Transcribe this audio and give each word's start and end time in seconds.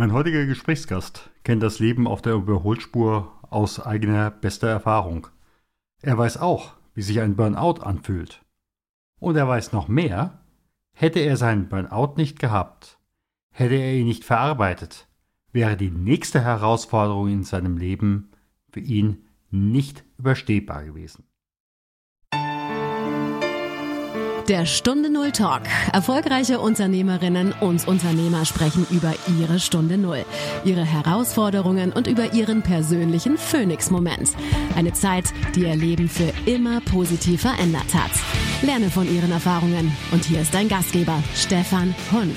Mein 0.00 0.14
heutiger 0.14 0.46
Gesprächsgast 0.46 1.28
kennt 1.44 1.62
das 1.62 1.78
Leben 1.78 2.06
auf 2.06 2.22
der 2.22 2.32
Überholspur 2.32 3.34
aus 3.50 3.78
eigener 3.78 4.30
bester 4.30 4.66
Erfahrung. 4.66 5.26
Er 6.00 6.16
weiß 6.16 6.38
auch, 6.38 6.72
wie 6.94 7.02
sich 7.02 7.20
ein 7.20 7.36
Burnout 7.36 7.82
anfühlt. 7.82 8.42
Und 9.18 9.36
er 9.36 9.46
weiß 9.46 9.74
noch 9.74 9.88
mehr, 9.88 10.40
hätte 10.94 11.20
er 11.20 11.36
seinen 11.36 11.68
Burnout 11.68 12.14
nicht 12.16 12.38
gehabt, 12.38 12.98
hätte 13.52 13.74
er 13.74 13.92
ihn 13.92 14.06
nicht 14.06 14.24
verarbeitet, 14.24 15.06
wäre 15.52 15.76
die 15.76 15.90
nächste 15.90 16.40
Herausforderung 16.42 17.28
in 17.28 17.44
seinem 17.44 17.76
Leben 17.76 18.30
für 18.70 18.80
ihn 18.80 19.26
nicht 19.50 20.02
überstehbar 20.16 20.82
gewesen. 20.82 21.24
Der 24.50 24.66
Stunde 24.66 25.12
Null 25.12 25.30
Talk. 25.30 25.62
Erfolgreiche 25.92 26.58
Unternehmerinnen 26.58 27.54
und 27.60 27.86
Unternehmer 27.86 28.44
sprechen 28.44 28.84
über 28.90 29.14
ihre 29.38 29.60
Stunde 29.60 29.96
Null, 29.96 30.24
ihre 30.64 30.84
Herausforderungen 30.84 31.92
und 31.92 32.08
über 32.08 32.34
ihren 32.34 32.60
persönlichen 32.60 33.38
Phoenix-Moment. 33.38 34.30
Eine 34.74 34.92
Zeit, 34.92 35.26
die 35.54 35.60
ihr 35.60 35.76
Leben 35.76 36.08
für 36.08 36.32
immer 36.46 36.80
positiv 36.80 37.42
verändert 37.42 37.94
hat. 37.94 38.10
Lerne 38.62 38.90
von 38.90 39.06
ihren 39.08 39.30
Erfahrungen. 39.30 39.96
Und 40.10 40.24
hier 40.24 40.40
ist 40.40 40.52
dein 40.52 40.68
Gastgeber, 40.68 41.22
Stefan 41.36 41.94
Hund. 42.10 42.36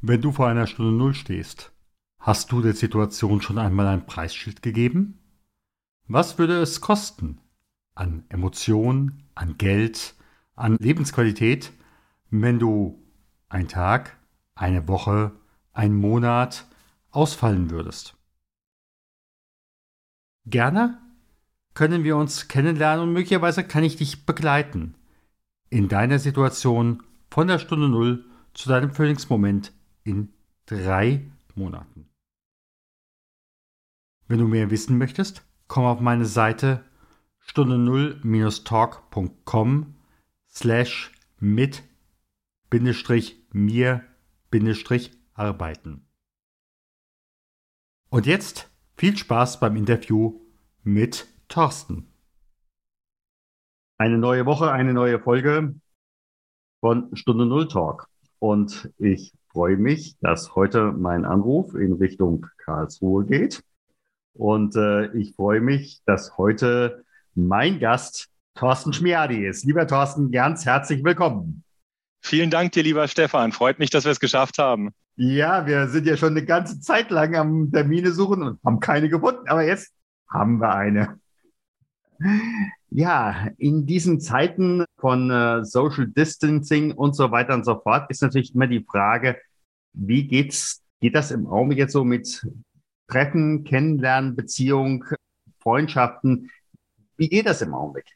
Wenn 0.00 0.22
du 0.22 0.32
vor 0.32 0.46
einer 0.46 0.66
Stunde 0.66 0.92
Null 0.92 1.12
stehst, 1.12 1.75
Hast 2.26 2.50
du 2.50 2.60
der 2.60 2.74
Situation 2.74 3.40
schon 3.40 3.56
einmal 3.56 3.86
ein 3.86 4.04
Preisschild 4.04 4.60
gegeben? 4.60 5.20
Was 6.08 6.38
würde 6.38 6.60
es 6.60 6.80
kosten? 6.80 7.38
An 7.94 8.24
Emotion, 8.30 9.22
an 9.36 9.58
Geld, 9.58 10.16
an 10.56 10.76
Lebensqualität, 10.80 11.70
wenn 12.30 12.58
du 12.58 13.00
ein 13.48 13.68
Tag, 13.68 14.16
eine 14.56 14.88
Woche, 14.88 15.36
ein 15.72 15.94
Monat 15.94 16.66
ausfallen 17.12 17.70
würdest? 17.70 18.16
Gerne 20.46 20.98
können 21.74 22.02
wir 22.02 22.16
uns 22.16 22.48
kennenlernen 22.48 23.06
und 23.06 23.12
möglicherweise 23.12 23.62
kann 23.62 23.84
ich 23.84 23.98
dich 23.98 24.26
begleiten 24.26 24.96
in 25.70 25.86
deiner 25.86 26.18
Situation 26.18 27.04
von 27.30 27.46
der 27.46 27.60
Stunde 27.60 27.88
Null 27.88 28.24
zu 28.52 28.68
deinem 28.68 28.90
Phoenix-Moment 28.90 29.72
in 30.02 30.32
drei 30.66 31.30
Monaten. 31.54 32.05
Wenn 34.28 34.40
du 34.40 34.48
mehr 34.48 34.70
wissen 34.70 34.98
möchtest, 34.98 35.46
komm 35.68 35.84
auf 35.84 36.00
meine 36.00 36.26
Seite 36.26 36.84
stunde 37.38 37.76
0-talk.com 37.76 39.94
slash 40.48 41.12
mit 41.38 41.84
Bindestrich 42.68 43.40
mir 43.52 44.02
Bindestrich 44.50 45.12
arbeiten. 45.34 46.08
Und 48.10 48.26
jetzt 48.26 48.68
viel 48.96 49.16
Spaß 49.16 49.60
beim 49.60 49.76
Interview 49.76 50.40
mit 50.82 51.28
Thorsten. 51.48 52.12
Eine 53.98 54.18
neue 54.18 54.44
Woche, 54.44 54.72
eine 54.72 54.92
neue 54.92 55.20
Folge 55.20 55.76
von 56.80 57.14
Stunde 57.14 57.46
Null 57.46 57.68
Talk. 57.68 58.08
Und 58.40 58.92
ich 58.98 59.32
freue 59.48 59.76
mich, 59.76 60.18
dass 60.18 60.56
heute 60.56 60.90
mein 60.92 61.24
Anruf 61.24 61.74
in 61.74 61.92
Richtung 61.92 62.46
Karlsruhe 62.58 63.24
geht. 63.24 63.62
Und 64.38 64.76
äh, 64.76 65.06
ich 65.16 65.34
freue 65.34 65.60
mich, 65.60 66.02
dass 66.04 66.36
heute 66.36 67.04
mein 67.34 67.78
Gast 67.78 68.28
Thorsten 68.54 68.92
Schmiadi 68.92 69.46
ist. 69.46 69.64
Lieber 69.64 69.86
Thorsten, 69.86 70.30
ganz 70.30 70.64
herzlich 70.64 71.04
willkommen. 71.04 71.62
Vielen 72.22 72.50
Dank 72.50 72.72
dir, 72.72 72.82
lieber 72.82 73.06
Stefan. 73.08 73.52
Freut 73.52 73.78
mich, 73.78 73.90
dass 73.90 74.04
wir 74.04 74.12
es 74.12 74.20
geschafft 74.20 74.58
haben. 74.58 74.90
Ja, 75.16 75.66
wir 75.66 75.88
sind 75.88 76.06
ja 76.06 76.16
schon 76.16 76.30
eine 76.30 76.44
ganze 76.44 76.80
Zeit 76.80 77.10
lang 77.10 77.36
am 77.36 77.70
Termine 77.70 78.12
suchen 78.12 78.42
und 78.42 78.58
haben 78.64 78.80
keine 78.80 79.08
gefunden, 79.08 79.48
aber 79.48 79.64
jetzt 79.64 79.92
haben 80.28 80.58
wir 80.60 80.74
eine. 80.74 81.18
Ja, 82.90 83.48
in 83.58 83.86
diesen 83.86 84.20
Zeiten 84.20 84.84
von 84.98 85.30
äh, 85.30 85.64
Social 85.64 86.06
Distancing 86.06 86.92
und 86.92 87.14
so 87.14 87.30
weiter 87.30 87.54
und 87.54 87.64
so 87.64 87.78
fort 87.80 88.10
ist 88.10 88.22
natürlich 88.22 88.54
immer 88.54 88.66
die 88.66 88.84
Frage, 88.84 89.36
wie 89.92 90.26
geht's, 90.26 90.82
geht 91.00 91.14
das 91.14 91.30
im 91.30 91.46
Augenblick 91.46 91.78
jetzt 91.78 91.92
so 91.92 92.04
mit 92.04 92.46
Treffen, 93.08 93.64
Kennenlernen, 93.64 94.36
Beziehung, 94.36 95.04
Freundschaften. 95.60 96.50
Wie 97.16 97.28
geht 97.28 97.46
das 97.46 97.62
im 97.62 97.74
Augenblick? 97.74 98.06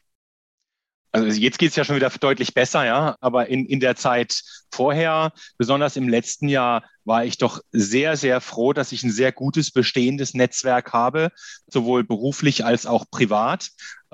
Also 1.13 1.27
jetzt 1.39 1.59
geht 1.59 1.71
es 1.71 1.75
ja 1.75 1.83
schon 1.83 1.97
wieder 1.97 2.09
deutlich 2.09 2.53
besser, 2.53 2.85
ja. 2.85 3.17
Aber 3.19 3.47
in, 3.47 3.65
in 3.65 3.81
der 3.81 3.95
Zeit 3.95 4.43
vorher, 4.71 5.33
besonders 5.57 5.97
im 5.97 6.07
letzten 6.07 6.47
Jahr, 6.47 6.83
war 7.03 7.25
ich 7.25 7.37
doch 7.37 7.59
sehr, 7.71 8.15
sehr 8.15 8.39
froh, 8.39 8.71
dass 8.71 8.91
ich 8.91 9.03
ein 9.03 9.11
sehr 9.11 9.31
gutes 9.31 9.71
bestehendes 9.71 10.33
Netzwerk 10.33 10.93
habe, 10.93 11.31
sowohl 11.67 12.03
beruflich 12.05 12.63
als 12.63 12.85
auch 12.85 13.05
privat 13.11 13.71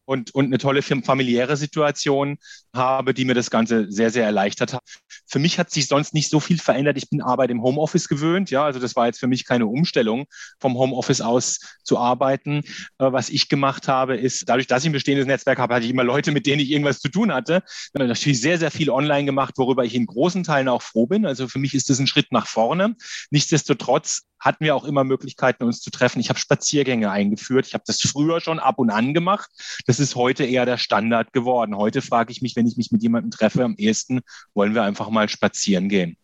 und, 0.07 0.34
und 0.34 0.45
eine 0.45 0.57
tolle 0.57 0.81
familiäre 0.81 1.57
Situation 1.57 2.38
habe, 2.73 3.13
die 3.13 3.25
mir 3.25 3.34
das 3.34 3.50
Ganze 3.50 3.91
sehr, 3.91 4.09
sehr 4.09 4.23
erleichtert 4.23 4.73
hat. 4.73 4.81
Für 5.28 5.40
mich 5.40 5.59
hat 5.59 5.69
sich 5.69 5.88
sonst 5.88 6.13
nicht 6.13 6.29
so 6.29 6.40
viel 6.40 6.57
verändert. 6.57 6.97
Ich 6.97 7.09
bin 7.09 7.22
Arbeit 7.22 7.51
im 7.51 7.62
Homeoffice 7.62 8.07
gewöhnt. 8.07 8.50
Ja, 8.50 8.63
also 8.63 8.79
das 8.79 8.96
war 8.96 9.07
jetzt 9.07 9.19
für 9.19 9.28
mich 9.28 9.46
keine 9.46 9.66
Umstellung, 9.66 10.25
vom 10.59 10.78
Homeoffice 10.78 11.19
aus 11.19 11.59
zu 11.84 11.97
arbeiten. 11.97 12.59
Äh, 13.00 13.12
was 13.12 13.29
ich 13.29 13.50
gemacht 13.50 13.90
habe, 13.90 14.16
ist, 14.16 14.47
dadurch, 14.47 14.67
dass 14.67 14.84
ich 14.84 14.90
ein 14.90 14.94
bestehendes 14.94 15.28
Netzwerk 15.28 15.59
habe, 15.59 15.75
hatte 15.75 15.85
ich 15.85 15.91
immer 15.91 16.06
Leute, 16.06 16.31
mit 16.31 16.46
denen 16.46 16.62
ich 16.62 16.72
irgendwas 16.72 17.00
zu 17.00 17.09
tun 17.09 17.34
hatte. 17.34 17.62
Ich 17.66 17.91
habe 17.94 18.07
natürlich 18.07 18.40
sehr, 18.40 18.57
sehr 18.57 18.72
viel 18.72 18.90
online 18.90 19.25
gemacht, 19.25 19.56
worüber 19.57 19.84
ich 19.84 19.94
in 19.94 20.06
großen 20.06 20.44
Teilen 20.44 20.69
auch 20.69 20.81
froh 20.81 21.06
bin. 21.06 21.25
Also 21.25 21.50
für 21.50 21.59
mich 21.59 21.73
ist 21.73 21.90
das 21.90 22.00
ein 22.00 22.07
Schritt 22.07 22.31
nach 22.31 22.47
vorne. 22.47 22.96
Nichtsdestotrotz 23.29 24.22
hatten 24.39 24.63
wir 24.63 24.75
auch 24.75 24.85
immer 24.85 25.03
Möglichkeiten, 25.03 25.63
uns 25.63 25.81
zu 25.81 25.91
treffen. 25.91 26.19
Ich 26.19 26.29
habe 26.29 26.39
Spaziergänge 26.39 27.09
eingeführt. 27.09 27.67
Ich 27.67 27.73
habe 27.73 27.83
das 27.85 28.01
früher 28.01 28.41
schon 28.41 28.59
ab 28.59 28.79
und 28.79 28.89
an 28.89 29.13
gemacht. 29.13 29.49
Das 29.87 29.99
ist 29.99 30.15
heute 30.15 30.43
eher 30.43 30.65
der 30.65 30.77
Standard 30.77 31.33
geworden. 31.33 31.75
Heute 31.75 32.01
frage 32.01 32.31
ich 32.31 32.41
mich, 32.41 32.55
wenn 32.55 32.67
ich 32.67 32.77
mich 32.77 32.91
mit 32.91 33.01
jemandem 33.01 33.31
treffe, 33.31 33.63
am 33.63 33.75
ehesten 33.77 34.21
wollen 34.53 34.75
wir 34.75 34.83
einfach 34.83 35.09
mal 35.09 35.29
spazieren 35.29 35.89
gehen. 35.89 36.17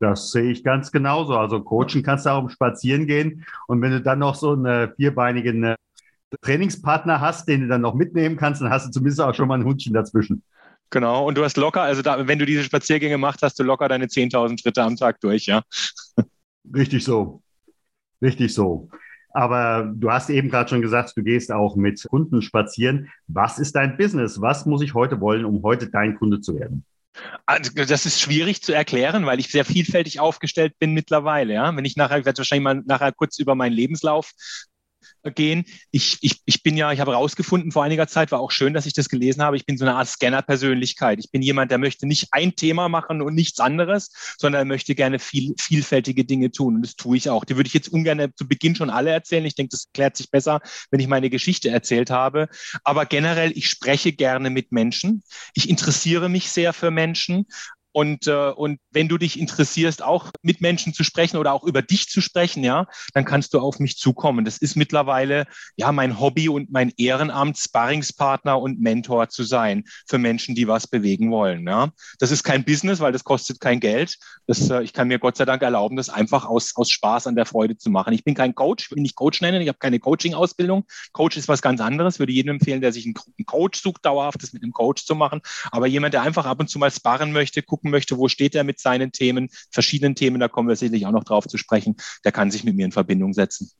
Das 0.00 0.30
sehe 0.30 0.50
ich 0.50 0.62
ganz 0.62 0.92
genauso. 0.92 1.36
Also 1.36 1.60
coachen 1.60 2.02
kannst 2.02 2.26
du 2.26 2.30
auch 2.30 2.42
um 2.42 2.48
spazieren 2.48 3.06
gehen. 3.06 3.44
Und 3.66 3.82
wenn 3.82 3.90
du 3.90 4.00
dann 4.00 4.20
noch 4.20 4.36
so 4.36 4.52
einen 4.52 4.94
vierbeinigen 4.94 5.64
äh, 5.64 5.76
Trainingspartner 6.40 7.20
hast, 7.20 7.48
den 7.48 7.62
du 7.62 7.68
dann 7.68 7.80
noch 7.80 7.94
mitnehmen 7.94 8.36
kannst, 8.36 8.60
dann 8.60 8.70
hast 8.70 8.86
du 8.86 8.90
zumindest 8.90 9.20
auch 9.20 9.34
schon 9.34 9.48
mal 9.48 9.58
ein 9.58 9.64
Hundchen 9.64 9.94
dazwischen. 9.94 10.44
Genau, 10.90 11.26
und 11.26 11.36
du 11.36 11.44
hast 11.44 11.56
locker, 11.56 11.82
also 11.82 12.02
da, 12.02 12.26
wenn 12.26 12.38
du 12.38 12.46
diese 12.46 12.64
Spaziergänge 12.64 13.18
machst, 13.18 13.42
hast 13.42 13.58
du 13.58 13.62
locker 13.62 13.88
deine 13.88 14.06
10.000 14.06 14.60
Schritte 14.60 14.82
am 14.82 14.96
Tag 14.96 15.20
durch, 15.20 15.46
ja. 15.46 15.62
Richtig 16.74 17.04
so. 17.04 17.42
Richtig 18.22 18.54
so. 18.54 18.88
Aber 19.30 19.92
du 19.94 20.10
hast 20.10 20.30
eben 20.30 20.48
gerade 20.48 20.70
schon 20.70 20.80
gesagt, 20.80 21.12
du 21.16 21.22
gehst 21.22 21.52
auch 21.52 21.76
mit 21.76 22.02
Kunden 22.08 22.42
spazieren. 22.42 23.10
Was 23.26 23.58
ist 23.58 23.76
dein 23.76 23.96
Business? 23.96 24.40
Was 24.40 24.66
muss 24.66 24.82
ich 24.82 24.94
heute 24.94 25.20
wollen, 25.20 25.44
um 25.44 25.62
heute 25.62 25.90
dein 25.90 26.16
Kunde 26.16 26.40
zu 26.40 26.58
werden? 26.58 26.84
Also, 27.46 27.70
das 27.72 28.06
ist 28.06 28.20
schwierig 28.20 28.62
zu 28.62 28.72
erklären, 28.72 29.26
weil 29.26 29.40
ich 29.40 29.48
sehr 29.48 29.64
vielfältig 29.64 30.20
aufgestellt 30.20 30.78
bin 30.78 30.92
mittlerweile. 30.92 31.54
Ja? 31.54 31.76
Wenn 31.76 31.84
ich 31.84 31.96
nachher, 31.96 32.18
ich 32.18 32.24
werde 32.24 32.38
wahrscheinlich 32.38 32.64
mal 32.64 32.82
nachher 32.86 33.12
kurz 33.12 33.38
über 33.38 33.54
meinen 33.54 33.72
Lebenslauf 33.72 34.32
gehen. 35.34 35.64
Ich, 35.90 36.18
ich, 36.20 36.40
ich 36.44 36.62
bin 36.62 36.76
ja, 36.76 36.92
ich 36.92 37.00
habe 37.00 37.12
herausgefunden 37.12 37.72
vor 37.72 37.84
einiger 37.84 38.06
Zeit, 38.06 38.32
war 38.32 38.40
auch 38.40 38.50
schön, 38.50 38.74
dass 38.74 38.86
ich 38.86 38.92
das 38.92 39.08
gelesen 39.08 39.42
habe, 39.42 39.56
ich 39.56 39.66
bin 39.66 39.76
so 39.76 39.84
eine 39.84 39.94
Art 39.94 40.08
Scanner-Persönlichkeit. 40.08 41.18
Ich 41.18 41.30
bin 41.30 41.42
jemand, 41.42 41.70
der 41.70 41.78
möchte 41.78 42.06
nicht 42.06 42.28
ein 42.32 42.56
Thema 42.56 42.88
machen 42.88 43.22
und 43.22 43.34
nichts 43.34 43.60
anderes, 43.60 44.10
sondern 44.38 44.62
er 44.62 44.64
möchte 44.64 44.94
gerne 44.94 45.18
viel, 45.18 45.54
vielfältige 45.60 46.24
Dinge 46.24 46.50
tun. 46.50 46.76
Und 46.76 46.82
das 46.82 46.96
tue 46.96 47.16
ich 47.16 47.28
auch. 47.30 47.44
Die 47.44 47.56
würde 47.56 47.68
ich 47.68 47.74
jetzt 47.74 47.88
ungern 47.88 48.32
zu 48.36 48.48
Beginn 48.48 48.74
schon 48.74 48.90
alle 48.90 49.10
erzählen. 49.10 49.44
Ich 49.44 49.54
denke, 49.54 49.70
das 49.70 49.88
klärt 49.92 50.16
sich 50.16 50.30
besser, 50.30 50.60
wenn 50.90 51.00
ich 51.00 51.08
meine 51.08 51.30
Geschichte 51.30 51.70
erzählt 51.70 52.10
habe. 52.10 52.48
Aber 52.84 53.06
generell, 53.06 53.52
ich 53.56 53.68
spreche 53.68 54.12
gerne 54.12 54.50
mit 54.50 54.72
Menschen. 54.72 55.22
Ich 55.54 55.68
interessiere 55.68 56.28
mich 56.28 56.50
sehr 56.50 56.72
für 56.72 56.90
Menschen 56.90 57.46
und, 57.92 58.26
äh, 58.26 58.50
und 58.50 58.80
wenn 58.90 59.08
du 59.08 59.18
dich 59.18 59.38
interessierst, 59.38 60.02
auch 60.02 60.30
mit 60.42 60.60
Menschen 60.60 60.92
zu 60.92 61.04
sprechen 61.04 61.36
oder 61.36 61.52
auch 61.52 61.64
über 61.64 61.82
dich 61.82 62.08
zu 62.08 62.20
sprechen, 62.20 62.62
ja, 62.62 62.86
dann 63.14 63.24
kannst 63.24 63.54
du 63.54 63.60
auf 63.60 63.78
mich 63.78 63.96
zukommen. 63.96 64.44
Das 64.44 64.58
ist 64.58 64.76
mittlerweile 64.76 65.46
ja 65.76 65.90
mein 65.92 66.20
Hobby 66.20 66.48
und 66.48 66.70
mein 66.70 66.92
Ehrenamt, 66.96 67.58
Sparringspartner 67.58 68.60
und 68.60 68.80
Mentor 68.80 69.28
zu 69.30 69.42
sein 69.42 69.84
für 70.06 70.18
Menschen, 70.18 70.54
die 70.54 70.68
was 70.68 70.86
bewegen 70.86 71.30
wollen. 71.30 71.66
Ja. 71.66 71.90
Das 72.18 72.30
ist 72.30 72.44
kein 72.44 72.64
Business, 72.64 73.00
weil 73.00 73.12
das 73.12 73.24
kostet 73.24 73.60
kein 73.60 73.80
Geld. 73.80 74.18
Das, 74.46 74.68
äh, 74.70 74.82
ich 74.82 74.92
kann 74.92 75.08
mir 75.08 75.18
Gott 75.18 75.36
sei 75.36 75.44
Dank 75.44 75.62
erlauben, 75.62 75.96
das 75.96 76.10
einfach 76.10 76.44
aus, 76.44 76.76
aus 76.76 76.90
Spaß 76.90 77.26
an 77.26 77.36
der 77.36 77.46
Freude 77.46 77.76
zu 77.76 77.90
machen. 77.90 78.12
Ich 78.12 78.24
bin 78.24 78.34
kein 78.34 78.54
Coach, 78.54 78.86
ich 78.86 78.90
will 78.90 79.02
nicht 79.02 79.16
Coach 79.16 79.40
nennen, 79.40 79.62
ich 79.62 79.68
habe 79.68 79.78
keine 79.78 79.98
Coaching-Ausbildung. 79.98 80.84
Coach 81.12 81.36
ist 81.36 81.48
was 81.48 81.62
ganz 81.62 81.80
anderes, 81.80 82.18
würde 82.18 82.32
jedem 82.32 82.56
empfehlen, 82.56 82.80
der 82.80 82.92
sich 82.92 83.06
einen 83.06 83.14
Coach 83.46 83.80
sucht, 83.80 84.04
dauerhaftes 84.04 84.52
mit 84.52 84.62
einem 84.62 84.72
Coach 84.72 85.04
zu 85.04 85.14
machen. 85.14 85.40
Aber 85.70 85.86
jemand, 85.86 86.14
der 86.14 86.22
einfach 86.22 86.46
ab 86.46 86.60
und 86.60 86.68
zu 86.68 86.78
mal 86.78 86.90
sparren 86.90 87.32
möchte, 87.32 87.62
gucken 87.62 87.77
gucken 87.78 87.90
möchte, 87.92 88.18
wo 88.18 88.26
steht 88.28 88.56
er 88.56 88.64
mit 88.64 88.80
seinen 88.80 89.12
Themen, 89.12 89.48
verschiedenen 89.70 90.16
Themen, 90.16 90.40
da 90.40 90.48
kommen 90.48 90.68
wir 90.68 90.74
sicherlich 90.74 91.06
auch 91.06 91.12
noch 91.12 91.24
drauf 91.24 91.46
zu 91.46 91.58
sprechen, 91.58 91.96
der 92.24 92.32
kann 92.32 92.50
sich 92.50 92.64
mit 92.64 92.74
mir 92.74 92.84
in 92.84 92.92
Verbindung 92.92 93.32
setzen. 93.32 93.70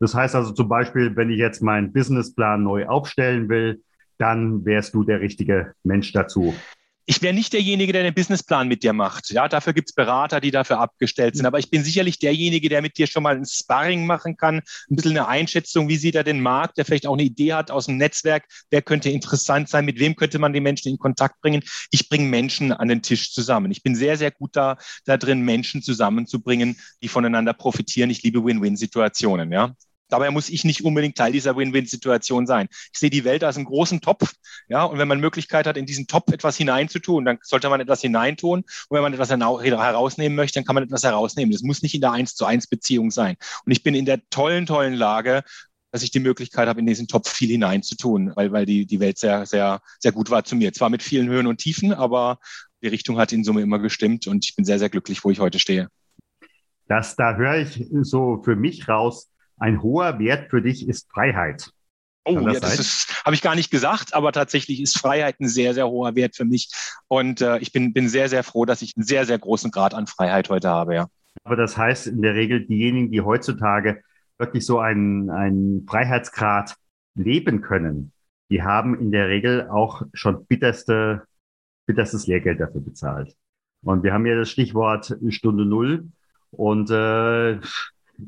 Das 0.00 0.14
heißt 0.14 0.34
also 0.34 0.52
zum 0.52 0.68
Beispiel, 0.68 1.16
wenn 1.16 1.30
ich 1.30 1.38
jetzt 1.38 1.62
meinen 1.62 1.92
Businessplan 1.92 2.62
neu 2.62 2.86
aufstellen 2.86 3.48
will, 3.48 3.82
dann 4.18 4.64
wärst 4.64 4.94
du 4.94 5.04
der 5.04 5.20
richtige 5.20 5.74
Mensch 5.82 6.12
dazu 6.12 6.54
ich 7.04 7.20
wäre 7.20 7.34
nicht 7.34 7.52
derjenige, 7.52 7.92
der 7.92 8.04
den 8.04 8.14
Businessplan 8.14 8.68
mit 8.68 8.82
dir 8.82 8.92
macht. 8.92 9.30
Ja, 9.30 9.48
dafür 9.48 9.72
gibt's 9.72 9.92
Berater, 9.92 10.40
die 10.40 10.52
dafür 10.52 10.78
abgestellt 10.78 11.36
sind. 11.36 11.46
Aber 11.46 11.58
ich 11.58 11.70
bin 11.70 11.82
sicherlich 11.82 12.18
derjenige, 12.18 12.68
der 12.68 12.80
mit 12.80 12.96
dir 12.96 13.06
schon 13.06 13.24
mal 13.24 13.36
ein 13.36 13.44
Sparring 13.44 14.06
machen 14.06 14.36
kann, 14.36 14.58
ein 14.58 14.96
bisschen 14.96 15.12
eine 15.12 15.26
Einschätzung, 15.26 15.88
wie 15.88 15.96
sieht 15.96 16.14
er 16.14 16.22
den 16.22 16.40
Markt, 16.40 16.78
der 16.78 16.84
vielleicht 16.84 17.06
auch 17.06 17.14
eine 17.14 17.24
Idee 17.24 17.54
hat 17.54 17.70
aus 17.70 17.86
dem 17.86 17.96
Netzwerk, 17.96 18.44
wer 18.70 18.82
könnte 18.82 19.10
interessant 19.10 19.68
sein, 19.68 19.84
mit 19.84 19.98
wem 19.98 20.14
könnte 20.14 20.38
man 20.38 20.52
die 20.52 20.60
Menschen 20.60 20.90
in 20.90 20.98
Kontakt 20.98 21.40
bringen. 21.40 21.62
Ich 21.90 22.08
bringe 22.08 22.28
Menschen 22.28 22.72
an 22.72 22.88
den 22.88 23.02
Tisch 23.02 23.32
zusammen. 23.32 23.72
Ich 23.72 23.82
bin 23.82 23.96
sehr, 23.96 24.16
sehr 24.16 24.30
gut 24.30 24.54
da, 24.54 24.76
da 25.04 25.16
drin, 25.16 25.40
Menschen 25.40 25.82
zusammenzubringen, 25.82 26.78
die 27.02 27.08
voneinander 27.08 27.52
profitieren. 27.52 28.10
Ich 28.10 28.22
liebe 28.22 28.44
Win-Win-Situationen. 28.44 29.50
Ja, 29.50 29.74
Dabei 30.12 30.30
muss 30.30 30.50
ich 30.50 30.64
nicht 30.64 30.84
unbedingt 30.84 31.16
Teil 31.16 31.32
dieser 31.32 31.56
Win-Win-Situation 31.56 32.46
sein. 32.46 32.68
Ich 32.92 32.98
sehe 32.98 33.08
die 33.08 33.24
Welt 33.24 33.44
als 33.44 33.56
einen 33.56 33.64
großen 33.64 34.02
Topf, 34.02 34.34
ja, 34.68 34.84
und 34.84 34.98
wenn 34.98 35.08
man 35.08 35.20
Möglichkeit 35.20 35.66
hat, 35.66 35.78
in 35.78 35.86
diesen 35.86 36.06
Topf 36.06 36.30
etwas 36.32 36.56
hineinzutun, 36.58 37.24
dann 37.24 37.38
sollte 37.42 37.70
man 37.70 37.80
etwas 37.80 38.02
hineintun. 38.02 38.60
Und 38.60 38.66
wenn 38.90 39.00
man 39.00 39.14
etwas 39.14 39.30
herausnehmen 39.30 40.36
möchte, 40.36 40.58
dann 40.58 40.66
kann 40.66 40.74
man 40.74 40.84
etwas 40.84 41.02
herausnehmen. 41.02 41.50
Das 41.50 41.62
muss 41.62 41.82
nicht 41.82 41.94
in 41.94 42.02
der 42.02 42.12
Eins 42.12 42.34
zu 42.34 42.44
eins 42.44 42.66
Beziehung 42.66 43.10
sein. 43.10 43.36
Und 43.64 43.72
ich 43.72 43.82
bin 43.82 43.94
in 43.94 44.04
der 44.04 44.20
tollen, 44.28 44.66
tollen 44.66 44.92
Lage, 44.92 45.44
dass 45.92 46.02
ich 46.02 46.10
die 46.10 46.20
Möglichkeit 46.20 46.68
habe, 46.68 46.80
in 46.80 46.86
diesen 46.86 47.08
Topf 47.08 47.30
viel 47.30 47.48
hineinzutun, 47.48 48.32
weil, 48.34 48.52
weil 48.52 48.66
die, 48.66 48.84
die 48.84 49.00
Welt 49.00 49.16
sehr, 49.16 49.46
sehr, 49.46 49.80
sehr 49.98 50.12
gut 50.12 50.30
war 50.30 50.44
zu 50.44 50.56
mir. 50.56 50.74
Zwar 50.74 50.90
mit 50.90 51.02
vielen 51.02 51.28
Höhen 51.28 51.46
und 51.46 51.58
Tiefen, 51.58 51.92
aber 51.92 52.38
die 52.82 52.88
Richtung 52.88 53.18
hat 53.18 53.32
in 53.32 53.44
Summe 53.44 53.62
immer 53.62 53.78
gestimmt 53.78 54.26
und 54.26 54.44
ich 54.44 54.56
bin 54.56 54.64
sehr, 54.66 54.78
sehr 54.78 54.90
glücklich, 54.90 55.24
wo 55.24 55.30
ich 55.30 55.40
heute 55.40 55.58
stehe. 55.58 55.88
Das, 56.88 57.16
da 57.16 57.36
höre 57.36 57.56
ich 57.56 57.86
so 58.02 58.42
für 58.42 58.56
mich 58.56 58.88
raus, 58.88 59.31
ein 59.62 59.80
hoher 59.80 60.18
Wert 60.18 60.50
für 60.50 60.60
dich 60.60 60.88
ist 60.88 61.08
Freiheit. 61.12 61.70
Oh, 62.24 62.38
das 62.40 62.54
ja, 62.54 62.60
das 62.60 62.78
ist, 62.80 63.24
habe 63.24 63.34
ich 63.34 63.42
gar 63.42 63.54
nicht 63.54 63.70
gesagt, 63.70 64.12
aber 64.12 64.32
tatsächlich 64.32 64.80
ist 64.80 64.98
Freiheit 64.98 65.40
ein 65.40 65.48
sehr, 65.48 65.72
sehr 65.72 65.88
hoher 65.88 66.16
Wert 66.16 66.34
für 66.34 66.44
mich. 66.44 66.68
Und 67.06 67.40
äh, 67.40 67.58
ich 67.58 67.72
bin, 67.72 67.92
bin 67.92 68.08
sehr, 68.08 68.28
sehr 68.28 68.42
froh, 68.42 68.64
dass 68.64 68.82
ich 68.82 68.96
einen 68.96 69.04
sehr, 69.04 69.24
sehr 69.24 69.38
großen 69.38 69.70
Grad 69.70 69.94
an 69.94 70.08
Freiheit 70.08 70.50
heute 70.50 70.68
habe, 70.68 70.94
ja. 70.96 71.06
Aber 71.44 71.54
das 71.56 71.76
heißt 71.76 72.08
in 72.08 72.22
der 72.22 72.34
Regel, 72.34 72.66
diejenigen, 72.66 73.12
die 73.12 73.20
heutzutage 73.20 74.02
wirklich 74.36 74.66
so 74.66 74.80
einen, 74.80 75.30
einen 75.30 75.86
Freiheitsgrad 75.88 76.74
leben 77.14 77.60
können, 77.60 78.12
die 78.50 78.62
haben 78.62 78.98
in 78.98 79.12
der 79.12 79.28
Regel 79.28 79.68
auch 79.68 80.02
schon 80.12 80.44
bitterste, 80.46 81.22
bitterstes 81.86 82.26
Lehrgeld 82.26 82.60
dafür 82.60 82.80
bezahlt. 82.80 83.36
Und 83.84 84.02
wir 84.02 84.12
haben 84.12 84.26
ja 84.26 84.36
das 84.36 84.50
Stichwort 84.50 85.16
Stunde 85.28 85.64
Null. 85.64 86.08
Und 86.50 86.90
äh, 86.90 87.58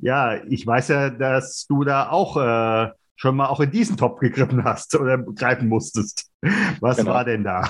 ja, 0.00 0.42
ich 0.44 0.66
weiß 0.66 0.88
ja, 0.88 1.10
dass 1.10 1.66
du 1.66 1.84
da 1.84 2.10
auch 2.10 2.36
äh, 2.36 2.90
schon 3.16 3.36
mal 3.36 3.46
auch 3.46 3.60
in 3.60 3.70
diesen 3.70 3.96
Topf 3.96 4.20
gegriffen 4.20 4.64
hast 4.64 4.94
oder 4.94 5.18
greifen 5.18 5.68
musstest. 5.68 6.30
Was 6.80 6.96
genau. 6.96 7.12
war 7.12 7.24
denn 7.24 7.44
da? 7.44 7.62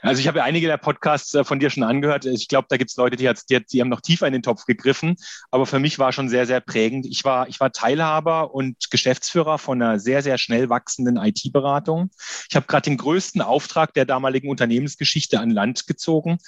Also 0.00 0.20
ich 0.20 0.28
habe 0.28 0.38
ja 0.38 0.44
einige 0.44 0.68
der 0.68 0.76
Podcasts 0.76 1.34
äh, 1.34 1.42
von 1.44 1.58
dir 1.58 1.70
schon 1.70 1.82
angehört. 1.82 2.24
Ich 2.24 2.48
glaube, 2.48 2.66
da 2.70 2.76
gibt 2.76 2.90
es 2.90 2.96
Leute, 2.96 3.16
die, 3.16 3.30
die, 3.50 3.66
die 3.66 3.80
haben 3.80 3.88
noch 3.88 4.00
tiefer 4.00 4.26
in 4.26 4.32
den 4.32 4.42
Topf 4.42 4.64
gegriffen. 4.64 5.16
Aber 5.50 5.66
für 5.66 5.80
mich 5.80 5.98
war 5.98 6.12
schon 6.12 6.28
sehr, 6.28 6.46
sehr 6.46 6.60
prägend. 6.60 7.06
Ich 7.06 7.24
war, 7.24 7.48
ich 7.48 7.58
war 7.58 7.72
Teilhaber 7.72 8.54
und 8.54 8.90
Geschäftsführer 8.90 9.58
von 9.58 9.82
einer 9.82 9.98
sehr, 9.98 10.22
sehr 10.22 10.38
schnell 10.38 10.68
wachsenden 10.68 11.16
IT-Beratung. 11.16 12.10
Ich 12.48 12.54
habe 12.54 12.66
gerade 12.66 12.84
den 12.84 12.96
größten 12.96 13.42
Auftrag 13.42 13.92
der 13.94 14.04
damaligen 14.04 14.48
Unternehmensgeschichte 14.48 15.40
an 15.40 15.50
Land 15.50 15.86
gezogen 15.86 16.38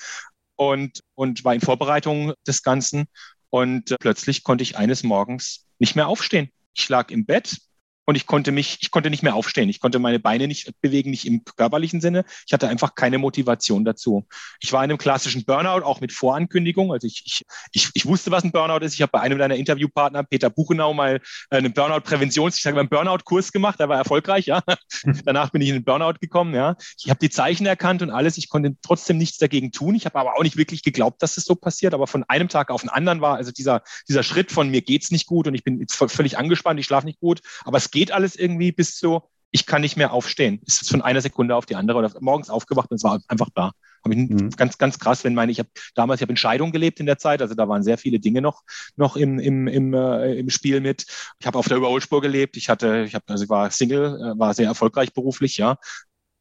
und, 0.55 1.01
und 1.15 1.45
war 1.45 1.55
in 1.55 1.61
Vorbereitung 1.61 2.35
des 2.47 2.63
Ganzen 2.63 3.07
und 3.51 3.91
äh, 3.91 3.97
plötzlich 4.01 4.43
konnte 4.43 4.63
ich 4.63 4.77
eines 4.77 5.03
Morgens 5.03 5.67
nicht 5.79 5.97
mehr 5.97 6.09
aufstehen. 6.09 6.51
Ich 6.75 6.89
lag 6.89 7.11
im 7.11 7.27
Bett, 7.27 7.59
und 8.07 8.17
ich 8.17 8.27
konnte 8.27 8.53
mich, 8.53 8.79
ich 8.81 8.91
konnte 8.91 9.11
nicht 9.11 9.23
mehr 9.23 9.35
aufstehen. 9.35 9.69
Ich 9.69 9.81
konnte 9.81 9.99
meine 9.99 10.19
Beine 10.19 10.49
nicht 10.49 10.73
bewegen, 10.81 11.11
nicht 11.11 11.27
im 11.27 11.45
körperlichen 11.45 12.01
Sinne. 12.01 12.25
Ich 12.47 12.53
hatte 12.53 12.69
einfach 12.69 12.95
keine 12.95 13.19
Motivation 13.19 13.85
dazu. 13.85 14.27
Ich 14.61 14.73
war 14.73 14.83
in 14.83 14.91
einem 14.91 14.99
klassischen 14.99 15.45
Burnout, 15.45 15.85
auch 15.85 16.01
mit 16.01 16.13
Vorankündigung. 16.13 16.93
Also 16.93 17.07
ich, 17.07 17.23
ich, 17.25 17.43
ich, 17.73 17.91
ich 17.95 18.07
wusste, 18.07 18.31
was 18.31 18.45
ein 18.45 18.53
Burnout 18.53 18.85
ist. 18.85 18.95
Ich 18.95 19.03
habe 19.03 19.13
bei 19.13 19.21
einem 19.21 19.39
deiner 19.39 19.57
Interviewpartner, 19.57 20.25
Peter 20.25 20.51
Buchenau, 20.51 20.95
mal 20.95 21.21
einen 21.51 21.73
Burnout-Präventions, 21.73 22.57
ich 22.57 22.63
sage 22.63 22.75
mal, 22.75 22.81
einen 22.81 22.89
Burnout-Kurs 22.89 23.53
gemacht. 23.53 23.79
Der 23.79 23.89
war 23.89 23.99
erfolgreich, 23.99 24.47
ja. 24.47 24.63
Danach 25.25 25.51
bin 25.51 25.63
ich 25.63 25.69
in 25.69 25.75
den 25.75 25.85
Burnout 25.85 26.15
gekommen, 26.21 26.55
ja. 26.55 26.77
Ich 26.99 27.11
habe 27.11 27.21
die 27.21 27.31
Zeichen 27.31 27.67
erkannt 27.67 28.03
und 28.03 28.11
alles. 28.11 28.39
Ich 28.39 28.49
konnte 28.49 28.77
trotzdem 28.83 29.19
nichts 29.19 29.39
dagegen 29.39 29.73
tun. 29.73 29.95
Ich 29.95 30.05
habe 30.07 30.19
aber 30.19 30.37
auch 30.37 30.43
nicht 30.43 30.57
wirklich 30.57 30.83
geglaubt, 30.83 31.23
dass 31.23 31.33
es 31.33 31.37
das 31.37 31.45
so 31.45 31.55
passiert. 31.55 31.95
Aber 31.95 32.07
von 32.07 32.25
einem 32.25 32.49
Tag 32.49 32.71
auf 32.71 32.81
den 32.83 32.91
anderen 32.91 33.21
war 33.21 33.37
also 33.37 33.53
dieser, 33.53 33.83
dieser 34.09 34.23
Schritt 34.23 34.53
von 34.53 34.69
mir 34.69 34.83
geht's 34.83 35.11
nicht 35.11 35.27
gut 35.27 35.47
und 35.47 35.55
ich 35.55 35.65
bin 35.65 35.87
völlig 35.89 36.39
angespannt, 36.39 36.81
ich 36.81 36.87
schlafe 36.87 37.07
nicht 37.07 37.21
gut. 37.21 37.41
Aber 37.65 37.79
es 37.79 37.91
geht 37.91 38.00
geht 38.01 38.13
alles 38.13 38.35
irgendwie 38.35 38.73
bis 38.73 38.97
zu, 38.97 39.21
ich 39.51 39.67
kann 39.67 39.83
nicht 39.83 39.99
mehr 39.99 40.15
aufstehen. 40.15 40.63
Es 40.67 40.81
ist 40.81 40.91
von 40.91 41.03
einer 41.03 41.21
Sekunde 41.21 41.55
auf 41.55 41.67
die 41.67 41.77
andere 41.77 41.99
oder 41.99 42.11
morgens 42.21 42.49
aufgewacht 42.49 42.91
und 42.91 42.97
es 42.97 43.05
war 43.05 43.21
einfach 43.29 43.51
da. 43.55 43.73
Ich 44.09 44.17
mhm. 44.17 44.49
Ganz, 44.57 44.79
ganz 44.79 44.99
krass, 44.99 45.23
wenn 45.23 45.35
meine, 45.35 45.53
ich 45.53 45.59
habe 45.59 45.69
damals, 45.95 46.21
ich 46.21 46.23
habe 46.23 46.33
in 46.33 46.39
Scheidung 46.39 46.73
gelebt 46.73 46.99
in 46.99 47.05
der 47.05 47.19
Zeit, 47.19 47.43
also 47.43 47.55
da 47.55 47.69
waren 47.69 47.83
sehr 47.83 47.99
viele 47.99 48.19
Dinge 48.19 48.41
noch, 48.41 48.63
noch 48.97 49.17
im, 49.17 49.39
im, 49.39 49.69
im, 49.69 49.93
äh, 49.93 50.33
im 50.37 50.49
Spiel 50.49 50.81
mit. 50.81 51.05
Ich 51.41 51.47
habe 51.47 51.59
auf 51.59 51.69
der 51.69 51.77
Überholspur 51.77 52.23
gelebt, 52.23 52.57
ich 52.57 52.71
hatte, 52.71 53.05
ich 53.07 53.15
habe, 53.15 53.25
also 53.29 53.45
ich 53.45 53.51
war 53.51 53.71
Single, 53.71 54.17
äh, 54.17 54.39
war 54.39 54.55
sehr 54.55 54.69
erfolgreich 54.69 55.13
beruflich, 55.13 55.59
ja. 55.59 55.77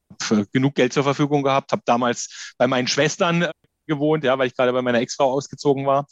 Hab 0.09 0.31
äh, 0.31 0.45
genug 0.53 0.75
Geld 0.75 0.93
zur 0.93 1.03
Verfügung 1.03 1.43
gehabt, 1.43 1.73
habe 1.73 1.81
damals 1.83 2.53
bei 2.57 2.67
meinen 2.67 2.87
Schwestern 2.87 3.41
äh, 3.41 3.51
gewohnt, 3.85 4.23
ja, 4.23 4.37
weil 4.37 4.47
ich 4.47 4.55
gerade 4.55 4.71
bei 4.71 4.81
meiner 4.81 5.01
Ex-Frau 5.01 5.29
ausgezogen 5.29 5.85
war 5.85 6.07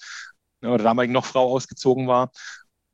oder 0.61 0.83
damaligen 0.83 1.13
noch 1.13 1.25
Frau 1.25 1.49
ausgezogen 1.53 2.07
war 2.07 2.31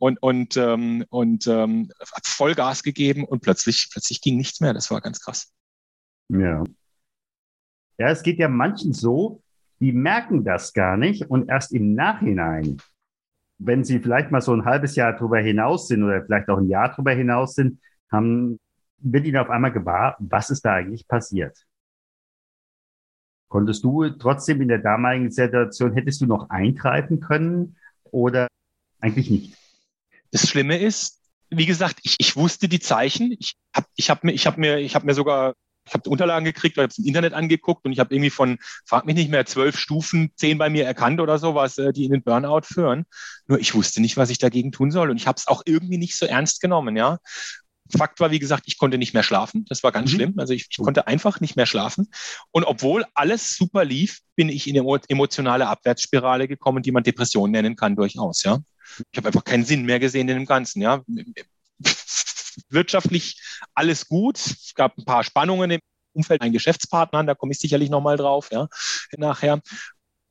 und, 0.03 0.21
und, 0.21 0.57
ähm, 0.57 1.05
und 1.09 1.47
ähm, 1.47 1.89
hat 2.13 2.27
Vollgas 2.27 2.83
gegeben 2.83 3.23
und 3.23 3.41
plötzlich, 3.41 3.87
plötzlich 3.89 4.19
ging 4.19 4.35
nichts 4.35 4.59
mehr. 4.59 4.73
Das 4.73 4.91
war 4.91 4.99
ganz 4.99 5.21
krass. 5.21 5.53
Ja. 6.27 6.61
Ja, 7.97 8.09
es 8.09 8.21
geht 8.21 8.37
ja 8.37 8.49
manchen 8.49 8.91
so, 8.91 9.41
die 9.79 9.93
merken 9.93 10.43
das 10.43 10.73
gar 10.73 10.97
nicht 10.97 11.29
und 11.29 11.47
erst 11.47 11.71
im 11.71 11.93
Nachhinein, 11.93 12.81
wenn 13.59 13.85
sie 13.85 13.99
vielleicht 13.99 14.29
mal 14.29 14.41
so 14.41 14.51
ein 14.51 14.65
halbes 14.65 14.97
Jahr 14.97 15.15
drüber 15.15 15.39
hinaus 15.39 15.87
sind 15.87 16.03
oder 16.03 16.21
vielleicht 16.25 16.49
auch 16.49 16.57
ein 16.57 16.67
Jahr 16.67 16.93
drüber 16.93 17.11
hinaus 17.13 17.55
sind, 17.55 17.79
haben, 18.11 18.59
wird 18.97 19.25
ihnen 19.25 19.37
auf 19.37 19.49
einmal 19.49 19.71
gewahr, 19.71 20.17
was 20.19 20.49
ist 20.49 20.65
da 20.65 20.73
eigentlich 20.73 21.07
passiert. 21.07 21.65
Konntest 23.47 23.85
du 23.85 24.09
trotzdem 24.09 24.59
in 24.59 24.67
der 24.67 24.79
damaligen 24.79 25.31
Situation, 25.31 25.93
hättest 25.93 26.19
du 26.19 26.25
noch 26.25 26.49
eingreifen 26.49 27.21
können 27.21 27.77
oder 28.03 28.47
eigentlich 28.99 29.29
nicht? 29.29 29.62
Das 30.33 30.49
Schlimme 30.49 30.79
ist, 30.79 31.19
wie 31.51 31.67
gesagt, 31.67 31.99
ich, 32.01 32.15
ich 32.17 32.35
wusste 32.35 32.67
die 32.67 32.79
Zeichen. 32.79 33.35
Ich 33.39 33.53
habe 33.75 33.85
ich 33.95 34.09
hab 34.09 34.23
mir, 34.23 34.31
ich 34.31 34.47
hab 34.47 34.57
mir, 34.57 34.79
ich 34.79 34.95
hab 34.95 35.03
mir 35.03 35.13
sogar 35.13 35.53
ich 35.85 35.93
habe 35.93 36.09
Unterlagen 36.09 36.45
gekriegt, 36.45 36.77
ich 36.77 36.81
habe 36.81 36.93
im 36.97 37.05
Internet 37.05 37.33
angeguckt 37.33 37.85
und 37.85 37.91
ich 37.91 37.99
habe 37.99 38.15
irgendwie 38.15 38.29
von, 38.29 38.57
frag 38.85 39.05
mich 39.05 39.15
nicht 39.15 39.29
mehr, 39.29 39.45
zwölf 39.45 39.77
Stufen, 39.77 40.31
zehn 40.35 40.57
bei 40.57 40.69
mir 40.69 40.85
erkannt 40.85 41.19
oder 41.19 41.37
so, 41.37 41.55
was 41.55 41.77
äh, 41.77 41.91
die 41.91 42.05
in 42.05 42.11
den 42.11 42.23
Burnout 42.23 42.61
führen. 42.63 43.05
Nur 43.47 43.59
ich 43.59 43.75
wusste 43.75 44.01
nicht, 44.01 44.17
was 44.17 44.29
ich 44.29 44.37
dagegen 44.37 44.71
tun 44.71 44.91
soll 44.91 45.09
und 45.09 45.17
ich 45.17 45.27
habe 45.27 45.37
es 45.37 45.47
auch 45.47 45.61
irgendwie 45.65 45.97
nicht 45.97 46.17
so 46.17 46.25
ernst 46.25 46.61
genommen, 46.61 46.95
ja. 46.95 47.19
Fakt 47.95 48.21
war, 48.21 48.31
wie 48.31 48.39
gesagt, 48.39 48.63
ich 48.65 48.77
konnte 48.77 48.97
nicht 48.97 49.13
mehr 49.13 49.23
schlafen. 49.23 49.65
Das 49.67 49.83
war 49.83 49.91
ganz 49.91 50.11
mhm. 50.11 50.15
schlimm. 50.15 50.33
Also 50.37 50.53
ich, 50.53 50.67
ich, 50.69 50.77
konnte 50.77 51.05
einfach 51.05 51.41
nicht 51.41 51.57
mehr 51.57 51.65
schlafen. 51.65 52.07
Und 52.51 52.63
obwohl 52.63 53.05
alles 53.13 53.55
super 53.55 53.83
lief, 53.83 54.21
bin 54.35 54.47
ich 54.47 54.67
in 54.67 54.79
eine 54.79 55.01
emotionale 55.09 55.67
Abwärtsspirale 55.67 56.47
gekommen, 56.47 56.81
die 56.81 56.93
man 56.93 57.03
Depression 57.03 57.51
nennen 57.51 57.75
kann, 57.75 57.97
durchaus, 57.97 58.43
ja. 58.43 58.59
Ich 59.11 59.17
habe 59.17 59.27
einfach 59.27 59.43
keinen 59.43 59.65
Sinn 59.65 59.85
mehr 59.85 59.99
gesehen 59.99 60.27
in 60.29 60.37
dem 60.37 60.45
Ganzen. 60.45 60.81
Ja. 60.81 61.01
Wirtschaftlich 62.69 63.41
alles 63.73 64.07
gut. 64.07 64.37
Es 64.37 64.73
gab 64.75 64.97
ein 64.97 65.05
paar 65.05 65.23
Spannungen 65.23 65.71
im 65.71 65.79
Umfeld 66.13 66.41
ein 66.41 66.53
Geschäftspartner, 66.53 67.23
da 67.23 67.35
komme 67.35 67.51
ich 67.51 67.59
sicherlich 67.59 67.89
nochmal 67.89 68.17
drauf, 68.17 68.49
ja, 68.51 68.67
nachher. 69.17 69.61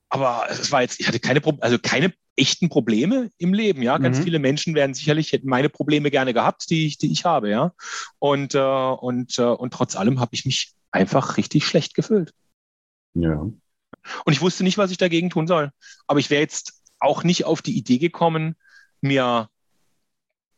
Aber 0.08 0.46
es 0.50 0.70
war 0.70 0.82
jetzt, 0.82 1.00
ich 1.00 1.08
hatte 1.08 1.20
keine, 1.20 1.40
also 1.60 1.78
keine 1.78 2.12
echten 2.36 2.68
Probleme 2.68 3.30
im 3.38 3.52
Leben, 3.52 3.82
ja. 3.82 3.98
Ganz 3.98 4.18
mhm. 4.18 4.24
viele 4.24 4.38
Menschen 4.38 4.74
werden 4.74 4.94
sicherlich 4.94 5.32
hätten 5.32 5.48
meine 5.48 5.68
Probleme 5.68 6.10
gerne 6.10 6.32
gehabt, 6.32 6.70
die 6.70 6.86
ich, 6.86 6.98
die 6.98 7.10
ich 7.10 7.24
habe, 7.24 7.50
ja. 7.50 7.72
Und, 8.18 8.54
äh, 8.54 8.60
und, 8.60 9.38
äh, 9.38 9.42
und 9.42 9.72
trotz 9.72 9.96
allem 9.96 10.20
habe 10.20 10.34
ich 10.34 10.44
mich 10.44 10.72
einfach 10.90 11.36
richtig 11.36 11.66
schlecht 11.66 11.94
gefühlt. 11.94 12.32
Ja. 13.14 13.40
Und 13.40 14.32
ich 14.32 14.40
wusste 14.40 14.64
nicht, 14.64 14.78
was 14.78 14.90
ich 14.90 14.98
dagegen 14.98 15.30
tun 15.30 15.46
soll. 15.46 15.70
Aber 16.06 16.18
ich 16.18 16.30
wäre 16.30 16.42
jetzt 16.42 16.81
auch 17.02 17.24
nicht 17.24 17.44
auf 17.44 17.62
die 17.62 17.76
Idee 17.76 17.98
gekommen, 17.98 18.56
mir 19.00 19.48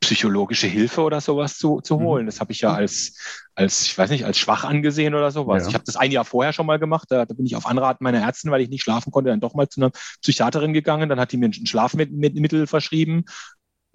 psychologische 0.00 0.66
Hilfe 0.66 1.00
oder 1.00 1.20
sowas 1.20 1.56
zu, 1.56 1.80
zu 1.80 1.96
mhm. 1.98 2.02
holen. 2.02 2.26
Das 2.26 2.40
habe 2.40 2.52
ich 2.52 2.60
ja 2.60 2.74
als, 2.74 3.16
als, 3.54 3.82
ich 3.86 3.96
weiß 3.96 4.10
nicht, 4.10 4.26
als 4.26 4.38
schwach 4.38 4.64
angesehen 4.64 5.14
oder 5.14 5.30
sowas. 5.30 5.62
Ja. 5.62 5.68
Ich 5.70 5.74
habe 5.74 5.84
das 5.84 5.96
ein 5.96 6.10
Jahr 6.10 6.26
vorher 6.26 6.52
schon 6.52 6.66
mal 6.66 6.78
gemacht. 6.78 7.06
Da, 7.10 7.24
da, 7.24 7.34
bin 7.34 7.46
ich 7.46 7.56
auf 7.56 7.66
Anraten 7.66 8.04
meiner 8.04 8.20
Ärztin, 8.20 8.50
weil 8.50 8.60
ich 8.60 8.68
nicht 8.68 8.82
schlafen 8.82 9.10
konnte, 9.10 9.30
dann 9.30 9.40
doch 9.40 9.54
mal 9.54 9.68
zu 9.68 9.80
einer 9.80 9.90
Psychiaterin 10.20 10.74
gegangen. 10.74 11.08
Dann 11.08 11.18
hat 11.18 11.32
die 11.32 11.38
mir 11.38 11.46
ein 11.46 11.66
Schlafmittel 11.66 12.66
verschrieben. 12.66 13.24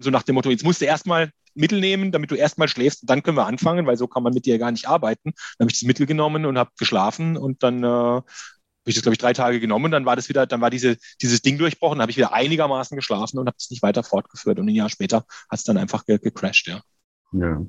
So 0.00 0.10
nach 0.10 0.24
dem 0.24 0.34
Motto, 0.34 0.50
jetzt 0.50 0.64
musst 0.64 0.80
du 0.80 0.86
erstmal 0.86 1.30
Mittel 1.54 1.80
nehmen, 1.80 2.12
damit 2.12 2.30
du 2.30 2.34
erstmal 2.34 2.68
schläfst, 2.68 3.02
dann 3.08 3.22
können 3.22 3.36
wir 3.36 3.46
anfangen, 3.46 3.86
weil 3.86 3.96
so 3.96 4.06
kann 4.06 4.22
man 4.22 4.32
mit 4.32 4.46
dir 4.46 4.58
gar 4.58 4.70
nicht 4.70 4.88
arbeiten. 4.88 5.32
Dann 5.58 5.64
habe 5.64 5.72
ich 5.72 5.80
das 5.80 5.86
Mittel 5.86 6.06
genommen 6.06 6.46
und 6.46 6.58
habe 6.58 6.70
geschlafen 6.78 7.36
und 7.36 7.62
dann 7.62 7.84
äh, 7.84 8.22
ich 8.90 8.96
das, 8.96 9.02
glaube 9.02 9.14
ich, 9.14 9.18
drei 9.18 9.32
Tage 9.32 9.60
genommen, 9.60 9.90
dann 9.90 10.04
war 10.04 10.16
das 10.16 10.28
wieder, 10.28 10.46
dann 10.46 10.60
war 10.60 10.70
diese, 10.70 10.96
dieses 11.20 11.42
Ding 11.42 11.58
durchbrochen, 11.58 12.00
habe 12.00 12.10
ich 12.10 12.16
wieder 12.16 12.32
einigermaßen 12.32 12.96
geschlafen 12.96 13.38
und 13.38 13.46
habe 13.46 13.56
es 13.58 13.70
nicht 13.70 13.82
weiter 13.82 14.02
fortgeführt. 14.02 14.58
Und 14.58 14.68
ein 14.68 14.74
Jahr 14.74 14.90
später 14.90 15.24
hat 15.48 15.58
es 15.58 15.64
dann 15.64 15.78
einfach 15.78 16.04
ge 16.04 16.18
gecrashed, 16.18 16.66
ja. 16.68 16.80
Ja. 17.32 17.62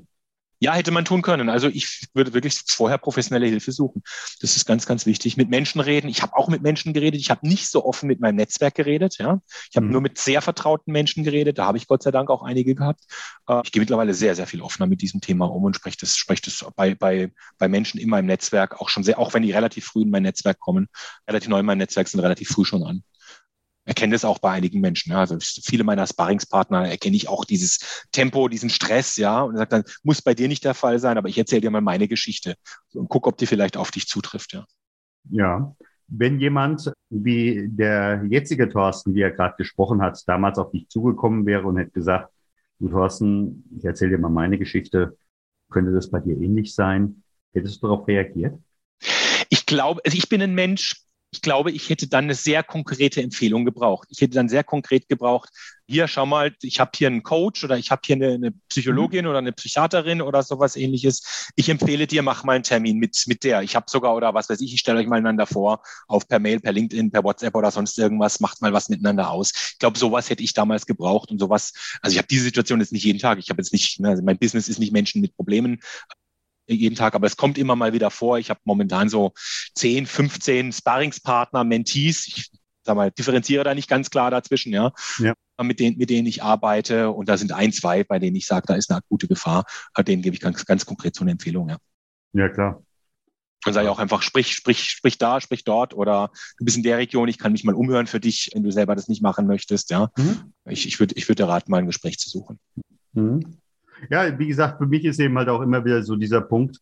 Ja, 0.62 0.74
hätte 0.74 0.92
man 0.92 1.04
tun 1.04 1.22
können. 1.22 1.48
Also 1.48 1.66
ich 1.66 2.06
würde 2.14 2.34
wirklich 2.34 2.60
vorher 2.68 2.96
professionelle 2.96 3.48
Hilfe 3.48 3.72
suchen. 3.72 4.00
Das 4.40 4.54
ist 4.54 4.64
ganz, 4.64 4.86
ganz 4.86 5.06
wichtig. 5.06 5.36
Mit 5.36 5.50
Menschen 5.50 5.80
reden. 5.80 6.06
Ich 6.06 6.22
habe 6.22 6.36
auch 6.36 6.46
mit 6.46 6.62
Menschen 6.62 6.92
geredet. 6.92 7.20
Ich 7.20 7.30
habe 7.30 7.44
nicht 7.48 7.68
so 7.68 7.84
offen 7.84 8.06
mit 8.06 8.20
meinem 8.20 8.36
Netzwerk 8.36 8.76
geredet. 8.76 9.18
Ja, 9.18 9.40
ich 9.68 9.76
habe 9.76 9.86
mhm. 9.86 9.92
nur 9.92 10.00
mit 10.02 10.18
sehr 10.18 10.40
vertrauten 10.40 10.92
Menschen 10.92 11.24
geredet. 11.24 11.58
Da 11.58 11.66
habe 11.66 11.78
ich 11.78 11.88
Gott 11.88 12.04
sei 12.04 12.12
Dank 12.12 12.30
auch 12.30 12.44
einige 12.44 12.76
gehabt. 12.76 13.00
Äh, 13.48 13.62
ich 13.64 13.72
gehe 13.72 13.80
mittlerweile 13.80 14.14
sehr, 14.14 14.36
sehr 14.36 14.46
viel 14.46 14.62
offener 14.62 14.86
mit 14.86 15.02
diesem 15.02 15.20
Thema 15.20 15.46
um 15.46 15.64
und 15.64 15.74
spreche 15.74 15.96
das, 15.98 16.16
spreche 16.16 16.42
das 16.44 16.64
bei, 16.76 16.94
bei, 16.94 17.32
bei 17.58 17.66
Menschen 17.66 17.98
in 17.98 18.08
meinem 18.08 18.26
Netzwerk 18.26 18.80
auch 18.80 18.88
schon 18.88 19.02
sehr, 19.02 19.18
auch 19.18 19.34
wenn 19.34 19.42
die 19.42 19.50
relativ 19.50 19.86
früh 19.86 20.02
in 20.02 20.10
mein 20.10 20.22
Netzwerk 20.22 20.60
kommen, 20.60 20.86
relativ 21.26 21.48
neu 21.48 21.58
in 21.58 21.66
mein 21.66 21.78
Netzwerk 21.78 22.06
sind, 22.06 22.20
relativ 22.20 22.50
früh 22.50 22.64
schon 22.64 22.84
an 22.84 23.02
erkenne 23.84 24.12
das 24.12 24.24
auch 24.24 24.38
bei 24.38 24.50
einigen 24.50 24.80
Menschen. 24.80 25.12
Ja. 25.12 25.18
Also 25.18 25.38
viele 25.40 25.84
meiner 25.84 26.06
Sparringspartner 26.06 26.88
erkenne 26.88 27.16
ich 27.16 27.28
auch 27.28 27.44
dieses 27.44 28.06
Tempo, 28.12 28.48
diesen 28.48 28.70
Stress, 28.70 29.16
ja, 29.16 29.42
und 29.42 29.56
sagt 29.56 29.72
dann, 29.72 29.84
muss 30.02 30.22
bei 30.22 30.34
dir 30.34 30.48
nicht 30.48 30.64
der 30.64 30.74
Fall 30.74 30.98
sein, 30.98 31.18
aber 31.18 31.28
ich 31.28 31.38
erzähle 31.38 31.62
dir 31.62 31.70
mal 31.70 31.80
meine 31.80 32.08
Geschichte 32.08 32.54
und 32.94 33.08
guck, 33.08 33.26
ob 33.26 33.36
die 33.36 33.46
vielleicht 33.46 33.76
auf 33.76 33.90
dich 33.90 34.06
zutrifft, 34.06 34.52
ja. 34.52 34.66
Ja. 35.30 35.74
Wenn 36.14 36.40
jemand 36.40 36.92
wie 37.08 37.68
der 37.70 38.24
jetzige 38.28 38.68
Thorsten, 38.68 39.14
wie 39.14 39.22
er 39.22 39.30
gerade 39.30 39.54
gesprochen 39.56 40.02
hat, 40.02 40.22
damals 40.26 40.58
auf 40.58 40.70
dich 40.70 40.88
zugekommen 40.88 41.46
wäre 41.46 41.66
und 41.66 41.78
hätte 41.78 41.92
gesagt, 41.92 42.30
du 42.80 42.88
Thorsten, 42.88 43.64
ich 43.78 43.84
erzähle 43.84 44.12
dir 44.12 44.18
mal 44.18 44.28
meine 44.28 44.58
Geschichte, 44.58 45.16
könnte 45.70 45.92
das 45.92 46.10
bei 46.10 46.20
dir 46.20 46.36
ähnlich 46.36 46.74
sein? 46.74 47.22
Hättest 47.54 47.82
du 47.82 47.86
darauf 47.86 48.06
reagiert? 48.06 48.58
Ich 49.48 49.64
glaube, 49.64 50.02
also 50.04 50.16
ich 50.16 50.28
bin 50.28 50.42
ein 50.42 50.54
Mensch, 50.54 51.02
ich 51.32 51.40
glaube, 51.40 51.70
ich 51.70 51.88
hätte 51.88 52.08
dann 52.08 52.24
eine 52.24 52.34
sehr 52.34 52.62
konkrete 52.62 53.22
Empfehlung 53.22 53.64
gebraucht. 53.64 54.06
Ich 54.10 54.20
hätte 54.20 54.34
dann 54.34 54.50
sehr 54.50 54.64
konkret 54.64 55.08
gebraucht, 55.08 55.48
hier, 55.86 56.06
schau 56.06 56.26
mal, 56.26 56.54
ich 56.60 56.78
habe 56.78 56.90
hier 56.94 57.08
einen 57.08 57.22
Coach 57.22 57.64
oder 57.64 57.78
ich 57.78 57.90
habe 57.90 58.02
hier 58.04 58.16
eine, 58.16 58.32
eine 58.34 58.52
Psychologin 58.68 59.24
mhm. 59.24 59.30
oder 59.30 59.38
eine 59.38 59.52
Psychiaterin 59.52 60.20
oder 60.20 60.42
sowas 60.42 60.76
ähnliches. 60.76 61.50
Ich 61.56 61.70
empfehle 61.70 62.06
dir, 62.06 62.22
mach 62.22 62.44
mal 62.44 62.52
einen 62.52 62.64
Termin 62.64 62.98
mit, 62.98 63.22
mit 63.26 63.44
der. 63.44 63.62
Ich 63.62 63.74
habe 63.74 63.86
sogar, 63.88 64.14
oder 64.14 64.34
was 64.34 64.50
weiß 64.50 64.60
ich, 64.60 64.74
ich 64.74 64.80
stelle 64.80 65.00
euch 65.00 65.06
mal 65.06 65.16
einander 65.16 65.46
vor, 65.46 65.82
auf 66.06 66.28
per 66.28 66.38
Mail, 66.38 66.60
per 66.60 66.72
LinkedIn, 66.72 67.10
per 67.10 67.24
WhatsApp 67.24 67.54
oder 67.54 67.70
sonst 67.70 67.98
irgendwas, 67.98 68.40
macht 68.40 68.60
mal 68.60 68.74
was 68.74 68.90
miteinander 68.90 69.30
aus. 69.30 69.52
Ich 69.72 69.78
glaube, 69.78 69.98
sowas 69.98 70.28
hätte 70.28 70.42
ich 70.42 70.52
damals 70.52 70.84
gebraucht 70.84 71.30
und 71.30 71.38
sowas, 71.38 71.72
also 72.02 72.12
ich 72.12 72.18
habe 72.18 72.28
diese 72.28 72.44
Situation 72.44 72.80
jetzt 72.80 72.92
nicht 72.92 73.04
jeden 73.04 73.18
Tag. 73.18 73.38
Ich 73.38 73.48
habe 73.48 73.60
jetzt 73.60 73.72
nicht, 73.72 74.04
also 74.04 74.22
mein 74.22 74.38
Business 74.38 74.68
ist 74.68 74.78
nicht 74.78 74.92
Menschen 74.92 75.22
mit 75.22 75.34
Problemen 75.34 75.80
jeden 76.80 76.96
Tag, 76.96 77.14
aber 77.14 77.26
es 77.26 77.36
kommt 77.36 77.58
immer 77.58 77.76
mal 77.76 77.92
wieder 77.92 78.10
vor. 78.10 78.38
Ich 78.38 78.50
habe 78.50 78.60
momentan 78.64 79.08
so 79.08 79.32
10, 79.74 80.06
15 80.06 80.72
Sparringspartner, 80.72 81.64
Mentees. 81.64 82.26
Ich 82.26 82.50
sag 82.84 82.96
mal, 82.96 83.10
differenziere 83.10 83.64
da 83.64 83.74
nicht 83.74 83.88
ganz 83.88 84.10
klar 84.10 84.30
dazwischen, 84.30 84.72
ja. 84.72 84.92
ja. 85.18 85.34
Mit, 85.62 85.78
denen, 85.78 85.96
mit 85.98 86.10
denen 86.10 86.26
ich 86.26 86.42
arbeite. 86.42 87.10
Und 87.10 87.28
da 87.28 87.36
sind 87.36 87.52
ein, 87.52 87.72
zwei, 87.72 88.02
bei 88.04 88.18
denen 88.18 88.36
ich 88.36 88.46
sage, 88.46 88.66
da 88.66 88.74
ist 88.74 88.90
eine 88.90 88.98
akute 88.98 89.28
Gefahr. 89.28 89.64
Denen 89.98 90.22
gebe 90.22 90.34
ich 90.34 90.40
ganz, 90.40 90.64
ganz 90.64 90.84
konkret 90.84 91.14
so 91.14 91.22
eine 91.22 91.30
Empfehlung, 91.30 91.68
ja. 91.68 91.78
Ja, 92.32 92.48
klar. 92.48 92.82
Und 93.64 93.72
sage 93.72 93.86
ich 93.86 93.90
auch 93.90 94.00
einfach, 94.00 94.22
sprich, 94.22 94.54
sprich, 94.54 94.90
sprich 94.90 95.18
da, 95.18 95.40
sprich 95.40 95.62
dort 95.62 95.94
oder 95.94 96.32
du 96.58 96.64
bist 96.64 96.76
in 96.76 96.82
der 96.82 96.98
Region, 96.98 97.28
ich 97.28 97.38
kann 97.38 97.52
mich 97.52 97.62
mal 97.62 97.76
umhören 97.76 98.08
für 98.08 98.18
dich, 98.18 98.50
wenn 98.54 98.64
du 98.64 98.72
selber 98.72 98.96
das 98.96 99.06
nicht 99.06 99.22
machen 99.22 99.46
möchtest, 99.46 99.90
ja. 99.90 100.10
Mhm. 100.16 100.52
Ich, 100.64 100.86
ich 100.86 100.98
würde 100.98 101.14
ich 101.16 101.28
würde 101.28 101.46
raten, 101.46 101.70
mal 101.70 101.78
ein 101.78 101.86
Gespräch 101.86 102.18
zu 102.18 102.28
suchen. 102.28 102.58
Mhm. 103.12 103.58
Ja, 104.10 104.38
wie 104.38 104.48
gesagt, 104.48 104.78
für 104.78 104.86
mich 104.86 105.04
ist 105.04 105.20
eben 105.20 105.36
halt 105.38 105.48
auch 105.48 105.60
immer 105.60 105.84
wieder 105.84 106.02
so 106.02 106.16
dieser 106.16 106.40
Punkt, 106.40 106.80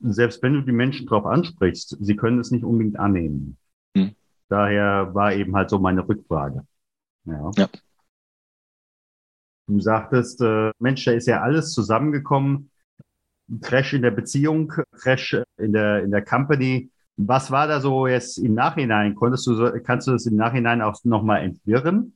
selbst 0.00 0.42
wenn 0.42 0.54
du 0.54 0.60
die 0.60 0.72
Menschen 0.72 1.06
darauf 1.06 1.26
ansprichst, 1.26 1.96
sie 2.00 2.16
können 2.16 2.38
es 2.38 2.50
nicht 2.50 2.64
unbedingt 2.64 2.98
annehmen. 2.98 3.56
Hm. 3.96 4.14
Daher 4.48 5.14
war 5.14 5.32
eben 5.32 5.56
halt 5.56 5.70
so 5.70 5.78
meine 5.78 6.06
Rückfrage. 6.06 6.64
Ja. 7.24 7.50
ja. 7.56 7.68
Du 9.66 9.80
sagtest, 9.80 10.42
äh, 10.42 10.72
Mensch, 10.78 11.04
da 11.04 11.12
ist 11.12 11.26
ja 11.26 11.40
alles 11.40 11.72
zusammengekommen. 11.72 12.70
Crash 13.62 13.94
in 13.94 14.02
der 14.02 14.10
Beziehung, 14.10 14.72
Crash 14.92 15.36
in 15.56 15.72
der, 15.72 16.02
in 16.02 16.10
der 16.10 16.24
Company. 16.24 16.90
Was 17.16 17.50
war 17.50 17.66
da 17.66 17.80
so 17.80 18.06
jetzt 18.06 18.38
im 18.38 18.54
Nachhinein? 18.54 19.14
Konntest 19.14 19.46
du 19.46 19.54
so, 19.54 19.70
kannst 19.82 20.06
du 20.06 20.12
das 20.12 20.26
im 20.26 20.36
Nachhinein 20.36 20.82
auch 20.82 21.02
nochmal 21.04 21.42
entwirren? 21.42 22.14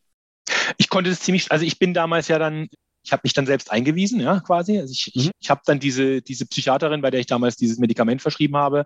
Ich 0.76 0.88
konnte 0.88 1.10
es 1.10 1.20
ziemlich, 1.20 1.50
also 1.52 1.64
ich 1.64 1.78
bin 1.78 1.94
damals 1.94 2.28
ja 2.28 2.38
dann 2.38 2.68
ich 3.05 3.12
habe 3.12 3.23
mich 3.25 3.33
dann 3.33 3.47
selbst 3.47 3.71
eingewiesen, 3.71 4.21
ja, 4.21 4.40
quasi. 4.40 4.78
Also 4.78 4.93
ich, 4.93 5.12
mhm. 5.14 5.23
ich, 5.23 5.31
ich 5.40 5.50
habe 5.50 5.62
dann 5.64 5.81
diese, 5.81 6.21
diese 6.23 6.47
Psychiaterin, 6.47 7.00
bei 7.00 7.11
der 7.11 7.21
ich 7.21 7.26
damals 7.26 7.57
dieses 7.57 7.78
Medikament 7.78 8.23
verschrieben 8.23 8.57
habe, 8.57 8.85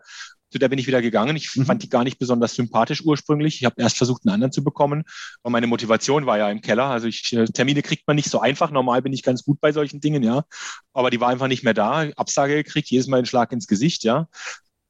zu 0.50 0.58
der 0.58 0.68
bin 0.68 0.78
ich 0.78 0.86
wieder 0.86 1.00
gegangen. 1.00 1.34
Ich 1.34 1.56
mhm. 1.56 1.64
fand 1.64 1.82
die 1.82 1.88
gar 1.88 2.04
nicht 2.04 2.18
besonders 2.18 2.54
sympathisch 2.54 3.02
ursprünglich. 3.04 3.56
Ich 3.56 3.64
habe 3.64 3.80
erst 3.80 3.96
versucht, 3.96 4.22
einen 4.24 4.34
anderen 4.34 4.52
zu 4.52 4.62
bekommen. 4.62 5.02
Aber 5.42 5.50
meine 5.50 5.66
Motivation 5.66 6.26
war 6.26 6.38
ja 6.38 6.50
im 6.50 6.60
Keller. 6.60 6.84
Also 6.84 7.08
ich, 7.08 7.32
äh, 7.32 7.46
Termine 7.46 7.82
kriegt 7.82 8.06
man 8.06 8.16
nicht 8.16 8.30
so 8.30 8.38
einfach. 8.38 8.70
Normal 8.70 9.02
bin 9.02 9.12
ich 9.12 9.22
ganz 9.22 9.44
gut 9.44 9.60
bei 9.60 9.72
solchen 9.72 10.00
Dingen, 10.00 10.22
ja. 10.22 10.44
Aber 10.92 11.10
die 11.10 11.20
war 11.20 11.28
einfach 11.28 11.48
nicht 11.48 11.64
mehr 11.64 11.74
da. 11.74 12.08
Absage 12.16 12.54
gekriegt, 12.54 12.90
jedes 12.90 13.06
Mal 13.06 13.16
einen 13.16 13.26
Schlag 13.26 13.50
ins 13.52 13.66
Gesicht, 13.66 14.04
ja 14.04 14.28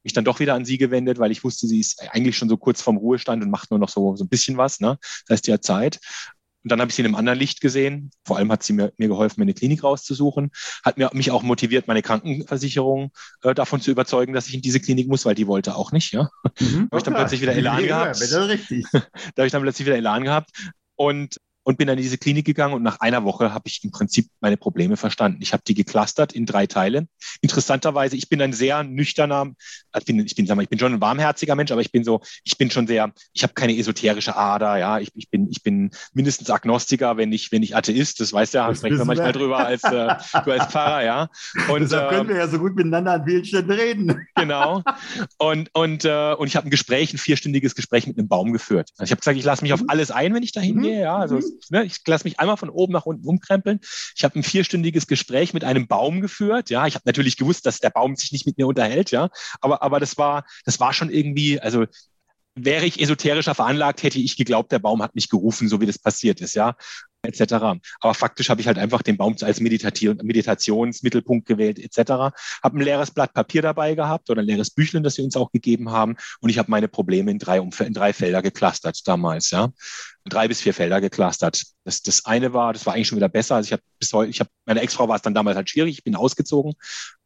mich 0.05 0.12
dann 0.12 0.25
doch 0.25 0.41
wieder 0.41 0.55
an 0.55 0.64
sie 0.64 0.79
gewendet, 0.79 1.19
weil 1.19 1.31
ich 1.31 1.45
wusste, 1.45 1.67
sie 1.67 1.81
ist 1.81 2.02
eigentlich 2.11 2.37
schon 2.37 2.49
so 2.49 2.57
kurz 2.57 2.83
vorm 2.83 2.97
Ruhestand 2.97 3.43
und 3.43 3.50
macht 3.50 3.71
nur 3.71 3.79
noch 3.79 3.88
so, 3.88 4.17
so 4.17 4.25
ein 4.25 4.29
bisschen 4.29 4.57
was. 4.57 4.81
Ne? 4.81 4.99
Das 5.26 5.37
heißt, 5.37 5.47
die 5.47 5.52
hat 5.52 5.64
Zeit. 5.64 6.00
Und 6.62 6.71
dann 6.71 6.81
habe 6.81 6.90
ich 6.90 6.95
sie 6.95 7.02
in 7.02 7.07
einem 7.07 7.16
anderen 7.16 7.38
Licht 7.38 7.61
gesehen. 7.61 8.11
Vor 8.25 8.37
allem 8.37 8.52
hat 8.52 8.62
sie 8.62 8.73
mir, 8.73 8.92
mir 8.97 9.09
geholfen, 9.09 9.40
mir 9.40 9.45
eine 9.45 9.54
Klinik 9.54 9.83
rauszusuchen. 9.83 10.50
Hat 10.85 10.97
mir, 10.97 11.11
mich 11.12 11.31
auch 11.31 11.42
motiviert, 11.42 11.88
meine 11.88 12.02
Krankenversicherung 12.02 13.11
äh, 13.42 13.54
davon 13.54 13.81
zu 13.81 13.90
überzeugen, 13.90 14.33
dass 14.33 14.49
ich 14.49 14.54
in 14.54 14.62
diese 14.62 14.81
Klinik 14.81 15.09
muss, 15.09 15.25
weil 15.25 15.35
die 15.35 15.47
wollte 15.47 15.75
auch 15.75 15.92
nicht. 15.92 16.12
Ja? 16.12 16.28
Mhm, 16.61 16.88
da 16.90 16.97
habe 16.97 16.99
ich 16.99 17.02
dann 17.02 17.14
plötzlich 17.14 17.40
wieder 17.40 17.54
Elan 17.54 17.81
ja, 17.81 18.04
gehabt. 18.04 18.31
Ja, 18.31 18.45
richtig. 18.45 18.87
da 18.92 19.00
habe 19.38 19.47
ich 19.47 19.52
dann 19.52 19.62
plötzlich 19.62 19.87
wieder 19.87 19.97
Elan 19.97 20.25
gehabt. 20.25 20.50
Und 20.95 21.37
und 21.64 21.78
bin 21.78 21.87
dann 21.87 21.99
in 21.99 22.02
diese 22.02 22.19
Klinik 22.19 22.45
gegangen 22.45 22.75
und 22.75 22.83
nach 22.83 23.00
einer 23.00 23.25
Woche 23.25 23.52
habe 23.52 23.69
ich 23.69 23.83
im 23.85 23.90
Prinzip 23.90 24.28
meine 24.40 24.57
Probleme 24.57 24.97
verstanden. 24.97 25.38
Ich 25.42 25.52
habe 25.52 25.62
die 25.66 25.75
geclustert 25.75 26.33
in 26.33 26.47
drei 26.47 26.66
Teile. 26.66 27.07
Interessanterweise, 27.40 28.16
ich 28.16 28.28
bin 28.28 28.42
ein 28.42 28.52
sehr 28.52 28.83
nüchterner, 28.83 29.52
ich 29.97 30.04
bin, 30.04 30.19
ich 30.21 30.35
bin, 30.35 30.47
sag 30.47 30.57
mal, 30.57 30.62
ich 30.62 30.69
bin 30.69 30.78
schon 30.78 30.95
ein 30.95 31.00
warmherziger 31.00 31.54
Mensch, 31.54 31.71
aber 31.71 31.81
ich 31.81 31.92
bin 31.92 32.04
so, 32.04 32.21
ich 32.45 32.59
bin 32.59 32.71
schon 32.71 32.87
sehr, 32.87 33.12
ich 33.33 33.42
habe 33.42 33.54
keine 33.54 33.76
esoterische 33.76 34.37
Ader, 34.37 34.76
ja, 34.78 34.99
ich, 34.99 35.11
ich 35.14 35.31
bin, 35.31 35.49
ich 35.50 35.62
bin 35.62 35.90
mindestens 36.12 36.50
Agnostiker, 36.50 37.16
wenn 37.16 37.33
ich, 37.33 37.52
wenn 37.52 37.62
ich 37.62 37.76
Atheist, 37.76 38.21
das 38.21 38.33
weißt 38.33 38.54
du 38.54 38.59
ja, 38.59 38.75
sprechen 38.75 38.99
wir 38.99 39.04
manchmal 39.04 39.33
drüber 39.33 39.59
als, 39.59 39.85
äh, 39.85 40.14
du 40.45 40.52
als 40.52 40.66
Pfarrer, 40.66 41.04
ja. 41.04 41.28
Und, 41.69 41.83
Deshalb 41.83 42.11
können 42.11 42.28
wir 42.28 42.37
ja 42.37 42.49
so 42.49 42.59
gut 42.59 42.75
miteinander 42.75 43.12
an 43.12 43.25
vielen 43.25 43.45
Stellen 43.45 43.71
reden. 43.71 44.26
Genau. 44.35 44.83
Und, 45.38 45.71
und, 45.75 46.04
äh, 46.04 46.35
und 46.35 46.47
ich 46.49 46.57
habe 46.57 46.66
ein 46.66 46.71
Gespräch, 46.71 47.12
ein 47.12 47.19
vierstündiges 47.19 47.75
Gespräch 47.75 48.07
mit 48.07 48.19
einem 48.19 48.28
Baum 48.28 48.52
geführt. 48.52 48.90
Also 48.97 49.04
ich 49.04 49.11
habe 49.12 49.21
gesagt, 49.21 49.38
ich 49.38 49.45
lasse 49.45 49.62
mich 49.62 49.73
auf 49.73 49.83
mhm. 49.83 49.88
alles 49.88 50.11
ein, 50.11 50.35
wenn 50.35 50.42
ich 50.42 50.52
da 50.52 50.61
hingehe, 50.61 50.97
mhm. 50.97 51.02
ja, 51.02 51.16
also 51.16 51.40
ne, 51.71 51.85
ich 51.85 51.99
lasse 52.06 52.25
mich 52.25 52.38
einmal 52.40 52.56
von 52.56 52.71
oben 52.71 52.92
nach 52.92 53.06
unten 53.06 53.26
umkrempeln. 53.26 53.80
Ich 54.16 54.25
habe 54.25 54.38
ein 54.38 54.42
vierstündiges 54.42 55.06
Gespräch 55.06 55.54
mit 55.54 55.64
einem 55.64 55.87
Baum 55.87 56.21
geführt. 56.21 56.71
Ja, 56.71 56.87
ich 56.87 56.94
habe 56.94 57.04
natürlich 57.06 57.37
gewusst, 57.37 57.66
dass 57.66 57.80
der 57.80 57.90
Baum 57.90 58.16
sich 58.16 58.32
nicht 58.32 58.47
mit 58.47 58.59
mir 58.59 58.66
unterhält. 58.66 59.11
Ja, 59.11 59.30
aber 59.61 59.82
aber 59.82 60.00
das 60.00 60.18
war 60.18 60.44
das 60.64 60.80
war 60.80 60.92
schon 60.92 61.11
irgendwie, 61.11 61.61
also 61.61 61.87
wäre 62.54 62.85
ich 62.85 63.00
esoterischer 63.00 63.54
veranlagt, 63.54 64.02
hätte 64.02 64.18
ich 64.18 64.37
geglaubt, 64.37 64.73
der 64.73 64.78
Baum 64.78 65.02
hat 65.02 65.14
mich 65.14 65.28
gerufen, 65.28 65.68
so 65.68 65.80
wie 65.80 65.87
das 65.87 65.99
passiert 65.99 66.40
ist, 66.40 66.54
ja, 66.54 66.76
etc. 67.23 67.81
Aber 68.00 68.14
faktisch 68.14 68.49
habe 68.49 68.61
ich 68.61 68.67
halt 68.67 68.79
einfach 68.79 69.02
den 69.02 69.17
Baum 69.17 69.37
als 69.41 69.61
Meditation, 69.61 70.19
Meditationsmittelpunkt 70.23 71.47
gewählt, 71.47 71.79
etc. 71.79 72.35
Habe 72.62 72.79
ein 72.79 72.81
leeres 72.81 73.11
Blatt 73.11 73.33
Papier 73.33 73.62
dabei 73.62 73.95
gehabt 73.95 74.31
oder 74.31 74.43
ein 74.43 74.47
leeres 74.47 74.71
Büchlein, 74.71 75.02
das 75.02 75.14
sie 75.14 75.23
uns 75.23 75.37
auch 75.37 75.50
gegeben 75.50 75.91
haben, 75.91 76.17
und 76.41 76.50
ich 76.50 76.59
habe 76.59 76.71
meine 76.71 76.88
Probleme 76.88 77.31
in 77.31 77.38
drei, 77.38 77.59
in 77.59 77.95
drei 77.95 78.12
Felder 78.12 78.43
geklustert 78.43 79.07
damals, 79.07 79.50
ja 79.50 79.71
drei 80.25 80.49
bis 80.49 80.61
vier 80.61 80.75
Felder 80.75 81.00
geclustert. 81.00 81.62
Das, 81.85 82.02
das 82.02 82.25
eine 82.25 82.52
war, 82.52 82.73
das 82.73 82.87
war 82.87 82.95
eigentlich 82.95 83.09
schon 83.09 83.17
wieder 83.17 83.29
besser. 83.29 83.57
Also 83.57 83.69
ich 83.69 83.73
habe 83.73 83.83
bis 83.99 84.12
heute, 84.12 84.31
ich 84.31 84.41
habe, 84.41 84.50
meine 84.64 84.81
Ex-Frau 84.81 85.09
war 85.09 85.17
es 85.17 85.23
dann 85.23 85.35
damals 85.35 85.57
halt 85.57 85.69
schwierig. 85.69 85.99
Ich 85.99 86.05
bin 86.05 86.17
ausgezogen. 86.17 86.75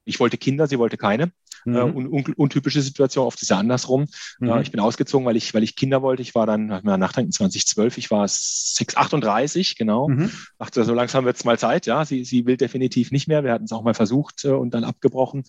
Ich 0.07 0.21
wollte 0.21 0.39
Kinder, 0.39 0.67
sie 0.67 0.79
wollte 0.79 0.97
keine. 0.97 1.33
Mhm. 1.67 1.75
Äh, 1.75 1.83
un, 1.83 2.07
un, 2.07 2.25
untypische 2.37 2.81
Situation, 2.81 3.27
oft 3.27 3.43
ist 3.43 3.51
ja 3.51 3.59
andersrum. 3.59 4.07
Mhm. 4.39 4.49
Äh, 4.49 4.63
ich 4.63 4.71
bin 4.71 4.81
ausgezogen, 4.81 5.27
weil 5.27 5.37
ich, 5.37 5.53
weil 5.53 5.65
ich 5.65 5.77
Kinder 5.77 6.01
wollte. 6.01 6.23
Ich 6.23 6.35
war 6.35 6.47
dann, 6.47 6.67
nach 6.67 6.83
mir 6.85 6.97
nachdenken, 6.97 7.33
2012, 7.33 7.99
ich 7.99 8.11
war 8.11 8.27
6, 8.27 8.97
38, 8.97 9.77
genau. 9.77 10.09
Mhm. 10.09 10.31
Dachte, 10.59 10.85
so 10.85 10.95
langsam 10.95 11.25
wird 11.25 11.37
es 11.37 11.45
mal 11.45 11.59
Zeit, 11.59 11.87
ja. 11.87 12.05
Sie, 12.05 12.25
sie 12.25 12.47
will 12.47 12.57
definitiv 12.57 13.11
nicht 13.11 13.27
mehr. 13.27 13.45
Wir 13.45 13.53
hatten 13.53 13.65
es 13.65 13.73
auch 13.73 13.83
mal 13.83 13.95
versucht 13.95 14.45
äh, 14.45 14.51
und 14.51 14.73
dann 14.73 14.85
abgebrochen. 14.85 15.43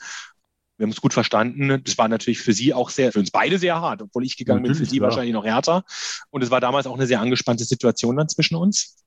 Wir 0.78 0.86
haben 0.86 0.92
uns 0.92 1.02
gut 1.02 1.14
verstanden. 1.14 1.82
Das 1.84 1.98
war 1.98 2.08
natürlich 2.08 2.40
für 2.40 2.54
sie 2.54 2.74
auch 2.74 2.90
sehr, 2.90 3.12
für 3.12 3.20
uns 3.20 3.32
beide 3.32 3.60
sehr 3.60 3.80
hart, 3.80 4.02
obwohl 4.02 4.26
ich 4.26 4.38
gegangen 4.38 4.62
natürlich, 4.62 4.80
bin, 4.80 4.86
für 4.86 4.92
sie 4.92 4.98
klar. 4.98 5.10
wahrscheinlich 5.10 5.34
noch 5.34 5.46
härter. 5.46 5.84
Und 6.32 6.44
es 6.44 6.52
war 6.52 6.62
damals 6.62 6.88
auch 6.88 6.96
eine 6.96 7.08
sehr 7.08 7.22
angespannte 7.22 7.64
Situation 7.64 8.18
dann 8.18 8.30
zwischen 8.30 8.56
uns. 8.56 9.04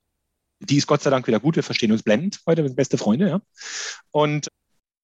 Die 0.61 0.77
ist 0.77 0.87
Gott 0.87 1.03
sei 1.03 1.11
Dank 1.11 1.27
wieder 1.27 1.41
gut. 1.41 1.57
Wir 1.57 1.63
verstehen 1.63 1.91
uns 1.91 2.03
blendend 2.03 2.41
heute, 2.47 2.63
wir 2.63 2.69
sind 2.69 2.77
beste 2.77 2.99
Freunde, 2.99 3.29
ja. 3.29 3.41
Und 4.11 4.49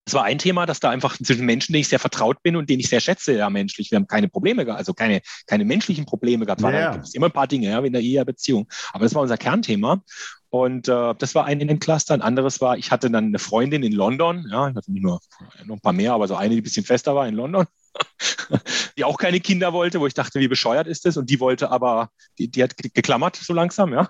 es 0.06 0.14
war 0.14 0.22
ein 0.22 0.38
Thema, 0.38 0.66
dass 0.66 0.78
da 0.78 0.90
einfach 0.90 1.18
zwischen 1.18 1.44
Menschen, 1.44 1.72
denen 1.72 1.80
ich 1.80 1.88
sehr 1.88 1.98
vertraut 1.98 2.40
bin 2.42 2.54
und 2.54 2.70
denen 2.70 2.78
ich 2.78 2.88
sehr 2.88 3.00
schätze, 3.00 3.36
ja, 3.36 3.50
menschlich. 3.50 3.90
Wir 3.90 3.96
haben 3.96 4.06
keine 4.06 4.28
Probleme 4.28 4.72
also 4.72 4.94
keine, 4.94 5.20
keine 5.46 5.64
menschlichen 5.64 6.06
Probleme 6.06 6.46
gehabt. 6.46 6.60
Ja. 6.60 6.70
Da 6.70 6.92
gibt 6.92 7.12
immer 7.14 7.26
ein 7.26 7.32
paar 7.32 7.48
Dinge, 7.48 7.70
ja, 7.70 7.80
in 7.80 7.92
der 7.92 8.02
Ehebeziehung. 8.02 8.68
Aber 8.92 9.04
das 9.04 9.14
war 9.16 9.22
unser 9.22 9.36
Kernthema. 9.36 10.02
Und 10.48 10.86
äh, 10.86 11.14
das 11.18 11.34
war 11.34 11.44
ein 11.44 11.60
in 11.60 11.66
dem 11.66 11.80
Cluster. 11.80 12.14
Ein 12.14 12.22
anderes 12.22 12.60
war, 12.60 12.78
ich 12.78 12.92
hatte 12.92 13.10
dann 13.10 13.26
eine 13.26 13.40
Freundin 13.40 13.82
in 13.82 13.92
London, 13.92 14.46
ja, 14.48 14.68
ich 14.68 14.76
hatte 14.76 14.92
nicht 14.92 15.02
nur 15.02 15.20
noch 15.64 15.76
ein 15.76 15.80
paar 15.80 15.92
mehr, 15.92 16.12
aber 16.12 16.28
so 16.28 16.36
eine, 16.36 16.54
die 16.54 16.60
ein 16.60 16.64
bisschen 16.64 16.86
fester 16.86 17.16
war 17.16 17.26
in 17.26 17.34
London, 17.34 17.66
die 18.96 19.04
auch 19.04 19.18
keine 19.18 19.40
Kinder 19.40 19.72
wollte, 19.72 19.98
wo 19.98 20.06
ich 20.06 20.14
dachte, 20.14 20.38
wie 20.38 20.48
bescheuert 20.48 20.86
ist 20.86 21.04
das? 21.04 21.16
Und 21.16 21.30
die 21.30 21.40
wollte 21.40 21.72
aber, 21.72 22.10
die, 22.38 22.48
die 22.48 22.62
hat 22.62 22.76
geklammert 22.76 23.34
so 23.36 23.52
langsam, 23.52 23.92
ja. 23.92 24.08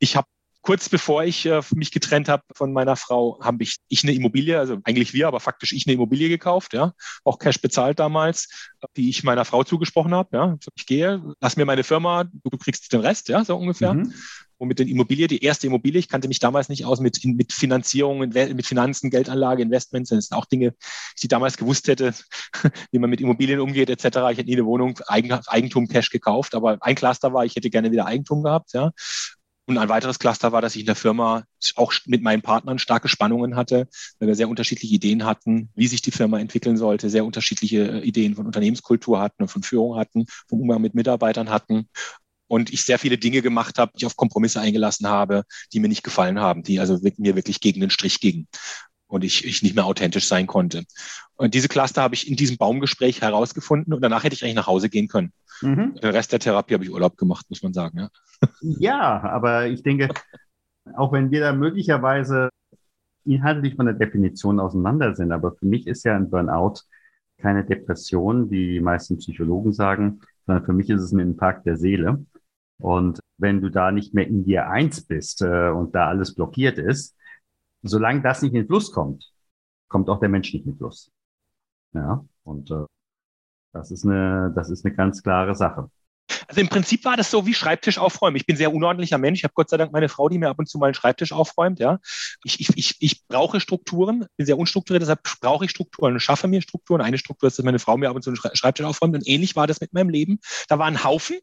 Ich 0.00 0.16
habe 0.16 0.26
kurz 0.64 0.88
bevor 0.88 1.22
ich 1.24 1.44
äh, 1.44 1.60
mich 1.74 1.92
getrennt 1.92 2.28
habe 2.28 2.42
von 2.54 2.72
meiner 2.72 2.96
Frau, 2.96 3.38
habe 3.42 3.62
ich, 3.62 3.76
ich 3.88 4.02
eine 4.02 4.14
Immobilie, 4.14 4.58
also 4.58 4.78
eigentlich 4.84 5.12
wir, 5.12 5.28
aber 5.28 5.38
faktisch 5.38 5.72
ich 5.72 5.86
eine 5.86 5.94
Immobilie 5.94 6.30
gekauft, 6.30 6.72
ja, 6.72 6.94
auch 7.22 7.38
Cash 7.38 7.60
bezahlt 7.60 7.98
damals, 7.98 8.48
die 8.96 9.10
ich 9.10 9.22
meiner 9.24 9.44
Frau 9.44 9.62
zugesprochen 9.62 10.14
habe, 10.14 10.36
ja. 10.36 10.58
Ich 10.74 10.86
gehe, 10.86 11.22
lass 11.40 11.56
mir 11.56 11.66
meine 11.66 11.84
Firma, 11.84 12.24
du 12.24 12.56
kriegst 12.56 12.92
den 12.92 13.00
Rest, 13.00 13.28
ja, 13.28 13.44
so 13.44 13.56
ungefähr. 13.56 13.92
Mhm. 13.92 14.14
Und 14.56 14.68
mit 14.68 14.78
den 14.78 14.88
Immobilien, 14.88 15.28
die 15.28 15.42
erste 15.42 15.66
Immobilie, 15.66 15.98
ich 15.98 16.08
kannte 16.08 16.28
mich 16.28 16.38
damals 16.38 16.68
nicht 16.68 16.84
aus 16.86 17.00
mit, 17.00 17.22
mit 17.24 17.52
Finanzierung, 17.52 18.20
mit 18.20 18.66
Finanzen, 18.66 19.10
Geldanlage, 19.10 19.62
Investments. 19.62 20.10
Das 20.10 20.26
sind 20.26 20.36
auch 20.36 20.44
Dinge, 20.44 20.70
die 21.18 21.24
ich 21.24 21.28
damals 21.28 21.56
gewusst 21.56 21.88
hätte, 21.88 22.14
wie 22.92 22.98
man 22.98 23.10
mit 23.10 23.20
Immobilien 23.20 23.60
umgeht, 23.60 23.90
etc. 23.90 24.04
Ich 24.04 24.38
hätte 24.38 24.44
nie 24.44 24.54
eine 24.54 24.64
Wohnung, 24.64 24.98
Eigentum, 25.08 25.88
Cash 25.88 26.10
gekauft, 26.10 26.54
aber 26.54 26.78
ein 26.80 26.94
Cluster 26.94 27.34
war, 27.34 27.44
ich 27.44 27.56
hätte 27.56 27.68
gerne 27.68 27.90
wieder 27.90 28.06
Eigentum 28.06 28.44
gehabt, 28.44 28.72
ja. 28.74 28.92
Und 29.66 29.78
ein 29.78 29.88
weiteres 29.88 30.18
Cluster 30.18 30.52
war, 30.52 30.60
dass 30.60 30.74
ich 30.74 30.80
in 30.80 30.86
der 30.86 30.94
Firma 30.94 31.44
auch 31.76 31.92
mit 32.04 32.22
meinen 32.22 32.42
Partnern 32.42 32.78
starke 32.78 33.08
Spannungen 33.08 33.56
hatte, 33.56 33.88
weil 34.18 34.28
wir 34.28 34.34
sehr 34.34 34.48
unterschiedliche 34.48 34.94
Ideen 34.94 35.24
hatten, 35.24 35.70
wie 35.74 35.86
sich 35.86 36.02
die 36.02 36.10
Firma 36.10 36.38
entwickeln 36.38 36.76
sollte, 36.76 37.08
sehr 37.08 37.24
unterschiedliche 37.24 38.00
Ideen 38.00 38.34
von 38.34 38.44
Unternehmenskultur 38.44 39.20
hatten 39.20 39.42
und 39.42 39.48
von 39.48 39.62
Führung 39.62 39.96
hatten, 39.96 40.26
vom 40.48 40.60
Umgang 40.60 40.82
mit 40.82 40.94
Mitarbeitern 40.94 41.48
hatten. 41.48 41.88
Und 42.46 42.74
ich 42.74 42.84
sehr 42.84 42.98
viele 42.98 43.16
Dinge 43.16 43.40
gemacht 43.40 43.78
habe, 43.78 43.92
ich 43.96 44.04
auf 44.04 44.16
Kompromisse 44.16 44.60
eingelassen 44.60 45.08
habe, 45.08 45.44
die 45.72 45.80
mir 45.80 45.88
nicht 45.88 46.02
gefallen 46.02 46.40
haben, 46.40 46.62
die 46.62 46.78
also 46.78 46.98
mir 47.16 47.34
wirklich 47.34 47.60
gegen 47.60 47.80
den 47.80 47.90
Strich 47.90 48.20
gingen 48.20 48.46
und 49.14 49.24
ich, 49.24 49.44
ich 49.44 49.62
nicht 49.62 49.74
mehr 49.74 49.86
authentisch 49.86 50.26
sein 50.26 50.46
konnte. 50.46 50.84
Und 51.36 51.54
diese 51.54 51.68
Cluster 51.68 52.02
habe 52.02 52.14
ich 52.14 52.28
in 52.28 52.36
diesem 52.36 52.56
Baumgespräch 52.56 53.20
herausgefunden 53.22 53.92
und 53.92 54.02
danach 54.02 54.24
hätte 54.24 54.34
ich 54.34 54.44
eigentlich 54.44 54.54
nach 54.56 54.66
Hause 54.66 54.88
gehen 54.88 55.08
können. 55.08 55.32
Mhm. 55.62 55.94
Den 55.94 56.10
Rest 56.10 56.32
der 56.32 56.38
Therapie 56.40 56.74
habe 56.74 56.84
ich 56.84 56.90
Urlaub 56.90 57.16
gemacht, 57.16 57.46
muss 57.48 57.62
man 57.62 57.72
sagen. 57.72 57.98
Ja, 57.98 58.08
ja 58.60 59.20
aber 59.22 59.66
ich 59.66 59.82
denke, 59.82 60.08
auch 60.94 61.12
wenn 61.12 61.30
wir 61.30 61.40
da 61.40 61.52
möglicherweise 61.52 62.50
inhaltlich 63.24 63.74
von 63.76 63.86
der 63.86 63.94
Definition 63.94 64.60
auseinander 64.60 65.14
sind, 65.14 65.32
aber 65.32 65.54
für 65.56 65.66
mich 65.66 65.86
ist 65.86 66.04
ja 66.04 66.14
ein 66.14 66.30
Burnout 66.30 66.80
keine 67.38 67.64
Depression, 67.64 68.50
wie 68.50 68.74
die 68.74 68.80
meisten 68.80 69.18
Psychologen 69.18 69.72
sagen, 69.72 70.20
sondern 70.46 70.64
für 70.64 70.72
mich 70.72 70.90
ist 70.90 71.02
es 71.02 71.12
ein 71.12 71.18
Infarkt 71.18 71.66
der 71.66 71.76
Seele. 71.76 72.24
Und 72.78 73.20
wenn 73.38 73.60
du 73.60 73.70
da 73.70 73.92
nicht 73.92 74.14
mehr 74.14 74.26
in 74.26 74.44
dir 74.44 74.68
eins 74.68 75.04
bist 75.04 75.42
äh, 75.42 75.68
und 75.68 75.94
da 75.94 76.08
alles 76.08 76.34
blockiert 76.34 76.78
ist, 76.78 77.16
solange 77.88 78.22
das 78.22 78.42
nicht 78.42 78.54
in 78.54 78.62
den 78.62 78.66
Fluss 78.66 78.92
kommt, 78.92 79.30
kommt 79.88 80.08
auch 80.08 80.20
der 80.20 80.28
Mensch 80.28 80.52
nicht 80.52 80.66
in 80.66 80.72
den 80.72 80.78
Fluss. 80.78 81.10
Ja, 81.92 82.24
und 82.42 82.70
äh, 82.70 82.84
das 83.72 83.90
ist 83.90 84.04
eine, 84.04 84.52
das 84.54 84.70
ist 84.70 84.84
eine 84.84 84.94
ganz 84.94 85.22
klare 85.22 85.54
Sache. 85.54 85.90
Also 86.48 86.60
im 86.60 86.68
Prinzip 86.68 87.04
war 87.04 87.16
das 87.16 87.30
so 87.30 87.46
wie 87.46 87.54
Schreibtisch 87.54 87.98
aufräumen. 87.98 88.36
Ich 88.36 88.46
bin 88.46 88.56
sehr 88.56 88.72
unordentlicher 88.72 89.18
Mensch. 89.18 89.40
Ich 89.40 89.44
habe 89.44 89.54
Gott 89.54 89.68
sei 89.68 89.76
Dank 89.76 89.92
meine 89.92 90.08
Frau, 90.08 90.28
die 90.28 90.38
mir 90.38 90.48
ab 90.48 90.58
und 90.58 90.68
zu 90.68 90.78
mal 90.78 90.86
einen 90.86 90.94
Schreibtisch 90.94 91.32
aufräumt. 91.32 91.80
Ja, 91.80 91.98
ich, 92.44 92.60
ich, 92.60 92.70
ich, 92.76 92.96
ich 93.00 93.26
brauche 93.26 93.60
Strukturen, 93.60 94.26
bin 94.36 94.46
sehr 94.46 94.58
unstrukturiert, 94.58 95.02
deshalb 95.02 95.22
brauche 95.40 95.64
ich 95.66 95.70
Strukturen 95.70 96.14
und 96.14 96.20
schaffe 96.20 96.48
mir 96.48 96.62
Strukturen. 96.62 97.00
Eine 97.00 97.18
Struktur 97.18 97.48
ist, 97.48 97.58
dass 97.58 97.64
meine 97.64 97.78
Frau 97.78 97.96
mir 97.96 98.08
ab 98.08 98.16
und 98.16 98.22
zu 98.22 98.30
einen 98.30 98.36
Schreibtisch 98.36 98.86
aufräumt. 98.86 99.14
Und 99.14 99.26
ähnlich 99.26 99.56
war 99.56 99.66
das 99.66 99.80
mit 99.80 99.92
meinem 99.92 100.08
Leben. 100.08 100.38
Da 100.68 100.78
war 100.78 100.86
ein 100.86 101.04
Haufen 101.04 101.38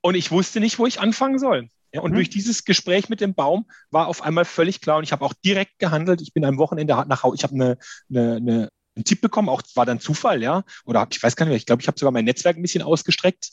und 0.00 0.14
ich 0.14 0.30
wusste 0.30 0.60
nicht, 0.60 0.78
wo 0.78 0.86
ich 0.86 1.00
anfangen 1.00 1.38
soll. 1.38 1.68
Ja, 1.94 2.00
und 2.00 2.10
mhm. 2.10 2.16
durch 2.16 2.28
dieses 2.28 2.64
Gespräch 2.64 3.08
mit 3.08 3.20
dem 3.20 3.34
Baum 3.34 3.66
war 3.90 4.08
auf 4.08 4.22
einmal 4.22 4.44
völlig 4.44 4.80
klar 4.80 4.98
und 4.98 5.04
ich 5.04 5.12
habe 5.12 5.24
auch 5.24 5.32
direkt 5.44 5.78
gehandelt. 5.78 6.20
Ich 6.20 6.34
bin 6.34 6.44
am 6.44 6.58
Wochenende 6.58 7.04
nach 7.06 7.22
Hause, 7.22 7.36
ich 7.36 7.44
habe 7.44 7.54
eine, 7.54 7.78
eine, 8.10 8.36
eine 8.36 8.68
einen 8.96 9.04
Tipp 9.04 9.20
bekommen, 9.20 9.48
auch 9.48 9.60
war 9.74 9.86
dann 9.86 9.98
Zufall, 9.98 10.40
ja, 10.40 10.62
oder 10.84 11.04
ich 11.10 11.20
weiß 11.20 11.34
gar 11.34 11.46
nicht 11.46 11.50
mehr, 11.50 11.56
ich 11.56 11.66
glaube, 11.66 11.82
ich 11.82 11.88
habe 11.88 11.98
sogar 11.98 12.12
mein 12.12 12.24
Netzwerk 12.24 12.56
ein 12.56 12.62
bisschen 12.62 12.82
ausgestreckt 12.82 13.50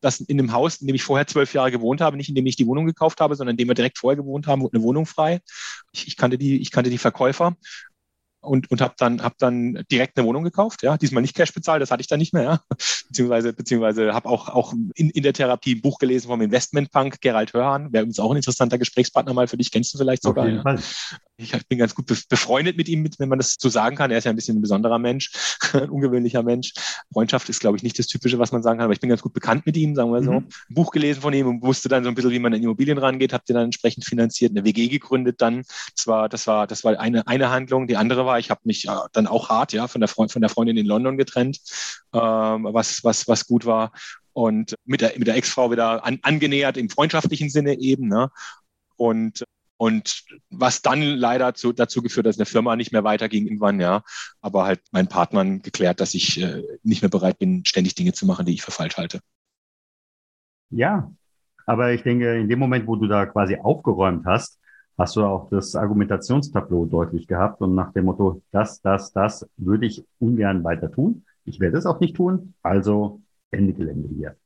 dass 0.00 0.20
in 0.20 0.36
dem 0.36 0.52
Haus, 0.52 0.76
in 0.76 0.86
dem 0.86 0.94
ich 0.94 1.02
vorher 1.02 1.26
zwölf 1.26 1.54
Jahre 1.54 1.70
gewohnt 1.70 2.00
habe, 2.00 2.16
nicht 2.16 2.28
in 2.28 2.34
dem 2.34 2.46
ich 2.46 2.56
die 2.56 2.66
Wohnung 2.66 2.86
gekauft 2.86 3.20
habe, 3.20 3.34
sondern 3.34 3.54
in 3.54 3.56
dem 3.56 3.68
wir 3.68 3.74
direkt 3.74 3.98
vorher 3.98 4.16
gewohnt 4.16 4.46
haben, 4.46 4.62
wurde 4.62 4.76
eine 4.76 4.84
Wohnung 4.84 5.06
frei. 5.06 5.40
Ich, 5.92 6.06
ich 6.06 6.16
kannte 6.16 6.38
die, 6.38 6.60
ich 6.60 6.70
kannte 6.70 6.90
die 6.90 6.98
Verkäufer 6.98 7.56
und, 8.46 8.70
und 8.70 8.80
habe 8.80 8.94
dann, 8.98 9.22
hab 9.22 9.36
dann 9.38 9.84
direkt 9.90 10.16
eine 10.16 10.26
Wohnung 10.26 10.44
gekauft. 10.44 10.82
Ja, 10.82 10.96
diesmal 10.96 11.22
nicht 11.22 11.34
Cash 11.34 11.52
bezahlt, 11.52 11.82
das 11.82 11.90
hatte 11.90 12.00
ich 12.00 12.06
dann 12.06 12.18
nicht 12.18 12.32
mehr. 12.32 12.42
Ja? 12.42 12.60
Beziehungsweise, 13.08 13.52
beziehungsweise 13.52 14.14
habe 14.14 14.28
auch, 14.28 14.48
auch 14.48 14.72
in, 14.94 15.10
in 15.10 15.22
der 15.22 15.32
Therapie 15.32 15.76
ein 15.76 15.80
Buch 15.80 15.98
gelesen 15.98 16.28
vom 16.28 16.40
Investmentpunk 16.40 17.20
Gerald 17.20 17.52
Hörhan. 17.52 17.92
Wäre 17.92 18.02
übrigens 18.02 18.18
auch 18.18 18.30
ein 18.30 18.36
interessanter 18.36 18.78
Gesprächspartner 18.78 19.32
mal 19.32 19.46
für 19.46 19.56
dich, 19.56 19.70
kennst 19.70 19.94
du 19.94 19.98
vielleicht 19.98 20.22
sogar. 20.22 20.44
Auf 20.44 20.50
jeden? 20.50 20.62
Fall. 20.62 20.80
Ich 21.38 21.52
bin 21.68 21.78
ganz 21.78 21.94
gut 21.94 22.06
befreundet 22.06 22.78
mit 22.78 22.88
ihm, 22.88 23.06
wenn 23.18 23.28
man 23.28 23.38
das 23.38 23.56
so 23.58 23.68
sagen 23.68 23.94
kann. 23.96 24.10
Er 24.10 24.18
ist 24.18 24.24
ja 24.24 24.30
ein 24.30 24.36
bisschen 24.36 24.56
ein 24.56 24.62
besonderer 24.62 24.98
Mensch, 24.98 25.32
ein 25.74 25.90
ungewöhnlicher 25.90 26.42
Mensch. 26.42 26.72
Freundschaft 27.12 27.48
ist, 27.50 27.60
glaube 27.60 27.76
ich, 27.76 27.82
nicht 27.82 27.98
das 27.98 28.06
Typische, 28.06 28.38
was 28.38 28.52
man 28.52 28.62
sagen 28.62 28.78
kann, 28.78 28.84
aber 28.84 28.94
ich 28.94 29.00
bin 29.00 29.10
ganz 29.10 29.20
gut 29.20 29.34
bekannt 29.34 29.66
mit 29.66 29.76
ihm, 29.76 29.94
sagen 29.94 30.10
wir 30.12 30.22
so. 30.22 30.32
Mhm. 30.32 30.46
Ein 30.70 30.74
Buch 30.74 30.92
gelesen 30.92 31.20
von 31.20 31.34
ihm 31.34 31.46
und 31.46 31.62
wusste 31.62 31.90
dann 31.90 32.04
so 32.04 32.08
ein 32.08 32.14
bisschen, 32.14 32.30
wie 32.30 32.38
man 32.38 32.54
an 32.54 32.62
Immobilien 32.62 32.96
rangeht, 32.96 33.34
habt 33.34 33.50
ihr 33.50 33.54
dann 33.54 33.64
entsprechend 33.64 34.06
finanziert, 34.06 34.52
eine 34.52 34.64
WG 34.64 34.88
gegründet 34.88 35.42
dann. 35.42 35.62
Das 35.94 36.06
war, 36.06 36.28
das 36.30 36.46
war, 36.46 36.66
das 36.66 36.84
war 36.84 36.98
eine, 36.98 37.26
eine 37.26 37.50
Handlung. 37.50 37.86
Die 37.86 37.96
andere 37.96 38.24
war, 38.24 38.35
ich 38.38 38.50
habe 38.50 38.60
mich 38.64 38.86
äh, 38.88 38.96
dann 39.12 39.26
auch 39.26 39.48
hart, 39.48 39.72
ja, 39.72 39.88
von 39.88 40.00
der, 40.00 40.08
Freund, 40.08 40.32
von 40.32 40.42
der 40.42 40.48
Freundin 40.48 40.76
in 40.76 40.86
London 40.86 41.16
getrennt, 41.16 41.60
ähm, 42.12 42.68
was, 42.70 43.04
was, 43.04 43.28
was 43.28 43.46
gut 43.46 43.66
war. 43.66 43.92
Und 44.32 44.74
mit 44.84 45.00
der, 45.00 45.12
mit 45.16 45.26
der 45.26 45.36
Ex-Frau 45.36 45.70
wieder 45.70 46.04
an, 46.04 46.18
angenähert 46.22 46.76
im 46.76 46.90
freundschaftlichen 46.90 47.48
Sinne 47.50 47.78
eben. 47.78 48.08
Ne? 48.08 48.30
Und 48.96 49.44
und 49.78 50.24
was 50.50 50.80
dann 50.82 51.02
leider 51.02 51.54
zu, 51.54 51.72
dazu 51.72 52.00
geführt, 52.02 52.26
dass 52.26 52.38
eine 52.38 52.46
Firma 52.46 52.76
nicht 52.76 52.92
mehr 52.92 53.04
weiterging 53.04 53.44
irgendwann, 53.44 53.78
ja. 53.80 54.02
Aber 54.40 54.64
halt 54.64 54.80
meinen 54.90 55.08
Partnern 55.08 55.60
geklärt, 55.60 56.00
dass 56.00 56.14
ich 56.14 56.40
äh, 56.40 56.62
nicht 56.82 57.02
mehr 57.02 57.10
bereit 57.10 57.38
bin, 57.38 57.64
ständig 57.64 57.94
Dinge 57.94 58.12
zu 58.12 58.26
machen, 58.26 58.46
die 58.46 58.54
ich 58.54 58.62
für 58.62 58.70
falsch 58.70 58.96
halte. 58.96 59.20
Ja, 60.70 61.12
aber 61.66 61.92
ich 61.92 62.02
denke, 62.02 62.38
in 62.38 62.48
dem 62.48 62.58
Moment, 62.58 62.86
wo 62.86 62.96
du 62.96 63.06
da 63.06 63.26
quasi 63.26 63.56
aufgeräumt 63.56 64.24
hast, 64.24 64.58
hast 64.98 65.16
du 65.16 65.24
auch 65.24 65.48
das 65.50 65.74
Argumentationstableau 65.74 66.86
deutlich 66.86 67.26
gehabt 67.26 67.60
und 67.60 67.74
nach 67.74 67.92
dem 67.92 68.06
Motto, 68.06 68.42
das, 68.50 68.80
das, 68.80 69.12
das 69.12 69.48
würde 69.56 69.86
ich 69.86 70.04
ungern 70.18 70.64
weiter 70.64 70.90
tun. 70.90 71.24
Ich 71.44 71.60
werde 71.60 71.78
es 71.78 71.86
auch 71.86 72.00
nicht 72.00 72.16
tun. 72.16 72.54
Also 72.62 73.20
Ende 73.50 73.72
Gelände 73.72 74.08
hier. 74.08 74.36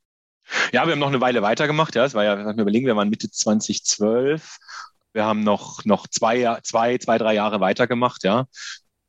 Ja, 0.72 0.84
wir 0.86 0.92
haben 0.92 0.98
noch 0.98 1.08
eine 1.08 1.20
Weile 1.20 1.42
weitergemacht. 1.42 1.94
Ja, 1.94 2.04
es 2.04 2.14
war 2.14 2.24
ja, 2.24 2.36
wir 2.36 2.62
überlegen, 2.62 2.86
wir 2.86 2.96
waren 2.96 3.10
Mitte 3.10 3.30
2012 3.30 4.58
wir 5.12 5.24
haben 5.24 5.40
noch, 5.42 5.84
noch 5.84 6.06
zwei, 6.06 6.58
zwei, 6.62 6.98
zwei, 6.98 7.18
drei 7.18 7.34
Jahre 7.34 7.60
weitergemacht, 7.60 8.24
ja, 8.24 8.46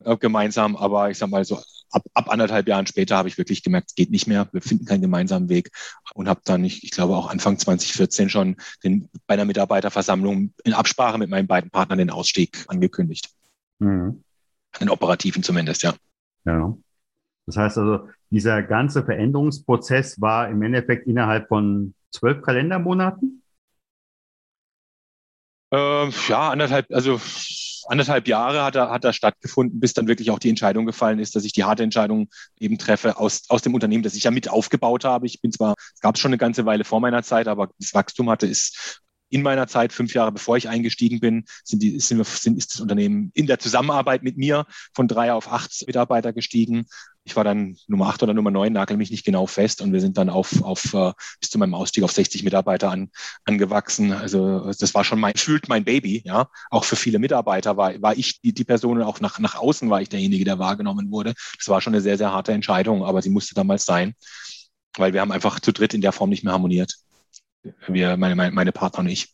äh, 0.04 0.16
gemeinsam. 0.16 0.76
Aber 0.76 1.10
ich 1.10 1.18
sag 1.18 1.30
mal 1.30 1.44
so, 1.44 1.60
ab, 1.92 2.04
ab 2.14 2.30
anderthalb 2.30 2.66
Jahren 2.68 2.86
später 2.86 3.16
habe 3.16 3.28
ich 3.28 3.38
wirklich 3.38 3.62
gemerkt, 3.62 3.90
es 3.90 3.94
geht 3.94 4.10
nicht 4.10 4.26
mehr. 4.26 4.48
Wir 4.52 4.62
finden 4.62 4.84
keinen 4.84 5.02
gemeinsamen 5.02 5.48
Weg 5.48 5.70
und 6.14 6.28
habe 6.28 6.40
dann, 6.44 6.64
ich, 6.64 6.82
ich 6.84 6.90
glaube 6.90 7.16
auch 7.16 7.28
Anfang 7.30 7.58
2014 7.58 8.28
schon 8.28 8.56
den, 8.82 9.08
bei 9.26 9.34
einer 9.34 9.44
Mitarbeiterversammlung 9.44 10.52
in 10.64 10.72
Absprache 10.72 11.18
mit 11.18 11.30
meinen 11.30 11.46
beiden 11.46 11.70
Partnern 11.70 11.98
den 11.98 12.10
Ausstieg 12.10 12.64
angekündigt. 12.68 13.30
Mhm. 13.78 14.24
Den 14.80 14.90
operativen 14.90 15.42
zumindest, 15.42 15.82
ja. 15.82 15.94
Ja. 16.44 16.76
Das 17.46 17.56
heißt 17.56 17.78
also, 17.78 18.08
dieser 18.30 18.62
ganze 18.62 19.04
Veränderungsprozess 19.04 20.20
war 20.20 20.48
im 20.48 20.62
Endeffekt 20.62 21.06
innerhalb 21.06 21.48
von 21.48 21.94
zwölf 22.10 22.42
Kalendermonaten? 22.42 23.42
Äh, 25.72 26.08
ja, 26.28 26.50
anderthalb, 26.50 26.86
also 26.92 27.20
anderthalb 27.86 28.28
Jahre 28.28 28.62
hat 28.64 28.76
er, 28.76 28.90
hat 28.90 29.04
er 29.04 29.12
stattgefunden, 29.12 29.80
bis 29.80 29.94
dann 29.94 30.08
wirklich 30.08 30.30
auch 30.30 30.38
die 30.38 30.48
Entscheidung 30.48 30.86
gefallen 30.86 31.18
ist, 31.18 31.36
dass 31.36 31.44
ich 31.44 31.52
die 31.52 31.64
harte 31.64 31.82
Entscheidung 31.82 32.28
eben 32.58 32.78
treffe 32.78 33.18
aus, 33.18 33.42
aus 33.48 33.62
dem 33.62 33.74
Unternehmen, 33.74 34.02
das 34.02 34.14
ich 34.14 34.24
ja 34.24 34.30
mit 34.30 34.48
aufgebaut 34.48 35.04
habe. 35.04 35.26
Ich 35.26 35.40
bin 35.40 35.52
zwar, 35.52 35.74
es 35.94 36.00
gab 36.00 36.14
es 36.14 36.20
schon 36.20 36.30
eine 36.30 36.38
ganze 36.38 36.66
Weile 36.66 36.84
vor 36.84 37.00
meiner 37.00 37.22
Zeit, 37.22 37.48
aber 37.48 37.70
das 37.78 37.94
Wachstum 37.94 38.30
hatte 38.30 38.46
ist 38.46 39.00
in 39.32 39.42
meiner 39.42 39.66
Zeit, 39.66 39.94
fünf 39.94 40.12
Jahre 40.12 40.30
bevor 40.30 40.58
ich 40.58 40.68
eingestiegen 40.68 41.18
bin, 41.18 41.44
sind 41.64 41.82
die, 41.82 41.98
sind, 42.00 42.24
sind, 42.26 42.58
ist 42.58 42.74
das 42.74 42.80
Unternehmen 42.80 43.30
in 43.34 43.46
der 43.46 43.58
Zusammenarbeit 43.58 44.22
mit 44.22 44.36
mir 44.36 44.66
von 44.94 45.08
drei 45.08 45.32
auf 45.32 45.50
acht 45.50 45.72
Mitarbeiter 45.86 46.34
gestiegen 46.34 46.84
ich 47.24 47.36
war 47.36 47.44
dann 47.44 47.76
Nummer 47.86 48.08
acht 48.08 48.22
oder 48.22 48.34
Nummer 48.34 48.50
neun, 48.50 48.72
nagel 48.72 48.96
mich 48.96 49.10
nicht 49.10 49.24
genau 49.24 49.46
fest 49.46 49.80
und 49.80 49.92
wir 49.92 50.00
sind 50.00 50.18
dann 50.18 50.28
auf, 50.28 50.62
auf 50.62 50.92
uh, 50.92 51.12
bis 51.40 51.50
zu 51.50 51.58
meinem 51.58 51.74
Ausstieg 51.74 52.02
auf 52.02 52.10
60 52.10 52.42
Mitarbeiter 52.42 52.90
an, 52.90 53.10
angewachsen. 53.44 54.12
Also 54.12 54.72
das 54.72 54.94
war 54.94 55.04
schon 55.04 55.20
mein, 55.20 55.34
fühlt 55.36 55.68
mein 55.68 55.84
Baby, 55.84 56.22
ja. 56.24 56.48
Auch 56.70 56.84
für 56.84 56.96
viele 56.96 57.18
Mitarbeiter 57.20 57.76
war, 57.76 58.00
war 58.02 58.16
ich 58.16 58.40
die, 58.40 58.52
die 58.52 58.64
Person 58.64 58.98
und 58.98 59.04
auch 59.04 59.20
nach, 59.20 59.38
nach 59.38 59.54
außen 59.54 59.88
war 59.88 60.02
ich 60.02 60.08
derjenige, 60.08 60.44
der 60.44 60.58
wahrgenommen 60.58 61.10
wurde. 61.10 61.34
Das 61.58 61.68
war 61.68 61.80
schon 61.80 61.94
eine 61.94 62.02
sehr, 62.02 62.18
sehr 62.18 62.32
harte 62.32 62.52
Entscheidung, 62.52 63.04
aber 63.04 63.22
sie 63.22 63.30
musste 63.30 63.54
damals 63.54 63.84
sein, 63.84 64.14
weil 64.96 65.12
wir 65.12 65.20
haben 65.20 65.32
einfach 65.32 65.60
zu 65.60 65.72
dritt 65.72 65.94
in 65.94 66.00
der 66.00 66.12
Form 66.12 66.30
nicht 66.30 66.42
mehr 66.42 66.52
harmoniert. 66.52 66.96
Wir, 67.86 68.16
meine, 68.16 68.34
meine, 68.34 68.52
meine 68.52 68.72
Partner 68.72 69.00
und 69.00 69.08
ich. 69.08 69.32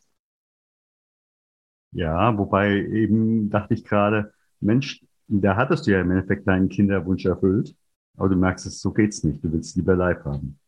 Ja, 1.93 2.37
wobei 2.37 2.75
eben 2.75 3.49
dachte 3.49 3.73
ich 3.73 3.85
gerade, 3.85 4.35
Mensch, 4.61 5.01
da 5.29 5.57
hattest 5.57 5.87
du 5.87 5.93
ja 5.93 6.01
im 6.01 6.11
Endeffekt 6.11 6.49
deinen 6.49 6.69
Kinderwunsch 6.69 7.25
erfüllt, 7.27 7.77
aber 8.17 8.31
du 8.31 8.37
merkst, 8.37 8.67
es, 8.67 8.81
so 8.81 8.93
geht's 8.93 9.23
nicht. 9.23 9.45
Du 9.45 9.53
willst 9.53 9.77
lieber 9.77 9.95
live 9.95 10.25
haben. 10.25 10.59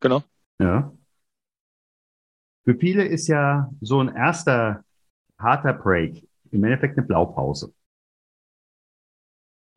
Genau. 0.00 0.22
Ja. 0.58 0.92
Für 2.64 2.74
viele 2.76 3.04
ist 3.04 3.26
ja 3.26 3.70
so 3.80 4.00
ein 4.00 4.14
erster 4.14 4.84
harter 5.38 5.72
Break 5.72 6.26
im 6.50 6.64
Endeffekt 6.64 6.96
eine 6.96 7.06
Blaupause. 7.06 7.72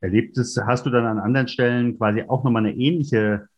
Erlebt 0.00 0.38
es, 0.38 0.56
hast 0.56 0.86
du 0.86 0.90
dann 0.90 1.06
an 1.06 1.18
anderen 1.18 1.48
Stellen 1.48 1.96
quasi 1.98 2.22
auch 2.22 2.44
nochmal 2.44 2.64
eine 2.64 2.76
ähnliche, 2.76 3.48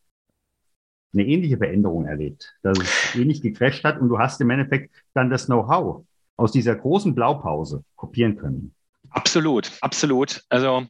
eine 1.12 1.26
ähnliche 1.26 1.58
Veränderung 1.58 2.06
erlebt, 2.06 2.56
dass 2.62 2.78
es 2.78 3.14
ähnlich 3.14 3.42
gecrasht 3.42 3.84
hat 3.84 4.00
und 4.00 4.08
du 4.08 4.18
hast 4.18 4.40
im 4.40 4.50
Endeffekt 4.50 4.94
dann 5.12 5.28
das 5.28 5.46
Know-how 5.46 6.06
aus 6.36 6.52
dieser 6.52 6.74
großen 6.74 7.14
Blaupause 7.14 7.84
kopieren 7.94 8.36
können? 8.36 8.74
Absolut, 9.10 9.72
absolut. 9.80 10.42
Also 10.48 10.86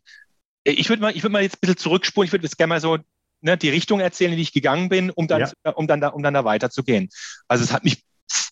ich 0.65 0.89
würde 0.89 1.03
mal, 1.03 1.17
ich 1.17 1.23
würde 1.23 1.33
mal 1.33 1.43
jetzt 1.43 1.57
ein 1.57 1.61
bisschen 1.61 1.79
zurückspulen. 1.79 2.27
Ich 2.27 2.33
würde 2.33 2.45
jetzt 2.45 2.59
gerne 2.59 2.69
mal 2.69 2.81
so 2.81 2.99
ne, 3.41 3.57
die 3.57 3.71
Richtung 3.71 4.01
erzählen, 4.01 4.33
in 4.33 4.37
die 4.37 4.43
ich 4.43 4.53
gegangen 4.53 4.89
bin, 4.89 5.11
um 5.11 5.27
dann, 5.27 5.41
ja. 5.65 5.71
um 5.73 5.87
dann 5.87 6.01
da, 6.01 6.09
um 6.09 6.23
dann 6.23 6.35
da 6.35 6.45
weiterzugehen. 6.45 7.09
Also 7.49 7.65
es 7.65 7.73
hat 7.73 7.85
mich 7.85 8.05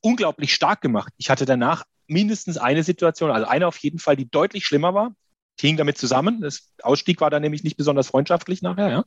unglaublich 0.03 0.55
stark 0.55 0.81
gemacht. 0.81 1.13
Ich 1.17 1.31
hatte 1.31 1.45
danach 1.45 1.85
mindestens 2.07 2.57
eine 2.57 2.83
Situation, 2.83 3.31
also 3.31 3.47
eine 3.47 3.67
auf 3.67 3.79
jeden 3.79 3.99
Fall, 3.99 4.17
die 4.17 4.29
deutlich 4.29 4.67
schlimmer 4.67 4.95
war. 4.95 5.13
Die 5.61 5.67
hing 5.67 5.77
damit 5.77 5.99
zusammen. 5.99 6.41
Das 6.41 6.73
Ausstieg 6.83 7.21
war 7.21 7.31
dann 7.31 7.43
nämlich 7.43 7.65
nicht 7.65 7.77
besonders 7.77 8.09
freundschaftlich 8.09 8.63
nachher, 8.63 8.91
ja. 8.91 9.05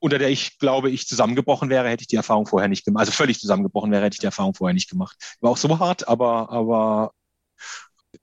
Unter 0.00 0.18
der 0.18 0.28
ich 0.28 0.58
glaube, 0.58 0.90
ich 0.90 1.06
zusammengebrochen 1.06 1.70
wäre, 1.70 1.88
hätte 1.88 2.02
ich 2.02 2.08
die 2.08 2.16
Erfahrung 2.16 2.46
vorher 2.46 2.68
nicht 2.68 2.84
gemacht. 2.84 3.02
Also 3.02 3.12
völlig 3.12 3.40
zusammengebrochen 3.40 3.90
wäre, 3.90 4.04
hätte 4.04 4.16
ich 4.16 4.20
die 4.20 4.26
Erfahrung 4.26 4.54
vorher 4.54 4.74
nicht 4.74 4.90
gemacht. 4.90 5.16
War 5.40 5.52
auch 5.52 5.56
so 5.56 5.78
hart, 5.78 6.08
aber, 6.08 6.50
aber 6.50 7.12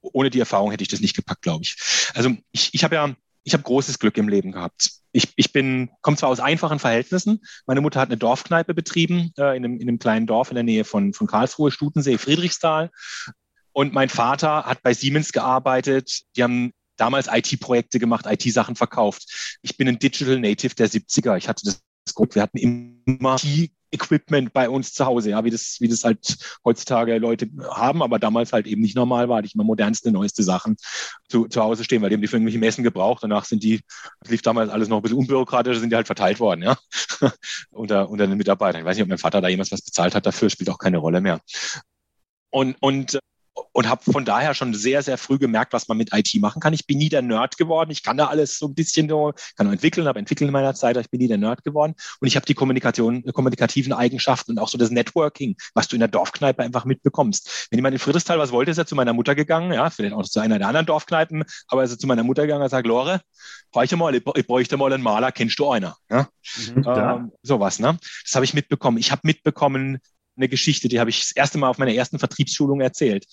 ohne 0.02 0.30
die 0.30 0.40
Erfahrung 0.40 0.72
hätte 0.72 0.84
ich 0.84 0.90
das 0.90 1.02
nicht 1.02 1.16
gepackt, 1.16 1.42
glaube 1.42 1.64
ich. 1.64 1.76
Also 2.14 2.36
ich, 2.52 2.74
ich 2.74 2.84
habe 2.84 2.96
ja, 2.96 3.16
ich 3.44 3.54
habe 3.54 3.64
großes 3.64 4.00
Glück 4.00 4.18
im 4.18 4.30
Leben 4.30 4.52
gehabt. 4.52 4.92
Ich, 5.12 5.34
ich 5.36 5.52
bin, 5.52 5.90
komme 6.02 6.18
zwar 6.18 6.30
aus 6.30 6.40
einfachen 6.40 6.80
Verhältnissen. 6.80 7.42
Meine 7.66 7.82
Mutter 7.82 8.00
hat 8.00 8.10
eine 8.10 8.18
Dorfkneipe 8.18 8.74
betrieben 8.74 9.32
äh, 9.38 9.58
in, 9.58 9.66
einem, 9.66 9.78
in 9.78 9.88
einem 9.88 10.00
kleinen 10.00 10.28
Dorf 10.28 10.50
in 10.50 10.56
der 10.56 10.64
Nähe 10.64 10.86
von, 10.86 11.14
von 11.14 11.28
Karlsruhe, 11.28 11.72
Stutensee, 11.72 12.18
Friedrichsthal. 12.18 12.92
Und 13.74 13.94
mein 13.94 14.10
Vater 14.10 14.66
hat 14.66 14.84
bei 14.84 14.94
Siemens 14.94 15.32
gearbeitet. 15.32 16.22
Die 16.36 16.44
haben 16.44 16.72
damals 16.98 17.28
IT-Projekte 17.32 18.00
gemacht, 18.00 18.26
IT-Sachen 18.28 18.76
verkauft. 18.76 19.58
Ich 19.62 19.78
bin 19.78 19.88
ein 19.88 20.00
Digital 20.00 20.40
Native 20.40 20.76
der 20.76 20.90
70er. 20.90 21.38
Ich 21.38 21.48
hatte 21.48 21.66
das 21.66 21.82
Gut, 22.14 22.36
wir 22.36 22.42
hatten 22.42 22.58
immer 22.58 23.38
Equipment 23.92 24.54
bei 24.54 24.70
uns 24.70 24.94
zu 24.94 25.06
Hause, 25.06 25.32
ja, 25.32 25.44
wie 25.44 25.50
das, 25.50 25.78
wie 25.80 25.88
das 25.88 26.04
halt 26.04 26.38
heutzutage 26.64 27.18
Leute 27.18 27.48
haben, 27.70 28.02
aber 28.02 28.20
damals 28.20 28.54
halt 28.54 28.66
eben 28.66 28.82
nicht 28.82 28.96
normal 28.96 29.28
war, 29.30 29.44
ich 29.44 29.54
immer 29.54 29.64
modernste, 29.64 30.12
neueste 30.12 30.44
Sachen 30.44 30.78
zu, 31.28 31.48
zu 31.48 31.62
Hause 31.62 31.84
stehen, 31.84 32.02
weil 32.02 32.10
die 32.10 32.16
haben 32.16 32.22
die 32.22 32.28
für 32.28 32.38
irgendwelche 32.38 32.60
Messen 32.60 32.84
gebraucht. 32.84 33.24
Danach 33.24 33.46
sind 33.46 33.64
die, 33.64 33.82
das 34.22 34.32
lief 34.32 34.42
damals 34.42 34.70
alles 34.70 34.88
noch 34.88 34.98
ein 34.98 35.02
bisschen 35.02 35.18
unbürokratischer, 35.20 35.80
sind 35.80 35.90
die 35.90 35.96
halt 35.96 36.08
verteilt 36.08 36.40
worden, 36.40 36.64
ja, 36.64 36.78
unter, 37.72 38.10
unter 38.10 38.28
den 38.28 38.38
Mitarbeitern. 38.38 38.82
Ich 38.82 38.86
weiß 38.86 38.96
nicht, 38.96 39.04
ob 39.04 39.10
mein 39.10 39.18
Vater 39.18 39.42
da 39.42 39.50
jemals 39.50 39.72
was 39.72 39.82
bezahlt 39.82 40.16
hat 40.16 40.26
dafür, 40.26 40.50
spielt 40.50 40.70
auch 40.70 40.80
keine 40.80 40.98
Rolle 40.98 41.22
mehr. 41.22 41.42
Und, 42.50 42.76
und 42.80 43.20
und 43.72 43.90
habe 43.90 44.04
von 44.10 44.26
daher 44.26 44.54
schon 44.54 44.74
sehr, 44.74 45.02
sehr 45.04 45.18
früh 45.18 45.38
gemerkt, 45.38 45.74
was 45.74 45.88
man 45.88 45.98
mit 45.98 46.14
IT 46.14 46.34
machen 46.40 46.60
kann. 46.60 46.74
Ich 46.74 46.86
bin 46.88 46.98
nie 46.98 47.10
der 47.10 47.22
Nerd 47.22 47.58
geworden. 47.58 47.92
Ich 47.92 48.04
kann 48.04 48.18
da 48.18 48.28
alles 48.28 48.58
so 48.58 48.68
ein 48.68 48.76
bisschen 48.76 49.10
so, 49.10 49.34
kann 49.56 49.72
entwickeln, 49.72 50.08
aber 50.08 50.20
entwickeln 50.20 50.48
in 50.48 50.54
meiner 50.54 50.74
Zeit, 50.74 50.98
ich 50.98 51.10
bin 51.10 51.20
nie 51.20 51.28
der 51.28 51.38
Nerd 51.38 51.64
geworden. 51.64 51.96
Und 52.20 52.28
ich 52.28 52.36
habe 52.36 52.46
die 52.46 52.54
Kommunikation, 52.54 53.24
kommunikativen 53.34 53.94
Eigenschaften 53.94 54.52
und 54.52 54.60
auch 54.60 54.68
so 54.68 54.78
das 54.78 54.92
Networking, 54.92 55.56
was 55.74 55.88
du 55.88 55.96
in 55.96 56.00
der 56.00 56.10
Dorfkneipe 56.10 56.64
einfach 56.64 56.86
mitbekommst. 56.86 57.68
Wenn 57.70 57.78
jemand 57.78 57.94
in 57.94 58.00
Friedrichsthal 58.00 58.40
was 58.40 58.52
wollte, 58.52 58.72
ist 58.72 58.78
er 58.78 58.86
zu 58.86 58.96
meiner 58.96 59.14
Mutter 59.14 59.36
gegangen, 59.36 59.72
ja, 59.74 59.90
vielleicht 59.90 60.14
auch 60.14 60.24
zu 60.24 60.40
einer 60.40 60.60
der 60.60 60.68
anderen 60.68 60.86
Dorfkneipen, 60.86 61.44
aber 61.68 61.82
er 61.82 61.86
ist 61.86 62.00
zu 62.00 62.08
meiner 62.08 62.24
Mutter 62.24 62.44
gegangen 62.44 62.64
und 62.64 62.70
sagt, 62.70 62.88
Lore, 62.88 63.22
bräuchte 63.72 63.98
mal, 63.98 64.14
ich 64.16 64.24
bräuchte 64.24 64.78
mal 64.78 64.92
einen 64.92 65.04
Maler, 65.04 65.32
kennst 65.32 65.60
du 65.60 65.70
einer? 65.70 65.96
Ja? 66.10 66.28
Mhm, 66.76 66.84
ähm, 66.88 67.32
sowas, 67.42 67.80
ne? 67.80 67.98
Das 68.24 68.36
habe 68.36 68.46
ich 68.46 68.54
mitbekommen. 68.54 68.98
Ich 68.98 69.12
habe 69.12 69.22
mitbekommen, 69.24 70.00
eine 70.38 70.50
Geschichte, 70.50 70.88
die 70.88 71.00
habe 71.00 71.10
ich 71.10 71.20
das 71.20 71.32
erste 71.32 71.58
Mal 71.58 71.70
auf 71.70 71.78
meiner 71.78 71.94
ersten 71.94 72.20
Vertriebsschulung 72.20 72.82
erzählt. 72.82 73.26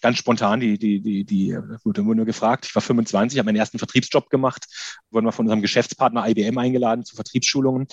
Ganz 0.00 0.18
spontan, 0.18 0.60
die, 0.60 0.78
die, 0.78 1.00
die, 1.00 1.24
die 1.24 1.56
wurde 1.82 2.02
nur 2.02 2.24
gefragt. 2.24 2.66
Ich 2.66 2.74
war 2.74 2.82
25, 2.82 3.38
habe 3.38 3.46
meinen 3.46 3.56
ersten 3.56 3.78
Vertriebsjob 3.78 4.30
gemacht, 4.30 4.66
wurden 5.10 5.26
wir 5.26 5.32
von 5.32 5.46
unserem 5.46 5.62
Geschäftspartner 5.62 6.28
IBM 6.28 6.58
eingeladen 6.58 7.04
zu 7.04 7.16
Vertriebsschulungen. 7.16 7.86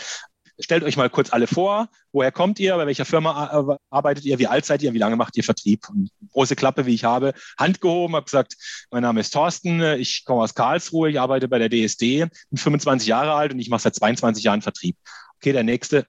Stellt 0.60 0.84
euch 0.84 0.98
mal 0.98 1.10
kurz 1.10 1.34
alle 1.34 1.48
vor, 1.48 1.90
woher 2.12 2.32
kommt 2.32 2.60
ihr, 2.60 2.76
bei 2.76 2.86
welcher 2.86 3.06
Firma 3.06 3.78
arbeitet 3.90 4.26
ihr, 4.26 4.38
wie 4.38 4.48
alt 4.48 4.66
seid 4.66 4.84
ihr, 4.84 4.94
wie 4.94 5.00
lange 5.00 5.16
macht 5.16 5.36
ihr 5.38 5.44
Vertrieb? 5.44 5.90
Und 5.90 6.12
große 6.32 6.56
Klappe, 6.56 6.86
wie 6.86 6.94
ich 6.94 7.04
habe, 7.04 7.34
Hand 7.58 7.82
gehoben, 7.82 8.16
habe 8.16 8.26
gesagt, 8.26 8.56
mein 8.92 9.02
Name 9.02 9.22
ist 9.22 9.32
Thorsten, 9.32 9.82
ich 9.82 10.24
komme 10.24 10.44
aus 10.44 10.54
Karlsruhe, 10.54 11.10
ich 11.10 11.20
arbeite 11.20 11.48
bei 11.48 11.58
der 11.58 11.70
DSD, 11.70 12.28
bin 12.50 12.58
25 12.58 13.08
Jahre 13.08 13.34
alt 13.34 13.54
und 13.54 13.60
ich 13.60 13.70
mache 13.70 13.82
seit 13.82 13.96
22 13.96 14.44
Jahren 14.44 14.62
Vertrieb. 14.62 14.98
Okay, 15.38 15.54
der 15.54 15.64
nächste, 15.64 16.06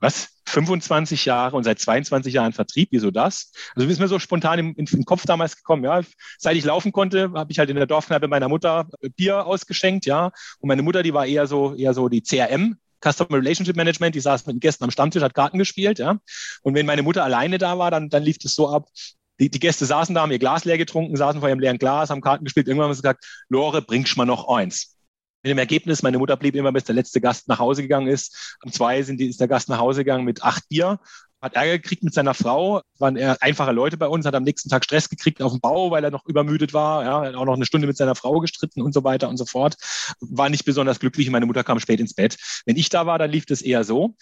was? 0.00 0.28
25 0.46 1.26
Jahre 1.26 1.56
und 1.56 1.64
seit 1.64 1.78
22 1.78 2.34
Jahren 2.34 2.52
Vertrieb, 2.52 2.88
wieso 2.90 3.10
das? 3.10 3.52
Also 3.74 3.88
ist 3.88 4.00
mir 4.00 4.08
so 4.08 4.18
spontan 4.18 4.58
im, 4.58 4.74
im 4.74 5.04
Kopf 5.04 5.24
damals 5.24 5.56
gekommen, 5.56 5.84
ja. 5.84 6.00
Seit 6.38 6.56
ich 6.56 6.64
laufen 6.64 6.92
konnte, 6.92 7.30
habe 7.34 7.52
ich 7.52 7.58
halt 7.58 7.70
in 7.70 7.76
der 7.76 7.86
Dorfkneipe 7.86 8.26
meiner 8.26 8.48
Mutter 8.48 8.88
Bier 9.16 9.46
ausgeschenkt, 9.46 10.06
ja. 10.06 10.32
Und 10.58 10.68
meine 10.68 10.82
Mutter, 10.82 11.02
die 11.02 11.14
war 11.14 11.26
eher 11.26 11.46
so, 11.46 11.74
eher 11.74 11.94
so 11.94 12.08
die 12.08 12.22
CRM, 12.22 12.76
Customer 13.02 13.38
Relationship 13.38 13.76
Management, 13.76 14.14
die 14.14 14.20
saß 14.20 14.46
mit 14.46 14.56
den 14.56 14.60
Gästen 14.60 14.84
am 14.84 14.90
Stammtisch, 14.90 15.22
hat 15.22 15.34
Karten 15.34 15.58
gespielt, 15.58 15.98
ja. 15.98 16.18
Und 16.62 16.74
wenn 16.74 16.86
meine 16.86 17.02
Mutter 17.02 17.24
alleine 17.24 17.58
da 17.58 17.78
war, 17.78 17.90
dann, 17.90 18.08
dann 18.08 18.22
lief 18.22 18.38
das 18.38 18.54
so 18.54 18.68
ab, 18.68 18.88
die, 19.38 19.50
die 19.50 19.60
Gäste 19.60 19.86
saßen 19.86 20.14
da, 20.14 20.20
haben 20.20 20.32
ihr 20.32 20.38
Glas 20.38 20.64
leer 20.64 20.76
getrunken, 20.76 21.16
saßen 21.16 21.40
vor 21.40 21.48
ihrem 21.48 21.60
leeren 21.60 21.78
Glas, 21.78 22.10
haben 22.10 22.20
Karten 22.20 22.44
gespielt. 22.44 22.68
Irgendwann 22.68 22.88
haben 22.88 22.94
sie 22.94 23.00
gesagt, 23.00 23.24
Lore, 23.48 23.80
bringst 23.80 24.16
mal 24.18 24.26
noch 24.26 24.48
eins. 24.48 24.96
Mit 25.42 25.50
dem 25.50 25.58
Ergebnis, 25.58 26.02
meine 26.02 26.18
Mutter 26.18 26.36
blieb 26.36 26.54
immer, 26.54 26.70
bis 26.72 26.84
der 26.84 26.94
letzte 26.94 27.20
Gast 27.20 27.48
nach 27.48 27.58
Hause 27.58 27.82
gegangen 27.82 28.08
ist. 28.08 28.58
Um 28.62 28.72
zwei 28.72 29.02
sind 29.02 29.18
die, 29.18 29.28
ist 29.28 29.40
der 29.40 29.48
Gast 29.48 29.68
nach 29.70 29.78
Hause 29.78 30.04
gegangen 30.04 30.24
mit 30.24 30.42
acht 30.42 30.68
Bier, 30.68 30.98
hat 31.40 31.54
Ärger 31.54 31.78
gekriegt 31.78 32.02
mit 32.02 32.12
seiner 32.12 32.34
Frau, 32.34 32.82
waren 32.98 33.16
eher 33.16 33.42
einfache 33.42 33.72
Leute 33.72 33.96
bei 33.96 34.06
uns, 34.06 34.26
hat 34.26 34.34
am 34.34 34.42
nächsten 34.42 34.68
Tag 34.68 34.84
Stress 34.84 35.08
gekriegt 35.08 35.40
auf 35.40 35.52
dem 35.52 35.60
Bau, 35.60 35.90
weil 35.90 36.04
er 36.04 36.10
noch 36.10 36.26
übermüdet 36.26 36.74
war, 36.74 37.04
ja, 37.04 37.20
hat 37.22 37.34
auch 37.34 37.46
noch 37.46 37.54
eine 37.54 37.64
Stunde 37.64 37.86
mit 37.86 37.96
seiner 37.96 38.14
Frau 38.14 38.40
gestritten 38.40 38.82
und 38.82 38.92
so 38.92 39.02
weiter 39.02 39.28
und 39.30 39.38
so 39.38 39.46
fort. 39.46 39.76
War 40.20 40.50
nicht 40.50 40.64
besonders 40.66 41.00
glücklich. 41.00 41.30
Meine 41.30 41.46
Mutter 41.46 41.64
kam 41.64 41.80
spät 41.80 42.00
ins 42.00 42.14
Bett. 42.14 42.36
Wenn 42.66 42.76
ich 42.76 42.90
da 42.90 43.06
war, 43.06 43.18
dann 43.18 43.30
lief 43.30 43.46
das 43.46 43.62
eher 43.62 43.84
so. 43.84 44.16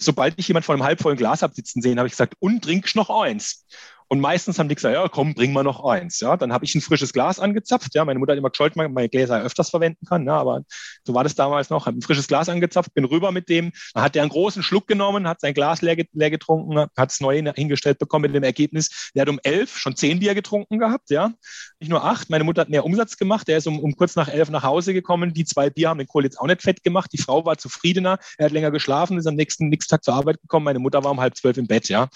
Sobald 0.00 0.34
ich 0.38 0.48
jemand 0.48 0.64
vor 0.64 0.74
einem 0.74 0.84
halbvollen 0.84 1.18
Glas 1.18 1.42
habe 1.42 1.54
sitzen 1.54 1.82
sehen, 1.82 1.98
habe 1.98 2.08
ich 2.08 2.14
gesagt, 2.14 2.34
und 2.40 2.64
trinkst 2.64 2.96
noch 2.96 3.10
eins. 3.10 3.66
Und 4.12 4.20
meistens 4.20 4.58
haben 4.58 4.68
die 4.68 4.74
gesagt, 4.74 4.94
ja, 4.94 5.08
komm, 5.08 5.32
bring 5.32 5.54
mal 5.54 5.62
noch 5.62 5.82
eins. 5.86 6.20
Ja, 6.20 6.36
dann 6.36 6.52
habe 6.52 6.66
ich 6.66 6.74
ein 6.74 6.82
frisches 6.82 7.14
Glas 7.14 7.40
angezapft. 7.40 7.94
Ja, 7.94 8.04
meine 8.04 8.18
Mutter 8.18 8.32
hat 8.32 8.38
immer 8.38 8.50
gescholten, 8.50 8.92
meine 8.92 9.08
Gläser 9.08 9.40
öfters 9.40 9.70
verwenden 9.70 10.04
kann. 10.04 10.26
Ja, 10.26 10.34
aber 10.34 10.64
so 11.06 11.14
war 11.14 11.24
das 11.24 11.34
damals 11.34 11.70
noch. 11.70 11.86
Habe 11.86 11.96
ein 11.96 12.02
frisches 12.02 12.28
Glas 12.28 12.50
angezapft, 12.50 12.92
bin 12.92 13.06
rüber 13.06 13.32
mit 13.32 13.48
dem. 13.48 13.72
Dann 13.94 14.02
hat 14.02 14.14
der 14.14 14.20
einen 14.20 14.30
großen 14.30 14.62
Schluck 14.62 14.86
genommen, 14.86 15.26
hat 15.26 15.40
sein 15.40 15.54
Glas 15.54 15.80
leer, 15.80 15.96
leer 16.12 16.30
getrunken, 16.30 16.90
hat 16.94 17.10
es 17.10 17.22
neu 17.22 17.42
hingestellt 17.54 17.98
bekommen 17.98 18.24
mit 18.24 18.34
dem 18.34 18.42
Ergebnis. 18.42 19.10
Der 19.14 19.22
hat 19.22 19.30
um 19.30 19.40
elf 19.44 19.78
schon 19.78 19.96
zehn 19.96 20.18
Bier 20.18 20.34
getrunken 20.34 20.78
gehabt. 20.78 21.08
Ja, 21.08 21.32
nicht 21.80 21.88
nur 21.88 22.04
acht. 22.04 22.28
Meine 22.28 22.44
Mutter 22.44 22.60
hat 22.60 22.68
mehr 22.68 22.84
Umsatz 22.84 23.16
gemacht. 23.16 23.48
Der 23.48 23.56
ist 23.56 23.66
um, 23.66 23.78
um 23.78 23.96
kurz 23.96 24.14
nach 24.14 24.28
elf 24.28 24.50
nach 24.50 24.62
Hause 24.62 24.92
gekommen. 24.92 25.32
Die 25.32 25.46
zwei 25.46 25.70
Bier 25.70 25.88
haben 25.88 25.96
den 25.96 26.06
Kohl 26.06 26.24
jetzt 26.24 26.38
auch 26.38 26.46
nicht 26.46 26.60
fett 26.60 26.84
gemacht. 26.84 27.10
Die 27.14 27.18
Frau 27.22 27.46
war 27.46 27.56
zufriedener. 27.56 28.18
Er 28.36 28.44
hat 28.44 28.52
länger 28.52 28.72
geschlafen, 28.72 29.16
ist 29.16 29.26
am 29.26 29.36
nächsten, 29.36 29.70
nächsten 29.70 29.88
Tag 29.88 30.04
zur 30.04 30.12
Arbeit 30.12 30.38
gekommen. 30.42 30.64
Meine 30.64 30.80
Mutter 30.80 31.02
war 31.02 31.12
um 31.12 31.20
halb 31.20 31.34
zwölf 31.34 31.56
im 31.56 31.66
Bett. 31.66 31.88
Ja, 31.88 32.10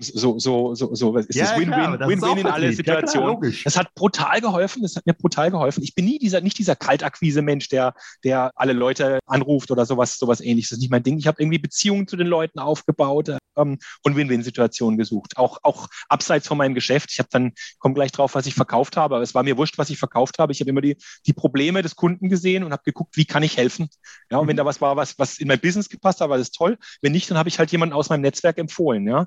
so, 0.00 0.38
so, 0.38 0.74
so, 0.74 0.94
so 0.94 1.16
ist 1.16 1.34
ja, 1.34 1.46
das 1.46 1.58
Win-Win, 1.58 1.98
Win-Win 1.98 2.38
in 2.38 2.46
alle 2.46 2.72
Situationen. 2.72 3.42
Ja, 3.42 3.50
das 3.64 3.76
hat 3.76 3.92
brutal 3.94 4.40
geholfen, 4.40 4.82
das 4.82 4.94
hat 4.94 5.06
mir 5.06 5.14
brutal 5.14 5.50
geholfen. 5.50 5.82
Ich 5.82 5.94
bin 5.96 6.04
nie 6.04 6.20
dieser, 6.20 6.40
nicht 6.40 6.56
dieser 6.56 6.76
Kaltakquise-Mensch, 6.76 7.68
der, 7.68 7.94
der 8.22 8.52
alle 8.54 8.74
Leute 8.74 9.18
anruft 9.26 9.72
oder 9.72 9.86
sowas, 9.86 10.16
sowas 10.16 10.40
ähnliches. 10.40 10.70
Das 10.70 10.76
ist 10.76 10.82
nicht 10.82 10.90
mein 10.90 11.02
Ding. 11.02 11.18
Ich 11.18 11.26
habe 11.26 11.42
irgendwie 11.42 11.58
Beziehungen 11.58 12.06
zu 12.06 12.16
den 12.16 12.28
Leuten 12.28 12.60
aufgebaut 12.60 13.36
ähm, 13.56 13.78
und 14.04 14.16
Win-Win-Situationen 14.16 14.98
gesucht. 14.98 15.36
Auch, 15.36 15.58
auch 15.64 15.88
abseits 16.08 16.46
von 16.46 16.58
meinem 16.58 16.74
Geschäft. 16.74 17.10
Ich 17.10 17.18
habe 17.18 17.28
dann, 17.32 17.52
komme 17.80 17.94
gleich 17.94 18.12
drauf, 18.12 18.36
was 18.36 18.46
ich 18.46 18.54
verkauft 18.54 18.96
habe, 18.96 19.16
aber 19.16 19.24
es 19.24 19.34
war 19.34 19.42
mir 19.42 19.56
wurscht, 19.56 19.78
was 19.78 19.90
ich 19.90 19.98
verkauft 19.98 20.38
habe. 20.38 20.52
Ich 20.52 20.60
habe 20.60 20.70
immer 20.70 20.80
die, 20.80 20.96
die 21.26 21.32
Probleme 21.32 21.82
des 21.82 21.96
Kunden 21.96 22.28
gesehen 22.28 22.62
und 22.62 22.70
habe 22.70 22.82
geguckt, 22.84 23.16
wie 23.16 23.24
kann 23.24 23.42
ich 23.42 23.56
helfen. 23.56 23.88
Ja, 24.30 24.38
und 24.38 24.46
wenn 24.46 24.56
da 24.56 24.64
was 24.64 24.80
war, 24.80 24.94
was, 24.94 25.18
was 25.18 25.38
in 25.38 25.48
mein 25.48 25.58
Business 25.58 25.88
gepasst 25.88 26.20
hat, 26.20 26.30
war 26.30 26.38
das 26.38 26.52
toll. 26.52 26.78
Wenn 27.02 27.10
nicht, 27.10 27.28
dann 27.30 27.38
habe 27.38 27.48
ich 27.48 27.58
halt 27.58 27.72
jemanden 27.72 27.94
aus 27.94 28.10
meinem 28.10 28.20
Netzwerk 28.20 28.58
empfohlen. 28.58 29.08
Ja 29.08 29.26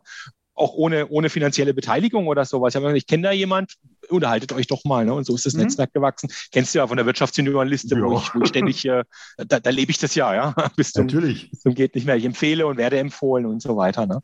auch 0.54 0.74
ohne, 0.74 1.08
ohne 1.08 1.30
finanzielle 1.30 1.74
Beteiligung 1.74 2.28
oder 2.28 2.46
sowas. 2.46 2.76
Ich, 2.76 2.84
ich 2.84 3.08
kenne 3.08 3.24
da 3.24 3.32
jemand, 3.32 3.76
unterhaltet 4.10 4.52
euch 4.54 4.68
doch 4.68 4.84
mal. 4.84 5.06
Ne? 5.06 5.14
Und 5.14 5.26
so 5.26 5.36
ist 5.36 5.46
das 5.46 5.54
mhm. 5.54 5.62
Netzwerk 5.62 5.94
gewachsen. 5.94 6.30
Kennst 6.52 6.74
du 6.74 6.80
ja 6.80 6.88
von 6.88 6.98
der 6.98 7.06
Wirtschaftsseniorenliste, 7.06 7.96
ja. 7.96 8.02
wo, 8.02 8.18
ich, 8.18 8.36
wo 8.36 8.42
ich 8.42 8.50
ständig, 8.50 8.86
äh, 8.86 9.04
da, 9.38 9.60
da 9.60 9.70
lebe 9.70 9.92
ich 9.92 9.98
das 9.98 10.16
ja, 10.16 10.34
ja. 10.34 10.56
bis 10.76 10.92
zum, 10.92 11.06
Natürlich. 11.06 11.50
Bis 11.50 11.62
zum 11.62 11.74
geht 11.74 11.96
nicht 11.96 12.06
mehr. 12.06 12.16
Ich 12.16 12.26
empfehle 12.26 12.68
und 12.68 12.78
werde 12.78 13.00
empfohlen 13.00 13.46
und 13.46 13.62
so 13.62 13.78
weiter. 13.78 14.06
Ne? 14.06 14.22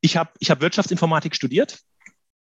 Ich 0.00 0.16
habe 0.16 0.30
ich 0.38 0.50
hab 0.50 0.60
Wirtschaftsinformatik 0.60 1.34
studiert 1.34 1.80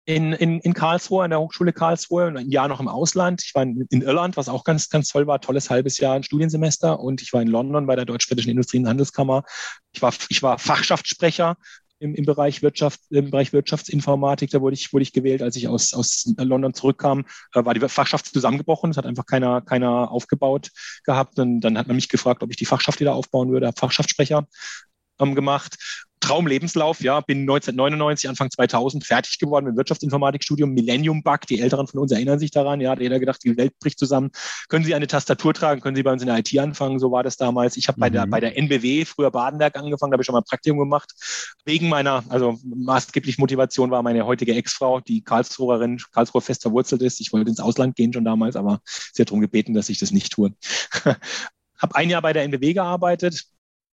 in, 0.05 0.34
in, 0.34 0.60
in 0.62 0.73
Karlsruhe, 0.73 1.23
an 1.23 1.29
der 1.29 1.39
Hochschule 1.39 1.73
Karlsruhe, 1.73 2.27
ein 2.27 2.49
Jahr 2.49 2.67
noch 2.67 2.79
im 2.79 2.88
Ausland. 2.88 3.43
Ich 3.45 3.53
war 3.53 3.63
in, 3.63 3.86
in, 3.89 4.01
Irland, 4.01 4.36
was 4.36 4.49
auch 4.49 4.63
ganz, 4.63 4.89
ganz 4.89 5.10
toll 5.10 5.27
war, 5.27 5.39
tolles 5.41 5.69
halbes 5.69 5.99
Jahr, 5.99 6.15
ein 6.15 6.23
Studiensemester. 6.23 6.99
Und 6.99 7.21
ich 7.21 7.34
war 7.34 7.41
in 7.41 7.47
London 7.47 7.86
bei 7.86 7.95
der 7.95 8.05
Deutsch-Britischen 8.05 8.49
Industrie- 8.49 8.79
und 8.79 8.88
Handelskammer. 8.88 9.43
Ich 9.91 10.01
war, 10.01 10.13
ich 10.29 10.41
war 10.41 10.57
Fachschaftssprecher 10.57 11.55
im, 12.02 12.16
im, 12.16 12.26
Bereich 12.26 12.62
Wirtschaft, 12.62 13.00
im 13.10 13.30
Bereich 13.30 13.54
Wirtschaftsinformatik. 13.54 14.50
Da 14.50 14.60
wurde 14.60 14.74
ich, 14.74 14.92
wurde 14.92 15.04
ich 15.04 15.14
gewählt, 15.14 15.42
als 15.42 15.56
ich 15.56 15.68
aus, 15.68 15.94
aus 15.94 16.34
London 16.38 16.74
zurückkam, 16.74 17.26
äh, 17.54 17.64
war 17.64 17.74
die 17.74 17.88
Fachschaft 17.88 18.26
zusammengebrochen. 18.26 18.90
Es 18.92 18.98
hat 18.98 19.06
einfach 19.06 19.26
keiner, 19.26 19.62
keiner 19.62 20.12
aufgebaut 20.12 20.72
gehabt. 21.06 21.38
Und 21.40 21.62
dann 21.62 21.78
hat 21.78 21.88
man 21.88 21.96
mich 21.96 22.10
gefragt, 22.10 22.44
ob 22.44 22.50
ich 22.50 22.58
die 22.58 22.66
Fachschaft 22.66 23.00
wieder 23.00 23.14
aufbauen 23.14 23.52
würde, 23.52 23.68
habe 23.68 23.80
Fachschaftssprecher 23.80 24.48
ähm, 25.20 25.36
gemacht. 25.36 25.78
Traumlebenslauf, 26.21 27.01
ja, 27.01 27.19
bin 27.19 27.41
1999, 27.41 28.29
Anfang 28.29 28.49
2000 28.49 29.05
fertig 29.05 29.39
geworden 29.39 29.65
mit 29.65 29.75
Wirtschaftsinformatikstudium, 29.75 30.73
Millennium 30.73 31.23
Bug, 31.23 31.41
die 31.47 31.60
Älteren 31.60 31.88
von 31.88 31.99
uns 31.99 32.12
erinnern 32.12 32.39
sich 32.39 32.51
daran, 32.51 32.79
ja, 32.79 32.91
hat 32.91 32.99
jeder 32.99 33.19
gedacht, 33.19 33.43
die 33.43 33.57
Welt 33.57 33.77
bricht 33.79 33.99
zusammen. 33.99 34.31
Können 34.69 34.86
Sie 34.86 34.95
eine 34.95 35.07
Tastatur 35.07 35.53
tragen, 35.53 35.81
können 35.81 35.95
Sie 35.95 36.03
bei 36.03 36.12
uns 36.13 36.21
in 36.21 36.27
der 36.27 36.38
IT 36.38 36.57
anfangen, 36.57 36.99
so 36.99 37.12
war 37.12 37.23
das 37.23 37.38
damals. 37.38 37.75
Ich 37.75 37.88
habe 37.88 37.97
mhm. 37.97 38.01
bei, 38.01 38.10
der, 38.10 38.27
bei 38.27 38.39
der 38.39 38.57
NBW, 38.57 39.03
früher 39.05 39.31
Badenberg 39.31 39.75
angefangen, 39.75 40.12
da 40.12 40.15
habe 40.15 40.23
ich 40.23 40.25
schon 40.25 40.34
mal 40.34 40.41
ein 40.41 40.49
Praktikum 40.49 40.79
gemacht. 40.79 41.12
Wegen 41.65 41.89
meiner, 41.89 42.23
also 42.29 42.57
maßgeblich 42.63 43.38
Motivation 43.38 43.91
war 43.91 44.03
meine 44.03 44.25
heutige 44.25 44.55
Ex-Frau, 44.55 45.01
die 45.01 45.23
Karlsruherin, 45.23 46.01
Karlsruhe 46.12 46.41
fest 46.41 46.62
verwurzelt 46.62 47.01
ist. 47.01 47.19
Ich 47.19 47.34
wollte 47.34 47.49
ins 47.49 47.60
Ausland 47.60 47.95
gehen 47.95 48.13
schon 48.13 48.25
damals, 48.25 48.55
aber 48.55 48.79
sie 48.86 49.23
hat 49.23 49.29
darum 49.29 49.41
gebeten, 49.41 49.73
dass 49.73 49.89
ich 49.89 49.99
das 49.99 50.12
nicht 50.12 50.31
tue. 50.31 50.53
habe 51.81 51.95
ein 51.95 52.10
Jahr 52.10 52.21
bei 52.21 52.34
der 52.34 52.43
NBW 52.43 52.73
gearbeitet, 52.73 53.45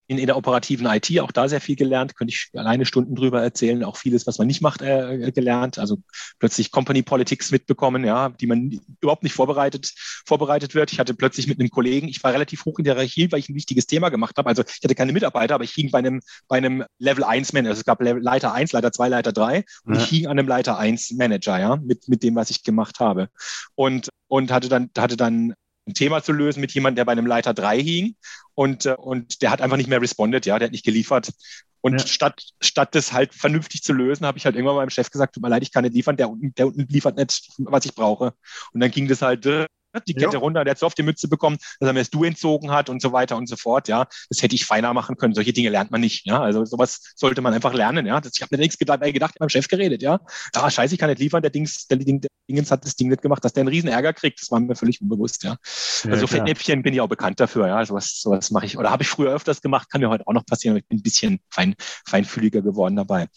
in, 0.08 0.18
in 0.18 0.26
der 0.26 0.36
operativen 0.36 0.86
IT 0.86 1.20
auch 1.20 1.30
da 1.30 1.48
sehr 1.48 1.60
viel 1.60 1.76
gelernt, 1.76 2.16
könnte 2.16 2.32
ich 2.32 2.48
alleine 2.54 2.86
Stunden 2.86 3.14
drüber 3.14 3.42
erzählen, 3.42 3.84
auch 3.84 3.98
vieles, 3.98 4.26
was 4.26 4.38
man 4.38 4.46
nicht 4.46 4.62
macht, 4.62 4.80
äh, 4.80 5.30
gelernt. 5.32 5.78
Also 5.78 5.98
plötzlich 6.38 6.72
Company 6.72 7.02
Politics 7.02 7.50
mitbekommen, 7.50 8.04
ja, 8.04 8.30
die 8.30 8.46
man 8.46 8.80
überhaupt 9.00 9.22
nicht 9.22 9.34
vorbereitet, 9.34 9.92
vorbereitet 10.26 10.74
wird. 10.74 10.92
Ich 10.92 10.98
hatte 10.98 11.12
plötzlich 11.14 11.46
mit 11.46 11.60
einem 11.60 11.68
Kollegen, 11.68 12.08
ich 12.08 12.24
war 12.24 12.32
relativ 12.32 12.64
hoch 12.64 12.78
in 12.78 12.84
der 12.84 12.94
Hierarchie, 12.94 13.30
weil 13.30 13.38
ich 13.38 13.50
ein 13.50 13.54
wichtiges 13.54 13.86
Thema 13.86 14.08
gemacht 14.08 14.38
habe. 14.38 14.48
Also 14.48 14.62
ich 14.62 14.82
hatte 14.82 14.94
keine 14.94 15.12
Mitarbeiter, 15.12 15.54
aber 15.54 15.64
ich 15.64 15.72
hing 15.72 15.90
bei 15.90 15.98
einem, 15.98 16.20
bei 16.48 16.56
einem 16.56 16.84
Level 16.98 17.22
1 17.22 17.52
Manager. 17.52 17.70
Also 17.70 17.80
es 17.80 17.84
gab 17.84 18.00
Leiter 18.00 18.54
1, 18.54 18.72
Leiter 18.72 18.90
2, 18.90 19.08
Leiter 19.10 19.32
3 19.32 19.64
und 19.84 19.94
ja. 19.94 20.00
ich 20.00 20.08
hing 20.08 20.26
an 20.26 20.38
einem 20.38 20.48
Leiter 20.48 20.78
1 20.78 21.12
Manager, 21.12 21.60
ja, 21.60 21.76
mit, 21.76 22.08
mit 22.08 22.22
dem, 22.22 22.34
was 22.34 22.48
ich 22.48 22.62
gemacht 22.62 22.98
habe. 22.98 23.28
Und, 23.74 24.08
und 24.26 24.50
hatte 24.50 24.70
dann, 24.70 24.90
hatte 24.96 25.18
dann 25.18 25.54
ein 25.88 25.94
Thema 25.94 26.22
zu 26.22 26.32
lösen 26.32 26.60
mit 26.60 26.72
jemandem, 26.72 26.96
der 26.96 27.04
bei 27.04 27.12
einem 27.12 27.26
Leiter 27.26 27.54
3 27.54 27.80
hing 27.80 28.16
und, 28.54 28.86
äh, 28.86 28.94
und 28.94 29.42
der 29.42 29.50
hat 29.50 29.60
einfach 29.60 29.76
nicht 29.76 29.88
mehr 29.88 30.00
responded, 30.00 30.46
ja, 30.46 30.58
der 30.58 30.66
hat 30.66 30.72
nicht 30.72 30.84
geliefert. 30.84 31.32
Und 31.80 32.00
ja. 32.00 32.06
statt, 32.06 32.42
statt 32.60 32.94
das 32.94 33.12
halt 33.12 33.34
vernünftig 33.34 33.82
zu 33.82 33.92
lösen, 33.92 34.26
habe 34.26 34.38
ich 34.38 34.44
halt 34.44 34.56
irgendwann 34.56 34.76
meinem 34.76 34.90
Chef 34.90 35.10
gesagt, 35.10 35.34
tut 35.34 35.42
mir 35.42 35.48
leid, 35.48 35.62
ich 35.62 35.72
kann 35.72 35.84
nicht 35.84 35.94
liefern, 35.94 36.16
der 36.16 36.28
unten, 36.28 36.54
der 36.54 36.66
unten 36.66 36.86
liefert 36.88 37.16
nicht, 37.16 37.50
was 37.58 37.84
ich 37.84 37.94
brauche. 37.94 38.34
Und 38.72 38.80
dann 38.80 38.90
ging 38.90 39.08
das 39.08 39.22
halt 39.22 39.46
die 40.06 40.14
Kette 40.14 40.34
ja. 40.34 40.38
runter, 40.38 40.64
der 40.64 40.72
hat 40.72 40.78
so 40.78 40.86
auf 40.86 40.94
die 40.94 41.02
Mütze 41.02 41.28
bekommen, 41.28 41.56
dass 41.80 41.88
er 41.88 41.92
mir 41.92 42.00
das 42.00 42.10
Du 42.10 42.24
entzogen 42.24 42.70
hat 42.70 42.88
und 42.88 43.00
so 43.00 43.12
weiter 43.12 43.36
und 43.36 43.48
so 43.48 43.56
fort. 43.56 43.88
Ja, 43.88 44.06
das 44.28 44.42
hätte 44.42 44.54
ich 44.54 44.64
feiner 44.64 44.92
machen 44.94 45.16
können. 45.16 45.34
Solche 45.34 45.52
Dinge 45.52 45.70
lernt 45.70 45.90
man 45.90 46.00
nicht. 46.00 46.26
Ja, 46.26 46.40
also 46.40 46.64
sowas 46.64 47.12
sollte 47.16 47.40
man 47.40 47.54
einfach 47.54 47.72
lernen. 47.72 48.06
Ja, 48.06 48.20
das, 48.20 48.32
ich 48.34 48.42
habe 48.42 48.56
mir 48.56 48.60
nichts 48.60 48.78
gedacht, 48.78 49.00
gedacht, 49.00 49.14
ich 49.14 49.22
habe 49.22 49.34
meinem 49.40 49.48
Chef 49.48 49.68
geredet. 49.68 50.02
Ja, 50.02 50.20
ah, 50.54 50.70
scheiße, 50.70 50.94
ich 50.94 51.00
kann 51.00 51.10
nicht 51.10 51.20
liefern. 51.20 51.42
Der 51.42 51.50
Dings, 51.50 51.86
der, 51.86 51.98
Ding, 51.98 52.20
der 52.20 52.30
Dingens 52.48 52.70
hat 52.70 52.84
das 52.84 52.96
Ding 52.96 53.08
nicht 53.08 53.22
gemacht, 53.22 53.44
dass 53.44 53.52
der 53.52 53.62
einen 53.62 53.68
riesen 53.68 53.88
Ärger 53.88 54.12
kriegt. 54.12 54.40
Das 54.40 54.50
war 54.50 54.60
mir 54.60 54.76
völlig 54.76 55.00
unbewusst. 55.00 55.44
Ja, 55.44 55.56
ja 56.04 56.10
also 56.12 56.26
Fettnäpfchen 56.26 56.82
bin 56.82 56.94
ich 56.94 57.00
auch 57.00 57.08
bekannt 57.08 57.40
dafür. 57.40 57.68
Ja, 57.68 57.84
sowas, 57.84 58.20
sowas 58.20 58.50
mache 58.50 58.66
ich 58.66 58.78
oder 58.78 58.90
habe 58.90 59.02
ich 59.02 59.08
früher 59.08 59.32
öfters 59.32 59.62
gemacht, 59.62 59.90
kann 59.90 60.00
mir 60.00 60.10
heute 60.10 60.26
auch 60.26 60.32
noch 60.32 60.46
passieren. 60.46 60.74
Aber 60.74 60.80
ich 60.80 60.88
bin 60.88 60.98
ein 60.98 61.02
bisschen 61.02 61.40
fein, 61.50 61.74
feinfühliger 62.06 62.62
geworden 62.62 62.96
dabei 62.96 63.28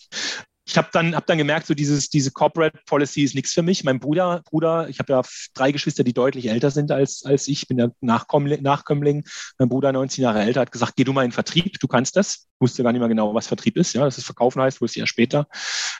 ich 0.71 0.77
habe 0.77 0.87
dann, 0.93 1.15
hab 1.15 1.25
dann 1.25 1.37
gemerkt, 1.37 1.67
so 1.67 1.73
dieses, 1.73 2.09
diese 2.09 2.31
Corporate 2.31 2.79
Policy 2.85 3.23
ist 3.23 3.35
nichts 3.35 3.51
für 3.51 3.61
mich. 3.61 3.83
Mein 3.83 3.99
Bruder, 3.99 4.41
Bruder, 4.49 4.87
ich 4.87 4.99
habe 4.99 5.11
ja 5.11 5.21
drei 5.53 5.73
Geschwister, 5.73 6.05
die 6.05 6.13
deutlich 6.13 6.47
älter 6.47 6.71
sind 6.71 6.91
als, 6.91 7.25
als 7.25 7.49
ich, 7.49 7.67
bin 7.67 7.77
der 7.77 7.91
Nachkommling, 7.99 8.61
Nachkömmling. 8.61 9.25
Mein 9.59 9.67
Bruder, 9.67 9.91
19 9.91 10.23
Jahre 10.23 10.41
älter, 10.41 10.61
hat 10.61 10.71
gesagt, 10.71 10.93
geh 10.95 11.03
du 11.03 11.11
mal 11.11 11.25
in 11.25 11.33
Vertrieb, 11.33 11.77
du 11.79 11.87
kannst 11.87 12.15
das. 12.15 12.47
Wusste 12.59 12.83
gar 12.83 12.93
nicht 12.93 12.99
mehr 12.99 13.09
genau, 13.09 13.33
was 13.33 13.47
Vertrieb 13.47 13.75
ist. 13.75 13.93
Ja, 13.93 14.05
dass 14.05 14.17
es 14.17 14.23
Verkaufen 14.23 14.61
heißt, 14.61 14.79
wusste 14.79 14.99
ich 14.99 15.01
ja 15.01 15.07
später. 15.07 15.47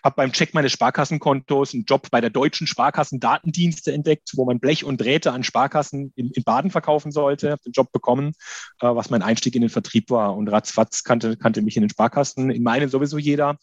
Habe 0.04 0.16
beim 0.16 0.32
Check 0.32 0.54
meines 0.54 0.72
Sparkassenkontos 0.72 1.74
einen 1.74 1.84
Job 1.84 2.08
bei 2.10 2.22
der 2.22 2.30
Deutschen 2.30 2.66
Sparkassendatendienste 2.66 3.92
entdeckt, 3.92 4.30
wo 4.36 4.46
man 4.46 4.60
Blech 4.60 4.86
und 4.86 5.02
Drähte 5.02 5.34
an 5.34 5.44
Sparkassen 5.44 6.14
in, 6.16 6.30
in 6.32 6.44
Baden 6.44 6.72
verkaufen 6.72 7.12
sollte. 7.12 7.52
Habe 7.52 7.62
den 7.66 7.74
Job 7.74 7.92
bekommen, 7.92 8.34
äh, 8.80 8.88
was 8.88 9.10
mein 9.10 9.22
Einstieg 9.22 9.54
in 9.56 9.62
den 9.62 9.70
Vertrieb 9.70 10.10
war. 10.12 10.34
Und 10.38 10.48
ratzfatz 10.48 11.04
kannte, 11.04 11.36
kannte 11.36 11.62
mich 11.62 11.76
in 11.76 11.82
den 11.82 11.90
Sparkassen, 11.90 12.52
in 12.52 12.64
meinen 12.64 12.88
sowieso 12.88 13.18
jeder 13.18 13.58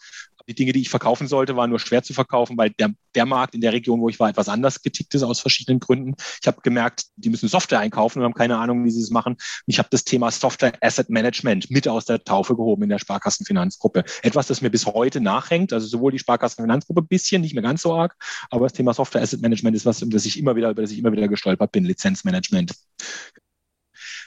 die 0.49 0.55
Dinge, 0.55 0.73
die 0.73 0.81
ich 0.81 0.89
verkaufen 0.99 1.29
sollte, 1.29 1.55
waren 1.57 1.71
nur 1.71 1.79
schwer 1.79 2.03
zu 2.03 2.13
verkaufen, 2.13 2.59
weil 2.59 2.71
der, 2.71 2.91
der 3.15 3.25
Markt 3.25 3.55
in 3.55 3.61
der 3.61 3.73
Region, 3.73 4.01
wo 4.01 4.09
ich 4.09 4.19
war, 4.19 4.29
etwas 4.29 4.49
anders 4.49 4.83
getickt 4.83 5.15
ist 5.15 5.23
aus 5.23 5.41
verschiedenen 5.41 5.79
Gründen. 5.79 6.15
Ich 6.41 6.47
habe 6.47 6.61
gemerkt, 6.61 7.05
die 7.17 7.31
müssen 7.31 7.49
Software 7.49 7.79
einkaufen 7.79 8.19
und 8.19 8.25
haben 8.25 8.35
keine 8.35 8.59
Ahnung, 8.59 8.85
wie 8.85 8.91
sie 8.91 9.01
es 9.01 9.11
machen. 9.11 9.37
Ich 9.67 9.79
habe 9.79 9.89
das 9.91 10.05
Thema 10.05 10.31
Software 10.31 10.73
Asset 10.81 11.09
Management 11.09 11.71
mit 11.71 11.87
aus 11.87 12.05
der 12.05 12.25
Taufe 12.25 12.57
gehoben 12.57 12.83
in 12.83 12.89
der 12.89 12.99
Sparkassenfinanzgruppe. 12.99 14.05
Etwas, 14.23 14.49
das 14.49 14.61
mir 14.61 14.71
bis 14.71 14.87
heute 14.87 15.21
nachhängt, 15.21 15.73
also 15.73 15.87
sowohl 15.87 16.11
die 16.11 16.19
Sparkassenfinanzgruppe 16.19 17.03
ein 17.03 17.07
bisschen, 17.07 17.43
nicht 17.43 17.55
mehr 17.55 17.63
ganz 17.63 17.83
so 17.83 17.95
arg, 17.95 18.17
aber 18.51 18.67
das 18.67 18.73
Thema 18.73 18.93
Software 18.93 19.23
Asset 19.23 19.41
Management 19.41 19.77
ist 19.77 19.87
was, 19.87 20.03
um 20.03 20.11
das 20.11 20.27
ich 20.27 20.39
immer 20.39 20.57
wieder, 20.57 20.71
über 20.71 20.83
das 20.83 20.91
ich 20.91 20.99
immer 20.99 21.13
wieder 21.13 21.29
gestolpert 21.29 21.71
bin, 21.71 21.85
Lizenzmanagement. 21.85 22.73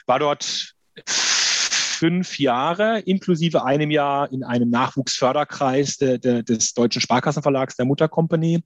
War 0.06 0.18
dort 0.18 0.74
fünf 2.02 2.40
Jahre, 2.40 2.98
inklusive 2.98 3.64
einem 3.64 3.92
Jahr 3.92 4.32
in 4.32 4.42
einem 4.42 4.70
Nachwuchsförderkreis 4.70 5.98
de, 5.98 6.18
de, 6.18 6.42
des 6.42 6.74
Deutschen 6.74 7.00
Sparkassenverlags 7.00 7.76
der 7.76 7.84
Mutterkompanie. 7.84 8.64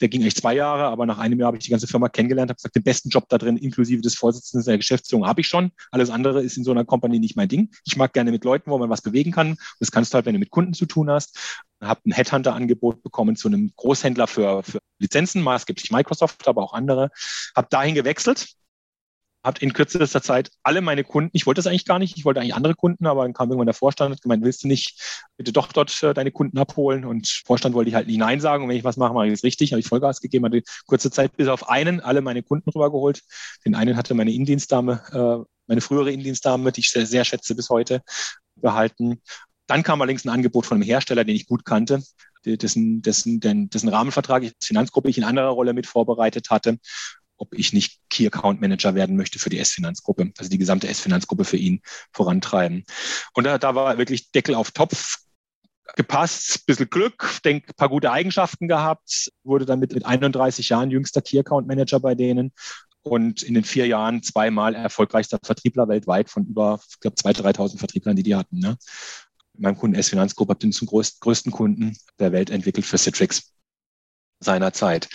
Der 0.00 0.08
ging 0.08 0.22
echt 0.22 0.36
zwei 0.36 0.54
Jahre, 0.54 0.84
aber 0.84 1.04
nach 1.04 1.18
einem 1.18 1.40
Jahr 1.40 1.48
habe 1.48 1.56
ich 1.56 1.64
die 1.64 1.72
ganze 1.72 1.88
Firma 1.88 2.08
kennengelernt, 2.08 2.48
habe 2.48 2.58
gesagt, 2.58 2.76
den 2.76 2.84
besten 2.84 3.08
Job 3.08 3.28
da 3.28 3.38
drin, 3.38 3.56
inklusive 3.56 4.02
des 4.02 4.14
Vorsitzenden 4.14 4.64
der 4.64 4.76
Geschäftsführung, 4.76 5.26
habe 5.26 5.40
ich 5.40 5.48
schon. 5.48 5.72
Alles 5.90 6.10
andere 6.10 6.44
ist 6.44 6.58
in 6.58 6.62
so 6.62 6.70
einer 6.70 6.84
Company 6.84 7.18
nicht 7.18 7.34
mein 7.34 7.48
Ding. 7.48 7.70
Ich 7.84 7.96
mag 7.96 8.12
gerne 8.12 8.30
mit 8.30 8.44
Leuten, 8.44 8.70
wo 8.70 8.78
man 8.78 8.88
was 8.88 9.02
bewegen 9.02 9.32
kann. 9.32 9.56
Das 9.80 9.90
kannst 9.90 10.12
du 10.12 10.14
halt, 10.14 10.26
wenn 10.26 10.34
du 10.34 10.38
mit 10.38 10.50
Kunden 10.50 10.72
zu 10.72 10.86
tun 10.86 11.10
hast. 11.10 11.64
Habe 11.80 12.02
ein 12.06 12.12
Headhunter-Angebot 12.12 13.02
bekommen 13.02 13.34
zu 13.34 13.48
einem 13.48 13.72
Großhändler 13.74 14.28
für, 14.28 14.62
für 14.62 14.78
Lizenzen, 15.00 15.42
maßgeblich 15.42 15.90
Microsoft, 15.90 16.46
aber 16.46 16.62
auch 16.62 16.72
andere. 16.72 17.10
Habe 17.56 17.66
dahin 17.68 17.96
gewechselt, 17.96 18.54
habe 19.42 19.60
in 19.60 19.72
kürzester 19.72 20.22
Zeit 20.22 20.50
alle 20.62 20.80
meine 20.82 21.02
Kunden, 21.02 21.30
ich 21.32 21.46
wollte 21.46 21.60
das 21.60 21.66
eigentlich 21.66 21.86
gar 21.86 21.98
nicht, 21.98 22.16
ich 22.16 22.24
wollte 22.24 22.40
eigentlich 22.40 22.54
andere 22.54 22.74
Kunden, 22.74 23.06
aber 23.06 23.22
dann 23.22 23.32
kam 23.32 23.48
irgendwann 23.48 23.66
der 23.66 23.74
Vorstand 23.74 24.12
und 24.12 24.22
gemeint, 24.22 24.44
willst 24.44 24.64
du 24.64 24.68
nicht 24.68 25.28
bitte 25.36 25.52
doch 25.52 25.72
dort 25.72 26.02
äh, 26.02 26.12
deine 26.12 26.30
Kunden 26.30 26.58
abholen? 26.58 27.04
Und 27.04 27.42
Vorstand 27.46 27.74
wollte 27.74 27.88
ich 27.88 27.94
halt 27.94 28.06
nie 28.06 28.18
Nein 28.18 28.40
sagen 28.40 28.64
und 28.64 28.68
wenn 28.68 28.76
ich 28.76 28.84
was 28.84 28.98
mache, 28.98 29.14
mache 29.14 29.28
ich 29.28 29.32
es 29.32 29.44
richtig, 29.44 29.72
habe 29.72 29.80
ich 29.80 29.86
Vollgas 29.86 30.20
gegeben, 30.20 30.44
hatte 30.44 30.62
kurze 30.86 31.10
Zeit 31.10 31.36
bis 31.36 31.48
auf 31.48 31.68
einen 31.68 32.00
alle 32.00 32.20
meine 32.20 32.42
Kunden 32.42 32.68
rübergeholt. 32.70 33.22
Den 33.64 33.74
einen 33.74 33.96
hatte 33.96 34.14
meine 34.14 34.32
Indienstdame, 34.32 35.00
äh, 35.12 35.50
meine 35.66 35.80
frühere 35.80 36.12
Indienstdame, 36.12 36.70
die 36.72 36.80
ich 36.80 36.90
sehr, 36.90 37.06
sehr 37.06 37.24
schätze 37.24 37.54
bis 37.54 37.70
heute, 37.70 38.02
behalten. 38.56 39.22
Dann 39.66 39.82
kam 39.82 40.02
allerdings 40.02 40.24
ein 40.24 40.30
Angebot 40.30 40.66
von 40.66 40.76
einem 40.76 40.86
Hersteller, 40.86 41.24
den 41.24 41.36
ich 41.36 41.46
gut 41.46 41.64
kannte, 41.64 42.02
dessen, 42.44 43.02
dessen, 43.02 43.40
dessen 43.40 43.88
Rahmenvertrag 43.88 44.42
ich 44.42 44.52
Finanzgruppe 44.62 45.08
ich 45.08 45.18
in 45.18 45.24
anderer 45.24 45.50
Rolle 45.50 45.72
mit 45.72 45.86
vorbereitet 45.86 46.50
hatte 46.50 46.78
ob 47.40 47.54
ich 47.54 47.72
nicht 47.72 47.98
Key 48.10 48.26
Account 48.26 48.60
Manager 48.60 48.94
werden 48.94 49.16
möchte 49.16 49.38
für 49.38 49.50
die 49.50 49.58
S-Finanzgruppe, 49.58 50.32
also 50.38 50.50
die 50.50 50.58
gesamte 50.58 50.88
S-Finanzgruppe 50.88 51.44
für 51.44 51.56
ihn 51.56 51.80
vorantreiben. 52.12 52.84
Und 53.34 53.44
da, 53.44 53.58
da 53.58 53.74
war 53.74 53.98
wirklich 53.98 54.30
Deckel 54.30 54.54
auf 54.54 54.70
Topf 54.70 55.16
gepasst, 55.96 56.66
bisschen 56.66 56.90
Glück, 56.90 57.40
denk, 57.44 57.74
paar 57.76 57.88
gute 57.88 58.12
Eigenschaften 58.12 58.68
gehabt, 58.68 59.32
wurde 59.42 59.64
dann 59.64 59.80
mit, 59.80 59.94
mit 59.94 60.04
31 60.04 60.68
Jahren 60.68 60.90
jüngster 60.90 61.22
Key 61.22 61.38
Account 61.38 61.66
Manager 61.66 61.98
bei 61.98 62.14
denen 62.14 62.52
und 63.02 63.42
in 63.42 63.54
den 63.54 63.64
vier 63.64 63.86
Jahren 63.86 64.22
zweimal 64.22 64.74
erfolgreichster 64.74 65.38
Vertriebler 65.42 65.88
weltweit 65.88 66.28
von 66.28 66.44
über, 66.44 66.80
ich 66.88 67.00
glaube, 67.00 67.16
2.000, 67.16 67.56
3.000 67.56 67.78
Vertrieblern, 67.78 68.16
die 68.16 68.22
die 68.22 68.36
hatten. 68.36 68.58
Ne? 68.58 68.76
Meinem 69.56 69.78
Kunden 69.78 69.96
S-Finanzgruppe 69.96 70.50
habe 70.50 70.60
den 70.60 70.72
zum 70.72 70.86
größten, 70.86 71.20
größten 71.20 71.52
Kunden 71.52 71.96
der 72.18 72.32
Welt 72.32 72.50
entwickelt 72.50 72.86
für 72.86 72.98
Citrix 72.98 73.52
seiner 74.40 74.72
Zeit 74.72 75.08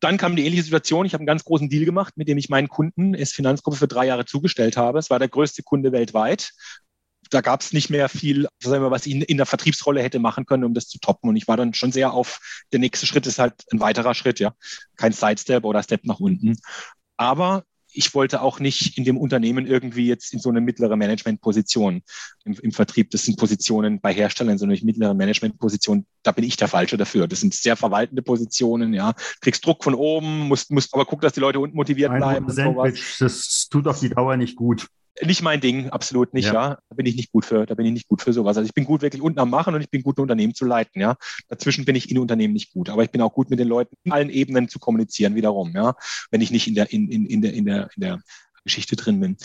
dann 0.00 0.16
kam 0.16 0.34
die 0.34 0.44
ähnliche 0.44 0.64
Situation. 0.64 1.06
Ich 1.06 1.12
habe 1.12 1.20
einen 1.20 1.26
ganz 1.26 1.44
großen 1.44 1.68
Deal 1.68 1.84
gemacht, 1.84 2.16
mit 2.16 2.28
dem 2.28 2.38
ich 2.38 2.48
meinen 2.48 2.68
Kunden 2.68 3.14
S 3.14 3.32
Finanzgruppe 3.32 3.76
für 3.76 3.88
drei 3.88 4.06
Jahre 4.06 4.24
zugestellt 4.24 4.76
habe. 4.76 4.98
Es 4.98 5.10
war 5.10 5.18
der 5.18 5.28
größte 5.28 5.62
Kunde 5.62 5.92
weltweit. 5.92 6.52
Da 7.28 7.42
gab 7.42 7.60
es 7.60 7.72
nicht 7.72 7.90
mehr 7.90 8.08
viel, 8.08 8.48
was 8.64 9.06
ich 9.06 9.28
in 9.28 9.36
der 9.36 9.46
Vertriebsrolle 9.46 10.02
hätte 10.02 10.18
machen 10.18 10.46
können, 10.46 10.64
um 10.64 10.74
das 10.74 10.88
zu 10.88 10.98
toppen. 10.98 11.28
Und 11.28 11.36
ich 11.36 11.46
war 11.46 11.56
dann 11.56 11.74
schon 11.74 11.92
sehr 11.92 12.12
auf, 12.12 12.64
der 12.72 12.80
nächste 12.80 13.06
Schritt 13.06 13.26
ist 13.26 13.38
halt 13.38 13.54
ein 13.72 13.80
weiterer 13.80 14.14
Schritt, 14.14 14.40
ja. 14.40 14.54
Kein 14.96 15.12
Sidestep 15.12 15.64
oder 15.64 15.82
Step 15.82 16.04
nach 16.04 16.18
unten. 16.18 16.56
Aber 17.16 17.64
ich 17.92 18.14
wollte 18.14 18.42
auch 18.42 18.60
nicht 18.60 18.96
in 18.98 19.04
dem 19.04 19.16
Unternehmen 19.16 19.66
irgendwie 19.66 20.06
jetzt 20.06 20.32
in 20.32 20.38
so 20.38 20.48
eine 20.48 20.60
mittlere 20.60 20.96
Managementposition 20.96 22.02
im, 22.44 22.54
im 22.60 22.72
Vertrieb. 22.72 23.10
Das 23.10 23.24
sind 23.24 23.38
Positionen 23.38 24.00
bei 24.00 24.12
Herstellern, 24.12 24.58
so 24.58 24.64
eine 24.64 24.78
mittlere 24.82 25.14
Managementposition. 25.14 26.06
Da 26.22 26.32
bin 26.32 26.44
ich 26.44 26.56
der 26.56 26.68
Falsche 26.68 26.96
dafür. 26.96 27.28
Das 27.28 27.40
sind 27.40 27.54
sehr 27.54 27.76
verwaltende 27.76 28.22
Positionen. 28.22 28.94
Ja, 28.94 29.14
kriegst 29.40 29.64
Druck 29.64 29.84
von 29.84 29.94
oben, 29.94 30.48
musst, 30.48 30.70
musst 30.70 30.94
aber 30.94 31.04
gucken, 31.04 31.22
dass 31.22 31.32
die 31.32 31.40
Leute 31.40 31.60
unten 31.60 31.76
motiviert 31.76 32.14
bleiben. 32.16 32.50
Sandwich, 32.50 33.16
das 33.18 33.68
tut 33.68 33.86
auf 33.86 34.00
die 34.00 34.10
Dauer 34.10 34.36
nicht 34.36 34.56
gut 34.56 34.88
nicht 35.22 35.42
mein 35.42 35.60
Ding, 35.60 35.90
absolut 35.90 36.34
nicht, 36.34 36.46
ja. 36.46 36.52
ja. 36.52 36.78
Da 36.88 36.94
bin 36.94 37.06
ich 37.06 37.16
nicht 37.16 37.32
gut 37.32 37.44
für, 37.44 37.66
da 37.66 37.74
bin 37.74 37.86
ich 37.86 37.92
nicht 37.92 38.08
gut 38.08 38.22
für 38.22 38.32
sowas. 38.32 38.56
Also 38.56 38.66
ich 38.66 38.74
bin 38.74 38.84
gut 38.84 39.02
wirklich 39.02 39.22
unten 39.22 39.38
am 39.38 39.50
Machen 39.50 39.74
und 39.74 39.80
ich 39.80 39.90
bin 39.90 40.02
gut, 40.02 40.18
ein 40.18 40.22
Unternehmen 40.22 40.54
zu 40.54 40.64
leiten, 40.64 41.00
ja. 41.00 41.16
Dazwischen 41.48 41.84
bin 41.84 41.96
ich 41.96 42.10
in 42.10 42.18
Unternehmen 42.18 42.54
nicht 42.54 42.72
gut, 42.72 42.88
aber 42.88 43.02
ich 43.02 43.10
bin 43.10 43.20
auch 43.20 43.32
gut 43.32 43.50
mit 43.50 43.58
den 43.58 43.68
Leuten 43.68 43.96
in 44.04 44.12
allen 44.12 44.30
Ebenen 44.30 44.68
zu 44.68 44.78
kommunizieren 44.78 45.34
wiederum, 45.34 45.72
ja. 45.74 45.94
Wenn 46.30 46.40
ich 46.40 46.50
nicht 46.50 46.68
in 46.68 46.74
der, 46.74 46.92
in, 46.92 47.10
in, 47.10 47.26
in 47.26 47.42
der, 47.42 47.52
in 47.52 47.64
der, 47.64 47.88
in 47.94 48.00
der 48.00 48.20
Geschichte 48.64 48.96
drin 48.96 49.20
bin. 49.20 49.36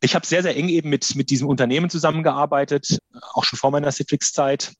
Ich 0.00 0.14
habe 0.14 0.26
sehr, 0.26 0.42
sehr 0.42 0.56
eng 0.56 0.68
eben 0.68 0.90
mit, 0.90 1.14
mit 1.16 1.30
diesem 1.30 1.48
Unternehmen 1.48 1.90
zusammengearbeitet, 1.90 2.98
auch 3.32 3.44
schon 3.44 3.58
vor 3.58 3.70
meiner 3.70 3.90
Citrix-Zeit. 3.90 4.72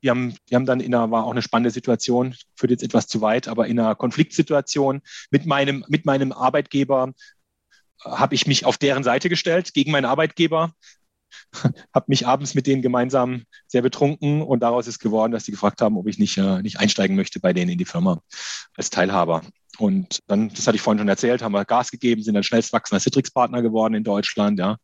Wir 0.00 0.10
haben, 0.10 0.34
wir 0.48 0.56
haben 0.56 0.66
dann 0.66 0.80
in 0.80 0.94
einer, 0.94 1.10
war 1.10 1.24
auch 1.24 1.32
eine 1.32 1.42
spannende 1.42 1.70
Situation, 1.70 2.34
führt 2.54 2.70
jetzt 2.70 2.82
etwas 2.82 3.06
zu 3.06 3.20
weit, 3.20 3.48
aber 3.48 3.66
in 3.66 3.78
einer 3.78 3.94
Konfliktsituation 3.94 5.00
mit 5.30 5.46
meinem, 5.46 5.84
mit 5.88 6.06
meinem 6.06 6.32
Arbeitgeber 6.32 7.12
habe 8.04 8.34
ich 8.34 8.46
mich 8.46 8.64
auf 8.64 8.78
deren 8.78 9.04
Seite 9.04 9.28
gestellt 9.28 9.74
gegen 9.74 9.90
meinen 9.90 10.04
Arbeitgeber. 10.04 10.72
habe 11.94 12.06
mich 12.08 12.26
abends 12.26 12.54
mit 12.54 12.66
denen 12.66 12.82
gemeinsam 12.82 13.44
sehr 13.66 13.82
betrunken 13.82 14.42
und 14.42 14.60
daraus 14.60 14.86
ist 14.86 14.98
geworden, 14.98 15.32
dass 15.32 15.44
sie 15.44 15.52
gefragt 15.52 15.80
haben, 15.80 15.96
ob 15.96 16.06
ich 16.06 16.18
nicht, 16.18 16.38
äh, 16.38 16.62
nicht 16.62 16.78
einsteigen 16.80 17.16
möchte 17.16 17.40
bei 17.40 17.52
denen 17.52 17.70
in 17.70 17.78
die 17.78 17.84
Firma 17.84 18.20
als 18.76 18.90
Teilhaber. 18.90 19.42
Und 19.78 20.20
dann, 20.26 20.48
das 20.48 20.66
hatte 20.66 20.76
ich 20.76 20.82
vorhin 20.82 20.98
schon 20.98 21.08
erzählt, 21.08 21.42
haben 21.42 21.52
wir 21.52 21.64
Gas 21.64 21.90
gegeben, 21.90 22.22
sind 22.22 22.34
dann 22.34 22.42
schnellst 22.42 22.72
wachsender 22.72 23.00
Citrix-Partner 23.00 23.62
geworden 23.62 23.94
in 23.94 24.04
Deutschland, 24.04 24.58
ja. 24.58 24.76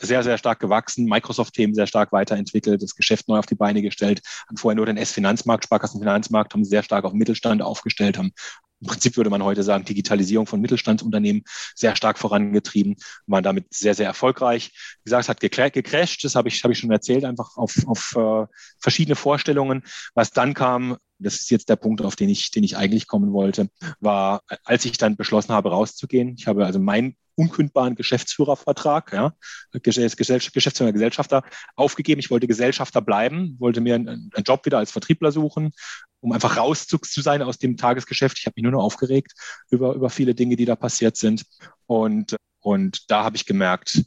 Sehr, 0.00 0.24
sehr 0.24 0.36
stark 0.36 0.58
gewachsen, 0.58 1.04
Microsoft-Themen 1.04 1.72
sehr 1.72 1.86
stark 1.86 2.10
weiterentwickelt, 2.10 2.82
das 2.82 2.96
Geschäft 2.96 3.28
neu 3.28 3.38
auf 3.38 3.46
die 3.46 3.54
Beine 3.54 3.82
gestellt, 3.82 4.20
haben 4.48 4.56
vorher 4.56 4.74
nur 4.74 4.86
den 4.86 4.96
S-Finanzmarkt, 4.96 5.62
Sparkassenfinanzmarkt, 5.64 6.52
haben 6.54 6.64
sehr 6.64 6.82
stark 6.82 7.04
auf 7.04 7.12
Mittelstand 7.12 7.62
aufgestellt, 7.62 8.18
haben 8.18 8.32
im 8.80 8.86
Prinzip 8.88 9.16
würde 9.16 9.30
man 9.30 9.42
heute 9.42 9.62
sagen, 9.62 9.84
Digitalisierung 9.84 10.46
von 10.46 10.60
Mittelstandsunternehmen 10.60 11.42
sehr 11.74 11.96
stark 11.96 12.18
vorangetrieben, 12.18 12.96
waren 13.26 13.42
damit 13.42 13.72
sehr, 13.72 13.94
sehr 13.94 14.06
erfolgreich. 14.06 14.70
Wie 15.02 15.04
gesagt, 15.04 15.24
es 15.24 15.28
hat 15.28 15.40
gecrashed, 15.40 16.24
das 16.24 16.34
habe 16.34 16.48
ich, 16.48 16.62
habe 16.62 16.72
ich 16.72 16.78
schon 16.78 16.90
erzählt, 16.90 17.24
einfach 17.24 17.56
auf, 17.56 17.74
auf 17.86 18.14
äh, 18.16 18.46
verschiedene 18.78 19.16
Vorstellungen. 19.16 19.82
Was 20.14 20.32
dann 20.32 20.54
kam, 20.54 20.98
das 21.18 21.36
ist 21.36 21.50
jetzt 21.50 21.68
der 21.68 21.76
Punkt, 21.76 22.02
auf 22.02 22.16
den 22.16 22.28
ich, 22.28 22.50
den 22.50 22.64
ich 22.64 22.76
eigentlich 22.76 23.06
kommen 23.06 23.32
wollte, 23.32 23.68
war, 24.00 24.42
als 24.64 24.84
ich 24.84 24.98
dann 24.98 25.16
beschlossen 25.16 25.52
habe, 25.52 25.70
rauszugehen. 25.70 26.34
Ich 26.38 26.46
habe 26.46 26.66
also 26.66 26.78
mein 26.78 27.16
unkündbaren 27.36 27.94
Geschäftsführervertrag, 27.94 29.12
ja, 29.12 29.34
Geschäftsführer, 29.72 30.92
Gesellschafter 30.92 31.42
aufgegeben. 31.74 32.18
Ich 32.18 32.30
wollte 32.30 32.46
Gesellschafter 32.46 33.02
bleiben, 33.02 33.56
wollte 33.58 33.80
mir 33.80 33.94
einen, 33.94 34.30
einen 34.34 34.44
Job 34.44 34.64
wieder 34.64 34.78
als 34.78 34.90
Vertriebler 34.90 35.32
suchen, 35.32 35.72
um 36.20 36.32
einfach 36.32 36.56
raus 36.56 36.86
zu, 36.86 36.98
zu 36.98 37.20
sein 37.20 37.42
aus 37.42 37.58
dem 37.58 37.76
Tagesgeschäft. 37.76 38.38
Ich 38.38 38.46
habe 38.46 38.54
mich 38.56 38.62
nur 38.62 38.72
noch 38.72 38.82
aufgeregt 38.82 39.34
über, 39.70 39.94
über 39.94 40.10
viele 40.10 40.34
Dinge, 40.34 40.56
die 40.56 40.64
da 40.64 40.76
passiert 40.76 41.16
sind. 41.16 41.44
Und, 41.86 42.36
und 42.60 43.10
da 43.10 43.24
habe 43.24 43.36
ich 43.36 43.44
gemerkt, 43.44 44.02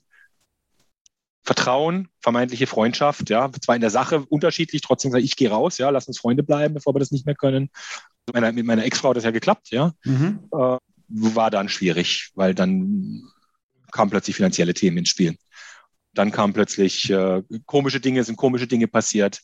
Vertrauen, 1.50 2.10
vermeintliche 2.22 2.68
Freundschaft, 2.68 3.32
ja, 3.32 3.52
zwar 3.60 3.74
in 3.74 3.82
der 3.82 3.90
Sache 3.90 4.24
unterschiedlich, 4.30 4.84
trotzdem 4.84 5.10
sage 5.10 5.24
ich, 5.24 5.32
ich 5.32 5.36
gehe 5.36 5.50
raus, 5.50 5.80
ja, 5.80 5.90
lass 5.90 6.08
uns 6.08 6.20
Freunde 6.20 6.44
bleiben, 6.44 6.76
bevor 6.76 6.94
wir 6.94 7.00
das 7.00 7.10
nicht 7.10 7.26
mehr 7.26 7.34
können. 7.34 7.72
Mit 8.28 8.36
meiner, 8.36 8.52
mit 8.52 8.68
meiner 8.68 8.86
Ex-Frau 8.86 9.10
hat 9.10 9.18
das 9.18 9.24
ja 9.24 9.32
geklappt, 9.32 9.72
ja. 9.72 9.94
Mhm. 10.04 10.48
Äh, 10.52 10.78
war 11.08 11.50
dann 11.50 11.68
schwierig, 11.68 12.30
weil 12.36 12.54
dann 12.54 13.24
kamen 13.92 14.12
plötzlich 14.12 14.36
finanzielle 14.36 14.76
Themen 14.76 15.00
ins 15.00 15.10
Spiel. 15.10 15.38
Dann 16.13 16.32
kamen 16.32 16.54
plötzlich 16.54 17.10
äh, 17.12 17.43
komische 17.65 18.00
Dinge, 18.00 18.24
sind 18.24 18.36
komische 18.36 18.65
Dinge 18.67 18.88
passiert, 18.88 19.41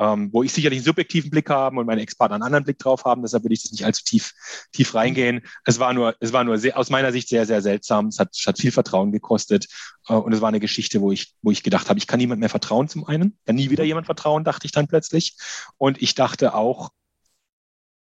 ähm, 0.00 0.32
wo 0.32 0.42
ich 0.42 0.52
sicherlich 0.52 0.78
einen 0.78 0.84
subjektiven 0.84 1.30
Blick 1.30 1.48
haben 1.48 1.78
und 1.78 1.86
meine 1.86 2.02
Ex-Partner 2.02 2.34
einen 2.34 2.42
anderen 2.42 2.64
Blick 2.64 2.78
drauf 2.78 3.04
haben. 3.04 3.22
Deshalb 3.22 3.44
will 3.44 3.52
ich 3.52 3.62
das 3.62 3.72
nicht 3.72 3.84
allzu 3.84 4.02
tief, 4.04 4.32
tief 4.72 4.94
reingehen. 4.94 5.42
Es 5.64 5.78
war 5.78 5.92
nur, 5.92 6.16
es 6.20 6.32
war 6.32 6.42
nur 6.42 6.58
sehr, 6.58 6.76
aus 6.76 6.90
meiner 6.90 7.12
Sicht 7.12 7.28
sehr, 7.28 7.46
sehr 7.46 7.62
seltsam. 7.62 8.08
Es 8.08 8.18
hat, 8.18 8.30
es 8.34 8.46
hat 8.46 8.58
viel 8.58 8.72
Vertrauen 8.72 9.12
gekostet. 9.12 9.66
Äh, 10.08 10.14
und 10.14 10.32
es 10.32 10.40
war 10.40 10.48
eine 10.48 10.60
Geschichte, 10.60 11.00
wo 11.00 11.12
ich, 11.12 11.34
wo 11.42 11.50
ich 11.50 11.62
gedacht 11.62 11.88
habe, 11.88 11.98
ich 11.98 12.06
kann 12.06 12.18
niemand 12.18 12.40
mehr 12.40 12.48
vertrauen 12.48 12.88
zum 12.88 13.06
einen. 13.06 13.38
Dann 13.44 13.56
nie 13.56 13.70
wieder 13.70 13.84
jemand 13.84 14.06
vertrauen, 14.06 14.44
dachte 14.44 14.66
ich 14.66 14.72
dann 14.72 14.88
plötzlich. 14.88 15.36
Und 15.76 16.02
ich 16.02 16.14
dachte 16.14 16.54
auch, 16.54 16.90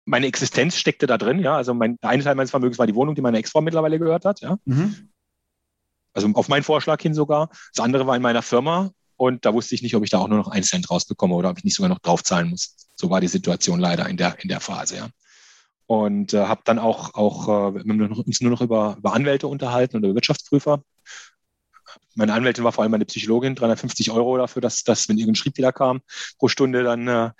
meine 0.04 0.26
Existenz 0.26 0.76
steckte 0.76 1.06
da 1.06 1.18
drin, 1.18 1.38
ja. 1.38 1.56
Also 1.56 1.74
mein, 1.74 1.98
der 2.00 2.10
eine 2.10 2.22
Teil 2.22 2.34
meines 2.34 2.50
Vermögens 2.50 2.78
war 2.78 2.86
die 2.86 2.94
Wohnung, 2.94 3.14
die 3.14 3.20
meine 3.20 3.38
Ex-Frau 3.38 3.60
mittlerweile 3.60 3.98
gehört 3.98 4.24
hat, 4.24 4.40
ja. 4.40 4.58
Mhm. 4.64 5.10
Also 6.12 6.28
auf 6.34 6.48
meinen 6.48 6.62
Vorschlag 6.62 7.00
hin 7.00 7.14
sogar. 7.14 7.50
Das 7.74 7.84
andere 7.84 8.06
war 8.06 8.16
in 8.16 8.22
meiner 8.22 8.42
Firma 8.42 8.90
und 9.16 9.44
da 9.44 9.52
wusste 9.52 9.74
ich 9.74 9.82
nicht, 9.82 9.94
ob 9.96 10.04
ich 10.04 10.10
da 10.10 10.18
auch 10.18 10.28
nur 10.28 10.38
noch 10.38 10.48
einen 10.48 10.64
Cent 10.64 10.90
rausbekomme 10.90 11.34
oder 11.34 11.50
ob 11.50 11.58
ich 11.58 11.64
nicht 11.64 11.74
sogar 11.74 11.88
noch 11.88 11.98
draufzahlen 11.98 12.48
muss. 12.50 12.76
So 12.94 13.10
war 13.10 13.20
die 13.20 13.28
Situation 13.28 13.80
leider 13.80 14.08
in 14.08 14.16
der, 14.16 14.36
in 14.40 14.48
der 14.48 14.60
Phase, 14.60 14.96
ja. 14.96 15.08
Und 15.86 16.34
äh, 16.34 16.44
habe 16.44 16.60
dann 16.64 16.78
auch, 16.78 17.14
auch 17.14 17.48
äh, 17.48 17.80
uns 17.80 18.40
nur 18.40 18.50
noch 18.50 18.60
über, 18.60 18.96
über 18.98 19.14
Anwälte 19.14 19.46
unterhalten 19.46 19.96
und 19.96 20.04
über 20.04 20.14
Wirtschaftsprüfer 20.14 20.82
meine 22.18 22.32
Anwältin 22.32 22.64
war 22.64 22.72
vor 22.72 22.82
allem 22.82 22.90
meine 22.90 23.04
Psychologin, 23.04 23.54
350 23.54 24.10
Euro 24.10 24.36
dafür, 24.36 24.60
dass, 24.60 24.82
dass 24.82 25.08
wenn 25.08 25.18
irgendein 25.18 25.36
Schrieb 25.36 25.56
wieder 25.56 25.72
kam 25.72 26.00
pro 26.38 26.48
Stunde, 26.48 26.82
dann, 26.82 27.06
äh, 27.06 27.30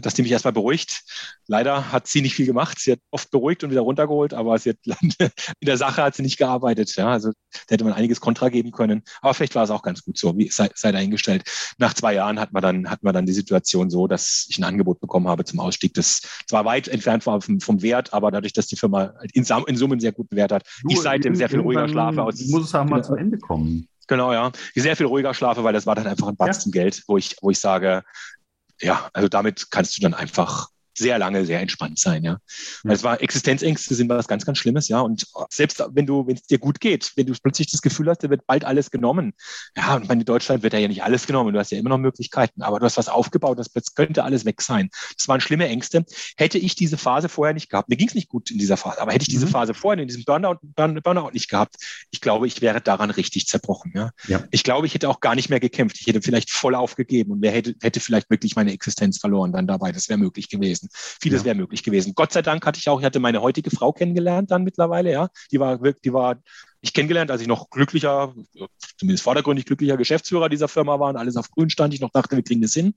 dass 0.00 0.14
die 0.14 0.22
mich 0.22 0.32
erstmal 0.32 0.54
beruhigt. 0.54 1.02
Leider 1.46 1.92
hat 1.92 2.06
sie 2.06 2.22
nicht 2.22 2.34
viel 2.34 2.46
gemacht. 2.46 2.78
Sie 2.80 2.92
hat 2.92 3.00
oft 3.10 3.30
beruhigt 3.30 3.62
und 3.62 3.70
wieder 3.70 3.82
runtergeholt, 3.82 4.32
aber 4.32 4.58
sie 4.58 4.70
hat 4.70 4.78
in 5.18 5.66
der 5.66 5.76
Sache 5.76 6.02
hat 6.02 6.14
sie 6.14 6.22
nicht 6.22 6.38
gearbeitet. 6.38 6.96
Ja, 6.96 7.08
also 7.08 7.30
da 7.30 7.74
hätte 7.74 7.84
man 7.84 7.92
einiges 7.92 8.22
Kontra 8.22 8.48
geben 8.48 8.72
können. 8.72 9.02
Aber 9.20 9.34
vielleicht 9.34 9.54
war 9.54 9.64
es 9.64 9.70
auch 9.70 9.82
ganz 9.82 10.02
gut 10.02 10.16
so, 10.16 10.34
wie 10.38 10.48
sei, 10.48 10.70
sei 10.74 10.92
dahingestellt. 10.92 11.44
Nach 11.76 11.92
zwei 11.92 12.14
Jahren 12.14 12.40
hat 12.40 12.54
man 12.54 12.62
dann, 12.62 12.90
hat 12.90 13.02
man 13.02 13.12
dann 13.12 13.26
die 13.26 13.34
Situation 13.34 13.90
so, 13.90 14.06
dass 14.06 14.46
ich 14.48 14.56
ein 14.56 14.64
Angebot 14.64 14.98
bekommen 14.98 15.28
habe 15.28 15.44
zum 15.44 15.60
Ausstieg. 15.60 15.92
Das 15.92 16.22
zwar 16.46 16.64
weit 16.64 16.88
entfernt 16.88 17.26
war 17.26 17.42
vom, 17.42 17.60
vom 17.60 17.82
Wert, 17.82 18.14
aber 18.14 18.30
dadurch, 18.30 18.54
dass 18.54 18.66
die 18.66 18.76
Firma 18.76 19.12
in, 19.34 19.44
in 19.66 19.76
Summen 19.76 20.00
sehr 20.00 20.12
guten 20.12 20.36
Wert 20.36 20.52
hat, 20.52 20.64
du, 20.82 20.90
ich 20.90 21.00
seitdem 21.00 21.34
sehr 21.34 21.50
viel 21.50 21.60
ruhiger 21.60 21.86
schlafe. 21.86 22.22
Aus, 22.22 22.40
muss 22.46 22.64
es 22.64 22.74
auch 22.74 22.86
mal 22.86 23.04
zu 23.04 23.14
Ende 23.14 23.36
kommen. 23.36 23.88
Genau, 24.08 24.32
ja. 24.32 24.50
Ich 24.74 24.82
sehr 24.82 24.96
viel 24.96 25.06
ruhiger 25.06 25.34
schlafe, 25.34 25.64
weil 25.64 25.72
das 25.72 25.86
war 25.86 25.94
dann 25.94 26.06
einfach 26.06 26.28
ein 26.28 26.36
Batzen 26.36 26.72
ja. 26.72 26.82
Geld, 26.82 27.02
wo 27.06 27.16
ich, 27.16 27.36
wo 27.40 27.50
ich 27.50 27.58
sage, 27.58 28.02
ja, 28.80 29.08
also 29.12 29.28
damit 29.28 29.70
kannst 29.70 29.96
du 29.96 30.02
dann 30.02 30.14
einfach 30.14 30.68
sehr 30.94 31.18
lange 31.18 31.44
sehr 31.44 31.60
entspannt 31.60 31.98
sein, 31.98 32.22
ja. 32.24 32.38
ja. 32.84 32.92
Es 32.92 33.02
war 33.02 33.20
Existenzängste 33.20 33.94
sind 33.94 34.08
was 34.08 34.28
ganz, 34.28 34.44
ganz 34.44 34.58
Schlimmes, 34.58 34.88
ja. 34.88 35.00
Und 35.00 35.26
selbst 35.50 35.82
wenn 35.92 36.06
du, 36.06 36.26
wenn 36.26 36.36
es 36.36 36.42
dir 36.42 36.58
gut 36.58 36.80
geht, 36.80 37.12
wenn 37.16 37.26
du 37.26 37.34
plötzlich 37.42 37.70
das 37.70 37.82
Gefühl 37.82 38.08
hast, 38.08 38.22
dir 38.22 38.30
wird 38.30 38.46
bald 38.46 38.64
alles 38.64 38.90
genommen, 38.90 39.32
ja, 39.76 39.96
und 39.96 40.10
in 40.10 40.24
Deutschland 40.24 40.62
wird 40.62 40.72
ja 40.74 40.86
nicht 40.86 41.02
alles 41.02 41.26
genommen, 41.26 41.52
du 41.52 41.58
hast 41.58 41.72
ja 41.72 41.78
immer 41.78 41.90
noch 41.90 41.98
Möglichkeiten, 41.98 42.62
aber 42.62 42.78
du 42.78 42.84
hast 42.84 42.96
was 42.96 43.08
aufgebaut, 43.08 43.58
das 43.58 43.70
könnte 43.94 44.24
alles 44.24 44.44
weg 44.44 44.60
sein. 44.60 44.90
Das 45.16 45.28
waren 45.28 45.40
schlimme 45.40 45.68
Ängste. 45.68 46.04
Hätte 46.36 46.58
ich 46.58 46.74
diese 46.74 46.96
Phase 46.96 47.28
vorher 47.28 47.54
nicht 47.54 47.70
gehabt, 47.70 47.88
mir 47.88 47.96
ging 47.96 48.08
es 48.08 48.14
nicht 48.14 48.28
gut 48.28 48.50
in 48.50 48.58
dieser 48.58 48.76
Phase, 48.76 49.00
aber 49.00 49.12
hätte 49.12 49.22
ich 49.22 49.28
diese 49.28 49.46
mhm. 49.46 49.50
Phase 49.50 49.74
vorher 49.74 50.00
in 50.02 50.08
diesem 50.08 50.24
Burnout, 50.24 50.58
Burnout 50.74 51.30
nicht 51.32 51.48
gehabt, 51.48 51.76
ich 52.10 52.20
glaube, 52.20 52.46
ich 52.46 52.60
wäre 52.60 52.80
daran 52.80 53.10
richtig 53.10 53.46
zerbrochen, 53.46 53.92
ja. 53.94 54.10
ja. 54.26 54.44
Ich 54.50 54.64
glaube, 54.64 54.86
ich 54.86 54.94
hätte 54.94 55.08
auch 55.08 55.20
gar 55.20 55.34
nicht 55.34 55.48
mehr 55.48 55.60
gekämpft. 55.60 55.98
Ich 56.00 56.06
hätte 56.06 56.22
vielleicht 56.22 56.50
voll 56.50 56.74
aufgegeben 56.74 57.32
und 57.32 57.42
wer 57.42 57.52
hätte, 57.52 57.74
hätte 57.80 58.00
vielleicht 58.00 58.30
wirklich 58.30 58.56
meine 58.56 58.72
Existenz 58.72 59.18
verloren 59.18 59.52
dann 59.52 59.66
dabei. 59.66 59.92
Das 59.92 60.08
wäre 60.08 60.18
möglich 60.18 60.48
gewesen 60.48 60.81
gewesen. 60.88 61.18
Vieles 61.20 61.40
ja. 61.40 61.46
wäre 61.46 61.54
möglich 61.54 61.82
gewesen. 61.82 62.14
Gott 62.14 62.32
sei 62.32 62.42
Dank 62.42 62.64
hatte 62.66 62.78
ich 62.78 62.88
auch, 62.88 63.00
ich 63.00 63.06
hatte 63.06 63.20
meine 63.20 63.42
heutige 63.42 63.70
Frau 63.70 63.92
kennengelernt 63.92 64.50
dann 64.50 64.64
mittlerweile, 64.64 65.12
ja. 65.12 65.28
Die 65.50 65.60
war, 65.60 65.78
die 65.78 66.12
war 66.12 66.40
ich 66.80 66.92
kennengelernt, 66.92 67.30
als 67.30 67.40
ich 67.40 67.46
noch 67.46 67.70
glücklicher, 67.70 68.34
zumindest 68.98 69.22
vordergründig 69.22 69.66
glücklicher 69.66 69.96
Geschäftsführer 69.96 70.48
dieser 70.48 70.68
Firma 70.68 70.98
war 70.98 71.10
und 71.10 71.16
alles 71.16 71.36
auf 71.36 71.50
grün 71.50 71.70
stand. 71.70 71.94
Ich 71.94 72.00
noch 72.00 72.10
dachte, 72.10 72.36
wir 72.36 72.42
kriegen 72.42 72.62
das 72.62 72.72
hin 72.72 72.94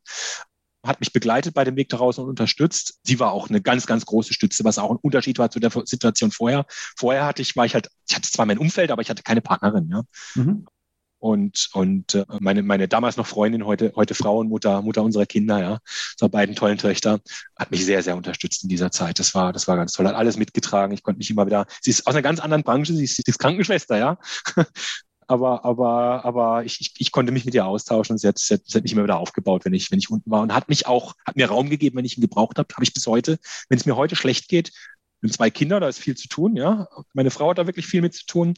hat 0.86 1.00
mich 1.00 1.12
begleitet 1.12 1.56
bei 1.56 1.64
dem 1.64 1.76
Weg 1.76 1.90
daraus 1.90 2.20
und 2.20 2.30
unterstützt. 2.30 3.00
Sie 3.04 3.20
war 3.20 3.32
auch 3.32 3.50
eine 3.50 3.60
ganz, 3.60 3.88
ganz 3.88 4.06
große 4.06 4.36
Stütze, 4.36 4.64
was 4.64 4.78
auch 4.78 4.92
ein 4.92 5.00
Unterschied 5.02 5.40
war 5.40 5.50
zu 5.50 5.60
der 5.60 5.72
Situation 5.86 6.30
vorher. 6.30 6.66
Vorher 6.70 7.26
hatte 7.26 7.42
ich, 7.42 7.56
war 7.56 7.66
ich 7.66 7.74
halt, 7.74 7.90
ich 8.08 8.16
hatte 8.16 8.30
zwar 8.30 8.46
mein 8.46 8.60
Umfeld, 8.60 8.92
aber 8.92 9.02
ich 9.02 9.10
hatte 9.10 9.24
keine 9.24 9.42
Partnerin, 9.42 9.90
ja. 9.90 10.04
Mhm 10.36 10.66
und, 11.26 11.70
und 11.74 12.14
äh, 12.14 12.24
meine, 12.40 12.62
meine 12.62 12.88
damals 12.88 13.18
noch 13.18 13.26
Freundin, 13.26 13.66
heute, 13.66 13.94
heute 13.96 14.14
Frau 14.14 14.38
und 14.38 14.48
Mutter, 14.48 14.84
unserer 14.84 15.26
Kinder, 15.26 15.60
ja, 15.60 15.80
so 16.20 16.30
beiden 16.30 16.56
tollen 16.56 16.78
Töchter, 16.78 17.20
hat 17.58 17.72
mich 17.72 17.84
sehr, 17.84 18.04
sehr 18.04 18.16
unterstützt 18.16 18.62
in 18.62 18.70
dieser 18.70 18.92
Zeit. 18.92 19.18
Das 19.18 19.34
war, 19.34 19.52
das 19.52 19.68
war 19.68 19.76
ganz 19.76 19.94
toll, 19.94 20.08
hat 20.08 20.14
alles 20.14 20.38
mitgetragen. 20.38 20.94
Ich 20.94 21.02
konnte 21.02 21.18
mich 21.18 21.32
immer 21.32 21.48
wieder, 21.48 21.66
sie 21.82 21.90
ist 21.90 22.06
aus 22.06 22.14
einer 22.14 22.22
ganz 22.22 22.40
anderen 22.40 22.62
Branche, 22.62 22.94
sie 22.94 23.06
ist, 23.06 23.16
sie 23.16 23.24
ist 23.26 23.40
Krankenschwester, 23.40 23.98
ja. 23.98 24.20
aber, 25.28 25.66
aber, 25.66 26.24
aber 26.26 26.64
ich, 26.64 26.80
ich, 26.80 26.94
ich 27.00 27.12
konnte 27.12 27.32
mich 27.32 27.44
mit 27.44 27.56
ihr 27.56 27.66
austauschen 27.66 28.14
und 28.14 28.18
sie 28.20 28.28
hat, 28.28 28.38
sie 28.38 28.54
hat, 28.54 28.62
sie 28.64 28.78
hat 28.78 28.84
mich 28.84 28.94
immer 28.94 29.04
wieder 29.04 29.18
aufgebaut, 29.18 29.66
wenn 29.66 29.74
ich, 29.74 29.90
wenn 29.90 29.98
ich 29.98 30.12
unten 30.12 30.30
war 30.30 30.44
und 30.44 30.54
hat 30.54 30.70
mich 30.70 30.86
auch, 30.86 31.16
hat 31.26 31.38
mir 31.38 31.48
Raum 31.48 31.72
gegeben, 31.72 31.98
wenn 31.98 32.06
ich 32.06 32.20
ihn 32.20 32.22
gebraucht 32.22 32.60
habe, 32.60 32.72
habe 32.72 32.84
ich 32.84 32.94
bis 32.94 33.08
heute. 33.08 33.40
Wenn 33.68 33.80
es 33.80 33.88
mir 33.88 33.96
heute 33.96 34.16
schlecht 34.16 34.48
geht, 34.48 34.74
haben 35.24 35.32
zwei 35.32 35.50
Kinder, 35.50 35.80
da 35.80 35.88
ist 35.88 35.98
viel 35.98 36.16
zu 36.16 36.28
tun, 36.28 36.56
ja. 36.56 36.88
Meine 37.14 37.32
Frau 37.32 37.50
hat 37.50 37.58
da 37.58 37.66
wirklich 37.66 37.88
viel 37.88 38.04
mit 38.04 38.14
zu 38.14 38.28
tun 38.28 38.54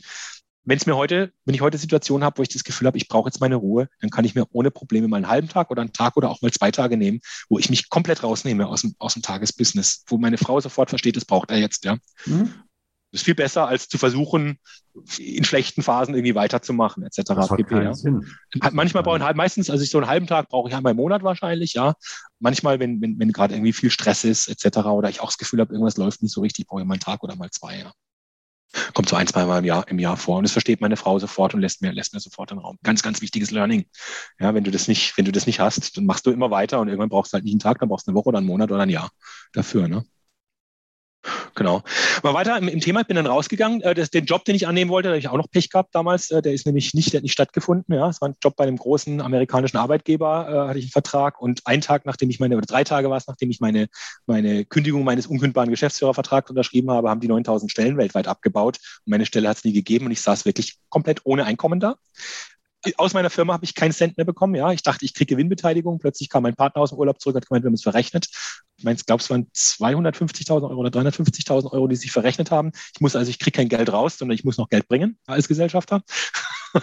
wenn 0.68 0.78
es 0.78 0.86
mir 0.86 0.98
heute, 0.98 1.32
wenn 1.46 1.56
ich 1.56 1.62
heute 1.62 1.78
Situation 1.78 2.26
habe, 2.26 2.40
wo 2.40 2.42
ich 2.42 2.50
das 2.50 2.66
Gefühl 2.66 2.88
habe, 2.88 2.98
ich 2.98 3.08
brauche 3.08 3.30
jetzt 3.30 3.40
meine 3.40 3.56
Ruhe, 3.56 3.88
dann 4.02 4.10
kann 4.10 4.26
ich 4.26 4.36
mir 4.36 4.46
ohne 4.52 4.70
Probleme 4.70 5.08
mal 5.08 5.16
einen 5.16 5.30
halben 5.30 5.48
Tag 5.48 5.72
oder 5.72 5.82
einen 5.82 5.94
Tag 5.94 6.18
oder 6.18 6.30
auch 6.30 6.42
mal 6.42 6.52
zwei 6.52 6.72
Tage 6.72 6.98
nehmen, 6.98 7.22
wo 7.48 7.58
ich 7.58 7.70
mich 7.70 7.90
komplett 7.90 8.22
rausnehme 8.22 8.68
aus 8.68 8.82
dem, 8.82 8.94
aus 9.00 9.14
dem 9.14 9.22
Tagesbusiness, 9.22 10.04
wo 10.08 10.18
meine 10.18 10.38
Frau 10.38 10.60
sofort 10.60 10.90
versteht, 10.90 11.16
das 11.16 11.24
braucht 11.24 11.52
er 11.52 11.58
jetzt, 11.58 11.86
ja. 11.86 11.98
Mhm. 12.26 12.54
Das 13.14 13.22
ist 13.22 13.24
viel 13.26 13.36
besser, 13.36 13.66
als 13.66 13.88
zu 13.88 13.98
versuchen, 13.98 14.60
in 15.18 15.46
schlechten 15.46 15.84
Phasen 15.84 16.14
irgendwie 16.14 16.36
weiterzumachen, 16.36 17.04
etc. 17.04 17.22
Das 17.28 17.50
hat 17.50 17.58
PP, 17.58 17.84
ja. 17.84 17.94
Sinn. 17.94 18.28
Manchmal 18.74 19.04
brauche 19.04 19.18
ich 19.18 19.36
meistens, 19.36 19.70
also 19.70 19.82
ich 19.82 19.90
so 19.90 20.00
einen 20.00 20.08
halben 20.08 20.28
Tag 20.28 20.50
brauche 20.50 20.68
ich 20.68 20.76
einmal 20.76 20.92
im 20.92 20.98
Monat 20.98 21.24
wahrscheinlich, 21.24 21.76
ja. 21.76 21.94
Manchmal, 22.40 22.82
wenn, 22.82 23.02
wenn, 23.02 23.18
wenn 23.18 23.32
gerade 23.32 23.54
irgendwie 23.54 23.72
viel 23.72 23.90
Stress 23.90 24.26
ist, 24.26 24.50
etc. 24.50 24.80
oder 24.88 25.10
ich 25.10 25.22
auch 25.22 25.28
das 25.28 25.38
Gefühl 25.38 25.62
habe, 25.62 25.72
irgendwas 25.72 25.96
läuft 25.96 26.22
nicht 26.22 26.34
so 26.34 26.42
richtig, 26.42 26.68
brauche 26.68 26.82
ich 26.82 26.88
mal 26.88 26.96
einen 26.96 27.00
Tag 27.00 27.24
oder 27.24 27.38
mal 27.38 27.50
zwei, 27.52 27.80
ja. 27.80 27.94
Kommt 28.94 29.10
so 29.10 29.16
ein, 29.16 29.28
zwei 29.28 29.46
Mal 29.46 29.60
im 29.60 29.66
Jahr, 29.66 29.88
im 29.88 30.00
Jahr 30.00 30.18
vor. 30.18 30.38
Und 30.38 30.44
das 30.44 30.52
versteht 30.52 30.82
meine 30.82 30.98
Frau 30.98 31.18
sofort 31.20 31.54
und 31.54 31.62
lässt 31.62 31.82
mir, 31.82 31.92
lässt 31.92 32.14
mir 32.14 32.20
sofort 32.20 32.52
den 32.52 32.60
Raum. 32.60 32.78
Ganz, 32.84 33.02
ganz 33.02 33.22
wichtiges 33.22 33.52
Learning. 33.52 33.86
Ja, 34.40 34.54
wenn 34.54 34.64
du 34.64 34.72
das 34.72 34.88
nicht, 34.88 35.18
wenn 35.18 35.26
du 35.26 35.32
das 35.32 35.48
nicht 35.48 35.60
hast, 35.60 35.98
dann 35.98 36.06
machst 36.06 36.26
du 36.26 36.32
immer 36.32 36.52
weiter 36.52 36.80
und 36.80 36.88
irgendwann 36.88 37.10
brauchst 37.10 37.32
du 37.32 37.36
halt 37.36 37.46
nicht 37.46 37.54
einen 37.54 37.60
Tag, 37.60 37.80
dann 37.80 37.90
brauchst 37.90 38.08
du 38.08 38.12
eine 38.12 38.18
Woche 38.18 38.30
oder 38.30 38.40
einen 38.40 38.48
Monat 38.48 38.72
oder 38.72 38.84
ein 38.84 38.90
Jahr 38.90 39.10
dafür, 39.54 39.88
ne? 39.88 40.06
Genau. 41.58 41.82
Mal 42.22 42.36
weiter 42.36 42.56
im, 42.56 42.68
im, 42.68 42.80
Thema, 42.80 43.02
ich 43.02 43.08
bin 43.08 43.16
dann 43.16 43.26
rausgegangen. 43.26 43.82
Äh, 43.82 43.96
das, 43.96 44.12
den 44.12 44.26
Job, 44.26 44.46
den 44.46 44.56
ich 44.56 44.68
annehmen 44.68 44.92
wollte, 44.92 45.08
da 45.08 45.14
habe 45.14 45.20
ich 45.20 45.28
auch 45.28 45.38
noch 45.38 45.50
Pech 45.50 45.72
gehabt 45.72 45.96
damals. 45.96 46.30
Äh, 46.30 46.44
der 46.44 46.54
ist 46.54 46.68
nämlich 46.68 46.94
nicht, 46.94 47.12
der 47.12 47.18
hat 47.18 47.24
nicht 47.24 47.34
stattgefunden. 47.34 47.96
Ja, 47.96 48.08
es 48.10 48.22
war 48.22 48.30
ein 48.30 48.36
Job 48.44 48.56
bei 48.56 48.66
einem 48.66 48.78
großen 48.78 49.22
amerikanischen 49.22 49.78
Arbeitgeber, 49.78 50.48
äh, 50.48 50.70
hatte 50.70 50.78
ich 50.78 50.86
einen 50.86 50.92
Vertrag. 50.92 51.42
Und 51.42 51.66
einen 51.66 51.82
Tag, 51.82 52.06
nachdem 52.06 52.30
ich 52.30 52.40
meine, 52.40 52.58
oder 52.58 52.68
drei 52.68 52.84
Tage 52.84 53.10
war 53.10 53.18
es, 53.18 53.26
nachdem 53.26 53.50
ich 53.50 53.60
meine, 53.60 53.88
meine 54.28 54.66
Kündigung 54.66 55.04
meines 55.04 55.26
unkündbaren 55.26 55.72
Geschäftsführervertrags 55.72 56.52
unterschrieben 56.52 56.92
habe, 56.92 57.10
haben 57.10 57.22
die 57.22 57.28
9000 57.28 57.72
Stellen 57.72 57.98
weltweit 57.98 58.28
abgebaut. 58.28 58.78
Und 59.06 59.10
meine 59.10 59.26
Stelle 59.26 59.50
hat 59.50 59.58
es 59.58 59.64
nie 59.64 59.74
gegeben 59.74 60.06
und 60.06 60.12
ich 60.12 60.22
saß 60.22 60.46
wirklich 60.46 60.78
komplett 60.90 61.22
ohne 61.24 61.46
Einkommen 61.46 61.80
da 61.80 61.96
aus 62.98 63.14
meiner 63.14 63.30
Firma 63.30 63.54
habe 63.54 63.66
ich 63.66 63.76
keinen 63.76 63.92
Cent 63.92 64.18
mehr 64.18 64.26
bekommen. 64.26 64.56
Ja, 64.56 64.72
ich 64.72 64.84
dachte, 64.84 65.04
ich 65.06 65.14
kriege 65.14 65.36
Gewinnbeteiligung. 65.36 66.00
Plötzlich 66.00 66.30
kam 66.30 66.44
mein 66.44 66.56
Partner 66.56 66.82
aus 66.82 66.92
dem 66.92 67.00
Urlaub 67.00 67.20
zurück 67.20 67.36
und 67.36 67.42
hat 67.42 67.50
gemeint, 67.50 67.64
wir 67.64 67.70
haben 67.70 67.74
es 67.74 67.84
verrechnet. 67.84 68.28
Ich 68.78 68.84
meine, 68.84 68.98
ich 68.98 69.06
glaube, 69.06 69.22
es 69.22 69.30
waren 69.30 69.48
250.000 69.54 70.70
Euro 70.70 70.80
oder 70.80 70.90
350.000 70.90 71.72
Euro, 71.72 71.88
die 71.88 71.96
sich 71.96 72.12
verrechnet 72.12 72.52
haben. 72.52 72.72
Ich 72.94 73.02
muss 73.02 73.16
also, 73.16 73.30
ich 73.30 73.40
kriege 73.40 73.58
kein 73.58 73.70
Geld 73.70 73.92
raus, 73.92 74.18
sondern 74.18 74.36
ich 74.36 74.44
muss 74.44 74.58
noch 74.58 74.70
Geld 74.70 74.88
bringen 74.88 75.18
als 75.26 75.48
Gesellschafter. 75.48 76.04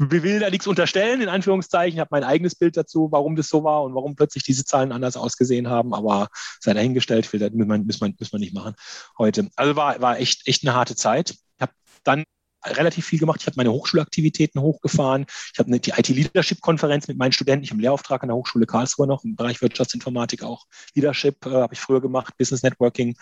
Will 0.00 0.38
da 0.38 0.48
nichts 0.48 0.68
unterstellen, 0.68 1.20
in 1.20 1.28
Anführungszeichen. 1.28 1.96
Ich 1.96 2.00
habe 2.00 2.10
mein 2.12 2.22
eigenes 2.22 2.54
Bild 2.54 2.76
dazu, 2.76 3.08
warum 3.10 3.34
das 3.34 3.48
so 3.48 3.64
war 3.64 3.82
und 3.82 3.96
warum 3.96 4.14
plötzlich 4.14 4.44
diese 4.44 4.64
Zahlen 4.64 4.92
anders 4.92 5.16
ausgesehen 5.16 5.68
haben. 5.68 5.92
Aber 5.92 6.28
sei 6.60 6.72
dahingestellt, 6.72 7.32
will, 7.32 7.40
das 7.40 7.50
muss, 7.52 7.66
man, 7.66 8.14
muss 8.16 8.32
man 8.32 8.40
nicht 8.40 8.54
machen 8.54 8.74
heute. 9.18 9.48
Also 9.56 9.74
war, 9.74 10.00
war 10.00 10.20
echt, 10.20 10.46
echt 10.46 10.64
eine 10.64 10.76
harte 10.76 10.94
Zeit. 10.94 11.30
Ich 11.30 11.60
habe 11.60 11.72
dann 12.04 12.22
relativ 12.64 13.06
viel 13.06 13.18
gemacht. 13.18 13.40
Ich 13.40 13.46
habe 13.46 13.56
meine 13.56 13.72
Hochschulaktivitäten 13.72 14.60
hochgefahren. 14.60 15.26
Ich 15.52 15.58
habe 15.58 15.78
die 15.78 15.90
IT-Leadership-Konferenz 15.90 17.08
mit 17.08 17.18
meinen 17.18 17.32
Studenten. 17.32 17.64
Ich 17.64 17.70
habe 17.70 17.76
einen 17.76 17.82
Lehrauftrag 17.82 18.22
an 18.22 18.28
der 18.28 18.36
Hochschule 18.36 18.66
Karlsruhe 18.66 19.06
noch 19.06 19.24
im 19.24 19.36
Bereich 19.36 19.62
Wirtschaftsinformatik 19.62 20.42
auch. 20.42 20.66
Leadership 20.94 21.46
äh, 21.46 21.50
habe 21.50 21.74
ich 21.74 21.80
früher 21.80 22.00
gemacht, 22.00 22.36
Business 22.36 22.62
Networking 22.62 23.16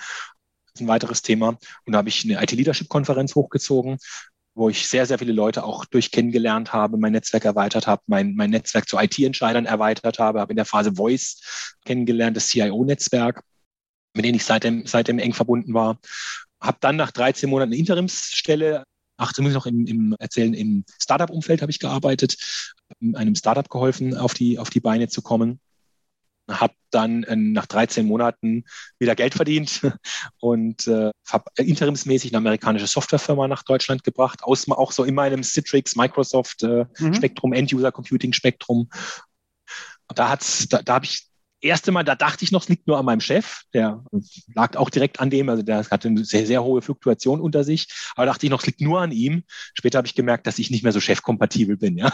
ist 0.74 0.80
ein 0.80 0.89
weiteres 0.89 1.22
Thema. 1.22 1.59
Und 1.84 1.93
da 1.93 1.99
habe 1.99 2.09
ich 2.09 2.24
eine 2.24 2.43
IT-Leadership-Konferenz 2.43 3.34
hochgezogen, 3.34 3.99
wo 4.55 4.70
ich 4.70 4.89
sehr, 4.89 5.07
sehr 5.07 5.18
viele 5.18 5.32
Leute 5.32 5.64
auch 5.64 5.84
durch 5.84 6.11
kennengelernt 6.11 6.72
habe, 6.72 6.97
mein 6.97 7.12
Netzwerk 7.12 7.45
erweitert 7.45 7.87
habe, 7.87 8.03
mein, 8.07 8.34
mein 8.34 8.51
Netzwerk 8.51 8.89
zu 8.89 8.99
IT-Entscheidern 8.99 9.66
erweitert 9.66 10.18
habe, 10.18 10.41
habe 10.41 10.53
in 10.53 10.57
der 10.57 10.64
Phase 10.64 10.95
Voice 10.95 11.74
kennengelernt, 11.84 12.37
das 12.37 12.49
CIO-Netzwerk, 12.49 13.43
mit 14.14 14.24
dem 14.24 14.34
ich 14.34 14.45
seitdem, 14.45 14.87
seitdem 14.87 15.18
eng 15.18 15.34
verbunden 15.34 15.74
war. 15.74 15.99
Habe 16.59 16.78
dann 16.80 16.97
nach 16.97 17.11
13 17.11 17.51
Monaten 17.51 17.72
eine 17.72 17.78
Interimsstelle 17.78 18.84
ach, 19.16 19.32
muss 19.38 19.48
ich 19.48 19.54
noch 19.54 19.66
im, 19.66 19.86
im 19.86 20.16
erzählen, 20.18 20.54
im 20.54 20.84
Startup-Umfeld 21.00 21.62
habe 21.62 21.70
ich 21.70 21.78
gearbeitet, 21.78 22.36
einem 23.14 23.34
Startup 23.34 23.68
geholfen, 23.68 24.16
auf 24.16 24.34
die, 24.34 24.58
auf 24.58 24.70
die 24.70 24.80
Beine 24.80 25.08
zu 25.08 25.22
kommen. 25.22 25.60
Habe 26.48 26.74
dann 26.90 27.24
äh, 27.24 27.34
nach 27.34 27.66
13 27.66 28.06
Monaten 28.06 28.64
wieder 28.98 29.16
Geld 29.16 29.34
verdient 29.34 29.80
und 30.40 30.86
äh, 30.86 31.10
habe 31.28 31.50
interimsmäßig 31.56 32.30
eine 32.30 32.38
amerikanische 32.38 32.86
Softwarefirma 32.86 33.48
nach 33.48 33.64
Deutschland 33.64 34.04
gebracht, 34.04 34.44
aus, 34.44 34.68
auch 34.70 34.92
so 34.92 35.02
in 35.02 35.14
meinem 35.14 35.42
Citrix, 35.42 35.96
Microsoft 35.96 36.62
äh, 36.62 36.86
mhm. 36.98 37.14
Spektrum, 37.14 37.52
End-User 37.52 37.90
Computing 37.90 38.32
Spektrum. 38.32 38.88
Da, 40.14 40.28
hat's, 40.28 40.68
da, 40.68 40.82
da 40.82 40.94
habe 40.94 41.06
ich 41.06 41.26
erste 41.66 41.92
Mal, 41.92 42.04
da 42.04 42.14
dachte 42.14 42.44
ich 42.44 42.52
noch, 42.52 42.62
es 42.62 42.68
liegt 42.68 42.86
nur 42.86 42.98
an 42.98 43.04
meinem 43.04 43.20
Chef. 43.20 43.62
Der 43.74 44.04
lag 44.54 44.76
auch 44.76 44.90
direkt 44.90 45.20
an 45.20 45.30
dem, 45.30 45.48
also 45.48 45.62
der 45.62 45.84
hatte 45.90 46.08
eine 46.08 46.24
sehr, 46.24 46.46
sehr 46.46 46.62
hohe 46.62 46.82
Fluktuation 46.82 47.40
unter 47.40 47.64
sich. 47.64 47.88
Aber 48.14 48.26
dachte 48.26 48.46
ich 48.46 48.50
noch, 48.50 48.60
es 48.60 48.66
liegt 48.66 48.80
nur 48.80 49.00
an 49.00 49.12
ihm. 49.12 49.44
Später 49.74 49.98
habe 49.98 50.06
ich 50.06 50.14
gemerkt, 50.14 50.46
dass 50.46 50.58
ich 50.58 50.70
nicht 50.70 50.82
mehr 50.82 50.92
so 50.92 51.00
chefkompatibel 51.00 51.76
bin. 51.76 51.96
Ja. 51.98 52.12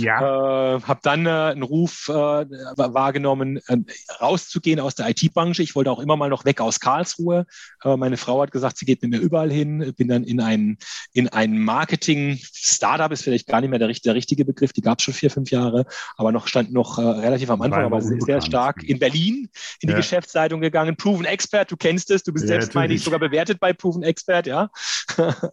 ja. 0.00 0.76
Äh, 0.76 0.80
habe 0.82 1.00
dann 1.02 1.26
äh, 1.26 1.30
einen 1.30 1.62
Ruf 1.62 2.08
äh, 2.08 2.12
wahrgenommen, 2.12 3.58
äh, 3.68 3.76
rauszugehen 4.20 4.80
aus 4.80 4.94
der 4.94 5.08
IT-Branche. 5.10 5.62
Ich 5.62 5.74
wollte 5.74 5.90
auch 5.90 6.00
immer 6.00 6.16
mal 6.16 6.30
noch 6.30 6.44
weg 6.44 6.60
aus 6.60 6.80
Karlsruhe. 6.80 7.46
Äh, 7.82 7.96
meine 7.96 8.16
Frau 8.16 8.40
hat 8.42 8.50
gesagt, 8.50 8.78
sie 8.78 8.84
geht 8.84 9.02
mit 9.02 9.10
mir 9.10 9.18
überall 9.18 9.50
hin. 9.50 9.92
Bin 9.96 10.08
dann 10.08 10.24
in 10.24 10.40
ein, 10.40 10.78
in 11.12 11.28
ein 11.28 11.58
Marketing-Startup, 11.58 13.10
ist 13.12 13.22
vielleicht 13.22 13.46
gar 13.46 13.60
nicht 13.60 13.70
mehr 13.70 13.78
der, 13.78 13.88
der 13.88 14.14
richtige 14.14 14.44
Begriff, 14.44 14.72
die 14.72 14.80
gab 14.80 14.98
es 14.98 15.04
schon 15.04 15.14
vier, 15.14 15.30
fünf 15.30 15.50
Jahre, 15.50 15.86
aber 16.16 16.32
noch 16.32 16.46
stand 16.46 16.72
noch 16.72 16.98
äh, 16.98 17.02
relativ 17.02 17.50
am 17.50 17.62
Anfang, 17.62 17.84
aber 17.84 18.00
sehr 18.00 18.40
stark 18.40 18.63
stark 18.64 18.82
in 18.82 18.98
Berlin 18.98 19.48
in 19.80 19.88
die 19.88 19.92
ja. 19.92 19.96
Geschäftsleitung 19.96 20.60
gegangen. 20.60 20.96
Proven 20.96 21.24
Expert, 21.24 21.70
du 21.70 21.76
kennst 21.76 22.10
es, 22.10 22.22
du 22.22 22.32
bist 22.32 22.44
ja, 22.44 22.48
selbst, 22.48 22.74
meine 22.74 22.94
ich, 22.94 23.02
sogar 23.02 23.20
bewertet 23.20 23.60
bei 23.60 23.72
Proven 23.72 24.02
Expert, 24.02 24.46
ja. 24.46 24.70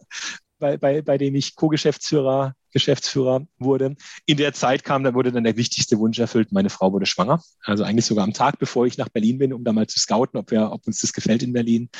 bei, 0.58 0.76
bei, 0.76 1.02
bei 1.02 1.18
dem 1.18 1.34
ich 1.34 1.54
Co-Geschäftsführer 1.56 2.54
Geschäftsführer 2.72 3.46
wurde. 3.58 3.96
In 4.24 4.38
der 4.38 4.54
Zeit 4.54 4.82
kam, 4.82 5.04
da 5.04 5.12
wurde 5.12 5.30
dann 5.30 5.44
der 5.44 5.58
wichtigste 5.58 5.98
Wunsch 5.98 6.18
erfüllt. 6.18 6.52
Meine 6.52 6.70
Frau 6.70 6.90
wurde 6.92 7.04
schwanger. 7.04 7.42
Also 7.64 7.84
eigentlich 7.84 8.06
sogar 8.06 8.24
am 8.24 8.32
Tag, 8.32 8.58
bevor 8.58 8.86
ich 8.86 8.96
nach 8.96 9.10
Berlin 9.10 9.36
bin, 9.36 9.52
um 9.52 9.62
da 9.62 9.74
mal 9.74 9.86
zu 9.86 10.00
scouten, 10.00 10.40
ob, 10.40 10.50
wir, 10.50 10.72
ob 10.72 10.86
uns 10.86 11.00
das 11.00 11.12
gefällt 11.12 11.42
in 11.42 11.52
Berlin 11.52 11.90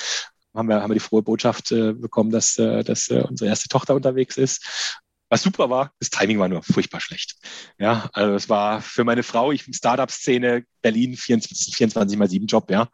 haben 0.55 0.69
wir, 0.69 0.83
haben 0.83 0.91
wir 0.91 0.95
die 0.95 1.01
frohe 1.01 1.23
Botschaft 1.23 1.73
äh, 1.73 1.93
bekommen, 1.95 2.31
dass, 2.31 2.59
äh, 2.59 2.85
dass 2.85 3.09
äh, 3.09 3.23
unsere 3.27 3.49
erste 3.49 3.69
Tochter 3.69 3.95
unterwegs 3.95 4.37
ist. 4.37 5.01
Was 5.33 5.41
super 5.41 5.71
war, 5.71 5.93
das 5.99 6.11
Timing 6.11 6.39
war 6.41 6.49
nur 6.49 6.63
furchtbar 6.63 7.01
schlecht. 7.01 7.37
Ja, 7.79 8.11
also 8.13 8.35
es 8.35 8.51
war 8.51 8.83
für 8.83 9.03
meine 9.03 9.23
Frau, 9.23 9.51
ich 9.51 9.65
bin 9.65 9.73
Startup-Szene, 9.73 10.67
Berlin 10.83 11.17
24, 11.17 11.75
24 11.75 12.19
mal 12.19 12.29
7 12.29 12.47
Job, 12.47 12.71
ja. 12.71 12.91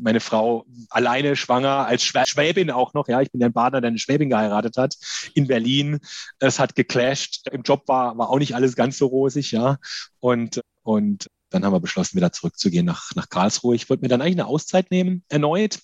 Meine 0.00 0.20
Frau 0.20 0.64
alleine 0.88 1.36
schwanger 1.36 1.84
als 1.84 2.02
Schwäbin 2.02 2.70
auch 2.70 2.94
noch, 2.94 3.08
ja. 3.08 3.20
Ich 3.20 3.30
bin 3.30 3.44
ein 3.44 3.52
Partner, 3.52 3.82
der 3.82 3.88
eine 3.88 3.98
Schwäbin 3.98 4.30
geheiratet 4.30 4.78
hat 4.78 4.96
in 5.34 5.48
Berlin. 5.48 6.00
Es 6.38 6.58
hat 6.58 6.74
geclasht. 6.74 7.46
Im 7.52 7.60
Job 7.60 7.86
war, 7.88 8.16
war 8.16 8.30
auch 8.30 8.38
nicht 8.38 8.54
alles 8.54 8.74
ganz 8.74 8.96
so 8.96 9.04
rosig, 9.04 9.52
ja. 9.52 9.76
Und, 10.20 10.62
und 10.82 11.28
dann 11.50 11.62
haben 11.62 11.74
wir 11.74 11.80
beschlossen, 11.80 12.16
wieder 12.16 12.32
zurückzugehen 12.32 12.86
nach, 12.86 13.10
nach 13.16 13.28
Karlsruhe. 13.28 13.76
Ich 13.76 13.90
wollte 13.90 14.00
mir 14.00 14.08
dann 14.08 14.22
eigentlich 14.22 14.36
eine 14.36 14.46
Auszeit 14.46 14.90
nehmen, 14.90 15.24
erneut 15.28 15.78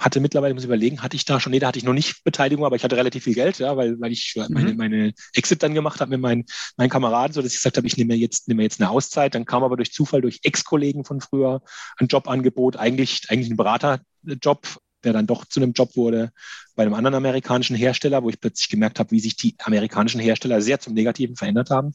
hatte 0.00 0.20
mittlerweile, 0.20 0.54
muss 0.54 0.62
ich 0.62 0.68
überlegen, 0.68 1.02
hatte 1.02 1.14
ich 1.14 1.26
da 1.26 1.38
schon, 1.38 1.52
nee, 1.52 1.58
da 1.58 1.68
hatte 1.68 1.78
ich 1.78 1.84
noch 1.84 1.92
nicht 1.92 2.24
Beteiligung, 2.24 2.64
aber 2.64 2.74
ich 2.74 2.82
hatte 2.82 2.96
relativ 2.96 3.24
viel 3.24 3.34
Geld, 3.34 3.58
ja, 3.58 3.76
weil, 3.76 4.00
weil 4.00 4.10
ich 4.10 4.34
mhm. 4.34 4.46
meine, 4.48 4.74
meine 4.74 5.12
Exit 5.34 5.62
dann 5.62 5.74
gemacht 5.74 6.00
habe 6.00 6.10
mit 6.10 6.20
meinen, 6.20 6.46
meinen 6.78 6.88
Kameraden, 6.88 7.34
so 7.34 7.42
dass 7.42 7.52
ich 7.52 7.58
gesagt 7.58 7.76
habe, 7.76 7.86
ich 7.86 7.96
nehme 7.98 8.14
mir 8.14 8.18
jetzt, 8.18 8.48
nehme 8.48 8.62
jetzt 8.62 8.80
eine 8.80 8.90
Auszeit. 8.90 9.34
Dann 9.34 9.44
kam 9.44 9.62
aber 9.62 9.76
durch 9.76 9.92
Zufall, 9.92 10.22
durch 10.22 10.40
Ex-Kollegen 10.42 11.04
von 11.04 11.20
früher 11.20 11.62
ein 11.98 12.06
Jobangebot, 12.06 12.76
eigentlich, 12.76 13.28
eigentlich 13.28 13.50
ein 13.50 13.56
Beraterjob, 13.56 14.66
der 15.04 15.12
dann 15.12 15.26
doch 15.26 15.44
zu 15.44 15.60
einem 15.60 15.72
Job 15.72 15.96
wurde 15.96 16.32
bei 16.74 16.82
einem 16.82 16.94
anderen 16.94 17.14
amerikanischen 17.14 17.76
Hersteller, 17.76 18.22
wo 18.22 18.30
ich 18.30 18.40
plötzlich 18.40 18.70
gemerkt 18.70 18.98
habe, 18.98 19.10
wie 19.10 19.20
sich 19.20 19.36
die 19.36 19.54
amerikanischen 19.58 20.20
Hersteller 20.20 20.62
sehr 20.62 20.80
zum 20.80 20.94
Negativen 20.94 21.36
verändert 21.36 21.70
haben. 21.70 21.94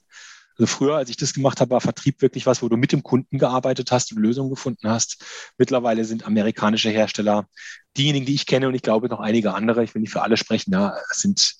Also 0.58 0.68
früher, 0.68 0.96
als 0.96 1.10
ich 1.10 1.18
das 1.18 1.34
gemacht 1.34 1.60
habe, 1.60 1.72
war 1.72 1.82
Vertrieb 1.82 2.22
wirklich 2.22 2.46
was, 2.46 2.62
wo 2.62 2.70
du 2.70 2.78
mit 2.78 2.92
dem 2.92 3.04
Kunden 3.04 3.38
gearbeitet 3.38 3.92
hast 3.92 4.12
und 4.12 4.20
Lösungen 4.20 4.50
gefunden 4.50 4.90
hast. 4.90 5.24
Mittlerweile 5.58 6.06
sind 6.06 6.26
amerikanische 6.26 6.90
Hersteller 6.90 7.48
diejenigen, 7.98 8.26
die 8.26 8.36
ich 8.36 8.46
kenne 8.46 8.68
und 8.68 8.76
ich 8.76 8.82
glaube 8.82 9.10
noch 9.10 9.20
einige 9.20 9.54
andere, 9.54 9.84
ich 9.84 9.94
will 9.94 10.02
nicht 10.02 10.12
für 10.12 10.22
alle 10.22 10.38
sprechen, 10.38 10.72
ja, 10.72 10.96
sind, 11.12 11.56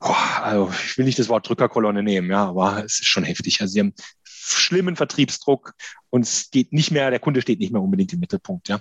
boah, 0.00 0.16
also 0.42 0.72
ich 0.84 0.98
will 0.98 1.04
nicht 1.04 1.18
das 1.18 1.28
Wort 1.28 1.48
Drückerkolonne 1.48 2.02
nehmen, 2.02 2.30
ja, 2.30 2.46
aber 2.46 2.84
es 2.84 3.00
ist 3.00 3.06
schon 3.06 3.24
heftig. 3.24 3.60
Also 3.60 3.72
sie 3.72 3.80
haben 3.80 3.94
schlimmen 4.24 4.96
Vertriebsdruck 4.96 5.74
und 6.10 6.22
es 6.22 6.50
geht 6.50 6.72
nicht 6.72 6.90
mehr, 6.90 7.10
der 7.10 7.20
Kunde 7.20 7.42
steht 7.42 7.60
nicht 7.60 7.72
mehr 7.72 7.82
unbedingt 7.82 8.12
im 8.12 8.20
Mittelpunkt, 8.20 8.68
ja. 8.68 8.80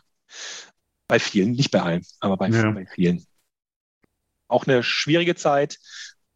Bei 1.07 1.19
vielen, 1.19 1.51
nicht 1.51 1.69
bei 1.69 1.81
allen, 1.81 2.03
aber 2.19 2.35
bei, 2.35 2.49
ja. 2.49 2.71
bei 2.71 2.87
vielen. 2.87 3.23
Auch 4.47 4.65
eine 4.65 4.81
schwierige 4.81 5.35
Zeit, 5.35 5.77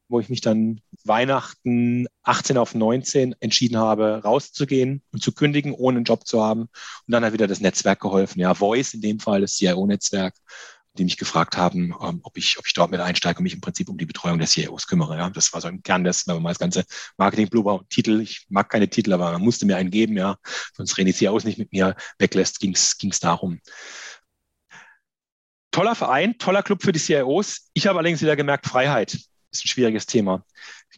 wo 0.10 0.20
ich 0.20 0.30
mich 0.30 0.42
dann 0.42 0.82
Weihnachten 1.06 2.08
18 2.24 2.58
auf 2.58 2.76
19 2.76 3.36
entschieden 3.40 3.78
habe, 3.78 4.22
rauszugehen 4.24 5.04
und 5.14 5.22
zu 5.22 5.32
kündigen, 5.32 5.72
ohne 5.74 5.98
einen 5.98 6.06
Job 6.06 6.28
zu 6.28 6.44
haben. 6.44 6.62
Und 6.62 6.70
dann 7.08 7.24
hat 7.24 7.32
wieder 7.34 7.48
das 7.48 7.62
Netzwerk 7.62 8.02
geholfen. 8.02 8.40
Ja, 8.40 8.54
Voice 8.56 8.96
in 8.96 9.02
dem 9.02 9.20
Fall, 9.20 9.42
das 9.42 9.56
CIO-Netzwerk, 9.56 10.34
die 10.98 11.04
mich 11.04 11.18
gefragt 11.18 11.56
haben, 11.58 11.96
ähm, 12.02 12.20
ob 12.24 12.38
ich, 12.38 12.58
ob 12.58 12.66
ich 12.66 12.74
dort 12.74 12.90
mit 12.90 13.00
einsteige 13.00 13.38
und 13.38 13.44
mich 13.44 13.54
im 13.54 13.62
Prinzip 13.62 13.88
um 13.88 13.98
die 13.98 14.08
Betreuung 14.08 14.40
der 14.40 14.48
CIOs 14.48 14.88
kümmere. 14.88 15.16
Ja, 15.18 15.30
das 15.30 15.54
war 15.54 15.62
so 15.62 15.68
im 15.68 15.84
Kern 15.84 16.04
des, 16.04 16.28
wenn 16.28 16.36
man 16.36 16.44
mal 16.44 16.50
das 16.50 16.60
ganze 16.60 16.86
Marketing 17.18 17.48
Blue 17.48 17.86
Titel, 17.90 18.20
ich 18.20 18.48
mag 18.50 18.70
keine 18.70 18.90
Titel, 18.90 19.14
aber 19.14 19.32
man 19.32 19.42
musste 19.42 19.68
mir 19.68 19.78
einen 19.78 19.92
geben, 19.92 20.18
ja, 20.18 20.38
sonst 20.76 20.98
reden 20.98 21.08
die 21.08 21.14
CIOs 21.14 21.44
nicht 21.44 21.60
mit 21.60 21.72
mir 21.72 21.96
weglässt, 22.18 22.60
ging 22.60 22.74
es 22.74 23.20
darum. 23.20 23.60
Toller 25.72 25.94
Verein, 25.94 26.36
toller 26.40 26.64
Club 26.64 26.82
für 26.82 26.92
die 26.92 27.00
CIOs. 27.00 27.70
Ich 27.74 27.86
habe 27.86 28.00
allerdings 28.00 28.22
wieder 28.22 28.36
gemerkt, 28.36 28.66
Freiheit 28.66 29.20
ist 29.52 29.66
ein 29.66 29.68
schwieriges 29.68 30.06
Thema. 30.06 30.44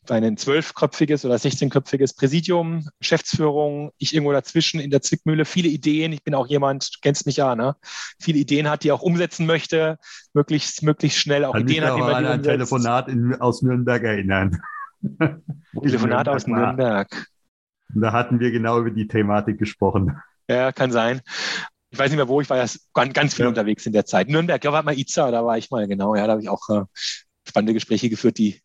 Ein 0.09 0.35
zwölfköpfiges 0.35 1.25
oder 1.25 1.35
16-köpfiges 1.35 2.15
Präsidium, 2.17 2.87
Geschäftsführung, 2.99 3.91
ich 3.97 4.13
irgendwo 4.13 4.31
dazwischen 4.31 4.79
in 4.79 4.89
der 4.89 5.01
Zwickmühle, 5.01 5.45
viele 5.45 5.69
Ideen. 5.69 6.11
Ich 6.11 6.23
bin 6.23 6.33
auch 6.33 6.47
jemand, 6.47 6.95
du 6.95 6.99
kennst 7.01 7.25
mich 7.27 7.37
ja, 7.37 7.55
ne? 7.55 7.75
Viele 8.19 8.39
Ideen 8.39 8.69
hat, 8.69 8.83
die 8.83 8.91
auch 8.91 9.01
umsetzen 9.01 9.45
möchte, 9.45 9.97
möglichst, 10.33 10.81
möglichst 10.81 11.19
schnell 11.19 11.45
auch 11.45 11.53
Kann 11.53 11.63
Ideen 11.63 11.85
hat, 11.85 11.95
die 11.95 12.01
man 12.01 12.15
an 12.15 12.25
ein 12.25 12.43
Telefonat 12.43 13.09
in, 13.09 13.35
aus 13.35 13.61
Nürnberg 13.61 14.03
erinnern. 14.03 14.59
Telefonat 15.81 16.27
aus 16.27 16.47
Nürnberg. 16.47 17.27
Da 17.93 18.11
hatten 18.11 18.39
wir 18.39 18.51
genau 18.51 18.79
über 18.79 18.91
die 18.91 19.07
Thematik 19.07 19.59
gesprochen. 19.59 20.17
Ja, 20.47 20.71
kann 20.71 20.91
sein. 20.91 21.21
Ich 21.91 21.99
weiß 21.99 22.09
nicht 22.09 22.17
mehr 22.17 22.27
wo, 22.27 22.39
ich 22.41 22.49
war 22.49 22.57
ja 22.57 22.65
ganz, 22.93 23.13
ganz 23.13 23.33
viel 23.33 23.43
ja. 23.43 23.49
unterwegs 23.49 23.85
in 23.85 23.93
der 23.93 24.05
Zeit. 24.05 24.29
Nürnberg, 24.29 24.63
ja, 24.63 24.71
war 24.71 24.81
mal 24.81 24.97
Iza, 24.97 25.29
da 25.29 25.45
war 25.45 25.57
ich 25.57 25.69
mal, 25.71 25.87
genau, 25.87 26.15
ja, 26.15 26.25
da 26.25 26.33
habe 26.33 26.41
ich 26.41 26.49
auch 26.49 26.69
äh, 26.69 26.83
spannende 27.47 27.73
Gespräche 27.73 28.09
geführt, 28.09 28.37
die 28.37 28.61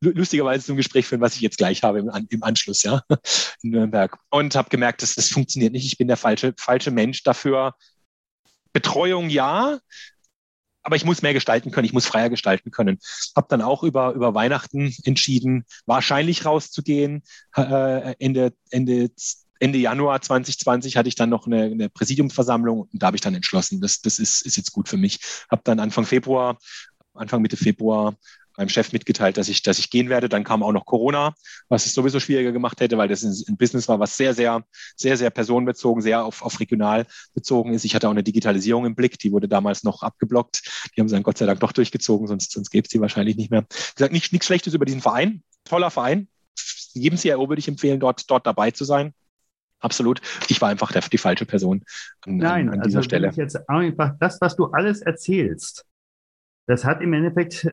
lustigerweise 0.00 0.64
zum 0.64 0.76
Gespräch 0.76 1.06
führen, 1.06 1.20
was 1.20 1.34
ich 1.36 1.40
jetzt 1.40 1.58
gleich 1.58 1.82
habe 1.82 1.98
im, 1.98 2.10
im 2.28 2.42
Anschluss, 2.42 2.82
ja, 2.82 3.02
in 3.62 3.70
Nürnberg. 3.70 4.18
Und 4.30 4.54
habe 4.56 4.70
gemerkt, 4.70 5.02
dass 5.02 5.14
das 5.14 5.28
funktioniert 5.28 5.72
nicht. 5.72 5.86
Ich 5.86 5.98
bin 5.98 6.08
der 6.08 6.16
falsche, 6.16 6.54
falsche 6.58 6.90
Mensch 6.90 7.22
dafür. 7.22 7.74
Betreuung 8.72 9.28
ja, 9.28 9.78
aber 10.84 10.96
ich 10.96 11.04
muss 11.04 11.22
mehr 11.22 11.32
gestalten 11.32 11.70
können, 11.70 11.86
ich 11.86 11.92
muss 11.92 12.06
freier 12.06 12.28
gestalten 12.28 12.70
können. 12.70 12.98
Habe 13.34 13.46
dann 13.48 13.62
auch 13.62 13.82
über, 13.82 14.12
über 14.12 14.34
Weihnachten 14.34 14.94
entschieden, 15.04 15.64
wahrscheinlich 15.86 16.44
rauszugehen. 16.44 17.22
Äh, 17.56 18.14
Ende, 18.18 18.52
Ende, 18.70 19.10
Ende 19.60 19.78
Januar 19.78 20.20
2020 20.20 20.96
hatte 20.96 21.08
ich 21.08 21.14
dann 21.14 21.30
noch 21.30 21.46
eine, 21.46 21.64
eine 21.64 21.88
Präsidiumsversammlung 21.88 22.82
und 22.82 23.02
da 23.02 23.06
habe 23.06 23.16
ich 23.16 23.22
dann 23.22 23.34
entschlossen, 23.34 23.80
das, 23.80 24.02
das 24.02 24.18
ist, 24.18 24.42
ist 24.42 24.56
jetzt 24.56 24.72
gut 24.72 24.88
für 24.88 24.98
mich. 24.98 25.20
Habe 25.50 25.62
dann 25.64 25.80
Anfang 25.80 26.04
Februar 26.04 26.58
Anfang 27.14 27.42
Mitte 27.42 27.56
Februar 27.56 28.14
meinem 28.56 28.68
Chef 28.68 28.92
mitgeteilt, 28.92 29.36
dass 29.36 29.48
ich, 29.48 29.62
dass 29.62 29.78
ich 29.78 29.90
gehen 29.90 30.08
werde. 30.08 30.28
Dann 30.28 30.44
kam 30.44 30.62
auch 30.62 30.72
noch 30.72 30.86
Corona, 30.86 31.34
was 31.68 31.86
es 31.86 31.94
sowieso 31.94 32.20
schwieriger 32.20 32.52
gemacht 32.52 32.80
hätte, 32.80 32.98
weil 32.98 33.08
das 33.08 33.22
ein 33.22 33.56
Business 33.56 33.88
war, 33.88 33.98
was 33.98 34.16
sehr, 34.16 34.34
sehr, 34.34 34.64
sehr, 34.96 35.16
sehr 35.16 35.30
personenbezogen, 35.30 36.02
sehr 36.02 36.24
auf, 36.24 36.42
auf 36.42 36.60
regional 36.60 37.06
bezogen 37.34 37.72
ist. 37.72 37.84
Ich 37.84 37.94
hatte 37.94 38.08
auch 38.08 38.12
eine 38.12 38.22
Digitalisierung 38.22 38.86
im 38.86 38.94
Blick, 38.94 39.18
die 39.18 39.32
wurde 39.32 39.48
damals 39.48 39.84
noch 39.84 40.02
abgeblockt. 40.02 40.90
Die 40.96 41.00
haben 41.00 41.08
sie 41.08 41.14
dann 41.14 41.22
Gott 41.22 41.38
sei 41.38 41.46
Dank 41.46 41.60
doch 41.60 41.72
durchgezogen, 41.72 42.26
sonst, 42.26 42.52
sonst 42.52 42.70
gäbe 42.70 42.86
es 42.86 42.92
sie 42.92 43.00
wahrscheinlich 43.00 43.36
nicht 43.36 43.50
mehr. 43.50 43.62
Wie 43.62 43.94
gesagt, 43.96 44.12
nichts, 44.12 44.32
nichts 44.32 44.46
Schlechtes 44.46 44.74
über 44.74 44.84
diesen 44.84 45.00
Verein. 45.00 45.42
Toller 45.64 45.90
Verein. 45.90 46.28
Jedem 46.92 47.18
CIO 47.18 47.48
würde 47.48 47.58
ich 47.58 47.68
empfehlen, 47.68 47.98
dort, 47.98 48.30
dort 48.30 48.46
dabei 48.46 48.70
zu 48.70 48.84
sein. 48.84 49.12
Absolut. 49.80 50.20
Ich 50.48 50.60
war 50.60 50.68
einfach 50.68 50.92
der, 50.92 51.02
die 51.02 51.18
falsche 51.18 51.44
Person 51.44 51.84
an, 52.24 52.36
Nein, 52.36 52.68
an 52.70 52.80
dieser 52.82 52.98
also 52.98 53.02
Stelle. 53.02 53.32
Jetzt 53.34 53.68
einfach 53.68 54.12
das, 54.18 54.40
was 54.40 54.56
du 54.56 54.66
alles 54.66 55.02
erzählst, 55.02 55.84
das 56.66 56.84
hat 56.84 57.00
im 57.02 57.12
Endeffekt 57.12 57.68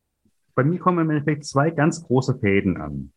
bei 0.54 0.64
mir 0.64 0.78
kommen 0.78 0.98
im 1.00 1.10
Endeffekt 1.10 1.44
zwei 1.44 1.70
ganz 1.70 2.02
große 2.02 2.38
Fäden 2.38 2.76
an. 2.76 3.12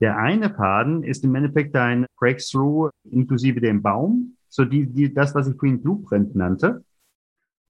Der 0.00 0.16
eine 0.16 0.54
Faden 0.54 1.02
ist 1.02 1.24
im 1.24 1.34
Endeffekt 1.34 1.74
dein 1.74 2.06
Breakthrough 2.18 2.90
inklusive 3.04 3.60
dem 3.60 3.82
Baum, 3.82 4.36
so 4.48 4.64
die, 4.64 4.86
die, 4.86 5.12
das, 5.12 5.34
was 5.34 5.48
ich 5.48 5.56
vorhin 5.56 5.82
Blueprint 5.82 6.36
nannte. 6.36 6.84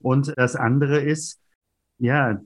Und 0.00 0.32
das 0.36 0.54
andere 0.54 1.00
ist, 1.00 1.40
ja, 1.98 2.40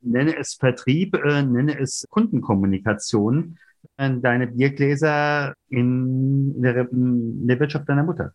nenne 0.00 0.36
es 0.36 0.54
Vertrieb, 0.54 1.14
äh, 1.14 1.42
nenne 1.42 1.78
es 1.78 2.06
Kundenkommunikation, 2.10 3.58
äh, 3.96 4.10
deine 4.18 4.48
Biergläser 4.48 5.54
in, 5.68 6.54
in, 6.56 6.62
der, 6.62 6.90
in 6.90 7.46
der 7.46 7.60
Wirtschaft 7.60 7.88
deiner 7.88 8.02
Mutter. 8.02 8.34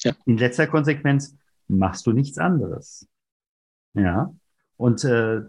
Ja. 0.00 0.12
In 0.24 0.38
letzter 0.38 0.66
Konsequenz 0.66 1.36
machst 1.68 2.06
du 2.06 2.12
nichts 2.12 2.38
anderes. 2.38 3.06
Ja. 3.94 4.32
Und 4.76 5.04
äh, 5.04 5.40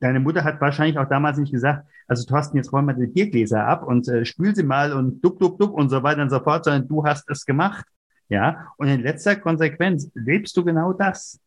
deine 0.00 0.20
Mutter 0.20 0.44
hat 0.44 0.60
wahrscheinlich 0.60 0.98
auch 0.98 1.08
damals 1.08 1.38
nicht 1.38 1.52
gesagt, 1.52 1.86
also 2.08 2.24
Thorsten, 2.24 2.56
jetzt 2.56 2.72
räumen 2.72 2.96
wir 2.96 3.06
die 3.06 3.12
Biergläser 3.12 3.66
ab 3.66 3.82
und 3.82 4.08
äh, 4.08 4.24
spül 4.24 4.54
sie 4.54 4.62
mal 4.62 4.92
und 4.92 5.22
duck, 5.24 5.38
duck, 5.38 5.58
duck 5.58 5.74
und 5.74 5.88
so 5.88 6.02
weiter 6.02 6.22
und 6.22 6.30
so 6.30 6.40
fort, 6.40 6.64
sondern 6.64 6.88
du 6.88 7.04
hast 7.04 7.28
es 7.30 7.44
gemacht. 7.44 7.84
Ja, 8.28 8.72
und 8.76 8.88
in 8.88 9.02
letzter 9.02 9.36
Konsequenz 9.36 10.10
lebst 10.14 10.56
du 10.56 10.64
genau 10.64 10.92
das. 10.92 11.40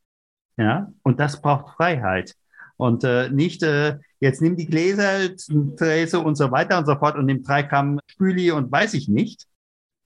Ja, 0.57 0.91
und 1.03 1.19
das 1.19 1.41
braucht 1.41 1.75
Freiheit. 1.75 2.35
Und 2.77 3.03
äh, 3.03 3.29
nicht, 3.29 3.61
äh, 3.63 3.97
jetzt 4.21 4.41
nimm 4.41 4.55
die 4.55 4.65
Gläser, 4.65 5.35
Träse 5.75 6.19
und 6.19 6.35
so 6.35 6.51
weiter 6.51 6.77
und 6.77 6.85
so 6.85 6.95
fort 6.95 7.17
und 7.17 7.25
nimm 7.25 7.43
drei 7.43 7.63
Gramm 7.63 7.99
Spüli 8.07 8.51
und 8.51 8.71
weiß 8.71 8.93
ich 8.93 9.09
nicht, 9.09 9.47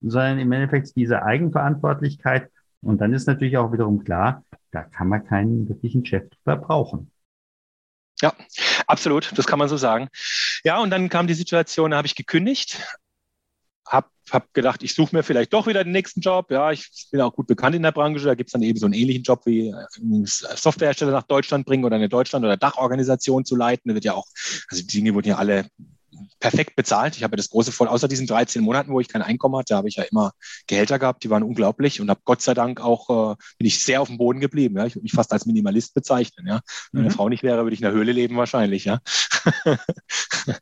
sondern 0.02 0.40
im 0.40 0.52
Endeffekt 0.52 0.96
diese 0.96 1.24
Eigenverantwortlichkeit. 1.24 2.50
Und 2.84 3.00
dann 3.00 3.14
ist 3.14 3.28
natürlich 3.28 3.58
auch 3.58 3.72
wiederum 3.72 4.04
klar, 4.04 4.44
da 4.72 4.84
kann 4.84 5.08
man 5.08 5.26
keinen 5.26 5.68
wirklichen 5.70 6.06
Chef 6.06 6.26
verbrauchen. 6.44 7.12
Ja, 8.22 8.34
absolut, 8.88 9.38
das 9.38 9.48
kann 9.48 9.60
man 9.60 9.70
so 9.70 9.78
sagen. 9.78 10.10
Ja, 10.64 10.80
und 10.80 10.90
dann 10.92 11.10
kam 11.10 11.28
die 11.28 11.34
Situation, 11.34 11.92
da 11.92 11.98
habe 11.98 12.08
ich 12.08 12.16
gekündigt, 12.16 12.82
habe 13.88 14.08
hab 14.32 14.54
gedacht, 14.54 14.84
ich 14.84 14.94
suche 14.96 15.16
mir 15.16 15.24
vielleicht 15.24 15.54
doch 15.54 15.68
wieder 15.68 15.84
den 15.84 15.92
nächsten 15.92 16.22
Job. 16.22 16.52
Ja, 16.52 16.72
ich 16.72 17.08
bin 17.12 17.22
auch 17.22 17.34
gut 17.34 17.48
bekannt 17.48 17.76
in 17.76 17.84
der 17.84 17.92
Branche. 17.92 18.26
Da 18.26 18.36
gibt 18.36 18.50
es 18.50 18.54
dann 18.54 18.62
eben 18.62 18.80
so 18.80 18.86
einen 18.86 18.94
ähnlichen 18.94 19.24
Job 19.24 19.46
wie 19.46 19.74
einen 19.74 20.26
Softwarehersteller 20.26 21.12
nach 21.12 21.24
Deutschland 21.24 21.66
bringen 21.66 21.84
oder 21.84 21.98
eine 21.98 22.10
Deutschland- 22.10 22.46
oder 22.46 22.56
Dachorganisation 22.56 23.46
zu 23.46 23.56
leiten. 23.56 23.90
Da 23.90 23.96
wird 23.96 24.06
ja 24.06 24.14
auch, 24.14 24.28
also 24.70 24.84
die 24.84 24.88
Dinge 24.88 25.14
wurden 25.14 25.28
ja 25.28 25.38
alle 25.38 25.68
perfekt 26.44 26.76
bezahlt. 26.76 27.16
Ich 27.16 27.24
habe 27.24 27.38
das 27.38 27.50
große 27.50 27.72
Voll, 27.72 27.88
außer 27.88 28.10
diesen 28.10 28.28
13 28.28 28.62
Monaten, 28.62 28.92
wo 28.92 29.00
ich 29.00 29.08
kein 29.08 29.22
Einkommen 29.22 29.56
hatte, 29.56 29.78
habe 29.78 29.88
ich 29.88 29.96
ja 29.96 30.04
immer 30.04 30.34
Gehälter 30.68 31.00
gehabt, 31.00 31.24
die 31.24 31.30
waren 31.30 31.42
unglaublich 31.42 32.02
und 32.02 32.10
habe 32.10 32.20
Gott 32.26 32.42
sei 32.42 32.54
Dank 32.54 32.82
auch, 32.82 33.32
äh, 33.32 33.36
bin 33.58 33.68
ich 33.68 33.82
sehr 33.82 34.02
auf 34.02 34.10
dem 34.10 34.18
Boden 34.18 34.42
geblieben. 34.42 34.76
Ja. 34.76 34.86
Ich 34.86 34.94
würde 34.94 35.04
mich 35.04 35.14
fast 35.14 35.32
als 35.32 35.46
Minimalist 35.46 35.94
bezeichnen. 35.94 36.46
Ja. 36.46 36.60
Wenn 36.92 37.04
mhm. 37.04 37.08
eine 37.08 37.16
Frau 37.16 37.30
nicht 37.30 37.44
wäre, 37.44 37.64
würde 37.64 37.74
ich 37.74 37.80
in 37.80 37.86
der 37.86 37.94
Höhle 37.94 38.12
leben 38.12 38.36
wahrscheinlich. 38.36 38.84
Ja. 38.84 39.00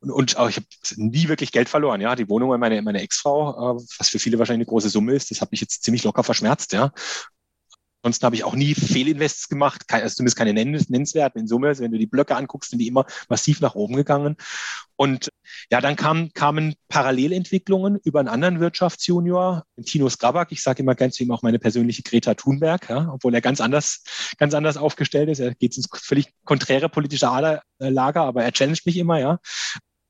und 0.00 0.36
auch, 0.36 0.48
ich 0.48 0.56
habe 0.56 0.66
nie 0.94 1.26
wirklich 1.26 1.50
Geld 1.50 1.68
verloren. 1.68 2.00
Ja, 2.00 2.14
die 2.14 2.28
Wohnung 2.28 2.56
meine 2.60 2.80
meine 2.80 3.00
Ex-Frau, 3.00 3.50
äh, 3.50 3.82
was 3.98 4.08
für 4.08 4.20
viele 4.20 4.38
wahrscheinlich 4.38 4.68
eine 4.68 4.70
große 4.70 4.88
Summe 4.88 5.14
ist, 5.14 5.32
das 5.32 5.40
habe 5.40 5.50
ich 5.52 5.60
jetzt 5.60 5.82
ziemlich 5.82 6.04
locker 6.04 6.22
verschmerzt. 6.22 6.72
Ja, 6.74 6.92
Ansonsten 8.02 8.24
habe 8.24 8.36
ich 8.36 8.44
auch 8.44 8.54
nie 8.54 8.74
Fehlinvests 8.74 9.48
gemacht, 9.48 9.84
also 9.90 10.14
zumindest 10.14 10.38
keine 10.38 10.54
nennenswerten 10.54 11.40
in 11.40 11.46
Summe. 11.46 11.78
Wenn 11.78 11.92
du 11.92 11.98
die 11.98 12.06
Blöcke 12.06 12.34
anguckst, 12.34 12.70
sind 12.70 12.78
die 12.78 12.86
immer 12.86 13.04
massiv 13.28 13.60
nach 13.60 13.74
oben 13.74 13.94
gegangen. 13.94 14.36
Und 14.96 15.30
ja, 15.70 15.82
dann 15.82 15.96
kam, 15.96 16.32
kamen 16.32 16.74
Parallelentwicklungen 16.88 17.98
über 18.02 18.20
einen 18.20 18.28
anderen 18.28 18.60
Wirtschaftsjunior, 18.60 19.64
Tino 19.84 20.08
Skrabak. 20.08 20.50
Ich 20.50 20.62
sage 20.62 20.82
immer 20.82 20.94
ganz 20.94 21.16
zu 21.16 21.24
ihm 21.24 21.30
auch 21.30 21.42
meine 21.42 21.58
persönliche 21.58 22.02
Greta 22.02 22.34
Thunberg, 22.34 22.88
ja, 22.88 23.10
obwohl 23.12 23.34
er 23.34 23.42
ganz 23.42 23.60
anders, 23.60 24.02
ganz 24.38 24.54
anders 24.54 24.78
aufgestellt 24.78 25.28
ist. 25.28 25.40
Er 25.40 25.54
geht 25.54 25.76
ins 25.76 25.88
völlig 25.92 26.32
konträre 26.44 26.88
politische 26.88 27.26
Lager, 27.78 28.22
aber 28.22 28.44
er 28.44 28.52
challenged 28.52 28.86
mich 28.86 28.96
immer, 28.96 29.18
ja. 29.18 29.38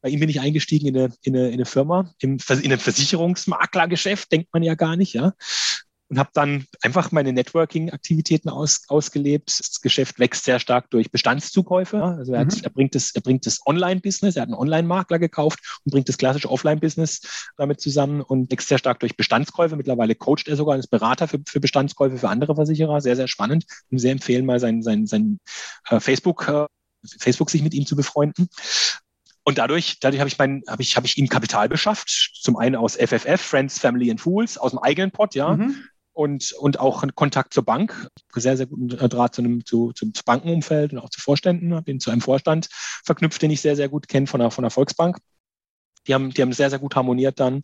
Bei 0.03 0.09
ihm 0.09 0.20
bin 0.20 0.30
ich 0.30 0.41
eingestiegen 0.41 0.86
in 0.86 0.97
eine, 0.97 1.14
in 1.22 1.36
eine, 1.36 1.49
in 1.49 1.55
eine 1.55 1.66
Firma, 1.66 2.11
im, 2.20 2.38
in 2.49 2.64
einem 2.64 2.78
Versicherungsmaklergeschäft, 2.78 4.32
denkt 4.32 4.49
man 4.53 4.62
ja 4.62 4.74
gar 4.74 4.97
nicht, 4.97 5.12
ja 5.12 5.34
und 6.11 6.19
habe 6.19 6.31
dann 6.35 6.67
einfach 6.83 7.13
meine 7.13 7.33
Networking-Aktivitäten 7.33 8.49
aus, 8.49 8.83
ausgelebt. 8.89 9.61
Das 9.61 9.81
Geschäft 9.81 10.19
wächst 10.19 10.45
sehr 10.45 10.59
stark 10.59 10.91
durch 10.91 11.13
Bestandszukäufe. 11.13 12.03
Also 12.03 12.35
er, 12.35 12.41
hat, 12.41 12.57
mhm. 12.57 12.65
er 12.65 12.71
bringt 12.71 12.97
das, 12.97 13.13
er 13.15 13.21
bringt 13.21 13.47
das 13.47 13.61
Online-Business, 13.65 14.35
er 14.35 14.43
hat 14.43 14.49
einen 14.49 14.59
Online-Makler 14.59 15.21
gekauft 15.21 15.61
und 15.85 15.93
bringt 15.93 16.09
das 16.09 16.19
klassische 16.19 16.51
Offline-Business 16.51 17.53
damit 17.57 17.81
zusammen 17.81 18.23
und 18.23 18.51
wächst 18.51 18.69
sehr 18.69 18.79
stark 18.79 18.99
durch 18.99 19.17
Bestandskäufe. 19.17 19.77
Mittlerweile 19.77 20.17
coacht 20.17 20.49
er 20.49 20.57
sogar 20.57 20.75
als 20.75 20.89
Berater 20.89 21.29
für, 21.29 21.39
für 21.47 21.61
Bestandskäufe 21.61 22.19
für 22.19 22.29
andere 22.29 22.57
Versicherer. 22.57 23.01
Sehr, 23.01 23.15
sehr 23.15 23.29
spannend. 23.29 23.65
Und 23.93 23.99
sehr 23.99 24.13
empfehlen, 24.13 24.45
mal 24.45 24.59
sein, 24.59 24.83
sein, 24.83 25.07
sein 25.07 25.39
äh, 25.91 26.01
Facebook, 26.01 26.49
äh, 26.49 26.67
Facebook 27.21 27.51
sich 27.51 27.63
mit 27.63 27.73
ihm 27.73 27.87
zu 27.87 27.95
befreunden. 27.95 28.49
Und 29.45 29.59
dadurch, 29.59 30.01
dadurch 30.01 30.19
habe 30.19 30.29
ich 30.29 30.39
mein, 30.39 30.65
habe 30.67 30.83
ich, 30.83 30.97
habe 30.97 31.07
ich 31.07 31.19
ihm 31.19 31.29
Kapital 31.29 31.69
beschafft. 31.69 32.33
Zum 32.41 32.57
einen 32.57 32.75
aus 32.75 32.97
FFF, 32.97 33.41
Friends, 33.41 33.79
Family 33.79 34.11
and 34.11 34.21
Fools, 34.21 34.59
aus 34.59 34.73
dem 34.73 34.81
eigenen 34.81 35.13
Pot, 35.13 35.37
ja. 35.37 35.55
Mhm 35.55 35.85
und, 36.13 36.53
und 36.53 36.81
auch 36.81 37.05
Kontakt 37.15 37.55
zur 37.55 37.65
Bank. 37.65 38.09
Sehr, 38.35 38.57
sehr 38.57 38.67
guten 38.67 38.89
Draht 38.89 39.35
zu 39.35 39.43
einem, 39.43 39.65
zu, 39.65 39.93
zum 39.93 40.13
Bankenumfeld 40.25 40.93
und 40.93 40.99
auch 40.99 41.11
zu 41.11 41.21
Vorständen. 41.21 41.75
Habe 41.75 41.91
ihn 41.91 42.01
zu 42.01 42.11
einem 42.11 42.21
Vorstand 42.21 42.69
verknüpft, 43.05 43.41
den 43.43 43.51
ich 43.51 43.61
sehr, 43.61 43.77
sehr 43.77 43.89
gut 43.89 44.09
kenne 44.09 44.27
von 44.27 44.41
der, 44.41 44.51
von 44.51 44.63
der 44.63 44.71
Volksbank. 44.71 45.19
Die 46.07 46.15
haben, 46.15 46.31
die 46.31 46.41
haben 46.41 46.53
sehr, 46.53 46.71
sehr 46.71 46.79
gut 46.79 46.97
harmoniert 46.97 47.39
dann. 47.41 47.63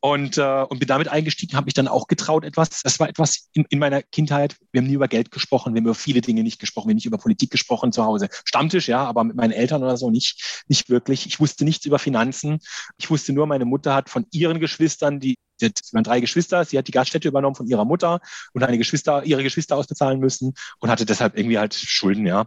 Und, 0.00 0.38
äh, 0.38 0.64
und 0.68 0.78
bin 0.78 0.88
damit 0.88 1.08
eingestiegen, 1.08 1.56
habe 1.56 1.66
mich 1.66 1.74
dann 1.74 1.88
auch 1.88 2.08
getraut, 2.08 2.44
etwas, 2.44 2.82
das 2.82 2.98
war 2.98 3.08
etwas 3.08 3.48
in, 3.52 3.64
in 3.68 3.78
meiner 3.78 4.02
Kindheit, 4.02 4.56
wir 4.72 4.80
haben 4.80 4.86
nie 4.86 4.94
über 4.94 5.08
Geld 5.08 5.30
gesprochen, 5.30 5.74
wir 5.74 5.80
haben 5.80 5.86
über 5.86 5.94
viele 5.94 6.20
Dinge 6.20 6.42
nicht 6.42 6.58
gesprochen, 6.58 6.88
wir 6.88 6.92
haben 6.92 6.96
nicht 6.96 7.06
über 7.06 7.18
Politik 7.18 7.50
gesprochen 7.50 7.92
zu 7.92 8.04
Hause. 8.04 8.28
Stammtisch, 8.44 8.88
ja, 8.88 9.04
aber 9.04 9.24
mit 9.24 9.36
meinen 9.36 9.52
Eltern 9.52 9.82
oder 9.82 9.96
so 9.96 10.10
nicht, 10.10 10.64
nicht 10.66 10.88
wirklich. 10.88 11.26
Ich 11.26 11.40
wusste 11.40 11.64
nichts 11.64 11.86
über 11.86 11.98
Finanzen. 11.98 12.58
Ich 12.98 13.10
wusste 13.10 13.32
nur, 13.32 13.46
meine 13.46 13.64
Mutter 13.64 13.94
hat 13.94 14.10
von 14.10 14.26
ihren 14.30 14.60
Geschwistern, 14.60 15.20
die 15.20 15.36
Sie 15.64 15.70
hat, 15.70 15.80
waren 15.92 16.04
drei 16.04 16.20
Geschwister, 16.20 16.64
sie 16.64 16.78
hat 16.78 16.88
die 16.88 16.92
Gaststätte 16.92 17.28
übernommen 17.28 17.54
von 17.54 17.66
ihrer 17.66 17.84
Mutter 17.84 18.20
und 18.52 18.62
eine 18.62 18.78
Geschwister, 18.78 19.24
ihre 19.24 19.42
Geschwister 19.42 19.76
ausbezahlen 19.76 20.20
müssen 20.20 20.54
und 20.80 20.90
hatte 20.90 21.06
deshalb 21.06 21.36
irgendwie 21.36 21.58
halt 21.58 21.74
Schulden, 21.74 22.26
ja. 22.26 22.46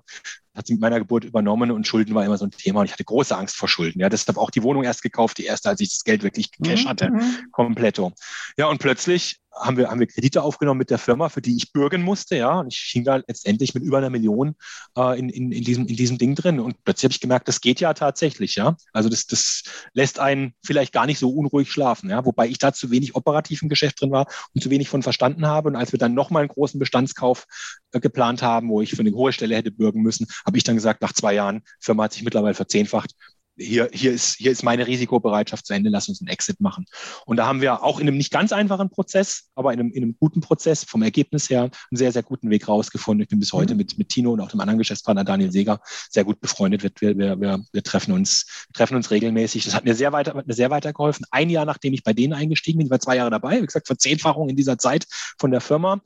Hat 0.55 0.65
sie 0.65 0.73
mit 0.73 0.81
meiner 0.81 0.99
Geburt 0.99 1.23
übernommen 1.23 1.69
und 1.69 1.85
Schulden 1.85 2.15
war 2.15 2.25
immer 2.25 2.37
so 2.37 2.45
ein 2.45 2.51
Thema 2.51 2.79
und 2.79 2.87
ich 2.87 2.91
hatte 2.91 3.03
große 3.03 3.35
Angst 3.35 3.55
vor 3.55 3.67
Schulden, 3.67 3.99
ja. 3.99 4.09
Deshalb 4.09 4.37
auch 4.37 4.51
die 4.51 4.63
Wohnung 4.63 4.83
erst 4.83 5.01
gekauft, 5.01 5.37
die 5.37 5.45
erste, 5.45 5.69
als 5.69 5.81
ich 5.81 5.89
das 5.89 6.03
Geld 6.03 6.23
wirklich 6.23 6.51
Cash 6.51 6.85
mhm, 6.85 6.89
hatte, 6.89 7.09
mhm. 7.11 7.51
kompletto. 7.51 8.13
Ja, 8.57 8.67
und 8.67 8.79
plötzlich 8.79 9.39
haben 9.59 9.77
wir, 9.77 9.89
haben 9.89 9.99
wir 9.99 10.07
Kredite 10.07 10.41
aufgenommen 10.41 10.77
mit 10.77 10.89
der 10.89 10.97
Firma, 10.97 11.29
für 11.29 11.41
die 11.41 11.55
ich 11.55 11.71
bürgen 11.71 12.01
musste, 12.01 12.37
ja. 12.37 12.59
Und 12.59 12.73
ich 12.73 12.79
hing 12.91 13.03
da 13.03 13.17
letztendlich 13.17 13.73
mit 13.73 13.83
über 13.83 13.97
einer 13.97 14.09
Million 14.09 14.55
äh, 14.97 15.19
in, 15.19 15.29
in, 15.29 15.51
in, 15.51 15.63
diesem, 15.63 15.87
in 15.87 15.95
diesem 15.95 16.17
Ding 16.17 16.35
drin. 16.35 16.59
Und 16.59 16.83
plötzlich 16.83 17.05
habe 17.05 17.11
ich 17.13 17.19
gemerkt, 17.19 17.47
das 17.47 17.61
geht 17.61 17.79
ja 17.79 17.93
tatsächlich, 17.93 18.55
ja. 18.55 18.75
Also 18.93 19.09
das, 19.09 19.25
das 19.25 19.63
lässt 19.93 20.19
einen 20.19 20.53
vielleicht 20.63 20.93
gar 20.93 21.05
nicht 21.05 21.19
so 21.19 21.29
unruhig 21.29 21.71
schlafen, 21.71 22.09
ja. 22.09 22.25
Wobei 22.25 22.47
ich 22.47 22.59
da 22.59 22.73
zu 22.73 22.91
wenig 22.91 23.15
operativ 23.15 23.61
im 23.61 23.69
Geschäft 23.69 24.01
drin 24.01 24.11
war 24.11 24.27
und 24.53 24.61
zu 24.61 24.69
wenig 24.69 24.89
von 24.89 25.03
verstanden 25.03 25.45
habe. 25.47 25.69
Und 25.69 25.75
als 25.75 25.91
wir 25.91 25.99
dann 25.99 26.13
nochmal 26.13 26.41
einen 26.41 26.49
großen 26.49 26.79
Bestandskauf 26.79 27.45
äh, 27.91 27.99
geplant 27.99 28.41
haben, 28.41 28.69
wo 28.69 28.81
ich 28.81 28.91
für 28.91 29.01
eine 29.01 29.11
hohe 29.11 29.33
Stelle 29.33 29.55
hätte 29.55 29.71
bürgen 29.71 30.01
müssen, 30.01 30.27
habe 30.45 30.57
ich 30.57 30.63
dann 30.63 30.75
gesagt, 30.75 31.01
nach 31.01 31.13
zwei 31.13 31.33
Jahren, 31.33 31.63
Firma 31.79 32.03
hat 32.03 32.13
sich 32.13 32.23
mittlerweile 32.23 32.53
verzehnfacht, 32.53 33.13
hier, 33.57 33.89
hier, 33.91 34.11
ist, 34.11 34.35
hier 34.35 34.51
ist 34.51 34.63
meine 34.63 34.87
Risikobereitschaft 34.87 35.65
zu 35.65 35.73
Ende, 35.73 35.89
lass 35.89 36.07
uns 36.07 36.21
einen 36.21 36.29
Exit 36.29 36.61
machen. 36.61 36.85
Und 37.25 37.37
da 37.37 37.47
haben 37.47 37.61
wir 37.61 37.83
auch 37.83 37.99
in 37.99 38.07
einem 38.07 38.17
nicht 38.17 38.31
ganz 38.31 38.51
einfachen 38.51 38.89
Prozess, 38.89 39.49
aber 39.55 39.73
in 39.73 39.79
einem, 39.79 39.91
in 39.91 40.03
einem 40.03 40.15
guten 40.19 40.41
Prozess 40.41 40.83
vom 40.83 41.01
Ergebnis 41.01 41.49
her 41.49 41.63
einen 41.63 41.71
sehr, 41.91 42.11
sehr 42.11 42.23
guten 42.23 42.49
Weg 42.49 42.67
rausgefunden. 42.67 43.23
Ich 43.23 43.29
bin 43.29 43.39
bis 43.39 43.53
heute 43.53 43.73
mhm. 43.73 43.77
mit, 43.79 43.97
mit 43.97 44.09
Tino 44.09 44.31
und 44.31 44.41
auch 44.41 44.49
dem 44.49 44.59
anderen 44.59 44.77
Geschäftspartner 44.77 45.23
Daniel 45.23 45.51
Seger 45.51 45.79
sehr 46.09 46.23
gut 46.23 46.39
befreundet. 46.39 46.83
Wir, 46.83 47.17
wir, 47.17 47.39
wir, 47.39 47.63
wir 47.71 47.83
treffen, 47.83 48.11
uns, 48.11 48.67
treffen 48.73 48.95
uns 48.95 49.11
regelmäßig. 49.11 49.65
Das 49.65 49.73
hat 49.73 49.85
mir 49.85 49.95
sehr 49.95 50.11
weiter, 50.11 50.35
hat 50.35 50.47
mir 50.47 50.53
sehr 50.53 50.69
weitergeholfen. 50.69 51.25
Ein 51.31 51.49
Jahr 51.49 51.65
nachdem 51.65 51.93
ich 51.93 52.03
bei 52.03 52.13
denen 52.13 52.33
eingestiegen 52.33 52.77
bin, 52.77 52.87
ich 52.87 52.91
war 52.91 52.99
zwei 52.99 53.15
Jahre 53.15 53.31
dabei, 53.31 53.61
wie 53.61 53.65
gesagt, 53.65 53.87
Verzehnfachung 53.87 54.49
in 54.49 54.55
dieser 54.55 54.77
Zeit 54.77 55.07
von 55.39 55.51
der 55.51 55.61
Firma 55.61 56.01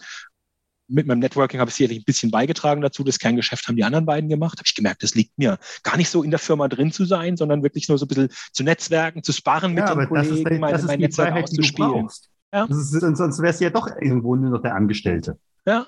mit 0.92 1.08
meinem 1.08 1.20
Networking 1.20 1.60
habe 1.60 1.70
ich 1.70 1.76
sicherlich 1.76 2.00
ein 2.00 2.06
bisschen 2.06 2.32
beigetragen 2.32 2.82
dazu. 2.82 3.04
Das 3.04 3.20
Kerngeschäft 3.20 3.68
haben 3.68 3.76
die 3.76 3.84
anderen 3.84 4.06
beiden 4.06 4.30
gemacht. 4.30 4.60
Habe 4.60 4.68
ich 4.68 4.76
gemerkt, 4.76 5.04
das 5.04 5.16
liegt 5.16 5.38
mir 5.38 5.58
gar 5.84 5.98
nicht 5.98 6.10
so 6.10 6.24
in 6.24 6.30
der 6.30 6.40
Firma 6.40 6.68
drin 6.68 6.92
zu 6.92 7.06
sein, 7.06 7.38
sondern 7.38 7.64
wirklich 7.64 7.88
nur 7.88 7.98
so 7.98 8.06
ein 8.06 8.08
bisschen 8.08 8.30
zu 8.52 8.64
netzwerken, 8.64 9.24
zu 9.24 9.32
sparen 9.32 9.76
ja, 9.76 9.96
mit 9.96 10.04
den 10.04 10.08
Kollegen, 10.08 10.30
das 10.30 10.54
ist, 10.54 10.60
meine, 10.60 10.84
mein 10.84 11.00
Netzwerk 11.00 11.44
auszuspielen. 11.44 12.08
Ja. 12.54 12.66
Ist, 12.66 12.92
sonst 12.92 13.42
wärst 13.42 13.62
du 13.62 13.66
ja 13.66 13.70
doch 13.70 13.88
irgendwo 14.00 14.36
nur 14.36 14.50
noch 14.50 14.62
der 14.62 14.76
Angestellte. 14.76 15.38
Ja. 15.66 15.86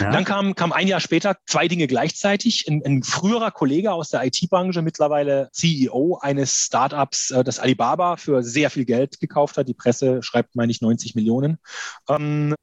Ja. 0.00 0.10
Dann 0.10 0.24
kam, 0.24 0.54
kam 0.54 0.72
ein 0.72 0.86
Jahr 0.86 1.00
später 1.00 1.36
zwei 1.46 1.66
Dinge 1.66 1.86
gleichzeitig. 1.86 2.66
Ein, 2.68 2.82
ein 2.84 3.02
früherer 3.02 3.50
Kollege 3.50 3.92
aus 3.92 4.10
der 4.10 4.24
IT-Branche, 4.24 4.82
mittlerweile 4.82 5.48
CEO 5.52 6.18
eines 6.20 6.52
Startups, 6.52 7.30
äh, 7.30 7.42
das 7.42 7.58
Alibaba 7.58 8.16
für 8.16 8.42
sehr 8.42 8.70
viel 8.70 8.84
Geld 8.84 9.18
gekauft 9.18 9.56
hat. 9.56 9.68
Die 9.68 9.74
Presse 9.74 10.22
schreibt, 10.22 10.54
meine 10.54 10.70
ich, 10.70 10.80
90 10.80 11.14
Millionen. 11.14 11.58
Ähm, 12.08 12.54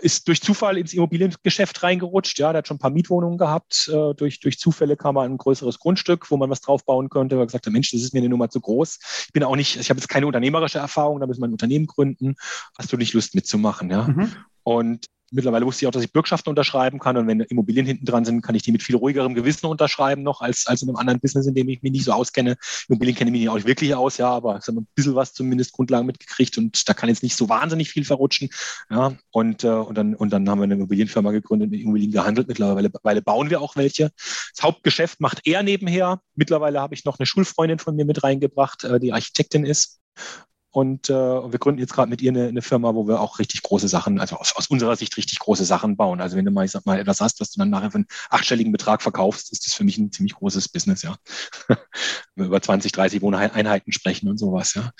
ist 0.00 0.28
durch 0.28 0.42
Zufall 0.42 0.78
ins 0.78 0.92
Immobiliengeschäft 0.92 1.82
reingerutscht. 1.82 2.38
Ja, 2.38 2.52
der 2.52 2.58
hat 2.58 2.68
schon 2.68 2.76
ein 2.76 2.80
paar 2.80 2.90
Mietwohnungen 2.90 3.38
gehabt. 3.38 3.88
Äh, 3.92 4.14
durch, 4.14 4.40
durch 4.40 4.58
Zufälle 4.58 4.96
kam 4.96 5.16
er 5.16 5.22
an 5.22 5.32
ein 5.32 5.38
größeres 5.38 5.78
Grundstück, 5.78 6.30
wo 6.30 6.36
man 6.36 6.50
was 6.50 6.60
draufbauen 6.60 7.08
könnte. 7.08 7.36
Er 7.36 7.40
hat 7.40 7.48
gesagt, 7.48 7.66
Mensch, 7.70 7.90
das 7.90 8.02
ist 8.02 8.12
mir 8.12 8.20
eine 8.20 8.28
Nummer 8.28 8.50
zu 8.50 8.60
groß. 8.60 8.98
Ich 9.26 9.32
bin 9.32 9.44
auch 9.44 9.56
nicht, 9.56 9.76
ich 9.76 9.90
habe 9.90 9.98
jetzt 9.98 10.08
keine 10.08 10.26
unternehmerische 10.26 10.78
Erfahrung, 10.78 11.20
da 11.20 11.26
müssen 11.26 11.40
wir 11.40 11.48
ein 11.48 11.52
Unternehmen 11.52 11.86
gründen. 11.86 12.34
Hast 12.76 12.92
du 12.92 12.96
nicht 12.96 13.14
Lust 13.14 13.34
mitzumachen? 13.34 13.90
Ja. 13.90 14.08
Mhm. 14.08 14.32
Und 14.64 15.06
Mittlerweile 15.32 15.66
wusste 15.66 15.84
ich 15.84 15.88
auch, 15.88 15.92
dass 15.92 16.04
ich 16.04 16.12
Bürgschaften 16.12 16.50
unterschreiben 16.50 16.98
kann 16.98 17.16
und 17.16 17.26
wenn 17.26 17.40
Immobilien 17.40 17.86
hinten 17.86 18.04
dran 18.04 18.24
sind, 18.24 18.42
kann 18.42 18.54
ich 18.54 18.62
die 18.62 18.72
mit 18.72 18.82
viel 18.82 18.96
ruhigerem 18.96 19.34
Gewissen 19.34 19.66
unterschreiben 19.66 20.22
noch 20.22 20.40
als, 20.40 20.66
als 20.66 20.82
in 20.82 20.88
einem 20.88 20.96
anderen 20.96 21.20
Business, 21.20 21.46
in 21.46 21.54
dem 21.54 21.68
ich 21.68 21.82
mich 21.82 21.92
nicht 21.92 22.04
so 22.04 22.12
auskenne. 22.12 22.56
Immobilien 22.88 23.16
kenne 23.16 23.30
ich 23.30 23.40
mich 23.40 23.48
auch 23.48 23.54
nicht 23.54 23.66
wirklich 23.66 23.94
aus, 23.94 24.18
ja, 24.18 24.28
aber 24.28 24.58
ich 24.58 24.66
habe 24.66 24.80
ein 24.80 24.86
bisschen 24.94 25.14
was 25.14 25.32
zumindest 25.32 25.72
Grundlagen 25.72 26.06
mitgekriegt 26.06 26.58
und 26.58 26.88
da 26.88 26.94
kann 26.94 27.08
jetzt 27.08 27.22
nicht 27.22 27.36
so 27.36 27.48
wahnsinnig 27.48 27.90
viel 27.90 28.04
verrutschen. 28.04 28.50
Ja, 28.90 29.16
und, 29.30 29.64
äh, 29.64 29.68
und, 29.68 29.96
dann, 29.96 30.14
und 30.14 30.32
dann 30.32 30.48
haben 30.48 30.58
wir 30.58 30.64
eine 30.64 30.74
Immobilienfirma 30.74 31.30
gegründet, 31.32 31.70
mit 31.70 31.80
Immobilien 31.80 32.12
gehandelt. 32.12 32.48
Mittlerweile 32.48 33.22
bauen 33.22 33.50
wir 33.50 33.60
auch 33.60 33.76
welche. 33.76 34.10
Das 34.54 34.62
Hauptgeschäft 34.62 35.20
macht 35.20 35.46
er 35.46 35.62
nebenher. 35.62 36.20
Mittlerweile 36.34 36.80
habe 36.80 36.94
ich 36.94 37.04
noch 37.04 37.18
eine 37.18 37.26
Schulfreundin 37.26 37.78
von 37.78 37.96
mir 37.96 38.04
mit 38.04 38.22
reingebracht, 38.22 38.84
äh, 38.84 39.00
die 39.00 39.12
Architektin 39.12 39.64
ist. 39.64 40.00
Und 40.72 41.10
äh, 41.10 41.12
wir 41.12 41.58
gründen 41.58 41.80
jetzt 41.80 41.92
gerade 41.92 42.08
mit 42.08 42.22
ihr 42.22 42.30
eine, 42.30 42.48
eine, 42.48 42.62
Firma, 42.62 42.94
wo 42.94 43.06
wir 43.06 43.20
auch 43.20 43.38
richtig 43.38 43.62
große 43.62 43.88
Sachen, 43.88 44.18
also 44.18 44.36
aus, 44.36 44.56
aus, 44.56 44.68
unserer 44.68 44.96
Sicht 44.96 45.18
richtig 45.18 45.38
große 45.38 45.66
Sachen 45.66 45.98
bauen. 45.98 46.22
Also 46.22 46.34
wenn 46.38 46.46
du 46.46 46.50
mal, 46.50 46.64
ich 46.64 46.70
sag 46.70 46.86
mal, 46.86 46.98
etwas 46.98 47.20
hast, 47.20 47.40
was 47.40 47.50
du 47.50 47.58
dann 47.58 47.68
nachher 47.68 47.90
für 47.90 47.96
einen 47.96 48.06
achtstelligen 48.30 48.72
Betrag 48.72 49.02
verkaufst, 49.02 49.52
ist 49.52 49.66
das 49.66 49.74
für 49.74 49.84
mich 49.84 49.98
ein 49.98 50.10
ziemlich 50.12 50.34
großes 50.34 50.70
Business, 50.70 51.02
ja. 51.02 51.14
wenn 51.68 51.76
wir 52.36 52.46
über 52.46 52.62
20, 52.62 52.90
30 52.90 53.20
Wohneinheiten 53.20 53.92
sprechen 53.92 54.30
und 54.30 54.38
sowas, 54.38 54.72
ja. 54.72 54.92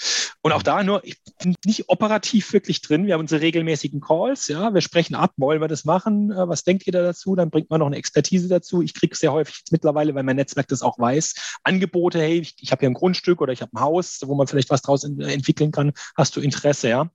Und 0.42 0.52
auch 0.52 0.62
da 0.62 0.82
nur, 0.82 1.02
ich 1.06 1.16
bin 1.42 1.54
nicht 1.64 1.88
operativ 1.88 2.52
wirklich 2.52 2.82
drin. 2.82 3.06
Wir 3.06 3.14
haben 3.14 3.20
unsere 3.20 3.40
regelmäßigen 3.40 4.02
Calls, 4.02 4.48
ja. 4.48 4.74
Wir 4.74 4.82
sprechen 4.82 5.14
ab, 5.14 5.32
wollen 5.38 5.62
wir 5.62 5.68
das 5.68 5.86
machen? 5.86 6.32
Äh, 6.32 6.48
was 6.48 6.64
denkt 6.64 6.86
ihr 6.86 6.92
da 6.92 7.02
dazu? 7.02 7.34
Dann 7.34 7.48
bringt 7.48 7.70
man 7.70 7.80
noch 7.80 7.86
eine 7.86 7.96
Expertise 7.96 8.46
dazu. 8.48 8.82
Ich 8.82 8.92
kriege 8.92 9.16
sehr 9.16 9.32
häufig 9.32 9.62
mittlerweile, 9.70 10.14
weil 10.14 10.22
mein 10.22 10.36
Netzwerk 10.36 10.68
das 10.68 10.82
auch 10.82 10.98
weiß, 10.98 11.34
Angebote, 11.62 12.20
hey, 12.20 12.40
ich, 12.40 12.56
ich 12.58 12.72
habe 12.72 12.80
hier 12.80 12.90
ein 12.90 12.94
Grundstück 12.94 13.40
oder 13.40 13.54
ich 13.54 13.62
habe 13.62 13.72
ein 13.74 13.80
Haus, 13.80 14.20
wo 14.26 14.34
man 14.34 14.46
vielleicht 14.46 14.68
was 14.68 14.82
draus 14.82 15.04
entwickelt 15.04 15.61
entwickeln 15.62 15.72
kann, 15.72 15.92
hast 16.16 16.36
du 16.36 16.40
Interesse, 16.40 16.88
ja. 16.88 17.10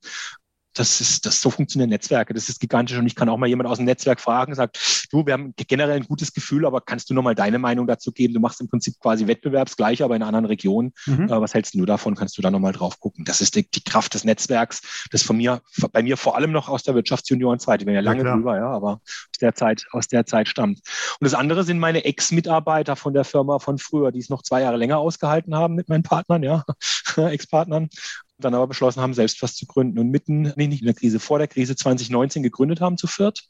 Das 0.74 1.00
ist, 1.00 1.26
das 1.26 1.40
so 1.40 1.50
funktionieren 1.50 1.90
Netzwerke. 1.90 2.34
Das 2.34 2.48
ist 2.48 2.60
gigantisch. 2.60 2.96
Und 2.96 3.06
ich 3.06 3.16
kann 3.16 3.28
auch 3.28 3.36
mal 3.36 3.48
jemand 3.48 3.68
aus 3.68 3.78
dem 3.78 3.86
Netzwerk 3.86 4.20
fragen, 4.20 4.54
sagt, 4.54 5.08
du, 5.10 5.26
wir 5.26 5.32
haben 5.32 5.52
generell 5.56 5.96
ein 5.96 6.04
gutes 6.04 6.32
Gefühl, 6.32 6.64
aber 6.64 6.80
kannst 6.80 7.10
du 7.10 7.14
noch 7.14 7.22
mal 7.22 7.34
deine 7.34 7.58
Meinung 7.58 7.88
dazu 7.88 8.12
geben? 8.12 8.32
Du 8.32 8.38
machst 8.38 8.60
im 8.60 8.68
Prinzip 8.68 8.94
quasi 9.00 9.26
Wettbewerbsgleich, 9.26 10.04
aber 10.04 10.14
in 10.14 10.22
einer 10.22 10.28
anderen 10.28 10.44
Region. 10.44 10.92
Mhm. 11.06 11.24
Äh, 11.24 11.40
was 11.40 11.54
hältst 11.54 11.74
du 11.74 11.84
davon? 11.84 12.14
Kannst 12.14 12.38
du 12.38 12.42
da 12.42 12.52
noch 12.52 12.60
mal 12.60 12.72
drauf 12.72 13.00
gucken? 13.00 13.24
Das 13.24 13.40
ist 13.40 13.56
die, 13.56 13.68
die, 13.68 13.82
Kraft 13.82 14.14
des 14.14 14.22
Netzwerks. 14.22 15.08
Das 15.10 15.24
von 15.24 15.36
mir, 15.36 15.62
bei 15.90 16.02
mir 16.02 16.16
vor 16.16 16.36
allem 16.36 16.52
noch 16.52 16.68
aus 16.68 16.84
der 16.84 16.94
Wirtschaftsjuniorzeit. 16.94 17.80
Ich 17.80 17.86
bin 17.86 17.94
ja 17.96 18.00
lange 18.00 18.24
ja, 18.24 18.34
drüber, 18.34 18.56
ja, 18.56 18.70
aber 18.70 19.00
aus 19.04 19.38
der 19.40 19.56
Zeit, 19.56 19.86
aus 19.90 20.06
der 20.06 20.26
Zeit 20.26 20.46
stammt. 20.46 20.78
Und 21.18 21.24
das 21.24 21.34
andere 21.34 21.64
sind 21.64 21.80
meine 21.80 22.04
Ex-Mitarbeiter 22.04 22.94
von 22.94 23.14
der 23.14 23.24
Firma 23.24 23.58
von 23.58 23.78
früher, 23.78 24.12
die 24.12 24.20
es 24.20 24.28
noch 24.28 24.42
zwei 24.42 24.60
Jahre 24.60 24.76
länger 24.76 24.98
ausgehalten 24.98 25.56
haben 25.56 25.74
mit 25.74 25.88
meinen 25.88 26.04
Partnern, 26.04 26.44
ja, 26.44 26.64
Ex-Partnern 27.16 27.88
dann 28.38 28.54
aber 28.54 28.66
beschlossen 28.66 29.00
haben, 29.00 29.14
selbst 29.14 29.42
was 29.42 29.54
zu 29.54 29.66
gründen 29.66 29.98
und 29.98 30.10
mitten, 30.10 30.52
nee, 30.56 30.68
nicht 30.68 30.80
in 30.80 30.86
der 30.86 30.94
Krise, 30.94 31.20
vor 31.20 31.38
der 31.38 31.48
Krise 31.48 31.76
2019 31.76 32.42
gegründet 32.42 32.80
haben 32.80 32.96
zu 32.96 33.06
viert, 33.06 33.44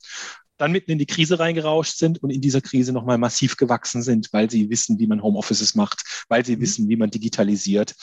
dann 0.57 0.73
mitten 0.73 0.91
in 0.91 0.99
die 0.99 1.07
Krise 1.07 1.39
reingerauscht 1.39 1.97
sind 1.97 2.23
und 2.23 2.31
in 2.31 2.41
dieser 2.41 2.61
Krise 2.61 2.93
nochmal 2.93 3.19
massiv 3.19 3.57
gewachsen 3.57 4.03
sind, 4.03 4.33
weil 4.33 4.51
sie 4.51 4.71
wissen, 4.71 4.99
wie 4.99 5.07
man 5.07 5.23
Homeoffices 5.23 5.75
macht, 5.75 6.25
weil 6.29 6.45
sie 6.45 6.57
mhm. 6.57 6.61
wissen, 6.61 6.89
wie 6.89 6.97
man 6.97 7.11
digitalisiert. 7.11 7.95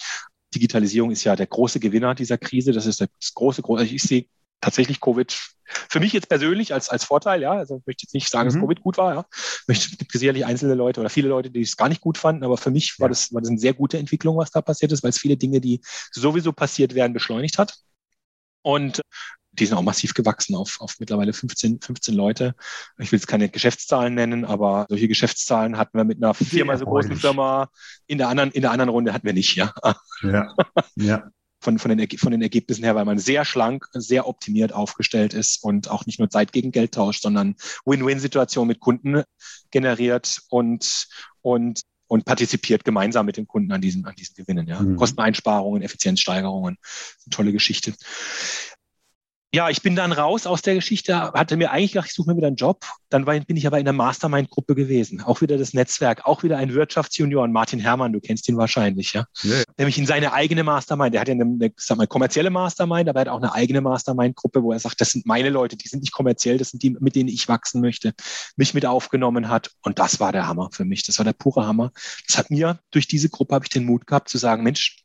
Digitalisierung 0.53 1.11
ist 1.11 1.23
ja 1.23 1.35
der 1.35 1.47
große 1.47 1.79
Gewinner 1.79 2.15
dieser 2.15 2.37
Krise. 2.37 2.71
Das 2.71 2.85
ist 2.85 3.01
das 3.01 3.09
große, 3.33 3.61
große, 3.61 3.85
ich 3.85 4.01
sehe 4.01 4.27
tatsächlich 4.61 5.01
Covid 5.01 5.35
für 5.65 5.99
mich 5.99 6.13
jetzt 6.13 6.29
persönlich 6.29 6.73
als, 6.73 6.89
als 6.89 7.03
Vorteil, 7.03 7.41
ja, 7.41 7.53
also 7.53 7.77
ich 7.77 7.85
möchte 7.85 8.03
jetzt 8.03 8.13
nicht 8.13 8.29
sagen, 8.29 8.47
dass 8.47 8.55
mhm. 8.55 8.61
Covid 8.61 8.81
gut 8.81 8.97
war, 8.97 9.15
ja. 9.15 9.25
Es 9.67 9.97
gibt 9.97 10.11
sicherlich 10.11 10.45
einzelne 10.45 10.75
Leute 10.75 10.99
oder 10.99 11.09
viele 11.09 11.29
Leute, 11.29 11.49
die 11.49 11.61
es 11.61 11.77
gar 11.77 11.89
nicht 11.89 12.01
gut 12.01 12.17
fanden, 12.17 12.43
aber 12.43 12.57
für 12.57 12.71
mich 12.71 12.99
war, 12.99 13.09
das, 13.09 13.33
war 13.33 13.41
das 13.41 13.49
eine 13.49 13.59
sehr 13.59 13.73
gute 13.73 13.97
Entwicklung, 13.97 14.37
was 14.37 14.51
da 14.51 14.61
passiert 14.61 14.91
ist, 14.91 15.03
weil 15.03 15.09
es 15.09 15.19
viele 15.19 15.37
Dinge, 15.37 15.61
die 15.61 15.81
sowieso 16.11 16.51
passiert 16.53 16.93
werden, 16.95 17.13
beschleunigt 17.13 17.57
hat. 17.57 17.77
Und 18.61 19.01
die 19.51 19.65
sind 19.65 19.77
auch 19.77 19.83
massiv 19.83 20.13
gewachsen 20.13 20.55
auf, 20.55 20.81
auf 20.81 20.95
mittlerweile 20.99 21.31
15, 21.31 21.79
15 21.81 22.13
Leute. 22.13 22.55
Ich 22.97 23.11
will 23.11 23.19
jetzt 23.19 23.27
keine 23.27 23.47
Geschäftszahlen 23.49 24.13
nennen, 24.13 24.43
aber 24.43 24.85
solche 24.89 25.07
Geschäftszahlen 25.07 25.77
hatten 25.77 25.97
wir 25.97 26.03
mit 26.03 26.21
einer 26.21 26.33
viermal 26.33 26.77
so 26.77 26.85
großen 26.85 27.15
Firma 27.15 27.69
in 28.05 28.17
der 28.17 28.27
anderen, 28.27 28.51
in 28.51 28.61
der 28.61 28.71
anderen 28.71 28.89
Runde 28.89 29.13
hatten 29.13 29.25
wir 29.25 29.33
nicht, 29.33 29.55
ja. 29.55 29.73
Ja. 30.23 30.53
ja 30.95 31.29
von, 31.65 31.79
von, 31.79 31.97
den, 31.97 32.17
von 32.17 32.31
den 32.31 32.43
Ergebnissen 32.43 32.83
her, 32.83 32.95
weil 32.95 33.05
man 33.05 33.17
sehr 33.17 33.43
schlank, 33.43 33.87
sehr 33.93 34.27
optimiert 34.27 34.71
aufgestellt 34.71 35.33
ist 35.33 35.63
und 35.63 35.89
auch 35.89 36.05
nicht 36.05 36.19
nur 36.19 36.29
Zeit 36.29 36.51
gegen 36.53 36.71
Geld 36.71 36.93
tauscht, 36.93 37.23
sondern 37.23 37.55
Win-Win-Situationen 37.85 38.67
mit 38.67 38.79
Kunden 38.79 39.23
generiert 39.71 40.41
und, 40.49 41.07
und, 41.41 41.81
und 42.07 42.23
partizipiert 42.23 42.85
gemeinsam 42.85 43.25
mit 43.25 43.37
den 43.37 43.47
Kunden 43.47 43.71
an 43.71 43.81
diesen, 43.81 44.05
an 44.05 44.13
diesen 44.15 44.35
Gewinnen. 44.35 44.67
Ja. 44.67 44.79
Mhm. 44.79 44.95
Kosteneinsparungen, 44.95 45.81
Effizienzsteigerungen, 45.81 46.77
tolle 47.31 47.51
Geschichte 47.51 47.93
ja, 49.53 49.69
ich 49.69 49.81
bin 49.81 49.95
dann 49.95 50.11
raus 50.11 50.47
aus 50.47 50.61
der 50.61 50.75
Geschichte, 50.75 51.15
hatte 51.15 51.55
mir 51.55 51.71
eigentlich 51.71 51.93
gedacht, 51.93 52.09
ich 52.09 52.13
suche 52.13 52.29
mir 52.29 52.37
wieder 52.37 52.47
einen 52.47 52.57
Job. 52.57 52.85
Dann 53.09 53.23
bin 53.23 53.55
ich 53.55 53.65
aber 53.65 53.79
in 53.79 53.85
der 53.85 53.93
Mastermind-Gruppe 53.93 54.75
gewesen. 54.75 55.21
Auch 55.21 55.39
wieder 55.39 55.57
das 55.57 55.73
Netzwerk, 55.73 56.25
auch 56.25 56.43
wieder 56.43 56.57
ein 56.57 56.73
Wirtschaftsjunior, 56.73 57.47
Martin 57.47 57.79
Herrmann, 57.79 58.11
du 58.11 58.19
kennst 58.19 58.49
ihn 58.49 58.57
wahrscheinlich, 58.57 59.13
ja. 59.13 59.25
ja. 59.43 59.63
Nämlich 59.77 59.97
in 59.97 60.05
seine 60.05 60.33
eigene 60.33 60.63
Mastermind. 60.63 61.13
Der 61.13 61.21
hat 61.21 61.29
ja 61.29 61.35
eine, 61.35 61.43
eine 61.43 61.71
sag 61.77 61.97
mal, 61.97 62.05
kommerzielle 62.05 62.49
Mastermind, 62.49 63.07
aber 63.07 63.19
er 63.19 63.21
hat 63.21 63.29
auch 63.29 63.41
eine 63.41 63.53
eigene 63.53 63.79
Mastermind-Gruppe, 63.79 64.61
wo 64.61 64.73
er 64.73 64.79
sagt, 64.79 64.99
das 64.99 65.11
sind 65.11 65.25
meine 65.25 65.49
Leute, 65.49 65.77
die 65.77 65.87
sind 65.87 66.01
nicht 66.01 66.11
kommerziell, 66.11 66.57
das 66.57 66.71
sind 66.71 66.83
die, 66.83 66.89
mit 66.89 67.15
denen 67.15 67.29
ich 67.29 67.47
wachsen 67.47 67.79
möchte, 67.79 68.13
mich 68.57 68.73
mit 68.73 68.85
aufgenommen 68.85 69.47
hat. 69.47 69.71
Und 69.83 69.99
das 69.99 70.19
war 70.19 70.33
der 70.33 70.47
Hammer 70.47 70.69
für 70.73 70.83
mich. 70.83 71.03
Das 71.03 71.17
war 71.17 71.23
der 71.23 71.33
pure 71.33 71.65
Hammer. 71.65 71.91
Das 72.27 72.37
hat 72.37 72.51
mir, 72.51 72.79
durch 72.91 73.07
diese 73.07 73.29
Gruppe 73.29 73.55
habe 73.55 73.63
ich 73.63 73.69
den 73.69 73.85
Mut 73.85 74.05
gehabt 74.05 74.27
zu 74.27 74.37
sagen, 74.37 74.63
Mensch, 74.63 74.97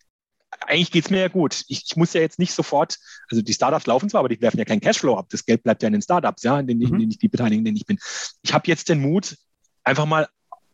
eigentlich 0.66 0.90
geht's 0.90 1.10
mir 1.10 1.20
ja 1.20 1.28
gut. 1.28 1.64
Ich, 1.68 1.84
ich, 1.86 1.96
muss 1.96 2.12
ja 2.12 2.20
jetzt 2.20 2.38
nicht 2.38 2.52
sofort, 2.52 2.98
also 3.30 3.42
die 3.42 3.54
Startups 3.54 3.86
laufen 3.86 4.10
zwar, 4.10 4.20
aber 4.20 4.28
die 4.28 4.40
werfen 4.40 4.58
ja 4.58 4.64
keinen 4.64 4.80
Cashflow 4.80 5.16
ab. 5.16 5.26
Das 5.30 5.44
Geld 5.44 5.62
bleibt 5.62 5.82
ja 5.82 5.86
in 5.86 5.92
den 5.92 6.02
Startups, 6.02 6.42
ja, 6.42 6.58
in 6.58 6.66
denen, 6.66 6.80
mhm. 6.80 7.10
ich 7.10 7.18
die 7.18 7.28
beteiligen, 7.28 7.60
in 7.60 7.64
denen 7.64 7.76
ich 7.76 7.86
bin. 7.86 7.98
Ich 8.42 8.52
habe 8.52 8.66
jetzt 8.66 8.88
den 8.88 9.00
Mut, 9.00 9.36
einfach 9.84 10.06
mal 10.06 10.28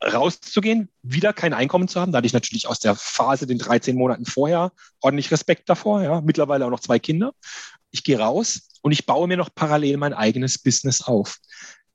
rauszugehen, 0.05 0.91
wieder 1.03 1.33
kein 1.33 1.55
Einkommen 1.55 1.89
zu 1.89 2.01
haben. 2.01 2.13
Da 2.13 2.19
hatte 2.19 2.27
ich 2.27 2.33
natürlich 2.33 2.67
aus 2.67 2.81
der 2.81 2.95
Phase, 2.95 3.47
den 3.47 3.59
13 3.59 3.97
Monaten 3.97 4.27
vorher, 4.27 4.73
ordentlich 5.01 5.31
Respekt 5.31 5.69
davor. 5.69 6.03
Ja, 6.03 6.21
mittlerweile 6.21 6.67
auch 6.67 6.71
noch 6.71 6.81
zwei 6.81 6.99
Kinder. 6.99 7.33
Ich 7.91 8.05
gehe 8.05 8.19
raus 8.19 8.69
und 8.83 8.93
ich 8.93 9.07
baue 9.07 9.27
mir 9.27 9.37
noch 9.37 9.55
parallel 9.55 9.97
mein 9.97 10.13
eigenes 10.13 10.59
Business 10.59 11.01
auf. 11.01 11.39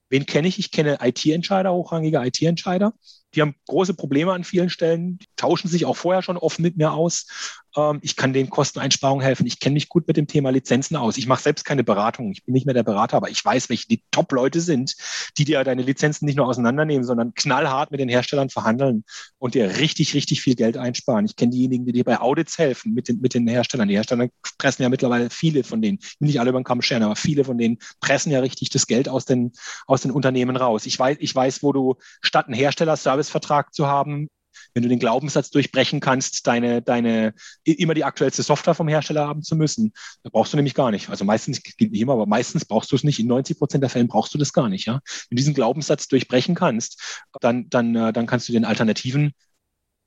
Wen 0.10 0.26
kenne 0.26 0.48
ich? 0.48 0.60
Ich 0.60 0.72
kenne 0.72 0.98
IT-Entscheider, 1.02 1.72
hochrangige 1.74 2.26
IT-Entscheider. 2.26 2.94
Die 3.36 3.42
haben 3.42 3.56
große 3.68 3.94
Probleme 3.94 4.34
an 4.34 4.44
vielen 4.44 4.70
Stellen, 4.70 5.18
die 5.18 5.28
tauschen 5.36 5.68
sich 5.68 5.86
auch 5.86 5.96
vorher 5.96 6.22
schon 6.22 6.38
offen 6.38 6.62
mit 6.62 6.78
mir 6.78 6.92
aus. 6.92 7.28
Ähm, 7.76 8.00
ich 8.02 8.16
kann 8.16 8.34
den 8.34 8.50
Kosteneinsparungen 8.50 9.24
helfen. 9.24 9.46
Ich 9.46 9.60
kenne 9.60 9.74
mich 9.74 9.90
gut 9.90 10.08
mit 10.08 10.18
dem 10.18 10.28
Thema 10.28 10.50
Lizenzen 10.50 10.96
aus. 10.96 11.18
Ich 11.18 11.28
mache 11.28 11.42
selbst 11.42 11.64
keine 11.64 11.84
Beratung. 11.84 12.32
Ich 12.32 12.44
bin 12.44 12.54
nicht 12.54 12.66
mehr 12.66 12.74
der 12.74 12.84
Berater, 12.84 13.18
aber 13.18 13.30
ich 13.30 13.44
weiß, 13.44 13.70
welche 13.70 13.88
die 13.88 14.04
Top-Leute 14.12 14.62
sind, 14.62 14.96
die 15.38 15.46
dir 15.46 15.64
deine 15.64 15.84
Lizenzen 15.84 16.26
nicht 16.26 16.36
nur 16.36 16.48
auseinandernehmen, 16.48 17.06
sondern 17.06 17.34
knallhart 17.34 17.92
mit 17.92 18.00
den 18.00 18.10
Herstellern 18.10 18.50
verhandeln 18.50 19.04
und 19.38 19.56
dir 19.56 19.78
richtig, 19.78 20.14
richtig 20.14 20.42
viel 20.42 20.56
Geld 20.56 20.78
einsparen. 20.78 21.26
Ich 21.26 21.36
kenne 21.36 21.52
diejenigen, 21.52 21.86
die 21.86 21.94
dir 21.94 22.04
bei 22.04 22.20
Audits 22.20 22.58
helfen 22.58 22.94
mit 22.94 23.08
den, 23.08 23.22
mit 23.22 23.34
den 23.34 23.48
Herstellern. 23.48 23.88
Die 23.88 23.96
Hersteller 23.96 24.30
pressen 24.58 24.84
ja 24.84 24.90
mittlerweile 24.90 25.30
viele 25.30 25.64
von 25.64 25.82
denen, 25.82 26.00
nicht 26.20 26.40
alle 26.40 26.50
über 26.50 26.60
den 26.60 26.66
Kamm 26.66 26.82
scheren, 26.82 27.04
aber 27.04 27.16
viele 27.16 27.44
von 27.44 27.58
denen 27.58 27.78
pressen 28.00 28.32
ja 28.32 28.40
richtig 28.40 28.70
das 28.70 28.88
Geld 28.88 29.08
aus 29.08 29.26
den, 29.26 29.54
aus 29.88 30.02
den 30.02 30.12
Unternehmen 30.12 30.56
raus. 30.56 30.86
Ich 30.86 31.00
weiß, 31.00 31.18
ich 31.20 31.34
weiß, 31.34 31.64
wo 31.64 31.72
du 31.72 31.96
statt 32.22 32.48
einen 32.48 32.56
Herstellerservice 32.56 33.21
Servicevertrag 33.22 33.74
zu 33.74 33.88
haben, 33.88 34.28
wenn 34.74 34.84
du 34.84 34.90
den 34.90 35.00
Glaubenssatz 35.00 35.50
durchbrechen 35.50 36.00
kannst, 36.00 36.46
deine, 36.48 36.82
deine, 36.82 37.34
immer 37.64 37.94
die 37.94 38.04
aktuellste 38.04 38.44
Software 38.44 38.76
vom 38.76 38.88
Hersteller 38.88 39.28
haben 39.28 39.44
zu 39.44 39.56
müssen. 39.56 39.94
Da 40.24 40.30
brauchst 40.30 40.54
du 40.54 40.58
nämlich 40.58 40.74
gar 40.74 40.92
nicht. 40.92 41.10
Also 41.10 41.26
meistens, 41.26 41.62
gilt 41.64 41.92
nicht 41.92 42.02
immer, 42.02 42.14
aber 42.14 42.26
meistens 42.26 42.66
brauchst 42.66 42.92
du 42.92 42.96
es 42.96 43.04
nicht. 43.04 43.20
In 43.20 43.28
90 43.28 43.58
Prozent 43.58 43.82
der 43.82 43.90
Fällen 43.90 44.08
brauchst 44.08 44.34
du 44.34 44.38
das 44.38 44.54
gar 44.54 44.70
nicht, 44.70 44.86
ja. 44.86 44.94
Wenn 44.94 45.36
du 45.36 45.36
diesen 45.36 45.54
Glaubenssatz 45.54 46.08
durchbrechen 46.08 46.56
kannst, 46.56 47.24
dann, 47.40 47.70
dann, 47.70 47.96
äh, 47.96 48.14
dann 48.14 48.28
kannst 48.28 48.50
du 48.50 48.54
den 48.54 48.66
alternativen 48.66 49.34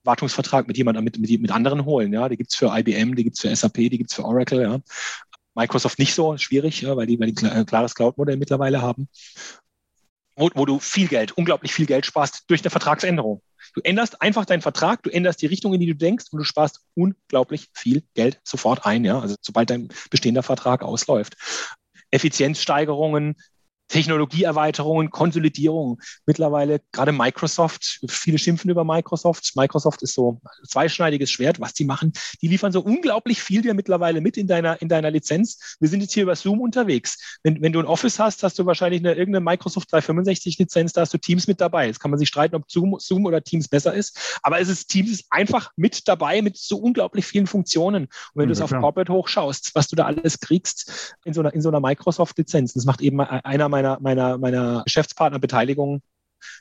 Wartungsvertrag 0.03 0.67
mit 0.69 0.77
jemandem, 0.77 1.05
mit, 1.05 1.19
mit, 1.19 1.41
mit 1.41 1.51
anderen 1.51 1.85
holen, 1.85 2.13
ja. 2.13 2.29
Die 2.29 2.37
gibt's 2.37 2.57
für 2.57 2.77
IBM, 2.77 3.15
die 3.17 3.25
gibt's 3.25 3.41
für 3.41 3.55
SAP, 3.55 3.75
die 3.75 3.99
gibt's 3.99 4.15
für 4.15 4.25
Oracle, 4.25 4.63
ja. 4.63 4.81
Microsoft 5.57 6.01
nicht 6.01 6.15
so 6.15 6.37
schwierig, 6.37 6.85
weil 6.85 7.07
die, 7.07 7.19
weil 7.21 7.31
die 7.31 7.47
ein 7.47 7.65
klares 7.65 7.95
Cloud-Modell 7.95 8.37
mittlerweile 8.37 8.83
haben 8.83 9.09
wo, 10.37 10.51
wo 10.55 10.65
du 10.65 10.79
viel 10.79 11.09
Geld, 11.09 11.33
unglaublich 11.33 11.73
viel 11.73 11.87
Geld 11.87 12.07
sparst 12.07 12.45
durch 12.49 12.63
eine 12.63 12.71
Vertragsänderung. 12.71 13.43
Du 13.75 13.81
änderst 13.83 14.21
einfach 14.21 14.45
deinen 14.45 14.63
Vertrag, 14.63 15.03
du 15.03 15.11
änderst 15.11 15.43
die 15.43 15.47
Richtung, 15.47 15.75
in 15.75 15.81
die 15.81 15.87
du 15.87 15.95
denkst 15.95 16.27
und 16.31 16.39
du 16.39 16.45
sparst 16.45 16.81
unglaublich 16.95 17.69
viel 17.73 18.03
Geld 18.15 18.41
sofort 18.45 18.87
ein, 18.87 19.05
ja, 19.05 19.19
also 19.19 19.37
sobald 19.41 19.71
dein 19.71 19.89
bestehender 20.11 20.43
Vertrag 20.43 20.83
ausläuft. 20.83 21.37
Effizienzsteigerungen, 22.11 23.35
Technologieerweiterungen, 23.95 25.11
Konsolidierungen. 25.11 25.99
Mittlerweile 26.27 26.81
gerade 26.91 27.13
Microsoft, 27.13 28.01
viele 28.09 28.39
schimpfen 28.39 28.69
über 28.69 28.83
Microsoft. 28.83 29.53
Microsoft 29.55 30.03
ist 30.03 30.15
so 30.15 30.41
ein 30.43 30.67
zweischneidiges 30.67 31.31
Schwert, 31.31 31.61
was 31.61 31.75
die 31.75 31.85
machen. 31.85 32.13
Die 32.43 32.49
liefern 32.49 32.73
so 32.73 32.81
unglaublich 32.81 33.41
viel 33.41 33.63
dir 33.63 33.73
mittlerweile 33.73 34.21
mit 34.21 34.37
in 34.37 34.49
deiner, 34.49 34.83
in 34.83 34.89
deiner 34.89 35.13
Lizenz. 35.13 35.77
Wir 35.79 35.89
sind 35.89 36.01
jetzt 36.01 36.13
hier 36.13 36.25
über 36.25 36.35
Zoom 36.35 36.61
unterwegs. 36.61 37.39
Wenn, 37.45 37.63
wenn 37.63 37.73
du 37.73 37.79
ein 37.79 37.85
Office 37.85 38.19
hast, 38.19 38.43
hast 38.43 38.59
du 38.59 38.67
wahrscheinlich 38.67 39.01
eine, 39.01 39.15
irgendeine 39.15 39.45
Microsoft 39.45 39.93
365 39.93 40.59
Lizenz, 40.59 40.93
da 40.93 41.03
hast 41.03 41.15
du 41.15 41.19
Teams 41.19 41.47
mit 41.47 41.61
dabei. 41.61 41.87
Jetzt 41.87 42.01
kann 42.01 42.11
man 42.11 42.19
sich 42.19 42.29
streiten, 42.29 42.57
ob 42.57 42.69
Zoom, 42.69 42.97
Zoom 42.99 43.27
oder 43.27 43.45
Teams 43.45 43.69
besser 43.69 43.95
ist. 43.95 44.41
Aber 44.43 44.59
es 44.59 44.69
ist, 44.69 44.89
Teams 44.89 45.09
ist 45.13 45.27
einfach 45.31 45.71
mit 45.77 46.09
dabei 46.09 46.43
mit 46.43 46.57
so 46.57 46.79
unglaublich 46.79 47.27
vielen 47.27 47.47
Funktionen. 47.47 48.07
Und 48.07 48.11
wenn 48.35 48.43
ja, 48.43 48.47
du 48.47 48.53
es 48.55 48.61
auf 48.61 48.71
Corporate 48.71 49.13
hochschaust, 49.13 49.71
was 49.77 49.87
du 49.87 49.95
da 49.95 50.07
alles 50.07 50.41
kriegst 50.41 51.15
in 51.25 51.33
so 51.33 51.43
einer, 51.43 51.55
in 51.55 51.63
so 51.63 51.69
einer 51.69 51.79
Microsoft-Lizenz, 51.79 52.73
das 52.73 52.87
macht 52.87 53.01
eben 53.01 53.21
einer 53.21 53.69
meiner 53.69 53.84
meiner, 53.85 54.01
meiner, 54.01 54.39
meiner 54.39 54.83
Geschäftspartnerbeteiligungen, 54.85 56.03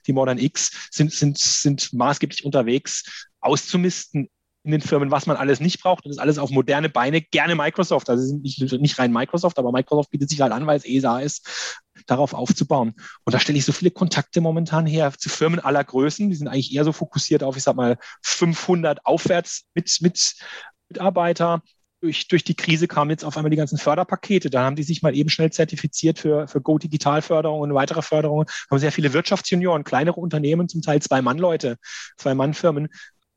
die 0.07 0.13
Modern 0.13 0.37
X, 0.37 0.89
sind, 0.91 1.11
sind, 1.11 1.37
sind 1.37 1.93
maßgeblich 1.93 2.45
unterwegs, 2.45 3.29
auszumisten 3.41 4.29
in 4.65 4.71
den 4.71 4.81
Firmen, 4.81 5.11
was 5.11 5.25
man 5.25 5.35
alles 5.35 5.59
nicht 5.59 5.81
braucht. 5.81 6.05
Das 6.05 6.11
ist 6.11 6.19
alles 6.19 6.37
auf 6.37 6.49
moderne 6.49 6.87
Beine, 6.87 7.21
gerne 7.21 7.55
Microsoft. 7.55 8.09
Also 8.09 8.37
nicht, 8.37 8.61
nicht 8.61 8.97
rein 8.97 9.11
Microsoft, 9.11 9.59
aber 9.59 9.73
Microsoft 9.73 10.09
bietet 10.09 10.29
sich 10.29 10.39
halt 10.39 10.53
an, 10.53 10.65
weil 10.65 10.77
es 10.77 10.85
ESA 10.85 11.19
ist, 11.19 11.81
darauf 12.07 12.33
aufzubauen. 12.33 12.93
Und 13.25 13.33
da 13.33 13.39
stelle 13.39 13.57
ich 13.57 13.65
so 13.65 13.73
viele 13.73 13.91
Kontakte 13.91 14.39
momentan 14.39 14.85
her 14.85 15.11
zu 15.17 15.27
Firmen 15.27 15.59
aller 15.59 15.83
Größen. 15.83 16.29
Die 16.29 16.35
sind 16.35 16.47
eigentlich 16.47 16.73
eher 16.73 16.85
so 16.85 16.93
fokussiert 16.93 17.43
auf, 17.43 17.57
ich 17.57 17.63
sag 17.63 17.75
mal, 17.75 17.97
500 18.21 19.05
aufwärts 19.05 19.65
mit, 19.73 19.97
mit 19.99 20.35
Mitarbeiter, 20.87 21.61
durch, 22.03 22.27
durch 22.27 22.43
die 22.43 22.55
Krise 22.55 22.87
kamen 22.87 23.11
jetzt 23.11 23.23
auf 23.23 23.37
einmal 23.37 23.49
die 23.49 23.55
ganzen 23.55 23.77
Förderpakete. 23.77 24.49
Da 24.49 24.63
haben 24.63 24.75
die 24.75 24.83
sich 24.83 25.01
mal 25.01 25.15
eben 25.15 25.29
schnell 25.29 25.51
zertifiziert 25.51 26.19
für, 26.19 26.49
für 26.49 26.59
Go 26.59 26.77
Digitalförderung 26.77 27.61
und 27.61 27.73
weitere 27.73 28.01
Förderungen. 28.01 28.45
Haben 28.69 28.79
sehr 28.79 28.91
viele 28.91 29.13
Wirtschaftsjunioren, 29.13 29.85
kleinere 29.85 30.19
Unternehmen, 30.19 30.67
zum 30.67 30.81
Teil 30.81 31.01
Zwei-Mann-Leute, 31.01 31.77
Zwei-Mann-Firmen, 32.17 32.89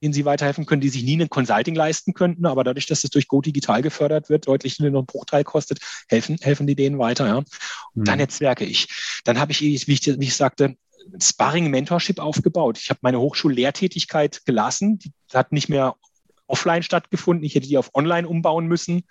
denen 0.03 0.13
sie 0.13 0.25
weiterhelfen 0.25 0.67
können, 0.67 0.81
die 0.81 0.89
sich 0.89 1.05
nie 1.05 1.17
ein 1.17 1.31
Consulting 1.31 1.77
leisten 1.77 2.13
könnten, 2.13 2.45
aber 2.45 2.65
dadurch, 2.65 2.87
dass 2.87 3.05
es 3.05 3.11
durch 3.11 3.29
Go 3.29 3.41
Digital 3.41 3.83
gefördert 3.83 4.29
wird, 4.29 4.49
deutlich 4.49 4.81
nur 4.81 4.89
einen 4.89 5.07
Bruchteil 5.07 5.45
kostet, 5.45 5.79
helfen, 6.09 6.37
helfen 6.41 6.67
die 6.67 6.75
denen 6.75 6.99
weiter. 6.99 7.27
Ja. 7.27 7.37
Und 7.37 7.47
mhm. 7.95 8.05
dann 8.05 8.19
netzwerke 8.19 8.65
ich. 8.65 8.89
Dann 9.25 9.39
habe 9.39 9.53
ich, 9.53 9.61
wie 9.61 9.75
ich, 9.75 9.87
wie 9.87 10.25
ich 10.25 10.37
sagte, 10.37 10.77
Sparring 11.23 11.71
Mentorship 11.71 12.19
aufgebaut. 12.19 12.79
Ich 12.79 12.91
habe 12.91 12.99
meine 13.03 13.21
Hochschullehrtätigkeit 13.21 14.45
gelassen. 14.45 14.99
Die 14.99 15.13
hat 15.33 15.53
nicht 15.53 15.69
mehr 15.69 15.95
offline 16.47 16.83
stattgefunden. 16.83 17.45
Ich 17.45 17.55
hätte 17.55 17.69
die 17.69 17.79
auf 17.79 17.95
online 17.95 18.29
umbauen 18.29 18.67
müssen, 18.67 19.05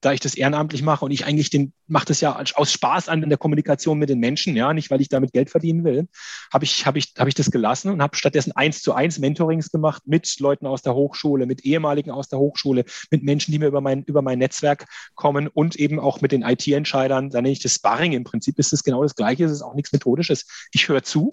da 0.00 0.12
ich 0.12 0.20
das 0.20 0.34
ehrenamtlich 0.34 0.82
mache 0.82 1.04
und 1.04 1.10
ich 1.10 1.26
eigentlich 1.26 1.50
den 1.50 1.72
mache 1.86 2.06
das 2.06 2.20
ja 2.20 2.42
aus 2.54 2.72
Spaß 2.72 3.08
an 3.08 3.22
in 3.22 3.28
der 3.28 3.38
Kommunikation 3.38 3.98
mit 3.98 4.08
den 4.08 4.18
Menschen, 4.18 4.56
ja, 4.56 4.72
nicht 4.72 4.90
weil 4.90 5.00
ich 5.00 5.08
damit 5.08 5.32
Geld 5.32 5.50
verdienen 5.50 5.84
will, 5.84 6.08
habe 6.52 6.64
ich 6.64 6.86
habe 6.86 6.98
ich 6.98 7.12
habe 7.18 7.28
ich 7.28 7.34
das 7.34 7.50
gelassen 7.50 7.90
und 7.90 8.00
habe 8.00 8.16
stattdessen 8.16 8.52
eins 8.52 8.82
zu 8.82 8.94
eins 8.94 9.18
Mentorings 9.18 9.70
gemacht 9.70 10.02
mit 10.06 10.38
Leuten 10.40 10.66
aus 10.66 10.82
der 10.82 10.94
Hochschule, 10.94 11.46
mit 11.46 11.64
ehemaligen 11.64 12.10
aus 12.10 12.28
der 12.28 12.38
Hochschule, 12.38 12.84
mit 13.10 13.22
Menschen, 13.22 13.52
die 13.52 13.58
mir 13.58 13.66
über 13.66 13.80
mein 13.80 14.02
über 14.04 14.22
mein 14.22 14.38
Netzwerk 14.38 14.86
kommen 15.14 15.48
und 15.48 15.76
eben 15.76 16.00
auch 16.00 16.20
mit 16.20 16.32
den 16.32 16.42
IT-Entscheidern. 16.42 17.30
Da 17.30 17.42
nenne 17.42 17.52
ich 17.52 17.60
das 17.60 17.74
Sparring. 17.74 18.12
Im 18.12 18.24
Prinzip 18.24 18.58
ist 18.58 18.72
es 18.72 18.82
genau 18.82 19.02
das 19.02 19.14
Gleiche. 19.14 19.44
Es 19.44 19.52
ist 19.52 19.62
auch 19.62 19.74
nichts 19.74 19.92
Methodisches. 19.92 20.46
Ich 20.72 20.88
höre 20.88 21.02
zu. 21.02 21.30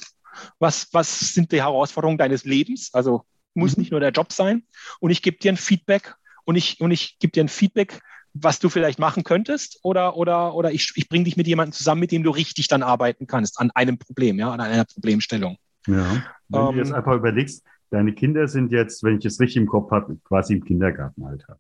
Was 0.59 0.87
was 0.91 1.19
sind 1.33 1.51
die 1.51 1.61
Herausforderungen 1.61 2.17
deines 2.17 2.43
Lebens? 2.43 2.89
Also 2.93 3.23
muss 3.57 3.75
mhm. 3.75 3.81
nicht 3.81 3.91
nur 3.91 3.99
der 3.99 4.11
Job 4.11 4.31
sein. 4.31 4.63
Und 4.99 5.11
ich 5.11 5.21
gebe 5.21 5.37
dir 5.37 5.51
ein 5.51 5.57
Feedback 5.57 6.15
und 6.45 6.55
ich, 6.55 6.79
und 6.79 6.91
ich 6.91 7.19
gebe 7.19 7.31
dir 7.31 7.43
ein 7.43 7.49
Feedback, 7.49 7.99
was 8.33 8.59
du 8.59 8.69
vielleicht 8.69 8.99
machen 8.99 9.23
könntest 9.23 9.79
oder, 9.83 10.15
oder, 10.15 10.53
oder 10.53 10.71
ich, 10.71 10.93
ich 10.95 11.09
bringe 11.09 11.25
dich 11.25 11.37
mit 11.37 11.47
jemandem 11.47 11.73
zusammen, 11.73 12.01
mit 12.01 12.11
dem 12.11 12.23
du 12.23 12.29
richtig 12.29 12.67
dann 12.67 12.83
arbeiten 12.83 13.27
kannst 13.27 13.59
an 13.59 13.71
einem 13.71 13.97
Problem, 13.97 14.37
ja, 14.39 14.51
an 14.51 14.61
einer 14.61 14.85
Problemstellung. 14.85 15.57
Ja, 15.87 16.23
wenn 16.49 16.61
ähm, 16.61 16.71
du 16.73 16.77
jetzt 16.77 16.91
einfach 16.91 17.15
überlegst, 17.15 17.63
deine 17.89 18.13
Kinder 18.13 18.47
sind 18.47 18.71
jetzt, 18.71 19.03
wenn 19.03 19.17
ich 19.17 19.25
es 19.25 19.39
richtig 19.39 19.57
im 19.57 19.67
Kopf 19.67 19.91
habe, 19.91 20.17
quasi 20.23 20.53
im 20.53 20.63
Kindergartenalter. 20.63 21.59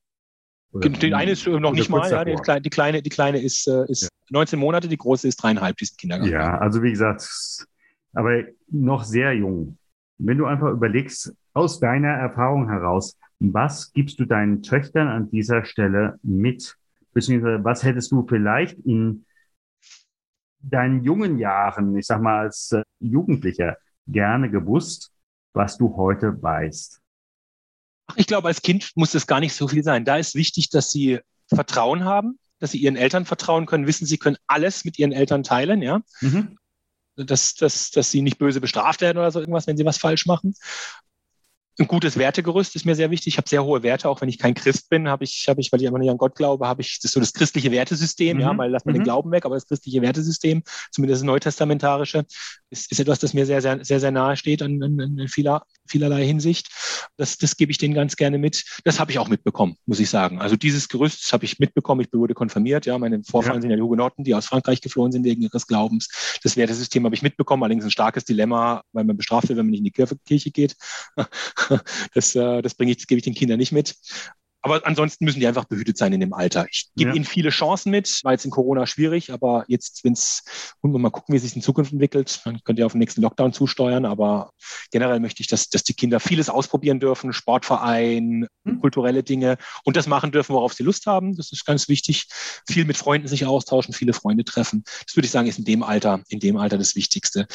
Oder 0.73 0.89
die 0.89 1.13
eine 1.13 1.31
ist 1.31 1.47
noch 1.47 1.73
nicht 1.73 1.89
mal, 1.89 2.09
ja, 2.11 2.25
die, 2.25 2.35
Kleine, 2.35 2.61
die 2.61 2.69
Kleine, 2.69 3.01
die 3.01 3.09
Kleine 3.09 3.41
ist, 3.41 3.67
äh, 3.67 3.89
ist 3.89 4.03
ja. 4.03 4.09
19 4.29 4.59
Monate, 4.59 4.87
die 4.87 4.97
große 4.97 5.27
ist 5.27 5.37
dreieinhalb, 5.37 5.77
die 5.77 5.85
ist 5.85 5.97
Kindergarten. 5.97 6.31
Ja, 6.31 6.57
also 6.57 6.83
wie 6.83 6.91
gesagt, 6.91 7.65
aber 8.13 8.43
noch 8.69 9.03
sehr 9.03 9.33
jung. 9.33 9.77
Wenn 10.17 10.37
du 10.37 10.45
einfach 10.45 10.71
überlegst, 10.71 11.33
aus 11.57 11.79
deiner 11.79 12.09
Erfahrung 12.09 12.69
heraus, 12.69 13.17
was 13.39 13.91
gibst 13.91 14.19
du 14.19 14.25
deinen 14.25 14.61
Töchtern 14.61 15.07
an 15.07 15.31
dieser 15.31 15.65
Stelle 15.65 16.19
mit? 16.21 16.77
Beziehungsweise 17.13 17.63
was 17.63 17.83
hättest 17.83 18.11
du 18.11 18.25
vielleicht 18.27 18.77
in 18.85 19.25
deinen 20.59 21.03
jungen 21.03 21.39
Jahren, 21.39 21.97
ich 21.97 22.05
sag 22.05 22.21
mal 22.21 22.41
als 22.41 22.73
äh, 22.73 22.83
Jugendlicher, 22.99 23.77
gerne 24.05 24.51
gewusst, 24.51 25.11
was 25.53 25.77
du 25.77 25.97
heute 25.97 26.39
weißt? 26.41 27.01
Ich 28.15 28.27
glaube, 28.27 28.49
als 28.49 28.61
Kind 28.61 28.91
muss 28.95 29.11
das 29.11 29.25
gar 29.25 29.39
nicht 29.39 29.53
so 29.53 29.67
viel 29.67 29.83
sein. 29.83 30.05
Da 30.05 30.17
ist 30.17 30.35
wichtig, 30.35 30.69
dass 30.69 30.91
sie 30.91 31.19
Vertrauen 31.47 32.05
haben, 32.05 32.37
dass 32.59 32.71
sie 32.71 32.77
ihren 32.77 32.95
Eltern 32.95 33.25
vertrauen 33.25 33.65
können, 33.65 33.87
wissen, 33.87 34.05
sie 34.05 34.17
können 34.17 34.37
alles 34.45 34.85
mit 34.85 34.99
ihren 34.99 35.11
Eltern 35.11 35.41
teilen, 35.41 35.81
ja. 35.81 36.01
Mhm. 36.21 36.57
Dass, 37.15 37.55
dass, 37.55 37.89
dass 37.89 38.11
sie 38.11 38.21
nicht 38.21 38.37
böse 38.37 38.61
bestraft 38.61 39.01
werden 39.01 39.17
oder 39.17 39.31
so 39.31 39.39
irgendwas, 39.39 39.65
wenn 39.65 39.75
sie 39.75 39.85
was 39.85 39.97
falsch 39.97 40.27
machen 40.27 40.53
ein 41.79 41.87
gutes 41.87 42.17
Wertegerüst 42.17 42.75
ist 42.75 42.85
mir 42.85 42.95
sehr 42.95 43.11
wichtig. 43.11 43.33
Ich 43.33 43.37
habe 43.37 43.47
sehr 43.47 43.63
hohe 43.63 43.83
Werte, 43.83 44.09
auch 44.09 44.21
wenn 44.21 44.29
ich 44.29 44.39
kein 44.39 44.53
Christ 44.53 44.89
bin, 44.89 45.07
habe 45.07 45.23
ich, 45.23 45.45
habe 45.47 45.61
ich, 45.61 45.71
weil 45.71 45.81
ich 45.81 45.87
einfach 45.87 45.99
nicht 45.99 46.09
an 46.09 46.17
Gott 46.17 46.35
glaube, 46.35 46.67
habe 46.67 46.81
ich 46.81 46.99
das 46.99 47.11
so 47.11 47.19
das 47.19 47.33
christliche 47.33 47.71
Wertesystem, 47.71 48.37
mhm. 48.37 48.41
ja, 48.41 48.53
mal 48.53 48.69
lass 48.69 48.85
mal 48.85 48.91
mhm. 48.91 48.99
den 48.99 49.03
Glauben 49.03 49.31
weg, 49.31 49.45
aber 49.45 49.55
das 49.55 49.67
christliche 49.67 50.01
Wertesystem, 50.01 50.63
zumindest 50.91 51.21
das 51.21 51.25
neutestamentarische, 51.25 52.25
ist, 52.69 52.91
ist 52.91 52.99
etwas, 52.99 53.19
das 53.19 53.33
mir 53.33 53.45
sehr, 53.45 53.61
sehr, 53.61 53.83
sehr, 53.83 53.99
sehr 53.99 54.11
nahe 54.11 54.35
steht 54.37 54.61
an, 54.61 54.81
an, 54.81 54.99
an 54.99 55.27
vieler, 55.27 55.63
vielerlei 55.87 56.25
Hinsicht. 56.25 56.69
Das, 57.15 57.37
das 57.37 57.57
gebe 57.57 57.71
ich 57.71 57.77
denen 57.77 57.93
ganz 57.93 58.15
gerne 58.15 58.37
mit. 58.37 58.63
Das 58.83 58.99
habe 58.99 59.11
ich 59.11 59.19
auch 59.19 59.27
mitbekommen, 59.27 59.77
muss 59.85 59.99
ich 59.99 60.09
sagen. 60.09 60.41
Also 60.41 60.55
dieses 60.55 60.89
Gerüst 60.89 61.31
habe 61.31 61.45
ich 61.45 61.59
mitbekommen. 61.59 62.01
Ich 62.01 62.13
wurde 62.13 62.33
konfirmiert. 62.33 62.85
Ja, 62.85 62.97
meine 62.97 63.23
Vorfahren 63.23 63.57
ja. 63.57 63.61
sind 63.61 63.69
ja 63.69 63.75
die 63.75 63.81
Hugenotten, 63.81 64.23
die 64.23 64.35
aus 64.35 64.47
Frankreich 64.47 64.81
geflohen 64.81 65.11
sind 65.11 65.23
wegen 65.23 65.41
ihres 65.41 65.67
Glaubens. 65.67 66.09
Das 66.43 66.57
Wertesystem 66.57 67.05
habe 67.05 67.15
ich 67.15 67.21
mitbekommen. 67.21 67.63
Allerdings 67.63 67.85
ein 67.85 67.91
starkes 67.91 68.25
Dilemma, 68.25 68.83
weil 68.91 69.05
man 69.05 69.17
bestraft 69.17 69.49
wird, 69.49 69.57
wenn 69.57 69.65
man 69.65 69.71
nicht 69.71 69.79
in 69.79 69.85
die 69.85 70.17
Kirche 70.25 70.51
geht. 70.51 70.75
Das, 72.13 72.35
äh, 72.35 72.61
das 72.61 72.75
bringe 72.75 72.91
ich, 72.91 72.97
das 72.97 73.07
gebe 73.07 73.19
ich 73.19 73.23
den 73.23 73.33
Kindern 73.33 73.57
nicht 73.57 73.71
mit. 73.71 73.95
Aber 74.67 74.85
ansonsten 74.85 75.23
müssen 75.23 75.39
die 75.39 75.47
einfach 75.47 75.65
behütet 75.65 75.97
sein 75.97 76.11
in 76.13 76.19
dem 76.19 76.33
Alter. 76.33 76.67
Ich 76.69 76.89
gebe 76.95 77.11
ja. 77.11 77.15
ihnen 77.15 77.25
viele 77.25 77.51
Chancen 77.51 77.91
mit. 77.91 78.21
War 78.23 78.33
jetzt 78.33 78.43
in 78.43 78.51
Corona 78.51 78.85
schwierig, 78.87 79.31
aber 79.31 79.63
jetzt, 79.67 80.03
wenn 80.03 80.11
es, 80.11 80.43
und 80.81 80.91
mal 80.91 81.09
gucken, 81.09 81.31
wie 81.31 81.37
es 81.37 81.43
sich 81.43 81.55
in 81.55 81.61
Zukunft 81.61 81.93
entwickelt, 81.93 82.41
dann 82.43 82.59
könnt 82.63 82.77
ihr 82.77 82.85
auf 82.85 82.91
den 82.91 82.99
nächsten 82.99 83.21
Lockdown 83.21 83.53
zusteuern. 83.53 84.05
Aber 84.05 84.51
generell 84.91 85.19
möchte 85.19 85.41
ich, 85.41 85.47
dass, 85.47 85.69
dass 85.69 85.83
die 85.83 85.93
Kinder 85.93 86.19
vieles 86.19 86.49
ausprobieren 86.49 86.99
dürfen, 86.99 87.31
Sportverein, 87.33 88.47
hm. 88.65 88.81
kulturelle 88.81 89.23
Dinge 89.23 89.57
und 89.85 89.95
das 89.95 90.07
machen 90.07 90.33
dürfen, 90.33 90.53
worauf 90.53 90.73
sie 90.73 90.83
Lust 90.83 91.05
haben. 91.05 91.37
Das 91.37 91.51
ist 91.51 91.65
ganz 91.65 91.87
wichtig. 91.87 92.27
Viel 92.67 92.83
mit 92.83 92.97
Freunden 92.97 93.29
sich 93.29 93.45
austauschen, 93.45 93.93
viele 93.93 94.11
Freunde 94.11 94.43
treffen. 94.43 94.83
Das 95.05 95.15
würde 95.15 95.27
ich 95.27 95.31
sagen, 95.31 95.47
ist 95.47 95.59
in 95.59 95.65
dem 95.65 95.83
Alter, 95.83 96.23
in 96.29 96.39
dem 96.39 96.57
Alter 96.57 96.77
das 96.77 96.95
Wichtigste. 96.95 97.47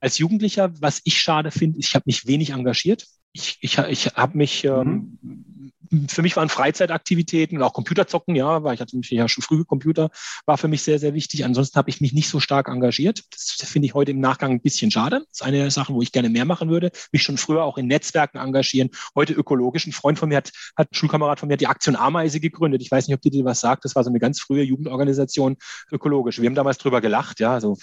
Als 0.00 0.18
Jugendlicher, 0.18 0.72
was 0.80 1.00
ich 1.04 1.18
schade 1.18 1.50
finde, 1.50 1.78
ich 1.78 1.94
habe 1.94 2.02
mich 2.06 2.26
wenig 2.26 2.50
engagiert. 2.50 3.06
Ich, 3.32 3.58
ich, 3.60 3.78
ich 3.78 4.06
habe 4.16 4.36
mich 4.36 4.64
ähm, 4.64 5.18
mhm 5.22 5.68
für 6.08 6.22
mich 6.22 6.36
waren 6.36 6.48
Freizeitaktivitäten 6.48 7.56
und 7.56 7.62
auch 7.62 7.72
Computerzocken, 7.72 8.34
ja, 8.34 8.62
weil 8.62 8.74
ich 8.74 8.80
hatte 8.80 8.96
mich 8.96 9.10
ja 9.10 9.28
schon 9.28 9.42
früh 9.42 9.64
Computer, 9.64 10.10
war 10.46 10.58
für 10.58 10.68
mich 10.68 10.82
sehr, 10.82 10.98
sehr 10.98 11.14
wichtig. 11.14 11.44
Ansonsten 11.44 11.76
habe 11.76 11.90
ich 11.90 12.00
mich 12.00 12.12
nicht 12.12 12.28
so 12.28 12.40
stark 12.40 12.68
engagiert. 12.68 13.24
Das 13.30 13.68
finde 13.68 13.86
ich 13.86 13.94
heute 13.94 14.10
im 14.10 14.20
Nachgang 14.20 14.52
ein 14.52 14.60
bisschen 14.60 14.90
schade. 14.90 15.20
Das 15.20 15.40
ist 15.40 15.42
eine 15.42 15.58
der 15.58 15.70
Sachen, 15.70 15.94
wo 15.94 16.02
ich 16.02 16.12
gerne 16.12 16.28
mehr 16.28 16.44
machen 16.44 16.68
würde. 16.68 16.90
Mich 17.12 17.22
schon 17.22 17.38
früher 17.38 17.64
auch 17.64 17.78
in 17.78 17.86
Netzwerken 17.86 18.38
engagieren. 18.38 18.90
Heute 19.14 19.32
ökologisch. 19.32 19.86
Ein 19.86 19.92
Freund 19.92 20.18
von 20.18 20.28
mir 20.28 20.36
hat, 20.36 20.52
hat 20.76 20.90
ein 20.92 20.94
Schulkamerad 20.94 21.40
von 21.40 21.48
mir 21.48 21.54
hat 21.54 21.60
die 21.60 21.66
Aktion 21.66 21.96
Ameise 21.96 22.40
gegründet. 22.40 22.82
Ich 22.82 22.90
weiß 22.90 23.08
nicht, 23.08 23.14
ob 23.14 23.22
die 23.22 23.30
dir 23.30 23.44
was 23.44 23.60
sagt. 23.60 23.84
Das 23.84 23.94
war 23.94 24.04
so 24.04 24.10
eine 24.10 24.18
ganz 24.18 24.40
frühe 24.40 24.62
Jugendorganisation 24.62 25.56
ökologisch. 25.90 26.40
Wir 26.40 26.48
haben 26.48 26.54
damals 26.54 26.78
drüber 26.78 27.00
gelacht, 27.00 27.40
ja, 27.40 27.60
so 27.60 27.76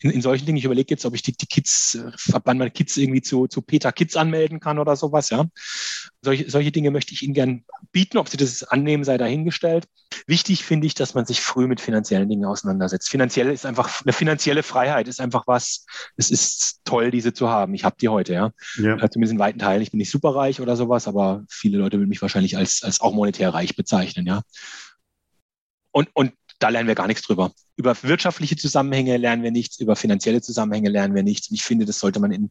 in, 0.00 0.10
in 0.10 0.22
solchen 0.22 0.46
Dingen, 0.46 0.58
ich 0.58 0.64
überlege 0.64 0.90
jetzt, 0.90 1.04
ob 1.04 1.14
ich 1.14 1.22
die, 1.22 1.32
die 1.32 1.46
Kids, 1.46 1.98
ab 2.32 2.42
wann 2.44 2.58
meine 2.58 2.70
Kids 2.70 2.96
irgendwie 2.96 3.22
zu, 3.22 3.46
zu 3.46 3.62
Peter 3.62 3.92
Kids 3.92 4.16
anmelden 4.16 4.60
kann 4.60 4.78
oder 4.78 4.96
sowas, 4.96 5.30
ja. 5.30 5.46
Solche, 6.22 6.50
solche 6.50 6.72
Dinge 6.72 6.90
möchte 6.90 7.12
ich 7.12 7.22
Ihnen 7.22 7.34
gern 7.34 7.64
bieten. 7.92 8.18
Ob 8.18 8.28
Sie 8.28 8.36
das 8.36 8.62
annehmen, 8.62 9.04
sei 9.04 9.18
dahingestellt. 9.18 9.86
Wichtig 10.26 10.64
finde 10.64 10.86
ich, 10.86 10.94
dass 10.94 11.14
man 11.14 11.26
sich 11.26 11.40
früh 11.40 11.66
mit 11.66 11.80
finanziellen 11.80 12.28
Dingen 12.28 12.44
auseinandersetzt. 12.44 13.08
Finanziell 13.08 13.50
ist 13.50 13.66
einfach, 13.66 14.02
eine 14.02 14.12
finanzielle 14.12 14.62
Freiheit 14.62 15.08
ist 15.08 15.20
einfach 15.20 15.46
was, 15.46 15.86
es 16.16 16.30
ist 16.30 16.80
toll, 16.84 17.10
diese 17.10 17.32
zu 17.32 17.48
haben. 17.48 17.74
Ich 17.74 17.84
habe 17.84 17.96
die 18.00 18.08
heute, 18.08 18.32
ja. 18.32 18.50
ja. 18.76 18.96
Äh, 18.96 19.10
zumindest 19.10 19.34
in 19.34 19.38
weiten 19.38 19.58
Teilen. 19.58 19.82
Ich 19.82 19.90
bin 19.90 19.98
nicht 19.98 20.10
superreich 20.10 20.60
oder 20.60 20.76
sowas, 20.76 21.08
aber 21.08 21.44
viele 21.48 21.78
Leute 21.78 21.98
würden 21.98 22.08
mich 22.08 22.22
wahrscheinlich 22.22 22.56
als, 22.56 22.82
als 22.82 23.00
auch 23.00 23.12
monetär 23.12 23.52
reich 23.52 23.76
bezeichnen, 23.76 24.26
ja. 24.26 24.42
Und, 25.92 26.08
und 26.14 26.32
da 26.64 26.70
lernen 26.70 26.88
wir 26.88 26.94
gar 26.94 27.08
nichts 27.08 27.26
drüber. 27.26 27.52
Über 27.76 27.94
wirtschaftliche 28.02 28.56
Zusammenhänge 28.56 29.18
lernen 29.18 29.42
wir 29.42 29.50
nichts, 29.50 29.80
über 29.80 29.96
finanzielle 29.96 30.40
Zusammenhänge 30.40 30.88
lernen 30.88 31.14
wir 31.14 31.22
nichts. 31.22 31.50
Und 31.50 31.56
ich 31.56 31.62
finde, 31.62 31.84
das 31.84 31.98
sollte 31.98 32.20
man 32.20 32.32
in, 32.32 32.50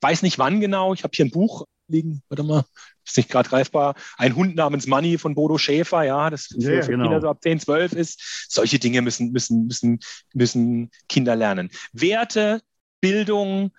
weiß 0.00 0.22
nicht 0.22 0.38
wann 0.38 0.60
genau, 0.60 0.94
ich 0.94 1.02
habe 1.02 1.10
hier 1.12 1.24
ein 1.24 1.32
Buch 1.32 1.66
liegen, 1.88 2.22
warte 2.28 2.44
mal, 2.44 2.64
ist 3.04 3.16
nicht 3.16 3.28
gerade 3.28 3.48
greifbar, 3.48 3.96
ein 4.16 4.36
Hund 4.36 4.54
namens 4.54 4.86
Money 4.86 5.18
von 5.18 5.34
Bodo 5.34 5.58
Schäfer, 5.58 6.04
ja, 6.04 6.30
das 6.30 6.46
für, 6.46 6.72
ja, 6.72 6.82
für 6.82 6.92
genau. 6.92 7.02
Kinder 7.04 7.20
so 7.20 7.28
ab 7.28 7.42
10, 7.42 7.58
12 7.58 7.92
ist. 7.94 8.46
Solche 8.48 8.78
Dinge 8.78 9.02
müssen, 9.02 9.32
müssen, 9.32 9.66
müssen, 9.66 9.98
müssen 10.34 10.90
Kinder 11.08 11.34
lernen. 11.34 11.70
Werte, 11.92 12.60
Bildung, 13.00 13.72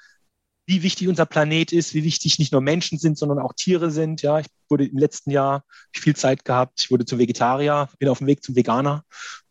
wie 0.65 0.83
wichtig 0.83 1.07
unser 1.07 1.25
Planet 1.25 1.71
ist, 1.71 1.93
wie 1.93 2.03
wichtig 2.03 2.37
nicht 2.37 2.51
nur 2.51 2.61
Menschen 2.61 2.99
sind, 2.99 3.17
sondern 3.17 3.39
auch 3.39 3.53
Tiere 3.53 3.91
sind. 3.91 4.23
Ja, 4.23 4.39
ich 4.39 4.47
wurde 4.67 4.87
im 4.87 4.97
letzten 4.97 5.31
Jahr 5.31 5.63
viel 5.93 6.17
Zeit 6.17 6.43
gehabt. 6.43 6.81
Ich 6.81 6.91
wurde 6.91 7.05
zum 7.05 7.17
Vegetarier, 7.17 7.87
bin 7.97 8.09
auf 8.09 8.17
dem 8.17 8.27
Weg 8.27 8.43
zum 8.43 8.57
Veganer, 8.57 9.05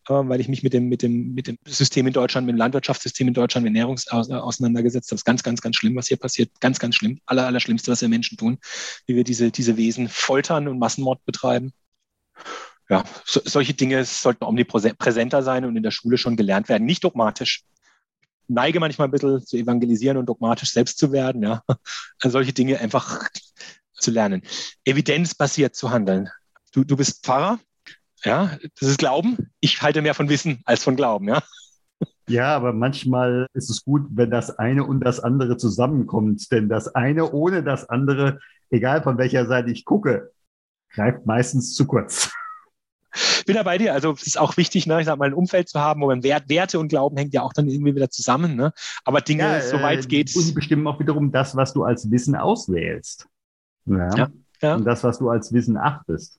weil 0.09 0.41
ich 0.41 0.49
mich 0.49 0.63
mit 0.63 0.73
dem, 0.73 0.89
mit 0.89 1.03
dem, 1.03 1.35
mit 1.35 1.47
dem 1.47 1.59
System 1.67 2.07
in 2.07 2.13
Deutschland, 2.13 2.47
mit 2.47 2.55
dem 2.55 2.59
Landwirtschaftssystem 2.59 3.29
in 3.29 3.35
Deutschland, 3.35 3.65
mit 3.65 3.71
Ernährung 3.71 3.99
aus, 4.11 4.31
auseinandergesetzt 4.31 5.09
habe. 5.09 5.17
Das 5.17 5.21
ist 5.21 5.25
ganz, 5.25 5.43
ganz, 5.43 5.61
ganz 5.61 5.77
schlimm, 5.77 5.97
was 5.97 6.09
hier 6.09 6.17
passiert. 6.17 6.51
Ganz, 6.61 6.79
ganz 6.79 6.97
schlimm. 6.97 7.21
Aller, 7.27 7.47
aller 7.47 7.61
Schlimmste, 7.61 7.91
was 7.91 8.01
wir 8.01 8.09
Menschen 8.09 8.39
tun, 8.39 8.59
wie 9.07 9.17
wir 9.17 9.25
diese, 9.25 9.51
diese 9.51 9.77
Wesen 9.77 10.09
foltern 10.09 10.69
und 10.69 10.79
Massenmord 10.79 11.25
betreiben. 11.25 11.73
Ja, 12.89 13.05
so, 13.25 13.41
solche 13.45 13.75
Dinge 13.75 14.05
sollten 14.05 14.45
omnipräsenter 14.45 15.43
sein 15.43 15.65
und 15.65 15.77
in 15.77 15.83
der 15.83 15.91
Schule 15.91 16.17
schon 16.17 16.37
gelernt 16.37 16.69
werden. 16.69 16.87
Nicht 16.87 17.05
dogmatisch, 17.05 17.65
neige 18.49 18.81
manchmal 18.81 19.09
ein 19.09 19.11
bisschen 19.11 19.45
zu 19.45 19.57
evangelisieren 19.57 20.17
und 20.17 20.27
dogmatisch 20.27 20.73
selbst 20.73 20.99
zu 20.99 21.13
werden, 21.13 21.43
ja. 21.43 21.63
Also 22.21 22.39
solche 22.39 22.53
Dinge 22.53 22.79
einfach 22.79 23.29
zu 23.93 24.11
lernen. 24.11 24.43
Evidenzbasiert 24.85 25.77
zu 25.77 25.91
handeln. 25.91 26.31
Du, 26.73 26.85
du 26.85 26.97
bist 26.97 27.25
Pfarrer, 27.25 27.61
ja, 28.25 28.57
das 28.79 28.89
ist 28.89 28.99
Glauben. 28.99 29.51
Ich 29.61 29.83
halte 29.83 30.03
mehr 30.03 30.15
von 30.15 30.29
Wissen 30.29 30.63
als 30.65 30.85
von 30.85 30.97
Glauben, 30.97 31.29
ja. 31.29 31.43
Ja, 32.29 32.55
aber 32.55 32.73
manchmal 32.73 33.47
ist 33.55 33.71
es 33.71 33.85
gut, 33.85 34.07
wenn 34.11 34.31
das 34.31 34.59
eine 34.59 34.85
und 34.85 35.01
das 35.01 35.19
andere 35.19 35.57
zusammenkommt. 35.57 36.51
Denn 36.53 36.69
das 36.69 36.95
eine 36.95 37.31
ohne 37.33 37.63
das 37.63 37.89
andere, 37.89 38.39
egal 38.71 39.03
von 39.03 39.17
welcher 39.19 39.47
Seite 39.47 39.71
ich 39.71 39.85
gucke, 39.85 40.31
greift 40.91 41.25
meistens 41.27 41.75
zu 41.75 41.87
kurz 41.87 42.31
bin 43.47 43.57
da 43.57 43.63
bei 43.63 43.79
dir. 43.79 43.93
Also 43.93 44.13
es 44.13 44.27
ist 44.27 44.39
auch 44.39 44.57
wichtig, 44.57 44.87
ne, 44.87 45.01
ich 45.01 45.07
sag 45.07 45.19
mal, 45.19 45.27
ein 45.27 45.35
Umfeld 45.35 45.69
zu 45.69 45.81
haben, 45.81 46.01
wo 46.01 46.07
man 46.07 46.23
Wert, 46.23 46.49
Werte 46.49 46.79
und 46.79 46.89
Glauben 46.89 47.17
hängt 47.17 47.35
ja 47.35 47.43
auch 47.43 47.53
dann 47.53 47.69
irgendwie 47.69 47.95
wieder 47.95 48.11
zusammen. 48.11 48.57
Ne? 48.57 48.73
Aber 49.05 49.21
Dinge, 49.21 49.43
ja, 49.43 49.61
soweit 49.61 50.05
äh, 50.05 50.09
geht. 50.09 50.37
Und 50.37 50.55
bestimmen 50.55 50.87
auch 50.87 51.01
wiederum 51.01 51.33
das, 51.33 51.57
was 51.57 51.73
du 51.73 51.85
als 51.85 52.11
Wissen 52.11 52.37
auswählst. 52.37 53.27
Ja? 53.87 54.15
ja, 54.17 54.29
ja. 54.63 54.75
Und 54.77 54.85
das, 54.85 55.03
was 55.03 55.19
du 55.19 55.31
als 55.31 55.53
Wissen 55.53 55.77
achtest. 55.77 56.39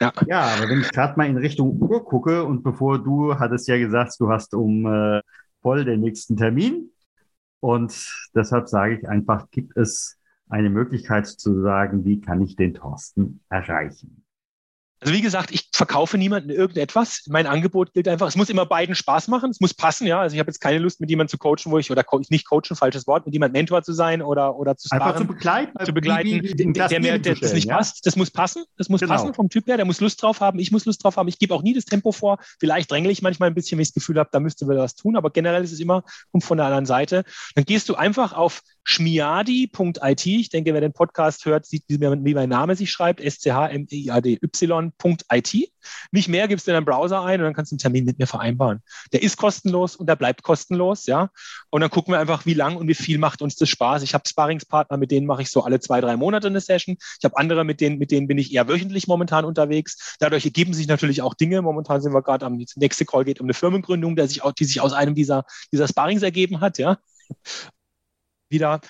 Ja. 0.00 0.12
ja, 0.26 0.40
aber 0.40 0.68
wenn 0.68 0.80
ich 0.80 0.90
gerade 0.90 1.14
mal 1.16 1.28
in 1.28 1.36
Richtung 1.36 1.80
Uhr 1.80 2.04
gucke 2.04 2.44
und 2.44 2.62
bevor 2.62 3.02
du 3.02 3.38
hattest 3.38 3.68
ja 3.68 3.76
gesagt, 3.76 4.14
du 4.18 4.30
hast 4.30 4.54
um 4.54 4.86
äh, 4.86 5.20
voll 5.60 5.84
den 5.84 6.00
nächsten 6.00 6.36
Termin 6.36 6.90
und 7.60 7.92
deshalb 8.34 8.68
sage 8.68 8.98
ich 8.98 9.08
einfach, 9.08 9.50
gibt 9.50 9.76
es 9.76 10.18
eine 10.48 10.70
Möglichkeit 10.70 11.26
zu 11.26 11.60
sagen, 11.60 12.04
wie 12.04 12.20
kann 12.20 12.40
ich 12.40 12.56
den 12.56 12.74
Thorsten 12.74 13.40
erreichen? 13.50 14.24
Also 15.00 15.14
wie 15.14 15.20
gesagt, 15.20 15.50
ich 15.50 15.69
verkaufe 15.80 16.18
niemandem 16.18 16.54
irgendetwas. 16.54 17.22
Mein 17.28 17.46
Angebot 17.46 17.94
gilt 17.94 18.06
einfach, 18.06 18.28
es 18.28 18.36
muss 18.36 18.50
immer 18.50 18.66
beiden 18.66 18.94
Spaß 18.94 19.28
machen, 19.28 19.50
es 19.50 19.60
muss 19.60 19.72
passen, 19.72 20.06
ja. 20.06 20.20
Also 20.20 20.34
ich 20.34 20.38
habe 20.38 20.50
jetzt 20.50 20.60
keine 20.60 20.78
Lust, 20.78 21.00
mit 21.00 21.08
jemandem 21.08 21.30
zu 21.30 21.38
coachen, 21.38 21.72
wo 21.72 21.78
ich, 21.78 21.90
oder 21.90 22.04
nicht 22.28 22.46
coachen, 22.46 22.76
falsches 22.76 23.06
Wort, 23.06 23.24
mit 23.24 23.32
jemandem 23.32 23.60
Mentor 23.60 23.82
zu 23.82 23.94
sein 23.94 24.20
oder, 24.20 24.56
oder 24.56 24.76
zu 24.76 24.88
sparen. 24.88 25.00
Einfach 25.00 25.16
zu 25.16 25.26
begleiten. 25.26 25.84
Zu 25.86 25.94
begleiten, 25.94 26.28
wie, 26.28 26.42
wie, 26.42 26.58
wie, 26.58 26.72
der, 26.74 26.88
der 26.88 27.00
mir 27.00 27.18
der, 27.18 27.34
das 27.34 27.54
nicht 27.54 27.66
ja? 27.68 27.78
passt. 27.78 28.04
Das 28.04 28.14
muss 28.14 28.30
passen, 28.30 28.64
das 28.76 28.90
muss 28.90 29.00
genau. 29.00 29.14
passen 29.14 29.32
vom 29.32 29.48
Typ 29.48 29.68
her, 29.68 29.78
der 29.78 29.86
muss 29.86 30.02
Lust 30.02 30.22
drauf 30.22 30.42
haben, 30.42 30.58
ich 30.58 30.70
muss 30.70 30.84
Lust 30.84 31.02
drauf 31.02 31.16
haben. 31.16 31.28
Ich 31.28 31.38
gebe 31.38 31.54
auch 31.54 31.62
nie 31.62 31.72
das 31.72 31.86
Tempo 31.86 32.12
vor. 32.12 32.36
Vielleicht 32.58 32.90
drängle 32.90 33.10
ich 33.10 33.22
manchmal 33.22 33.48
ein 33.48 33.54
bisschen, 33.54 33.78
wenn 33.78 33.82
ich 33.82 33.88
das 33.88 33.94
Gefühl 33.94 34.18
habe, 34.18 34.28
da 34.30 34.38
müsste 34.38 34.68
wir 34.68 34.76
was 34.76 34.96
tun, 34.96 35.16
aber 35.16 35.30
generell 35.30 35.64
ist 35.64 35.72
es 35.72 35.80
immer 35.80 36.04
kommt 36.30 36.44
von 36.44 36.58
der 36.58 36.66
anderen 36.66 36.84
Seite. 36.84 37.24
Dann 37.54 37.64
gehst 37.64 37.88
du 37.88 37.94
einfach 37.94 38.34
auf 38.34 38.60
schmiadi.it. 38.90 40.26
Ich 40.26 40.48
denke, 40.48 40.74
wer 40.74 40.80
den 40.80 40.92
Podcast 40.92 41.44
hört, 41.44 41.64
sieht, 41.64 41.84
wie 41.86 42.34
mein 42.34 42.48
Name 42.48 42.74
sich 42.74 42.90
schreibt, 42.90 43.20
S-C-H-M-I-A-D-Y.it. 43.20 44.50
Nicht 46.10 46.28
mehr 46.28 46.48
gibst 46.48 46.66
du 46.66 46.72
in 46.72 46.74
deinen 46.74 46.84
Browser 46.84 47.22
ein 47.22 47.38
und 47.40 47.44
dann 47.44 47.54
kannst 47.54 47.70
du 47.70 47.74
einen 47.74 47.78
Termin 47.78 48.04
mit 48.04 48.18
mir 48.18 48.26
vereinbaren. 48.26 48.82
Der 49.12 49.22
ist 49.22 49.36
kostenlos 49.36 49.94
und 49.94 50.08
der 50.08 50.16
bleibt 50.16 50.42
kostenlos, 50.42 51.06
ja. 51.06 51.30
Und 51.70 51.82
dann 51.82 51.90
gucken 51.90 52.12
wir 52.12 52.18
einfach, 52.18 52.46
wie 52.46 52.54
lang 52.54 52.76
und 52.76 52.88
wie 52.88 52.94
viel 52.94 53.18
macht 53.18 53.42
uns 53.42 53.54
das 53.54 53.68
Spaß. 53.68 54.02
Ich 54.02 54.12
habe 54.12 54.28
Sparringspartner, 54.28 54.96
mit 54.96 55.12
denen 55.12 55.26
mache 55.26 55.42
ich 55.42 55.50
so 55.50 55.62
alle 55.62 55.78
zwei, 55.78 56.00
drei 56.00 56.16
Monate 56.16 56.48
eine 56.48 56.60
Session. 56.60 56.96
Ich 57.18 57.24
habe 57.24 57.36
andere, 57.36 57.64
mit 57.64 57.80
denen, 57.80 57.98
mit 57.98 58.10
denen 58.10 58.26
bin 58.26 58.38
ich 58.38 58.52
eher 58.52 58.66
wöchentlich 58.68 59.06
momentan 59.06 59.44
unterwegs. 59.44 60.16
Dadurch 60.18 60.44
ergeben 60.44 60.74
sich 60.74 60.88
natürlich 60.88 61.22
auch 61.22 61.34
Dinge. 61.34 61.62
Momentan 61.62 62.02
sind 62.02 62.12
wir 62.12 62.22
gerade 62.22 62.44
am 62.44 62.60
nächste 62.74 63.04
Call 63.04 63.24
geht 63.24 63.40
um 63.40 63.46
eine 63.46 63.54
Firmengründung, 63.54 64.16
der 64.16 64.26
sich 64.26 64.42
auch, 64.42 64.52
die 64.52 64.64
sich 64.64 64.80
aus 64.80 64.92
einem 64.92 65.14
dieser, 65.14 65.44
dieser 65.72 65.86
Sparrings 65.86 66.22
ergeben 66.22 66.60
hat, 66.60 66.78
ja 66.78 66.98
wieder 68.50 68.80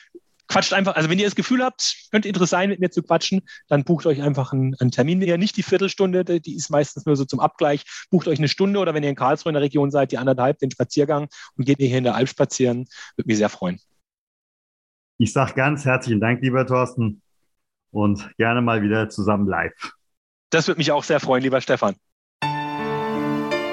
quatscht 0.51 0.73
einfach, 0.73 0.97
also 0.97 1.09
wenn 1.09 1.19
ihr 1.19 1.25
das 1.25 1.37
Gefühl 1.37 1.63
habt, 1.63 2.09
könnte 2.11 2.29
interessant 2.29 2.63
sein, 2.63 2.71
mit 2.71 2.81
mir 2.81 2.91
zu 2.91 3.03
quatschen, 3.03 3.43
dann 3.69 3.85
bucht 3.85 4.05
euch 4.07 4.21
einfach 4.21 4.53
einen, 4.53 4.75
einen 4.81 4.91
Termin. 4.91 5.23
Ihr 5.23 5.39
nicht 5.39 5.57
die 5.57 5.63
Viertelstunde, 5.63 6.25
die 6.25 6.55
ist 6.55 6.71
meistens 6.71 7.07
nur 7.07 7.17
so 7.17 7.25
zum 7.25 7.39
Abgleich, 7.39 7.85
bucht 8.11 8.27
euch 8.27 8.39
eine 8.39 8.49
Stunde 8.49 8.81
oder 8.81 8.93
wenn 8.93 9.05
ihr 9.05 9.11
in 9.11 9.17
Karlsruhe 9.17 9.51
in 9.51 9.55
der 9.55 9.63
Region 9.63 9.91
seid, 9.91 10.11
die 10.13 10.19
anderthalb, 10.19 10.59
den 10.59 10.71
Spaziergang 10.71 11.29
und 11.57 11.65
geht 11.65 11.79
mir 11.79 11.87
hier 11.87 11.99
in 11.99 12.05
der 12.05 12.17
Alp 12.17 12.29
spazieren. 12.29 12.87
Würde 13.17 13.29
mich 13.29 13.39
sehr 13.39 13.49
freuen. 13.49 13.81
Ich 15.19 15.33
sage 15.33 15.55
ganz 15.55 15.85
herzlichen 15.85 16.21
Dank, 16.21 16.43
lieber 16.43 16.67
Thorsten, 16.67 17.23
und 17.93 18.31
gerne 18.37 18.61
mal 18.61 18.83
wieder 18.83 19.09
zusammen 19.09 19.47
live. 19.47 19.93
Das 20.51 20.67
würde 20.67 20.79
mich 20.79 20.91
auch 20.91 21.05
sehr 21.05 21.21
freuen, 21.21 21.43
lieber 21.43 21.61
Stefan. 21.61 21.95